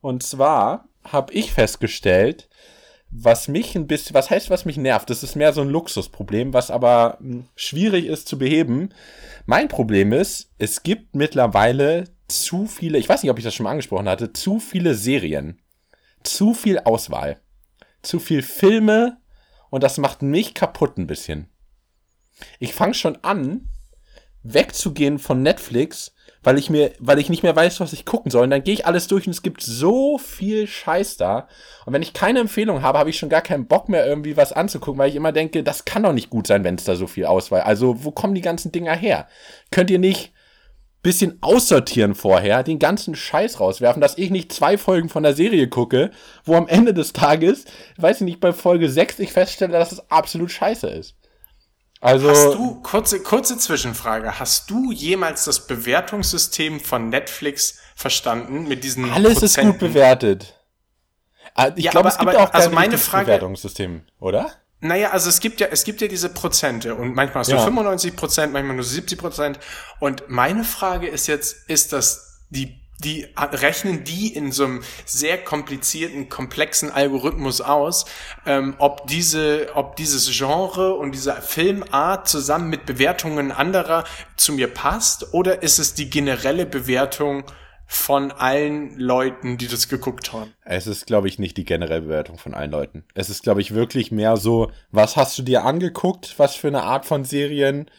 Und 0.00 0.22
zwar 0.22 0.88
habe 1.02 1.32
ich 1.32 1.52
festgestellt, 1.52 2.47
was 3.10 3.48
mich 3.48 3.74
ein 3.74 3.86
bisschen, 3.86 4.14
was 4.14 4.30
heißt, 4.30 4.50
was 4.50 4.64
mich 4.64 4.76
nervt, 4.76 5.08
das 5.10 5.22
ist 5.22 5.34
mehr 5.34 5.52
so 5.52 5.62
ein 5.62 5.70
Luxusproblem, 5.70 6.52
was 6.52 6.70
aber 6.70 7.18
mh, 7.20 7.44
schwierig 7.56 8.06
ist 8.06 8.28
zu 8.28 8.38
beheben. 8.38 8.90
Mein 9.46 9.68
Problem 9.68 10.12
ist, 10.12 10.50
es 10.58 10.82
gibt 10.82 11.14
mittlerweile 11.14 12.04
zu 12.28 12.66
viele, 12.66 12.98
ich 12.98 13.08
weiß 13.08 13.22
nicht, 13.22 13.30
ob 13.30 13.38
ich 13.38 13.44
das 13.44 13.54
schon 13.54 13.64
mal 13.64 13.70
angesprochen 13.70 14.08
hatte, 14.08 14.32
zu 14.32 14.60
viele 14.60 14.94
Serien. 14.94 15.60
Zu 16.22 16.52
viel 16.52 16.80
Auswahl. 16.80 17.40
Zu 18.02 18.20
viel 18.20 18.42
Filme 18.42 19.18
und 19.70 19.82
das 19.82 19.98
macht 19.98 20.22
mich 20.22 20.54
kaputt 20.54 20.98
ein 20.98 21.06
bisschen. 21.06 21.48
Ich 22.58 22.74
fange 22.74 22.94
schon 22.94 23.16
an, 23.22 23.70
wegzugehen 24.42 25.18
von 25.18 25.42
Netflix, 25.42 26.14
weil 26.42 26.58
ich 26.58 26.70
mir, 26.70 26.92
weil 26.98 27.18
ich 27.18 27.30
nicht 27.30 27.42
mehr 27.42 27.56
weiß, 27.56 27.80
was 27.80 27.92
ich 27.92 28.04
gucken 28.04 28.30
soll. 28.30 28.44
Und 28.44 28.50
dann 28.50 28.64
gehe 28.64 28.74
ich 28.74 28.86
alles 28.86 29.06
durch 29.06 29.26
und 29.26 29.32
es 29.32 29.42
gibt 29.42 29.62
so 29.62 30.18
viel 30.18 30.66
Scheiß 30.66 31.16
da. 31.16 31.48
Und 31.84 31.92
wenn 31.92 32.02
ich 32.02 32.12
keine 32.12 32.40
Empfehlung 32.40 32.82
habe, 32.82 32.98
habe 32.98 33.10
ich 33.10 33.18
schon 33.18 33.28
gar 33.28 33.42
keinen 33.42 33.66
Bock 33.66 33.88
mehr, 33.88 34.06
irgendwie 34.06 34.36
was 34.36 34.52
anzugucken, 34.52 34.98
weil 34.98 35.10
ich 35.10 35.16
immer 35.16 35.32
denke, 35.32 35.62
das 35.62 35.84
kann 35.84 36.02
doch 36.02 36.12
nicht 36.12 36.30
gut 36.30 36.46
sein, 36.46 36.64
wenn 36.64 36.76
es 36.76 36.84
da 36.84 36.96
so 36.96 37.06
viel 37.06 37.26
Auswahl. 37.26 37.62
Also, 37.62 38.04
wo 38.04 38.10
kommen 38.10 38.34
die 38.34 38.40
ganzen 38.40 38.72
Dinger 38.72 38.94
her? 38.94 39.26
Könnt 39.70 39.90
ihr 39.90 39.98
nicht 39.98 40.32
bisschen 41.02 41.38
aussortieren 41.42 42.14
vorher, 42.14 42.62
den 42.62 42.78
ganzen 42.78 43.14
Scheiß 43.14 43.60
rauswerfen, 43.60 44.00
dass 44.00 44.18
ich 44.18 44.30
nicht 44.30 44.52
zwei 44.52 44.76
Folgen 44.76 45.08
von 45.08 45.22
der 45.22 45.34
Serie 45.34 45.68
gucke, 45.68 46.10
wo 46.44 46.54
am 46.54 46.68
Ende 46.68 46.92
des 46.92 47.12
Tages, 47.12 47.64
weiß 47.98 48.20
ich 48.20 48.24
nicht, 48.24 48.40
bei 48.40 48.52
Folge 48.52 48.90
6 48.90 49.20
ich 49.20 49.32
feststelle, 49.32 49.72
dass 49.72 49.92
es 49.92 50.10
absolut 50.10 50.50
scheiße 50.50 50.88
ist. 50.88 51.17
Also, 52.00 52.30
Hast 52.30 52.54
du, 52.54 52.80
kurze, 52.82 53.20
kurze 53.22 53.58
Zwischenfrage, 53.58 54.38
hast 54.38 54.70
du 54.70 54.92
jemals 54.92 55.44
das 55.44 55.66
Bewertungssystem 55.66 56.78
von 56.80 57.08
Netflix 57.08 57.78
verstanden 57.96 58.68
mit 58.68 58.84
diesen 58.84 59.10
alles 59.10 59.42
ist 59.42 59.56
gut 59.56 59.64
Prozenten? 59.64 59.78
bewertet. 59.88 60.54
Ah, 61.54 61.70
Ich 61.74 61.84
Ja, 61.84 61.90
glaube, 61.90 62.08
es 62.08 62.18
gibt 62.18 62.30
aber- 62.30 62.40
auch 62.44 62.52
kein 62.52 62.60
also 62.62 62.70
meine 62.74 62.98
Frage- 62.98 63.24
Bewertungssystem, 63.26 64.02
oder? 64.20 64.52
Naja, 64.80 65.10
also 65.10 65.28
es 65.28 65.40
gibt 65.40 65.58
ja, 65.60 65.66
es 65.72 65.82
gibt 65.82 66.00
ja 66.00 66.06
diese 66.06 66.28
Prozente 66.28 66.94
und 66.94 67.16
manchmal 67.16 67.40
hast 67.40 67.50
du 67.50 67.56
Ja. 67.56 67.64
95 67.64 68.14
Prozent, 68.14 68.52
manchmal 68.52 68.76
nur 68.76 68.84
70 68.84 69.18
Prozent. 69.18 69.58
Und 69.98 70.28
meine 70.28 70.62
Frage 70.62 71.08
ist 71.08 71.26
jetzt, 71.26 71.68
ist 71.68 71.92
das 71.92 72.44
die, 72.50 72.77
die 73.04 73.26
rechnen 73.36 74.04
die 74.04 74.34
in 74.34 74.50
so 74.50 74.64
einem 74.64 74.82
sehr 75.04 75.38
komplizierten, 75.38 76.28
komplexen 76.28 76.90
Algorithmus 76.90 77.60
aus, 77.60 78.06
ähm, 78.44 78.74
ob 78.78 79.06
diese, 79.06 79.68
ob 79.74 79.96
dieses 79.96 80.30
Genre 80.36 80.94
und 80.94 81.12
diese 81.12 81.34
Filmart 81.34 82.28
zusammen 82.28 82.68
mit 82.70 82.86
Bewertungen 82.86 83.52
anderer 83.52 84.04
zu 84.36 84.52
mir 84.52 84.68
passt, 84.68 85.32
oder 85.32 85.62
ist 85.62 85.78
es 85.78 85.94
die 85.94 86.10
generelle 86.10 86.66
Bewertung 86.66 87.44
von 87.90 88.32
allen 88.32 88.98
Leuten, 88.98 89.56
die 89.56 89.66
das 89.68 89.88
geguckt 89.88 90.32
haben? 90.32 90.52
Es 90.64 90.86
ist, 90.86 91.06
glaube 91.06 91.28
ich, 91.28 91.38
nicht 91.38 91.56
die 91.56 91.64
generelle 91.64 92.02
Bewertung 92.02 92.36
von 92.36 92.52
allen 92.52 92.70
Leuten. 92.70 93.04
Es 93.14 93.30
ist, 93.30 93.42
glaube 93.42 93.62
ich, 93.62 93.74
wirklich 93.74 94.10
mehr 94.10 94.36
so, 94.36 94.70
was 94.90 95.16
hast 95.16 95.38
du 95.38 95.42
dir 95.42 95.64
angeguckt, 95.64 96.34
was 96.36 96.54
für 96.54 96.68
eine 96.68 96.82
Art 96.82 97.06
von 97.06 97.24
Serien 97.24 97.90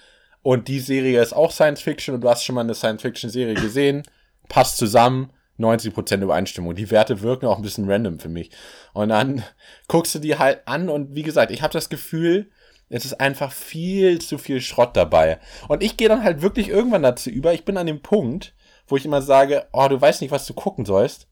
und 0.42 0.68
die 0.68 0.80
Serie 0.80 1.22
ist 1.22 1.34
auch 1.34 1.52
Science 1.52 1.82
Fiction 1.82 2.16
und 2.16 2.22
du 2.22 2.30
hast 2.30 2.44
schon 2.44 2.56
mal 2.56 2.62
eine 2.62 2.76
Science 2.76 3.02
Fiction 3.02 3.30
Serie 3.30 3.56
gesehen, 3.56 4.04
passt 4.50 4.78
zusammen, 4.78 5.32
90% 5.58 6.22
Übereinstimmung. 6.22 6.76
Die 6.76 6.92
Werte 6.92 7.22
wirken 7.22 7.46
auch 7.46 7.58
ein 7.58 7.62
bisschen 7.62 7.90
random 7.90 8.20
für 8.20 8.30
mich. 8.30 8.52
Und 8.94 9.10
dann 9.10 9.44
guckst 9.88 10.16
du 10.16 10.20
die 10.20 10.38
halt 10.38 10.68
an 10.68 10.90
und 10.90 11.16
wie 11.16 11.24
gesagt, 11.24 11.52
ich 11.52 11.62
habe 11.62 11.74
das 11.74 11.88
Gefühl, 11.88 12.52
es 12.90 13.06
ist 13.06 13.22
einfach 13.22 13.52
viel 13.52 14.20
zu 14.20 14.38
viel 14.38 14.60
Schrott 14.60 14.98
dabei. 14.98 15.40
Und 15.68 15.84
ich 15.84 15.96
gehe 15.96 16.10
dann 16.10 16.24
halt 16.24 16.42
wirklich 16.42 16.70
irgendwann 16.70 17.04
dazu 17.04 17.30
über, 17.30 17.54
ich 17.54 17.64
bin 17.64 17.78
an 17.78 17.88
dem 17.88 18.02
Punkt, 18.02 18.54
wo 18.88 18.98
ich 18.98 19.06
immer 19.06 19.22
sage, 19.22 19.68
oh, 19.72 19.88
du 19.88 20.02
weißt 20.02 20.22
nicht, 20.22 20.32
was 20.32 20.46
du 20.48 20.54
gucken 20.54 20.86
sollst 20.86 21.30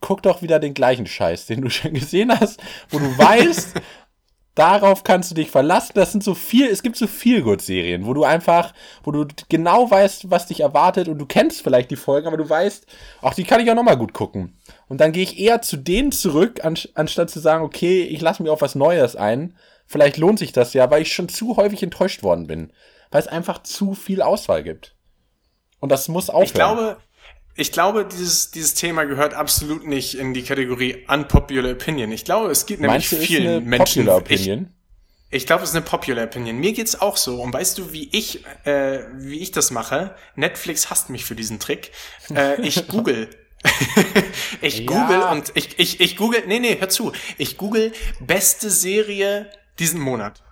guck 0.00 0.22
doch 0.22 0.42
wieder 0.42 0.58
den 0.58 0.74
gleichen 0.74 1.06
Scheiß, 1.06 1.46
den 1.46 1.62
du 1.62 1.70
schon 1.70 1.94
gesehen 1.94 2.32
hast, 2.38 2.60
wo 2.90 2.98
du 2.98 3.18
weißt, 3.18 3.80
darauf 4.56 5.04
kannst 5.04 5.30
du 5.30 5.36
dich 5.36 5.50
verlassen. 5.50 5.92
Das 5.94 6.10
sind 6.10 6.24
so 6.24 6.34
viel, 6.34 6.66
es 6.66 6.82
gibt 6.82 6.96
so 6.96 7.06
viel 7.06 7.42
gut 7.42 7.62
Serien, 7.62 8.06
wo 8.06 8.14
du 8.14 8.24
einfach, 8.24 8.74
wo 9.04 9.12
du 9.12 9.26
genau 9.48 9.88
weißt, 9.88 10.30
was 10.30 10.46
dich 10.46 10.60
erwartet 10.60 11.06
und 11.06 11.18
du 11.18 11.26
kennst 11.26 11.62
vielleicht 11.62 11.92
die 11.92 11.96
Folgen, 11.96 12.26
aber 12.26 12.36
du 12.36 12.48
weißt, 12.48 12.86
ach, 13.22 13.34
die 13.34 13.44
kann 13.44 13.60
ich 13.60 13.70
auch 13.70 13.76
nochmal 13.76 13.98
gut 13.98 14.12
gucken. 14.12 14.58
Und 14.88 15.00
dann 15.00 15.12
gehe 15.12 15.22
ich 15.22 15.38
eher 15.38 15.62
zu 15.62 15.76
denen 15.76 16.10
zurück, 16.10 16.64
an, 16.64 16.76
anstatt 16.94 17.30
zu 17.30 17.38
sagen, 17.38 17.62
okay, 17.64 18.02
ich 18.02 18.20
lasse 18.20 18.42
mir 18.42 18.50
auf 18.50 18.62
was 18.62 18.74
Neues 18.74 19.14
ein. 19.14 19.54
Vielleicht 19.86 20.16
lohnt 20.16 20.38
sich 20.38 20.52
das 20.52 20.72
ja, 20.74 20.90
weil 20.90 21.02
ich 21.02 21.12
schon 21.12 21.28
zu 21.28 21.56
häufig 21.56 21.82
enttäuscht 21.82 22.22
worden 22.22 22.46
bin. 22.46 22.72
Weil 23.10 23.20
es 23.20 23.28
einfach 23.28 23.62
zu 23.62 23.94
viel 23.94 24.20
Auswahl 24.20 24.64
gibt. 24.64 24.96
Und 25.78 25.92
das 25.92 26.08
muss 26.08 26.30
aufhören. 26.30 26.44
Ich 26.44 26.54
glaube, 26.54 26.96
ich 27.56 27.72
glaube, 27.72 28.04
dieses, 28.04 28.50
dieses 28.50 28.74
Thema 28.74 29.04
gehört 29.04 29.34
absolut 29.34 29.86
nicht 29.86 30.14
in 30.18 30.34
die 30.34 30.42
Kategorie 30.42 31.04
unpopular 31.08 31.72
opinion. 31.72 32.12
Ich 32.12 32.24
glaube, 32.24 32.50
es 32.50 32.66
gibt 32.66 32.80
nämlich 32.80 33.10
Meinst 33.10 33.26
vielen 33.26 33.46
eine 33.48 33.60
Menschen. 33.60 34.04
popular 34.04 34.22
Ich, 34.28 34.40
Opinion? 34.42 34.72
ich 35.30 35.46
glaube, 35.46 35.62
es 35.64 35.70
ist 35.70 35.76
eine 35.76 35.84
popular 35.84 36.24
opinion. 36.24 36.56
Mir 36.58 36.72
geht's 36.72 37.00
auch 37.00 37.16
so. 37.16 37.40
Und 37.42 37.52
weißt 37.52 37.78
du, 37.78 37.92
wie 37.92 38.08
ich, 38.12 38.44
äh, 38.64 39.00
wie 39.16 39.40
ich 39.40 39.50
das 39.52 39.70
mache? 39.70 40.14
Netflix 40.34 40.90
hasst 40.90 41.10
mich 41.10 41.24
für 41.24 41.34
diesen 41.34 41.58
Trick. 41.58 41.92
Äh, 42.34 42.60
ich 42.60 42.86
google. 42.88 43.28
ich 44.60 44.80
Ja. 44.80 44.86
google 44.86 45.22
und 45.32 45.50
ich, 45.54 45.78
ich, 45.78 46.00
ich 46.00 46.16
google, 46.16 46.42
nee, 46.46 46.58
nee, 46.60 46.76
hör 46.78 46.88
zu. 46.88 47.12
Ich 47.38 47.56
google 47.56 47.92
beste 48.20 48.70
Serie 48.70 49.50
diesen 49.78 50.00
Monat. 50.00 50.42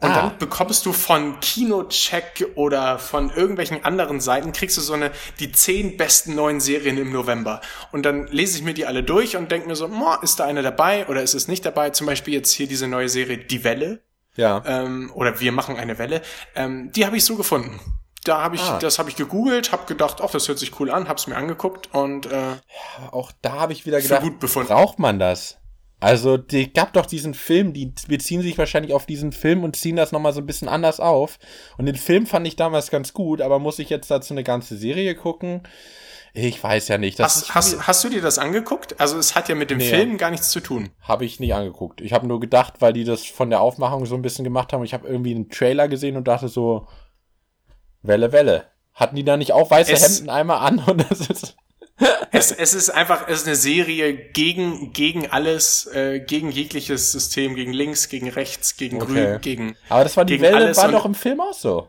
Und 0.00 0.10
Ah. 0.10 0.14
dann 0.28 0.38
bekommst 0.38 0.84
du 0.86 0.92
von 0.92 1.40
Kinocheck 1.40 2.46
oder 2.54 2.98
von 2.98 3.30
irgendwelchen 3.30 3.84
anderen 3.84 4.20
Seiten, 4.20 4.52
kriegst 4.52 4.76
du 4.76 4.80
so 4.80 4.92
eine, 4.92 5.10
die 5.40 5.50
zehn 5.52 5.96
besten 5.96 6.34
neuen 6.34 6.60
Serien 6.60 6.98
im 6.98 7.12
November. 7.12 7.60
Und 7.92 8.04
dann 8.04 8.26
lese 8.28 8.58
ich 8.58 8.64
mir 8.64 8.74
die 8.74 8.86
alle 8.86 9.02
durch 9.02 9.36
und 9.36 9.50
denke 9.50 9.66
mir 9.68 9.76
so, 9.76 9.88
"Moah, 9.88 10.22
ist 10.22 10.40
da 10.40 10.44
eine 10.44 10.62
dabei 10.62 11.06
oder 11.08 11.22
ist 11.22 11.34
es 11.34 11.48
nicht 11.48 11.64
dabei? 11.64 11.90
Zum 11.90 12.06
Beispiel 12.06 12.34
jetzt 12.34 12.52
hier 12.52 12.66
diese 12.66 12.86
neue 12.88 13.08
Serie 13.08 13.38
Die 13.38 13.64
Welle 13.64 14.02
Ja. 14.36 14.62
ähm, 14.66 15.10
oder 15.14 15.40
Wir 15.40 15.52
machen 15.52 15.76
eine 15.76 15.98
Welle. 15.98 16.20
Ähm, 16.54 16.90
die 16.92 17.06
habe 17.06 17.16
ich 17.16 17.24
so 17.24 17.36
gefunden. 17.36 17.80
Da 18.24 18.40
habe 18.42 18.56
ich, 18.56 18.62
Ah. 18.62 18.78
das 18.78 18.98
habe 18.98 19.10
ich 19.10 19.16
gegoogelt, 19.16 19.70
habe 19.70 19.84
gedacht, 19.86 20.18
ach, 20.22 20.30
das 20.30 20.48
hört 20.48 20.58
sich 20.58 20.78
cool 20.80 20.90
an, 20.90 21.08
hab's 21.08 21.26
mir 21.26 21.36
angeguckt 21.36 21.92
und 21.94 22.26
äh, 22.26 22.56
Auch 23.10 23.32
da 23.42 23.52
habe 23.60 23.72
ich 23.74 23.84
wieder 23.86 24.00
gedacht, 24.00 24.24
braucht 24.40 24.98
man 24.98 25.18
das? 25.18 25.58
Also, 26.00 26.36
die 26.36 26.72
gab 26.72 26.92
doch 26.92 27.06
diesen 27.06 27.32
Film, 27.34 27.72
die 27.72 27.92
beziehen 28.08 28.42
sich 28.42 28.58
wahrscheinlich 28.58 28.92
auf 28.92 29.06
diesen 29.06 29.32
Film 29.32 29.64
und 29.64 29.74
ziehen 29.76 29.96
das 29.96 30.12
nochmal 30.12 30.32
so 30.34 30.40
ein 30.40 30.46
bisschen 30.46 30.68
anders 30.68 31.00
auf. 31.00 31.38
Und 31.78 31.86
den 31.86 31.94
Film 31.96 32.26
fand 32.26 32.46
ich 32.46 32.56
damals 32.56 32.90
ganz 32.90 33.12
gut, 33.14 33.40
aber 33.40 33.58
muss 33.58 33.78
ich 33.78 33.88
jetzt 33.90 34.10
dazu 34.10 34.34
eine 34.34 34.44
ganze 34.44 34.76
Serie 34.76 35.14
gucken? 35.14 35.62
Ich 36.36 36.62
weiß 36.62 36.88
ja 36.88 36.98
nicht. 36.98 37.20
Hast, 37.20 37.54
hast, 37.54 37.86
hast 37.86 38.02
du 38.04 38.08
dir 38.08 38.20
das 38.20 38.38
angeguckt? 38.38 39.00
Also 39.00 39.16
es 39.18 39.36
hat 39.36 39.48
ja 39.48 39.54
mit 39.54 39.70
dem 39.70 39.78
Nee. 39.78 39.88
Film 39.88 40.18
gar 40.18 40.30
nichts 40.32 40.50
zu 40.50 40.58
tun. 40.60 40.90
habe 41.00 41.24
ich 41.24 41.38
nicht 41.38 41.54
angeguckt. 41.54 42.00
Ich 42.00 42.12
habe 42.12 42.26
nur 42.26 42.40
gedacht, 42.40 42.74
weil 42.80 42.92
die 42.92 43.04
das 43.04 43.24
von 43.24 43.50
der 43.50 43.60
Aufmachung 43.60 44.04
so 44.04 44.16
ein 44.16 44.22
bisschen 44.22 44.42
gemacht 44.44 44.72
haben. 44.72 44.82
Ich 44.84 44.92
habe 44.94 45.06
irgendwie 45.06 45.32
einen 45.34 45.48
Trailer 45.48 45.86
gesehen 45.88 46.16
und 46.16 46.26
dachte 46.26 46.48
so, 46.48 46.88
Welle, 48.02 48.32
Welle. 48.32 48.64
Hatten 48.92 49.16
die 49.16 49.24
da 49.24 49.36
nicht 49.36 49.52
auch 49.52 49.70
weiße 49.70 49.92
Es- 49.92 50.18
Hemden 50.18 50.30
einmal 50.30 50.58
an? 50.58 50.78
Und 50.86 51.08
das 51.10 51.20
ist 51.28 51.56
Es, 52.32 52.50
es 52.50 52.74
ist 52.74 52.90
einfach, 52.90 53.28
es 53.28 53.42
ist 53.42 53.46
eine 53.46 53.56
Serie 53.56 54.14
gegen, 54.14 54.92
gegen 54.92 55.30
alles, 55.30 55.86
äh, 55.86 56.18
gegen 56.20 56.50
jegliches 56.50 57.12
System, 57.12 57.54
gegen 57.54 57.72
links, 57.72 58.08
gegen 58.08 58.28
rechts, 58.28 58.76
gegen 58.76 59.00
Okay. 59.00 59.12
grün, 59.12 59.40
gegen. 59.40 59.76
Aber 59.88 60.02
das 60.02 60.16
war 60.16 60.24
die 60.24 60.40
Welle, 60.40 60.76
war 60.76 60.90
doch 60.90 61.04
im 61.04 61.14
Film 61.14 61.40
auch 61.40 61.54
so. 61.54 61.88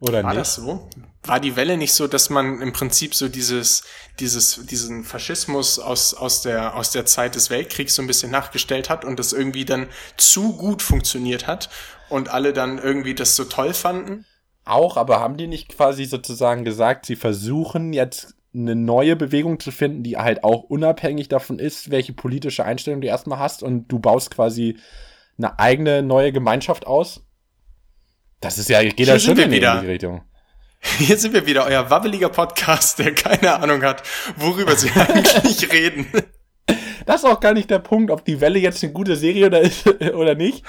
Oder 0.00 0.22
War 0.22 0.30
nicht? 0.30 0.40
das 0.40 0.54
so? 0.56 0.88
War 1.24 1.40
die 1.40 1.56
Welle 1.56 1.76
nicht 1.76 1.92
so, 1.92 2.06
dass 2.06 2.30
man 2.30 2.60
im 2.60 2.72
Prinzip 2.72 3.14
so 3.14 3.28
dieses, 3.28 3.82
dieses, 4.20 4.64
diesen 4.66 5.04
Faschismus 5.04 5.78
aus, 5.80 6.14
aus 6.14 6.42
der, 6.42 6.76
aus 6.76 6.92
der 6.92 7.04
Zeit 7.04 7.34
des 7.34 7.50
Weltkriegs 7.50 7.96
so 7.96 8.02
ein 8.02 8.06
bisschen 8.06 8.30
nachgestellt 8.30 8.90
hat 8.90 9.04
und 9.04 9.18
das 9.18 9.32
irgendwie 9.32 9.64
dann 9.64 9.88
zu 10.16 10.56
gut 10.56 10.82
funktioniert 10.82 11.46
hat 11.48 11.68
und 12.08 12.28
alle 12.28 12.52
dann 12.52 12.78
irgendwie 12.78 13.14
das 13.14 13.34
so 13.34 13.44
toll 13.44 13.74
fanden? 13.74 14.24
Auch, 14.68 14.96
aber 14.96 15.20
haben 15.20 15.36
die 15.36 15.46
nicht 15.46 15.68
quasi 15.68 16.04
sozusagen 16.04 16.64
gesagt, 16.64 17.06
sie 17.06 17.16
versuchen 17.16 17.92
jetzt 17.92 18.34
eine 18.54 18.74
neue 18.74 19.16
Bewegung 19.16 19.60
zu 19.60 19.70
finden, 19.70 20.02
die 20.02 20.16
halt 20.16 20.44
auch 20.44 20.64
unabhängig 20.64 21.28
davon 21.28 21.58
ist, 21.58 21.90
welche 21.90 22.12
politische 22.12 22.64
Einstellung 22.64 23.00
du 23.00 23.08
erstmal 23.08 23.38
hast 23.38 23.62
und 23.62 23.88
du 23.88 23.98
baust 23.98 24.30
quasi 24.30 24.78
eine 25.36 25.58
eigene 25.58 26.02
neue 26.02 26.32
Gemeinschaft 26.32 26.86
aus? 26.86 27.24
Das 28.40 28.58
ist 28.58 28.68
ja, 28.68 28.82
geht 28.82 29.00
ja 29.06 29.18
schon 29.18 29.36
in 29.38 29.50
die. 29.50 29.58
Richtung. 29.58 30.22
Hier 30.80 31.18
sind 31.18 31.34
wir 31.34 31.44
wieder, 31.46 31.66
euer 31.66 31.90
wabbeliger 31.90 32.28
Podcast, 32.28 33.00
der 33.00 33.14
keine 33.14 33.54
Ahnung 33.56 33.82
hat, 33.82 34.02
worüber 34.36 34.76
sie 34.76 34.90
eigentlich 34.94 35.72
reden. 35.72 36.06
Das 37.06 37.22
ist 37.22 37.30
auch 37.30 37.40
gar 37.40 37.54
nicht 37.54 37.70
der 37.70 37.78
Punkt, 37.78 38.10
ob 38.10 38.24
die 38.24 38.40
Welle 38.40 38.58
jetzt 38.58 38.84
eine 38.84 38.92
gute 38.92 39.16
Serie 39.16 39.46
oder 39.46 39.60
ist 39.60 39.86
oder 40.14 40.34
nicht. 40.34 40.62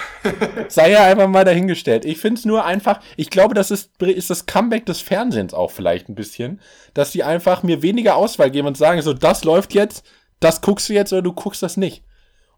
Sei 0.69 0.91
ja 0.91 1.03
einfach 1.03 1.27
mal 1.27 1.43
dahingestellt. 1.43 2.05
Ich 2.05 2.19
finde 2.19 2.39
es 2.39 2.45
nur 2.45 2.63
einfach, 2.63 3.01
ich 3.17 3.29
glaube, 3.29 3.53
das 3.53 3.71
ist, 3.71 4.01
ist 4.01 4.29
das 4.29 4.45
Comeback 4.45 4.85
des 4.85 5.01
Fernsehens 5.01 5.53
auch 5.53 5.71
vielleicht 5.71 6.07
ein 6.07 6.15
bisschen, 6.15 6.61
dass 6.93 7.11
die 7.11 7.23
einfach 7.23 7.63
mir 7.63 7.81
weniger 7.81 8.15
Auswahl 8.15 8.51
geben 8.51 8.67
und 8.67 8.77
sagen, 8.77 9.01
so, 9.01 9.13
das 9.13 9.43
läuft 9.43 9.73
jetzt, 9.73 10.05
das 10.39 10.61
guckst 10.61 10.87
du 10.87 10.93
jetzt 10.93 11.11
oder 11.11 11.21
du 11.21 11.33
guckst 11.33 11.61
das 11.61 11.75
nicht. 11.75 12.03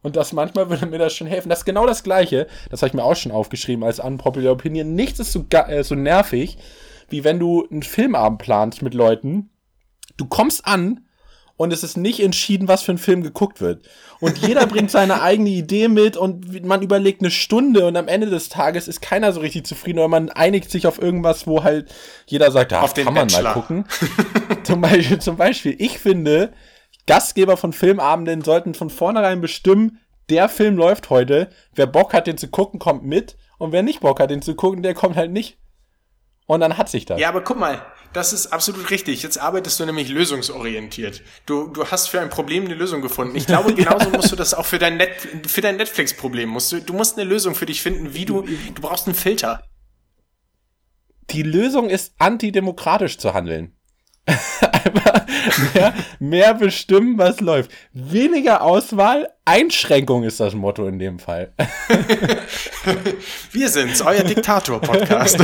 Und 0.04 0.16
das 0.16 0.34
manchmal 0.34 0.70
würde 0.70 0.86
mir 0.86 0.98
das 0.98 1.14
schon 1.14 1.28
helfen. 1.28 1.50
Das 1.50 1.60
ist 1.60 1.66
genau 1.66 1.86
das 1.86 2.04
Gleiche. 2.04 2.48
Das 2.70 2.82
habe 2.82 2.90
ich 2.90 2.94
mir 2.94 3.04
auch 3.04 3.16
schon 3.16 3.32
aufgeschrieben 3.32 3.84
als 3.84 4.00
unpopular 4.00 4.54
Opinion. 4.54 4.94
Nichts 4.96 5.20
ist 5.20 5.32
so, 5.32 5.46
äh, 5.50 5.84
so 5.84 5.96
nervig, 5.96 6.58
wie 7.10 7.24
wenn 7.24 7.40
du 7.40 7.68
einen 7.70 7.84
Filmabend 7.84 8.40
planst 8.40 8.82
mit 8.82 8.94
Leuten. 8.94 9.50
Du 10.18 10.26
kommst 10.26 10.66
an 10.66 11.06
und 11.62 11.72
es 11.72 11.84
ist 11.84 11.96
nicht 11.96 12.20
entschieden, 12.20 12.68
was 12.68 12.82
für 12.82 12.92
ein 12.92 12.98
Film 12.98 13.22
geguckt 13.22 13.62
wird. 13.62 13.88
Und 14.20 14.40
jeder 14.40 14.66
bringt 14.66 14.90
seine 14.90 15.22
eigene 15.22 15.52
Idee 15.52 15.90
mit 15.90 16.18
und 16.18 16.66
man 16.66 16.82
überlegt 16.82 17.22
eine 17.22 17.30
Stunde 17.30 17.86
und 17.86 17.96
am 17.98 18.08
Ende 18.08 18.32
des 18.32 18.50
Tages 18.50 18.88
ist 18.88 19.00
keiner 19.00 19.32
so 19.32 19.42
richtig 19.42 19.68
zufrieden 19.68 20.00
oder 20.00 20.08
man 20.08 20.32
einigt 20.32 20.72
sich 20.72 20.88
auf 20.88 21.00
irgendwas, 21.00 21.46
wo 21.46 21.64
halt 21.64 21.94
jeder 22.26 22.50
sagt, 22.50 22.72
ja, 22.72 22.82
Auf 22.82 22.96
den 22.96 23.06
kann 23.06 23.14
man 23.14 23.28
Bachelor. 23.28 23.44
mal 23.44 23.54
gucken. 23.54 23.86
zum, 24.64 24.82
Beispiel, 24.82 25.20
zum 25.20 25.38
Beispiel, 25.38 25.76
ich 25.78 26.00
finde, 26.00 26.52
Gastgeber 27.06 27.58
von 27.58 27.74
Filmabenden 27.74 28.42
sollten 28.42 28.74
von 28.74 28.90
vornherein 28.90 29.40
bestimmen, 29.40 30.00
der 30.32 30.50
Film 30.50 30.78
läuft 30.78 31.12
heute, 31.12 31.50
wer 31.76 31.86
Bock 31.86 32.14
hat, 32.14 32.26
den 32.26 32.40
zu 32.40 32.48
gucken, 32.48 32.80
kommt 32.80 33.04
mit 33.04 33.38
und 33.60 33.72
wer 33.72 33.84
nicht 33.84 34.00
Bock 34.00 34.20
hat, 34.20 34.32
den 34.32 34.42
zu 34.42 34.56
gucken, 34.56 34.82
der 34.82 34.96
kommt 34.96 35.16
halt 35.16 35.32
nicht. 35.32 35.60
Und 36.48 36.62
dann 36.62 36.80
hat 36.80 36.90
sich 36.90 37.06
das. 37.06 37.22
Ja, 37.22 37.30
aber 37.30 37.44
guck 37.44 37.60
mal, 37.60 37.86
das 38.14 38.34
ist 38.34 38.48
absolut 38.48 38.90
richtig. 38.90 39.24
Jetzt 39.24 39.38
arbeitest 39.38 39.80
du 39.80 39.86
nämlich 39.86 40.10
lösungsorientiert. 40.10 41.22
Du, 41.46 41.68
du 41.68 41.86
hast 41.88 42.08
für 42.08 42.20
ein 42.20 42.30
Problem 42.30 42.66
eine 42.66 42.76
Lösung 42.76 43.02
gefunden. 43.02 43.36
Ich 43.36 43.48
glaube, 43.48 43.74
genauso 43.76 44.10
musst 44.10 44.32
du 44.32 44.36
das 44.36 44.54
auch 44.54 44.66
für 44.66 44.80
dein, 44.80 44.98
Net, 44.98 45.12
für 45.48 45.62
dein 45.62 45.78
Netflix-Problem 45.78 46.50
musst 46.50 46.72
du, 46.72 46.82
du 46.82 46.94
musst 46.94 47.18
eine 47.18 47.30
Lösung 47.30 47.56
für 47.56 47.66
dich 47.66 47.82
finden, 47.82 48.14
wie 48.14 48.26
du, 48.26 48.42
du 48.42 48.82
brauchst 48.82 49.08
einen 49.08 49.16
Filter. 49.16 49.64
die 51.30 51.44
Lösung 51.44 51.90
ist, 51.90 52.14
antidemokratisch 52.18 53.18
zu 53.18 53.34
handeln. 53.34 53.76
Einfach 54.62 55.26
mehr, 55.74 55.94
mehr 56.20 56.54
bestimmen, 56.54 57.18
was 57.18 57.40
läuft. 57.40 57.72
Weniger 57.94 58.62
Auswahl, 58.62 59.30
Einschränkung 59.46 60.24
ist 60.24 60.40
das 60.40 60.54
Motto 60.54 60.88
in 60.88 61.00
dem 61.00 61.20
Fall. 61.20 61.54
Wir 63.52 63.70
sind's, 63.70 64.02
euer 64.02 64.24
Diktator-Podcast. 64.24 65.40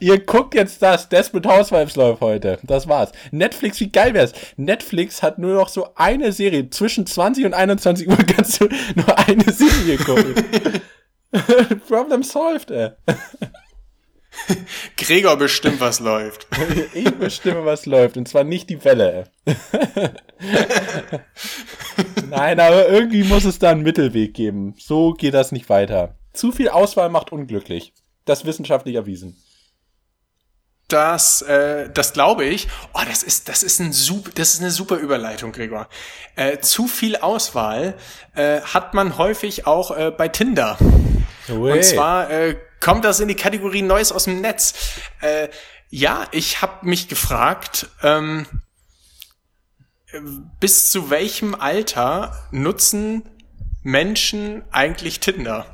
Ihr 0.00 0.18
guckt 0.18 0.54
jetzt 0.54 0.82
das, 0.82 1.08
Desperate 1.08 1.48
Housewives 1.48 1.96
läuft 1.96 2.20
heute. 2.20 2.58
Das 2.62 2.88
war's. 2.88 3.12
Netflix, 3.30 3.78
wie 3.80 3.92
geil 3.92 4.14
wär's? 4.14 4.32
Netflix 4.56 5.22
hat 5.22 5.38
nur 5.38 5.54
noch 5.54 5.68
so 5.68 5.88
eine 5.94 6.32
Serie. 6.32 6.70
Zwischen 6.70 7.06
20 7.06 7.44
und 7.44 7.54
21 7.54 8.08
Uhr 8.08 8.16
kannst 8.16 8.60
du 8.60 8.68
nur 8.94 9.18
eine 9.18 9.52
Serie 9.52 9.98
gucken. 9.98 10.34
Problem 11.88 12.22
solved, 12.22 12.70
ey. 12.70 12.90
Gregor 14.96 15.36
bestimmt, 15.36 15.80
was 15.80 16.00
läuft. 16.00 16.46
Ich 16.94 17.10
bestimme, 17.10 17.64
was 17.64 17.86
läuft. 17.86 18.16
Und 18.16 18.28
zwar 18.28 18.44
nicht 18.44 18.70
die 18.70 18.82
Welle. 18.84 19.24
Nein, 22.28 22.60
aber 22.60 22.88
irgendwie 22.88 23.24
muss 23.24 23.44
es 23.44 23.58
da 23.58 23.70
einen 23.70 23.82
Mittelweg 23.82 24.34
geben. 24.34 24.74
So 24.78 25.12
geht 25.12 25.34
das 25.34 25.52
nicht 25.52 25.68
weiter. 25.68 26.16
Zu 26.32 26.52
viel 26.52 26.68
Auswahl 26.68 27.10
macht 27.10 27.32
unglücklich. 27.32 27.92
Das 28.24 28.44
wissenschaftlich 28.44 28.94
erwiesen. 28.94 29.36
Das, 30.90 31.42
äh, 31.42 31.88
das 31.88 32.12
glaube 32.12 32.44
ich. 32.44 32.68
Oh, 32.92 33.00
das 33.08 33.22
ist, 33.22 33.48
das 33.48 33.62
ist 33.62 33.80
ein 33.80 33.92
super, 33.92 34.30
das 34.34 34.54
ist 34.54 34.60
eine 34.60 34.70
super 34.70 34.96
Überleitung, 34.96 35.52
Gregor. 35.52 35.88
Äh, 36.36 36.58
zu 36.58 36.88
viel 36.88 37.16
Auswahl 37.16 37.94
äh, 38.34 38.60
hat 38.60 38.92
man 38.92 39.16
häufig 39.16 39.66
auch 39.66 39.96
äh, 39.96 40.10
bei 40.10 40.28
Tinder. 40.28 40.76
Und 41.48 41.84
zwar 41.84 42.30
äh, 42.30 42.56
kommt 42.80 43.04
das 43.04 43.20
in 43.20 43.28
die 43.28 43.36
Kategorie 43.36 43.82
Neues 43.82 44.12
aus 44.12 44.24
dem 44.24 44.40
Netz. 44.40 44.74
Äh, 45.20 45.48
ja, 45.88 46.26
ich 46.30 46.62
habe 46.62 46.86
mich 46.86 47.08
gefragt, 47.08 47.88
ähm, 48.02 48.46
äh, 50.12 50.20
bis 50.60 50.90
zu 50.90 51.10
welchem 51.10 51.54
Alter 51.54 52.48
nutzen 52.50 53.28
Menschen 53.82 54.62
eigentlich 54.70 55.20
Tinder? 55.20 55.66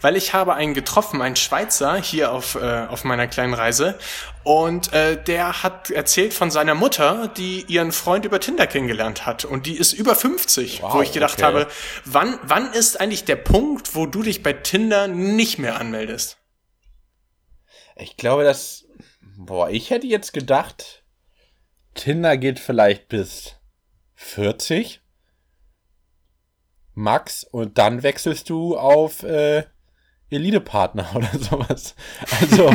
Weil 0.00 0.16
ich 0.16 0.34
habe 0.34 0.54
einen 0.54 0.74
getroffen, 0.74 1.22
einen 1.22 1.36
Schweizer, 1.36 1.96
hier 1.96 2.32
auf, 2.32 2.56
äh, 2.56 2.86
auf 2.88 3.04
meiner 3.04 3.26
kleinen 3.26 3.54
Reise. 3.54 3.98
Und 4.42 4.92
äh, 4.92 5.22
der 5.22 5.62
hat 5.62 5.90
erzählt 5.90 6.34
von 6.34 6.50
seiner 6.50 6.74
Mutter, 6.74 7.28
die 7.28 7.64
ihren 7.66 7.92
Freund 7.92 8.24
über 8.26 8.40
Tinder 8.40 8.66
kennengelernt 8.66 9.24
hat. 9.24 9.44
Und 9.44 9.66
die 9.66 9.76
ist 9.76 9.92
über 9.92 10.14
50, 10.14 10.82
Wow, 10.82 10.94
wo 10.94 11.02
ich 11.02 11.12
gedacht 11.12 11.34
okay. 11.34 11.44
habe, 11.44 11.66
wann, 12.04 12.38
wann 12.42 12.72
ist 12.72 13.00
eigentlich 13.00 13.24
der 13.24 13.36
Punkt, 13.36 13.94
wo 13.94 14.06
du 14.06 14.22
dich 14.22 14.42
bei 14.42 14.52
Tinder 14.52 15.08
nicht 15.08 15.58
mehr 15.58 15.80
anmeldest? 15.80 16.38
Ich 17.96 18.16
glaube, 18.16 18.44
dass. 18.44 18.84
Boah, 19.36 19.68
ich 19.68 19.90
hätte 19.90 20.06
jetzt 20.06 20.32
gedacht, 20.32 21.04
Tinder 21.94 22.36
geht 22.36 22.60
vielleicht 22.60 23.08
bis 23.08 23.56
40. 24.14 25.00
Max, 26.94 27.44
und 27.44 27.78
dann 27.78 28.02
wechselst 28.02 28.48
du 28.50 28.76
auf 28.76 29.22
äh, 29.22 29.64
Elite-Partner 30.30 31.10
oder 31.14 31.30
sowas. 31.38 31.94
Also, 32.40 32.68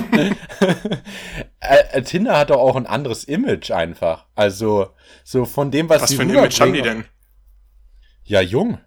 äh, 1.59 1.84
äh, 1.91 2.01
Tinder 2.03 2.38
hat 2.38 2.49
doch 2.49 2.59
auch 2.59 2.76
ein 2.76 2.88
anderes 2.88 3.24
Image 3.24 3.72
einfach. 3.72 4.26
Also, 4.36 4.89
so 5.24 5.45
von 5.45 5.72
dem, 5.72 5.89
was, 5.89 6.03
Was 6.03 6.09
sie 6.09 6.15
für 6.17 6.24
ein 6.24 6.30
Image 6.30 6.59
haben 6.59 6.74
die 6.74 6.82
denn? 6.82 7.05
Ja, 8.24 8.41
jung. 8.41 8.80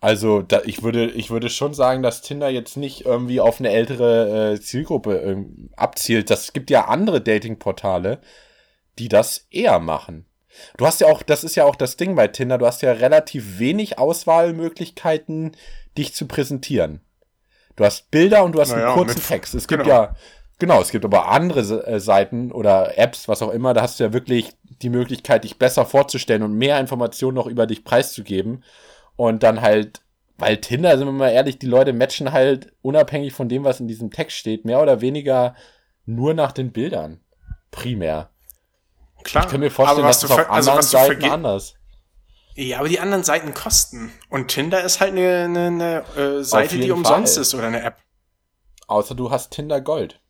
Also, 0.00 0.42
da, 0.42 0.62
ich 0.64 0.82
würde, 0.82 1.10
ich 1.10 1.30
würde 1.30 1.48
schon 1.48 1.74
sagen, 1.74 2.02
dass 2.02 2.22
Tinder 2.22 2.48
jetzt 2.48 2.76
nicht 2.76 3.04
irgendwie 3.04 3.40
auf 3.40 3.58
eine 3.58 3.70
ältere 3.70 4.52
äh, 4.52 4.60
Zielgruppe 4.60 5.16
ähm, 5.16 5.70
abzielt. 5.76 6.30
Das 6.30 6.52
gibt 6.52 6.70
ja 6.70 6.86
andere 6.86 7.20
Dating-Portale, 7.20 8.20
die 8.98 9.08
das 9.08 9.46
eher 9.50 9.80
machen. 9.80 10.27
Du 10.76 10.86
hast 10.86 11.00
ja 11.00 11.06
auch, 11.08 11.22
das 11.22 11.44
ist 11.44 11.54
ja 11.54 11.64
auch 11.64 11.76
das 11.76 11.96
Ding 11.96 12.14
bei 12.14 12.28
Tinder, 12.28 12.58
du 12.58 12.66
hast 12.66 12.82
ja 12.82 12.92
relativ 12.92 13.58
wenig 13.58 13.98
Auswahlmöglichkeiten, 13.98 15.52
dich 15.96 16.14
zu 16.14 16.26
präsentieren. 16.26 17.00
Du 17.76 17.84
hast 17.84 18.10
Bilder 18.10 18.44
und 18.44 18.52
du 18.52 18.60
hast 18.60 18.72
Naja, 18.72 18.86
einen 18.86 18.94
kurzen 18.94 19.22
Text. 19.22 19.54
Es 19.54 19.68
gibt 19.68 19.84
genau. 19.84 19.94
ja, 19.94 20.16
genau, 20.58 20.80
es 20.80 20.90
gibt 20.90 21.04
aber 21.04 21.28
andere 21.28 21.86
äh, 21.86 22.00
Seiten 22.00 22.50
oder 22.52 22.98
Apps, 22.98 23.28
was 23.28 23.42
auch 23.42 23.50
immer, 23.50 23.74
da 23.74 23.82
hast 23.82 24.00
du 24.00 24.04
ja 24.04 24.12
wirklich 24.12 24.52
die 24.82 24.90
Möglichkeit, 24.90 25.44
dich 25.44 25.58
besser 25.58 25.86
vorzustellen 25.86 26.42
und 26.42 26.54
mehr 26.54 26.78
Informationen 26.80 27.34
noch 27.34 27.46
über 27.46 27.66
dich 27.66 27.84
preiszugeben 27.84 28.64
und 29.16 29.42
dann 29.42 29.60
halt 29.60 30.00
Weil 30.40 30.58
Tinder, 30.58 30.96
sind 30.96 31.08
wir 31.08 31.12
mal 31.12 31.30
ehrlich, 31.30 31.58
die 31.58 31.66
Leute 31.66 31.92
matchen 31.92 32.32
halt 32.32 32.72
unabhängig 32.80 33.32
von 33.32 33.48
dem, 33.48 33.64
was 33.64 33.80
in 33.80 33.88
diesem 33.88 34.10
Text 34.10 34.36
steht, 34.36 34.64
mehr 34.64 34.80
oder 34.80 35.00
weniger 35.00 35.56
nur 36.06 36.32
nach 36.32 36.52
den 36.52 36.70
Bildern. 36.70 37.20
Primär. 37.72 38.30
Klar. 39.24 39.44
Ich 39.44 39.50
kann 39.50 39.60
mir 39.60 39.70
vorstellen, 39.70 40.06
dass 40.06 40.20
du 40.20 40.26
es 40.26 40.32
auf 40.32 40.50
also 40.50 40.70
anderen 40.70 40.90
du 40.90 40.90
Seiten 40.90 41.24
anders. 41.24 41.74
Ja, 42.54 42.80
aber 42.80 42.88
die 42.88 42.98
anderen 42.98 43.22
Seiten 43.22 43.54
kosten. 43.54 44.12
Und 44.30 44.48
Tinder 44.48 44.82
ist 44.82 45.00
halt 45.00 45.12
eine, 45.12 45.44
eine, 45.44 45.66
eine 46.16 46.38
äh, 46.40 46.42
Seite, 46.42 46.78
die 46.78 46.90
umsonst 46.90 47.34
Fall. 47.34 47.42
ist 47.42 47.54
oder 47.54 47.68
eine 47.68 47.82
App. 47.82 47.98
Außer 48.88 49.14
du 49.14 49.30
hast 49.30 49.52
Tinder 49.52 49.80
Gold. 49.80 50.20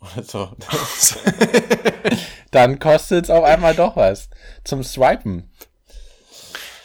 Oder 0.00 0.22
so. 0.22 0.50
Dann 2.50 2.78
kostet 2.78 3.24
es 3.24 3.30
auf 3.30 3.44
einmal 3.44 3.74
doch 3.74 3.96
was. 3.96 4.28
Zum 4.64 4.84
Swipen. 4.84 5.50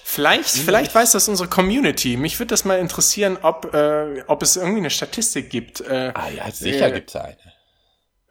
Vielleicht, 0.03 0.49
vielleicht 0.49 0.95
weiß 0.95 1.11
das 1.11 1.27
unsere 1.27 1.49
Community. 1.49 2.17
Mich 2.17 2.39
würde 2.39 2.47
das 2.47 2.65
mal 2.65 2.79
interessieren, 2.79 3.37
ob, 3.41 3.73
äh, 3.73 4.23
ob 4.27 4.41
es 4.41 4.55
irgendwie 4.55 4.79
eine 4.79 4.89
Statistik 4.89 5.49
gibt. 5.49 5.81
Äh, 5.81 6.13
Ah 6.15 6.29
ja, 6.29 6.49
sicher 6.51 6.87
Äh, 6.87 6.91
gibt's 6.93 7.15
eine. 7.15 7.37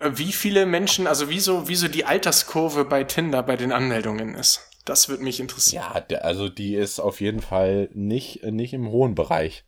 Wie 0.00 0.32
viele 0.32 0.66
Menschen, 0.66 1.06
also 1.06 1.28
wieso, 1.28 1.68
wieso 1.68 1.88
die 1.88 2.04
Alterskurve 2.04 2.84
bei 2.84 3.04
Tinder 3.04 3.42
bei 3.42 3.56
den 3.56 3.72
Anmeldungen 3.72 4.34
ist. 4.34 4.60
Das 4.84 5.08
würde 5.08 5.22
mich 5.22 5.40
interessieren. 5.40 5.84
Ja, 6.10 6.18
also 6.18 6.48
die 6.48 6.74
ist 6.74 6.98
auf 6.98 7.20
jeden 7.20 7.40
Fall 7.40 7.90
nicht, 7.92 8.42
nicht 8.44 8.72
im 8.72 8.90
hohen 8.90 9.14
Bereich. 9.14 9.64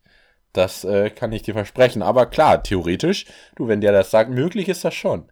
Das 0.52 0.84
äh, 0.84 1.10
kann 1.10 1.32
ich 1.32 1.42
dir 1.42 1.54
versprechen. 1.54 2.02
Aber 2.02 2.26
klar, 2.26 2.62
theoretisch, 2.62 3.26
du, 3.56 3.68
wenn 3.68 3.80
der 3.80 3.92
das 3.92 4.10
sagt, 4.10 4.30
möglich 4.30 4.68
ist 4.68 4.84
das 4.84 4.94
schon. 4.94 5.30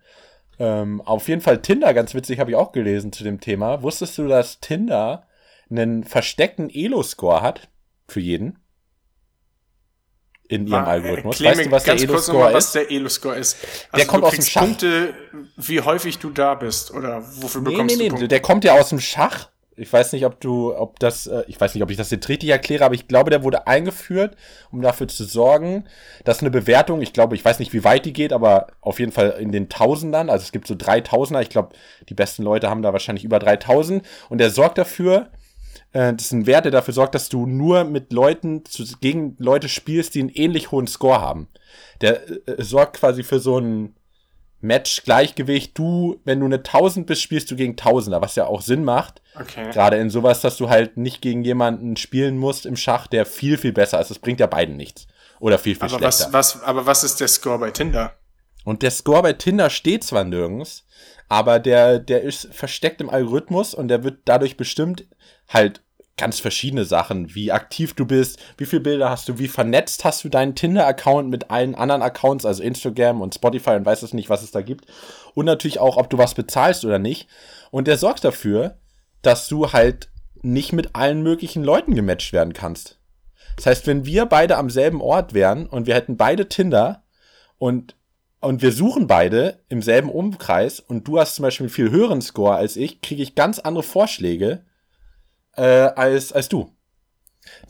Ähm, 0.59 1.01
auf 1.01 1.29
jeden 1.29 1.41
Fall 1.41 1.63
Tinder, 1.63 1.95
ganz 1.95 2.15
witzig, 2.15 2.39
habe 2.39 2.51
ich 2.51 2.57
auch 2.57 2.73
gelesen 2.73 3.13
zu 3.13 3.25
dem 3.25 3.41
Thema. 3.41 3.83
Wusstest 3.83 4.19
du, 4.19 4.29
dass 4.29 4.61
Tinder 4.61 5.27
einen 5.71 6.05
versteckten 6.05 6.71
Elo-Score 6.71 7.41
hat? 7.41 7.69
Für 8.09 8.21
jeden? 8.21 8.59
In 10.49 10.67
ihrem 10.67 10.71
Mal, 10.71 10.85
Algorithmus. 10.85 11.41
erklär 11.41 11.51
Weißt 11.53 11.67
du, 11.67 11.71
was 11.71 11.85
der 11.85 11.95
Elo-Score 11.95 12.37
nochmal, 12.39 12.55
was 12.55 12.65
ist? 12.67 12.75
der 12.75 12.91
Elo-Score 12.91 13.37
ist. 13.37 13.57
Also 13.93 14.07
kommt 14.07 14.23
du 14.23 14.27
aus 14.29 14.35
dem 14.35 14.45
Schach. 14.45 14.61
Punkte, 14.63 15.15
wie 15.57 15.81
häufig 15.83 16.19
du 16.19 16.31
da 16.31 16.55
bist 16.55 16.91
oder 16.93 17.23
wofür 17.43 17.61
Nee, 17.61 17.71
bekommst 17.73 17.97
nee, 17.97 17.99
du 17.99 18.03
nee, 18.05 18.09
Punkte. 18.11 18.29
der 18.29 18.41
kommt 18.41 18.65
ja 18.65 18.73
aus 18.79 18.89
dem 18.89 19.01
Schach. 19.01 19.49
Ich 19.81 19.93
weiß 19.93 20.13
nicht, 20.13 20.25
ob 20.27 20.41
du, 20.41 20.75
ob 20.75 20.99
das, 20.99 21.29
äh, 21.29 21.45
ich 21.47 21.61
weiß 21.61 21.73
nicht, 21.75 21.85
ob 21.85 21.91
ich 21.91 21.97
das 21.97 22.11
jetzt 22.11 22.29
richtig 22.29 22.49
erkläre, 22.49 22.85
aber 22.85 22.97
ich 22.97 23.07
glaube, 23.07 23.31
der 23.31 23.45
wurde 23.45 23.69
eingeführt, 23.69 24.35
um 24.73 24.83
dafür 24.83 25.07
zu 25.07 25.23
sorgen, 25.25 25.85
dass 26.25 26.41
eine 26.41 26.51
Bewertung, 26.51 27.01
ich 27.01 27.13
glaube, 27.13 27.37
ich 27.37 27.45
weiß 27.45 27.61
nicht, 27.61 27.73
wie 27.73 27.85
weit 27.85 28.05
die 28.05 28.13
geht, 28.13 28.33
aber 28.33 28.69
auf 28.81 28.99
jeden 28.99 29.13
Fall 29.13 29.37
in 29.39 29.53
den 29.53 29.69
Tausendern, 29.69 30.31
also 30.31 30.43
es 30.43 30.51
gibt 30.51 30.67
so 30.67 30.75
3000er, 30.75 31.43
ich 31.43 31.49
glaube, 31.51 31.77
die 32.09 32.15
besten 32.15 32.43
Leute 32.43 32.69
haben 32.69 32.83
da 32.83 32.93
wahrscheinlich 32.93 33.25
über 33.25 33.39
3000 33.39 34.05
und 34.31 34.39
der 34.39 34.51
sorgt 34.51 34.79
dafür, 34.79 35.29
äh, 35.93 36.15
das 36.15 36.27
ist 36.27 36.33
ein 36.33 36.47
Wert, 36.47 36.65
der 36.65 36.73
dafür 36.73 36.95
sorgt, 36.95 37.15
dass 37.15 37.29
du 37.29 37.47
nur 37.47 37.85
mit 37.85 38.13
Leuten, 38.13 38.65
zu, 38.65 38.85
gegen 39.01 39.37
Leute 39.39 39.69
spielst, 39.69 40.15
die 40.15 40.21
einen 40.21 40.29
ähnlich 40.31 40.71
hohen 40.71 40.87
Score 40.87 41.21
haben. 41.21 41.49
Der 42.01 42.29
äh, 42.29 42.63
sorgt 42.63 42.99
quasi 42.99 43.23
für 43.23 43.41
so 43.41 43.59
ein 43.59 43.95
Match-Gleichgewicht. 44.61 45.77
Du, 45.79 46.21
wenn 46.25 46.41
du 46.41 46.47
eine 46.47 46.57
1000 46.57 47.07
bist, 47.07 47.23
spielst 47.23 47.51
du 47.51 47.57
gegen 47.57 47.77
Tausender, 47.77 48.21
was 48.21 48.35
ja 48.35 48.47
auch 48.47 48.61
Sinn 48.61 48.85
macht. 48.85 49.23
Okay. 49.39 49.71
Gerade 49.71 49.97
in 49.99 50.11
sowas, 50.11 50.41
dass 50.41 50.57
du 50.57 50.69
halt 50.69 50.97
nicht 50.97 51.23
gegen 51.23 51.45
jemanden 51.45 51.97
spielen 51.97 52.39
musst 52.39 52.67
im 52.67 52.77
Schach, 52.77 53.07
der 53.07 53.25
viel, 53.25 53.57
viel 53.57 53.73
besser 53.73 54.01
ist. 54.01 54.11
Das 54.11 54.19
bringt 54.19 54.41
ja 54.41 54.47
beiden 54.47 54.77
nichts. 54.77 55.07
Oder 55.41 55.59
viel, 55.59 55.75
viel 55.75 55.85
Aber 55.85 55.99
schlechter. 55.99 56.33
was, 56.33 56.57
was, 56.57 56.63
aber 56.63 56.87
was 56.87 57.05
ist 57.05 57.21
der 57.21 57.29
Score 57.29 57.59
bei 57.59 57.71
Tinder? 57.71 58.15
Und 58.65 58.83
der 58.83 58.91
Score 58.91 59.23
bei 59.23 59.33
Tinder 59.33 59.71
steht 59.71 60.05
zwar 60.05 60.25
nirgends, 60.25 60.85
aber 61.29 61.61
der, 61.61 61.99
der 62.01 62.23
ist 62.23 62.53
versteckt 62.53 63.01
im 63.01 63.09
Algorithmus 63.11 63.75
und 63.75 63.89
der 63.89 64.03
wird 64.03 64.21
dadurch 64.25 64.57
bestimmt 64.57 65.07
halt 65.49 65.83
ganz 66.19 66.41
verschiedene 66.41 66.85
Sachen, 66.85 67.35
wie 67.35 67.53
aktiv 67.53 67.95
du 67.95 68.05
bist, 68.05 68.39
wie 68.59 68.67
viele 68.67 68.83
Bilder 68.83 69.09
hast 69.09 69.29
du, 69.29 69.39
wie 69.39 69.49
vernetzt 69.49 70.05
hast 70.05 70.25
du 70.25 70.29
deinen 70.29 70.55
Tinder-Account 70.55 71.31
mit 71.31 71.51
allen 71.51 71.75
anderen 71.75 72.03
Accounts, 72.03 72.45
also 72.45 72.63
Instagram 72.63 73.23
und 73.23 73.35
Spotify 73.35 73.71
und 73.71 73.87
weiß 73.87 74.03
es 74.03 74.13
nicht, 74.13 74.29
was 74.29 74.43
es 74.43 74.51
da 74.51 74.61
gibt. 74.61 74.87
Und 75.35 75.47
natürlich 75.47 75.79
auch, 75.79 75.97
ob 75.97 76.11
du 76.11 76.19
was 76.19 76.35
bezahlst 76.35 76.85
oder 76.85 76.99
nicht. 76.99 77.29
Und 77.71 77.87
der 77.87 77.97
sorgt 77.97 78.25
dafür, 78.25 78.77
dass 79.23 79.49
du 79.49 79.73
halt 79.73 80.11
nicht 80.43 80.73
mit 80.73 80.95
allen 80.95 81.23
möglichen 81.23 81.65
Leuten 81.65 81.95
gematcht 81.95 82.33
werden 82.33 82.53
kannst. 82.53 82.99
Das 83.57 83.67
heißt, 83.67 83.87
wenn 83.87 84.05
wir 84.05 84.27
beide 84.27 84.57
am 84.57 84.71
selben 84.71 85.01
Ort 85.01 85.35
wären 85.35 85.67
und 85.67 85.87
wir 85.87 85.95
hätten 85.95 86.17
beide 86.17 86.49
Tinder 86.49 87.05
und 87.59 87.95
und 88.41 88.63
wir 88.63 88.71
suchen 88.71 89.09
beide 89.09 89.59
im 89.69 89.83
selben 89.83 90.11
Umkreis 90.11 90.79
und 90.79 91.09
du 91.09 91.19
hast 91.19 91.35
zum 91.35 91.43
Beispiel 91.43 91.65
einen 91.65 91.75
viel 91.75 91.91
höheren 91.91 92.23
Score 92.23 92.55
als 92.55 92.77
ich, 92.77 93.03
kriege 93.03 93.21
ich 93.21 93.35
ganz 93.35 93.59
andere 93.59 93.83
Vorschläge 93.83 94.63
äh, 95.59 95.93
als, 95.95 96.33
als 96.33 96.49
du. 96.49 96.71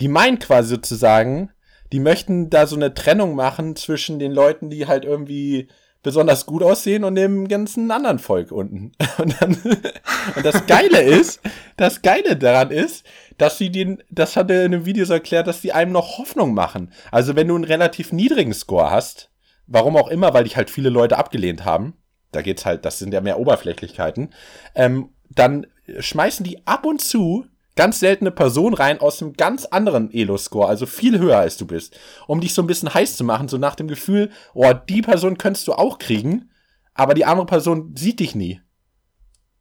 Die 0.01 0.09
meinen 0.09 0.39
quasi 0.39 0.70
sozusagen, 0.70 1.51
die 1.93 2.01
möchten 2.01 2.51
da 2.51 2.66
so 2.66 2.76
eine 2.76 2.95
Trennung 2.95 3.34
machen 3.34 3.76
zwischen 3.76 4.18
den 4.18 4.32
Leuten, 4.32 4.70
die 4.70 4.86
halt 4.86 5.05
irgendwie 5.05 5.68
besonders 6.03 6.47
gut 6.47 6.62
aussehen 6.62 7.03
und 7.05 7.16
dem 7.16 7.49
ganzen 7.49 7.91
anderen 7.91 8.18
Volk 8.18 8.53
unten. 8.53 8.93
Und, 9.18 9.34
dann, 9.41 9.57
und 10.36 10.47
das 10.47 10.66
Geile 10.66 11.03
ist, 11.03 11.41
das 11.76 12.03
Geile 12.03 12.36
daran 12.36 12.70
ist, 12.70 13.05
dass 13.36 13.59
sie 13.59 13.70
den, 13.70 14.01
das 14.09 14.36
hat 14.36 14.49
er 14.49 14.64
in 14.64 14.72
einem 14.72 14.86
Video 14.86 15.05
so 15.05 15.14
erklärt, 15.14 15.49
dass 15.49 15.61
die 15.61 15.72
einem 15.72 15.91
noch 15.91 16.18
Hoffnung 16.18 16.55
machen. 16.55 16.93
Also 17.11 17.34
wenn 17.34 17.49
du 17.49 17.57
einen 17.57 17.64
relativ 17.64 18.12
niedrigen 18.12 18.55
Score 18.55 18.93
hast, 18.93 19.32
warum 19.66 19.97
auch 19.97 20.09
immer, 20.09 20.32
weil 20.34 20.45
dich 20.45 20.57
halt 20.57 20.70
viele 20.70 20.89
Leute 20.89 21.18
abgelehnt 21.18 21.64
haben, 21.64 21.95
da 22.30 22.43
geht's 22.43 22.64
halt, 22.64 22.84
das 22.84 23.01
sind 23.01 23.12
ja 23.12 23.20
mehr 23.20 23.41
Oberflächlichkeiten, 23.41 24.30
ähm, 24.76 25.11
dann 25.30 25.66
schmeißen 25.99 26.45
die 26.45 26.64
ab 26.66 26.86
und 26.86 27.01
zu 27.01 27.47
ganz 27.79 28.01
seltene 28.01 28.33
Person 28.33 28.74
rein 28.74 29.01
aus 29.01 29.22
einem 29.22 29.35
ganz 29.35 29.64
anderen 29.64 30.12
Elo-Score, 30.12 30.66
also 30.66 30.85
viel 30.85 31.20
höher 31.20 31.39
als 31.39 31.57
du 31.59 31.64
bist, 31.64 31.97
um 32.26 32.41
dich 32.41 32.53
so 32.53 32.61
ein 32.61 32.66
bisschen 32.66 32.93
heiß 32.93 33.16
zu 33.16 33.22
machen, 33.22 33.47
so 33.47 33.57
nach 33.57 33.76
dem 33.76 33.87
Gefühl, 33.87 34.31
oh, 34.53 34.72
die 34.72 35.01
Person 35.01 35.39
könntest 35.39 35.68
du 35.68 35.74
auch 35.74 35.99
kriegen, 35.99 36.51
aber 36.95 37.14
die 37.14 37.24
andere 37.24 37.47
Person 37.47 37.95
sieht 37.97 38.18
dich 38.18 38.35
nie. 38.35 38.61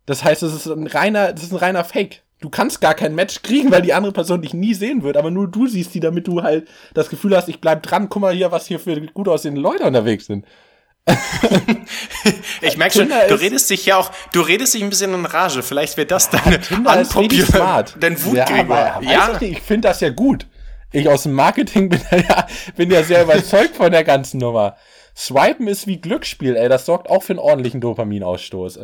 Das 0.07 0.23
heißt, 0.23 0.41
es 0.41 0.55
ist 0.55 0.65
ein 0.65 0.87
reiner, 0.87 1.31
das 1.31 1.43
ist 1.43 1.51
ein 1.51 1.59
reiner 1.59 1.83
Fake. 1.83 2.23
Du 2.39 2.49
kannst 2.49 2.81
gar 2.81 2.95
kein 2.95 3.13
Match 3.13 3.43
kriegen, 3.43 3.71
weil 3.71 3.83
die 3.83 3.93
andere 3.93 4.13
Person 4.13 4.41
dich 4.41 4.55
nie 4.55 4.73
sehen 4.73 5.03
wird, 5.03 5.15
aber 5.15 5.29
nur 5.29 5.47
du 5.47 5.67
siehst 5.67 5.93
die, 5.93 5.99
damit 5.99 6.27
du 6.27 6.41
halt 6.41 6.67
das 6.95 7.09
Gefühl 7.09 7.37
hast, 7.37 7.49
ich 7.49 7.61
bleib 7.61 7.83
dran, 7.83 8.09
guck 8.09 8.23
mal 8.23 8.33
hier, 8.33 8.51
was 8.51 8.65
hier 8.65 8.79
für 8.79 8.99
gut 8.99 9.27
aussehende 9.27 9.61
Leute 9.61 9.83
unterwegs 9.83 10.25
sind. 10.25 10.43
Ich 12.61 12.77
merke 12.77 12.97
schon, 12.97 13.09
du 13.09 13.35
redest 13.35 13.69
dich 13.69 13.85
ja 13.85 13.97
auch, 13.97 14.11
du 14.33 14.41
redest 14.41 14.73
dich 14.73 14.83
ein 14.83 14.89
bisschen 14.89 15.13
in 15.13 15.25
Rage. 15.25 15.63
Vielleicht 15.63 15.95
wäre 15.97 16.07
das 16.07 16.29
deine 16.29 16.61
smart. 17.45 17.95
dein 17.99 18.23
Wut, 18.25 18.35
ja, 18.35 18.45
aber, 18.47 18.99
Ja, 19.01 19.37
ich 19.39 19.51
ich 19.51 19.61
finde 19.61 19.87
das 19.87 20.01
ja 20.01 20.09
gut. 20.09 20.45
Ich 20.91 21.07
aus 21.09 21.23
dem 21.23 21.33
Marketing 21.33 21.89
bin 21.89 22.01
ja, 22.11 22.47
bin 22.75 22.91
ja 22.91 23.03
sehr 23.03 23.23
überzeugt 23.23 23.75
von 23.75 23.91
der 23.91 24.03
ganzen 24.03 24.39
Nummer. 24.39 24.75
Swipen 25.15 25.67
ist 25.67 25.87
wie 25.87 25.99
Glücksspiel, 25.99 26.55
ey. 26.55 26.69
Das 26.69 26.85
sorgt 26.85 27.09
auch 27.09 27.23
für 27.23 27.33
einen 27.33 27.39
ordentlichen 27.39 27.81
Dopaminausstoß. 27.81 28.79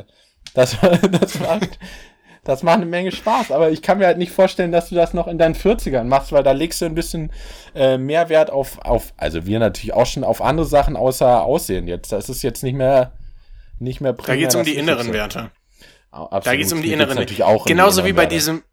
Das, 0.54 0.78
das, 1.12 1.40
macht, 1.40 1.80
das 2.44 2.62
macht 2.64 2.78
eine 2.78 2.86
Menge 2.86 3.12
Spaß. 3.12 3.52
Aber 3.52 3.72
ich 3.72 3.82
kann 3.82 3.98
mir 4.00 4.06
halt 4.06 4.18
nicht 4.18 4.32
vorstellen, 4.32 4.72
dass 4.72 4.90
du 4.90 4.96
das 4.96 5.14
noch 5.14 5.28
in 5.28 5.38
deinen 5.38 5.56
40ern 5.56 6.04
machst, 6.04 6.32
weil 6.32 6.44
da 6.44 6.52
legst 6.52 6.82
du 6.82 6.86
ein 6.86 6.96
bisschen 6.96 7.32
äh, 7.74 7.98
mehr 7.98 8.30
Wert 8.30 8.50
auf, 8.50 8.80
auf, 8.80 9.14
also 9.18 9.46
wir 9.46 9.60
natürlich 9.60 9.94
auch 9.94 10.06
schon 10.06 10.24
auf 10.24 10.42
andere 10.42 10.66
Sachen 10.66 10.96
außer 10.96 11.44
Aussehen 11.44 11.88
jetzt. 11.88 12.12
Das 12.12 12.30
ist 12.30 12.42
jetzt 12.44 12.64
nicht 12.64 12.76
mehr, 12.76 13.14
nicht 13.80 14.02
mehr 14.02 14.14
da 14.14 14.36
geht's 14.36 14.56
um 14.56 14.64
primär 14.64 14.74
die 14.74 14.80
inneren. 14.80 15.14
Werte. 15.14 15.52
Absolut. 16.12 16.46
Da 16.46 16.56
geht's 16.56 16.74
um 16.74 16.82
die 16.82 16.92
inneren 16.94 17.16
natürlich 17.16 17.44
auch 17.44 17.62
um 17.62 17.66
die 17.66 17.74
Genauso 17.74 18.06
wie 18.06 18.14
bei 18.14 18.24
Werte. 18.24 18.36
diesem, 18.36 18.64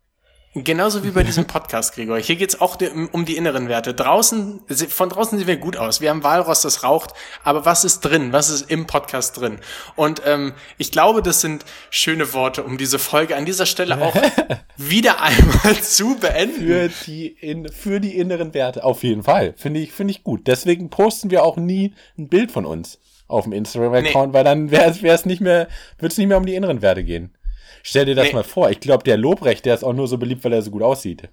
genauso 0.55 1.05
wie 1.05 1.11
bei 1.11 1.23
diesem 1.23 1.47
Podcast, 1.47 1.95
Gregor. 1.95 2.19
Hier 2.19 2.37
geht's 2.37 2.61
auch 2.61 2.79
um 3.13 3.25
die 3.25 3.37
inneren 3.37 3.69
Werte. 3.69 3.95
Draußen, 3.95 4.61
von 4.89 5.09
draußen 5.09 5.39
sehen 5.39 5.47
wir 5.47 5.57
gut 5.57 5.77
aus. 5.77 6.01
Wir 6.01 6.11
haben 6.11 6.25
Walross, 6.25 6.63
das 6.63 6.83
raucht. 6.83 7.13
Aber 7.45 7.65
was 7.65 7.85
ist 7.85 8.01
drin? 8.01 8.33
Was 8.33 8.51
ist 8.51 8.71
im 8.71 8.87
Podcast 8.87 9.41
drin? 9.41 9.59
Und 9.97 10.23
ähm, 10.27 10.55
ich 10.79 10.91
glaube, 10.91 11.23
das 11.23 11.41
sind 11.41 11.65
schöne 11.91 12.33
Worte, 12.33 12.63
um 12.65 12.79
diese 12.79 12.99
Folge 12.99 13.37
an 13.37 13.47
dieser 13.47 13.67
Stelle 13.67 14.01
auch 14.03 14.17
wieder 14.77 15.23
einmal 15.23 15.77
zu 15.81 16.17
beenden. 16.17 16.67
für 16.67 16.91
die, 17.07 17.29
in, 17.29 17.69
für 17.69 18.01
die 18.01 18.17
inneren 18.17 18.53
Werte. 18.55 18.85
Auf 18.85 19.03
jeden 19.03 19.23
Fall. 19.23 19.55
Finde 19.57 19.81
ich, 19.81 19.93
finde 19.93 20.13
ich 20.13 20.25
gut. 20.25 20.47
Deswegen 20.47 20.91
posten 20.91 21.31
wir 21.31 21.45
auch 21.45 21.57
nie 21.57 21.95
ein 22.19 22.29
Bild 22.29 22.51
von 22.51 22.67
uns 22.67 22.99
auf 23.29 23.45
dem 23.45 23.53
Instagram-Account, 23.53 24.33
weil 24.33 24.45
dann 24.45 24.71
wäre 24.71 24.91
es 24.91 25.25
nicht 25.25 25.41
mehr, 25.41 25.69
wird 25.99 26.13
es 26.13 26.19
nicht 26.19 26.27
mehr 26.27 26.37
um 26.37 26.47
die 26.47 26.55
inneren 26.55 26.83
Werte 26.83 27.05
gehen. 27.05 27.33
Stell 27.83 28.05
dir 28.07 28.15
das 28.15 28.29
Nee. 28.29 28.35
mal 28.35 28.45
vor. 28.45 28.71
Ich 28.71 28.81
glaube, 28.81 29.05
der 29.05 29.17
Lobrecht, 29.17 29.65
der 29.65 29.75
ist 29.75 29.85
auch 29.85 29.93
nur 29.93 30.09
so 30.09 30.19
beliebt, 30.19 30.45
weil 30.45 30.53
er 30.53 30.63
so 30.63 30.71
gut 30.71 30.83
aussieht. 30.83 31.29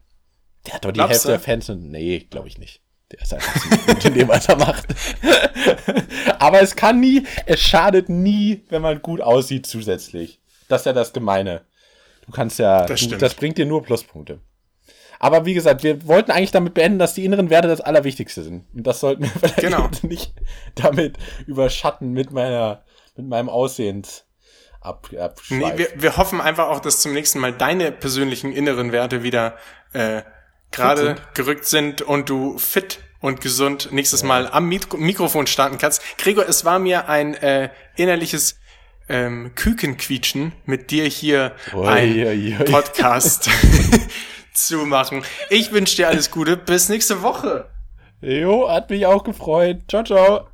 Der 0.65 0.73
hat 0.73 0.85
doch 0.85 0.91
die 0.91 0.95
Glaubst 0.95 1.11
Hälfte 1.13 1.27
du? 1.27 1.31
der 1.33 1.39
Fans 1.39 1.69
und, 1.69 1.91
nee, 1.91 2.19
glaube 2.29 2.47
ich 2.47 2.57
nicht. 2.57 2.81
Der 3.11 3.21
ist 3.21 3.33
einfach 3.33 3.61
ziemlich 3.61 3.85
gut 3.87 4.05
in 4.05 4.13
dem, 4.15 4.27
was 4.27 4.49
er 4.49 4.57
macht. 4.57 4.85
Aber 6.39 6.61
es 6.61 6.75
kann 6.75 6.99
nie, 6.99 7.23
es 7.45 7.59
schadet 7.61 8.09
nie, 8.09 8.63
wenn 8.69 8.81
man 8.81 9.01
gut 9.01 9.21
aussieht 9.21 9.65
zusätzlich. 9.65 10.39
Das 10.67 10.81
ist 10.81 10.85
ja 10.85 10.93
das 10.93 11.13
Gemeine. 11.13 11.61
Du 12.25 12.31
kannst 12.31 12.59
ja, 12.59 12.85
Das 12.85 13.07
du, 13.07 13.15
das 13.17 13.35
bringt 13.35 13.57
dir 13.57 13.65
nur 13.65 13.83
Pluspunkte. 13.83 14.39
Aber 15.19 15.45
wie 15.45 15.53
gesagt, 15.53 15.83
wir 15.83 16.05
wollten 16.05 16.29
eigentlich 16.31 16.51
damit 16.51 16.73
beenden, 16.73 16.99
dass 16.99 17.13
die 17.15 17.25
inneren 17.25 17.49
Werte 17.49 17.67
das 17.69 17.81
Allerwichtigste 17.81 18.43
sind. 18.43 18.65
Und 18.75 18.85
das 18.85 18.99
sollten 18.99 19.23
wir 19.23 19.29
vielleicht 19.39 19.57
Genau. 19.57 19.89
nicht 20.03 20.33
damit 20.75 21.17
überschatten 21.47 22.11
mit 22.11 22.31
meiner, 22.31 22.83
mit 23.15 23.25
meinem 23.27 23.49
Aussehens 23.49 24.25
ab, 24.81 25.09
abschweif. 25.19 25.59
Nee, 25.59 25.77
wir, 25.77 25.89
wir 25.95 26.17
hoffen 26.17 26.41
einfach 26.41 26.67
auch, 26.67 26.79
dass 26.79 27.01
zum 27.01 27.13
nächsten 27.13 27.39
Mal 27.39 27.53
deine 27.53 27.91
persönlichen 27.91 28.51
inneren 28.51 28.91
Werte 28.91 29.23
wieder 29.23 29.57
äh, 29.93 30.21
gerade 30.71 31.15
gerückt 31.33 31.65
sind 31.65 32.01
und 32.01 32.29
du 32.29 32.57
fit 32.57 32.99
und 33.19 33.41
gesund 33.41 33.91
nächstes 33.91 34.23
Mal 34.23 34.47
am 34.47 34.67
Mikro 34.69 34.97
Mikrofon 34.97 35.47
starten 35.47 35.77
kannst. 35.77 36.01
Gregor, 36.17 36.47
es 36.47 36.65
war 36.65 36.79
mir 36.79 37.09
ein 37.09 37.33
äh, 37.35 37.69
innerliches 37.95 38.59
ähm, 39.09 39.51
Kükenquietschen, 39.55 40.53
mit 40.65 40.91
dir 40.91 41.05
hier 41.05 41.53
ein. 41.73 42.63
Podcast 42.71 43.49
zu 44.53 44.77
machen. 44.85 45.23
Ich 45.49 45.71
wünsche 45.71 45.95
dir 45.95 46.07
alles 46.07 46.31
Gute. 46.31 46.57
Bis 46.57 46.89
nächste 46.89 47.21
Woche. 47.21 47.69
Jo, 48.21 48.69
hat 48.69 48.89
mich 48.89 49.05
auch 49.05 49.23
gefreut. 49.23 49.83
Ciao, 49.87 50.03
ciao. 50.03 50.47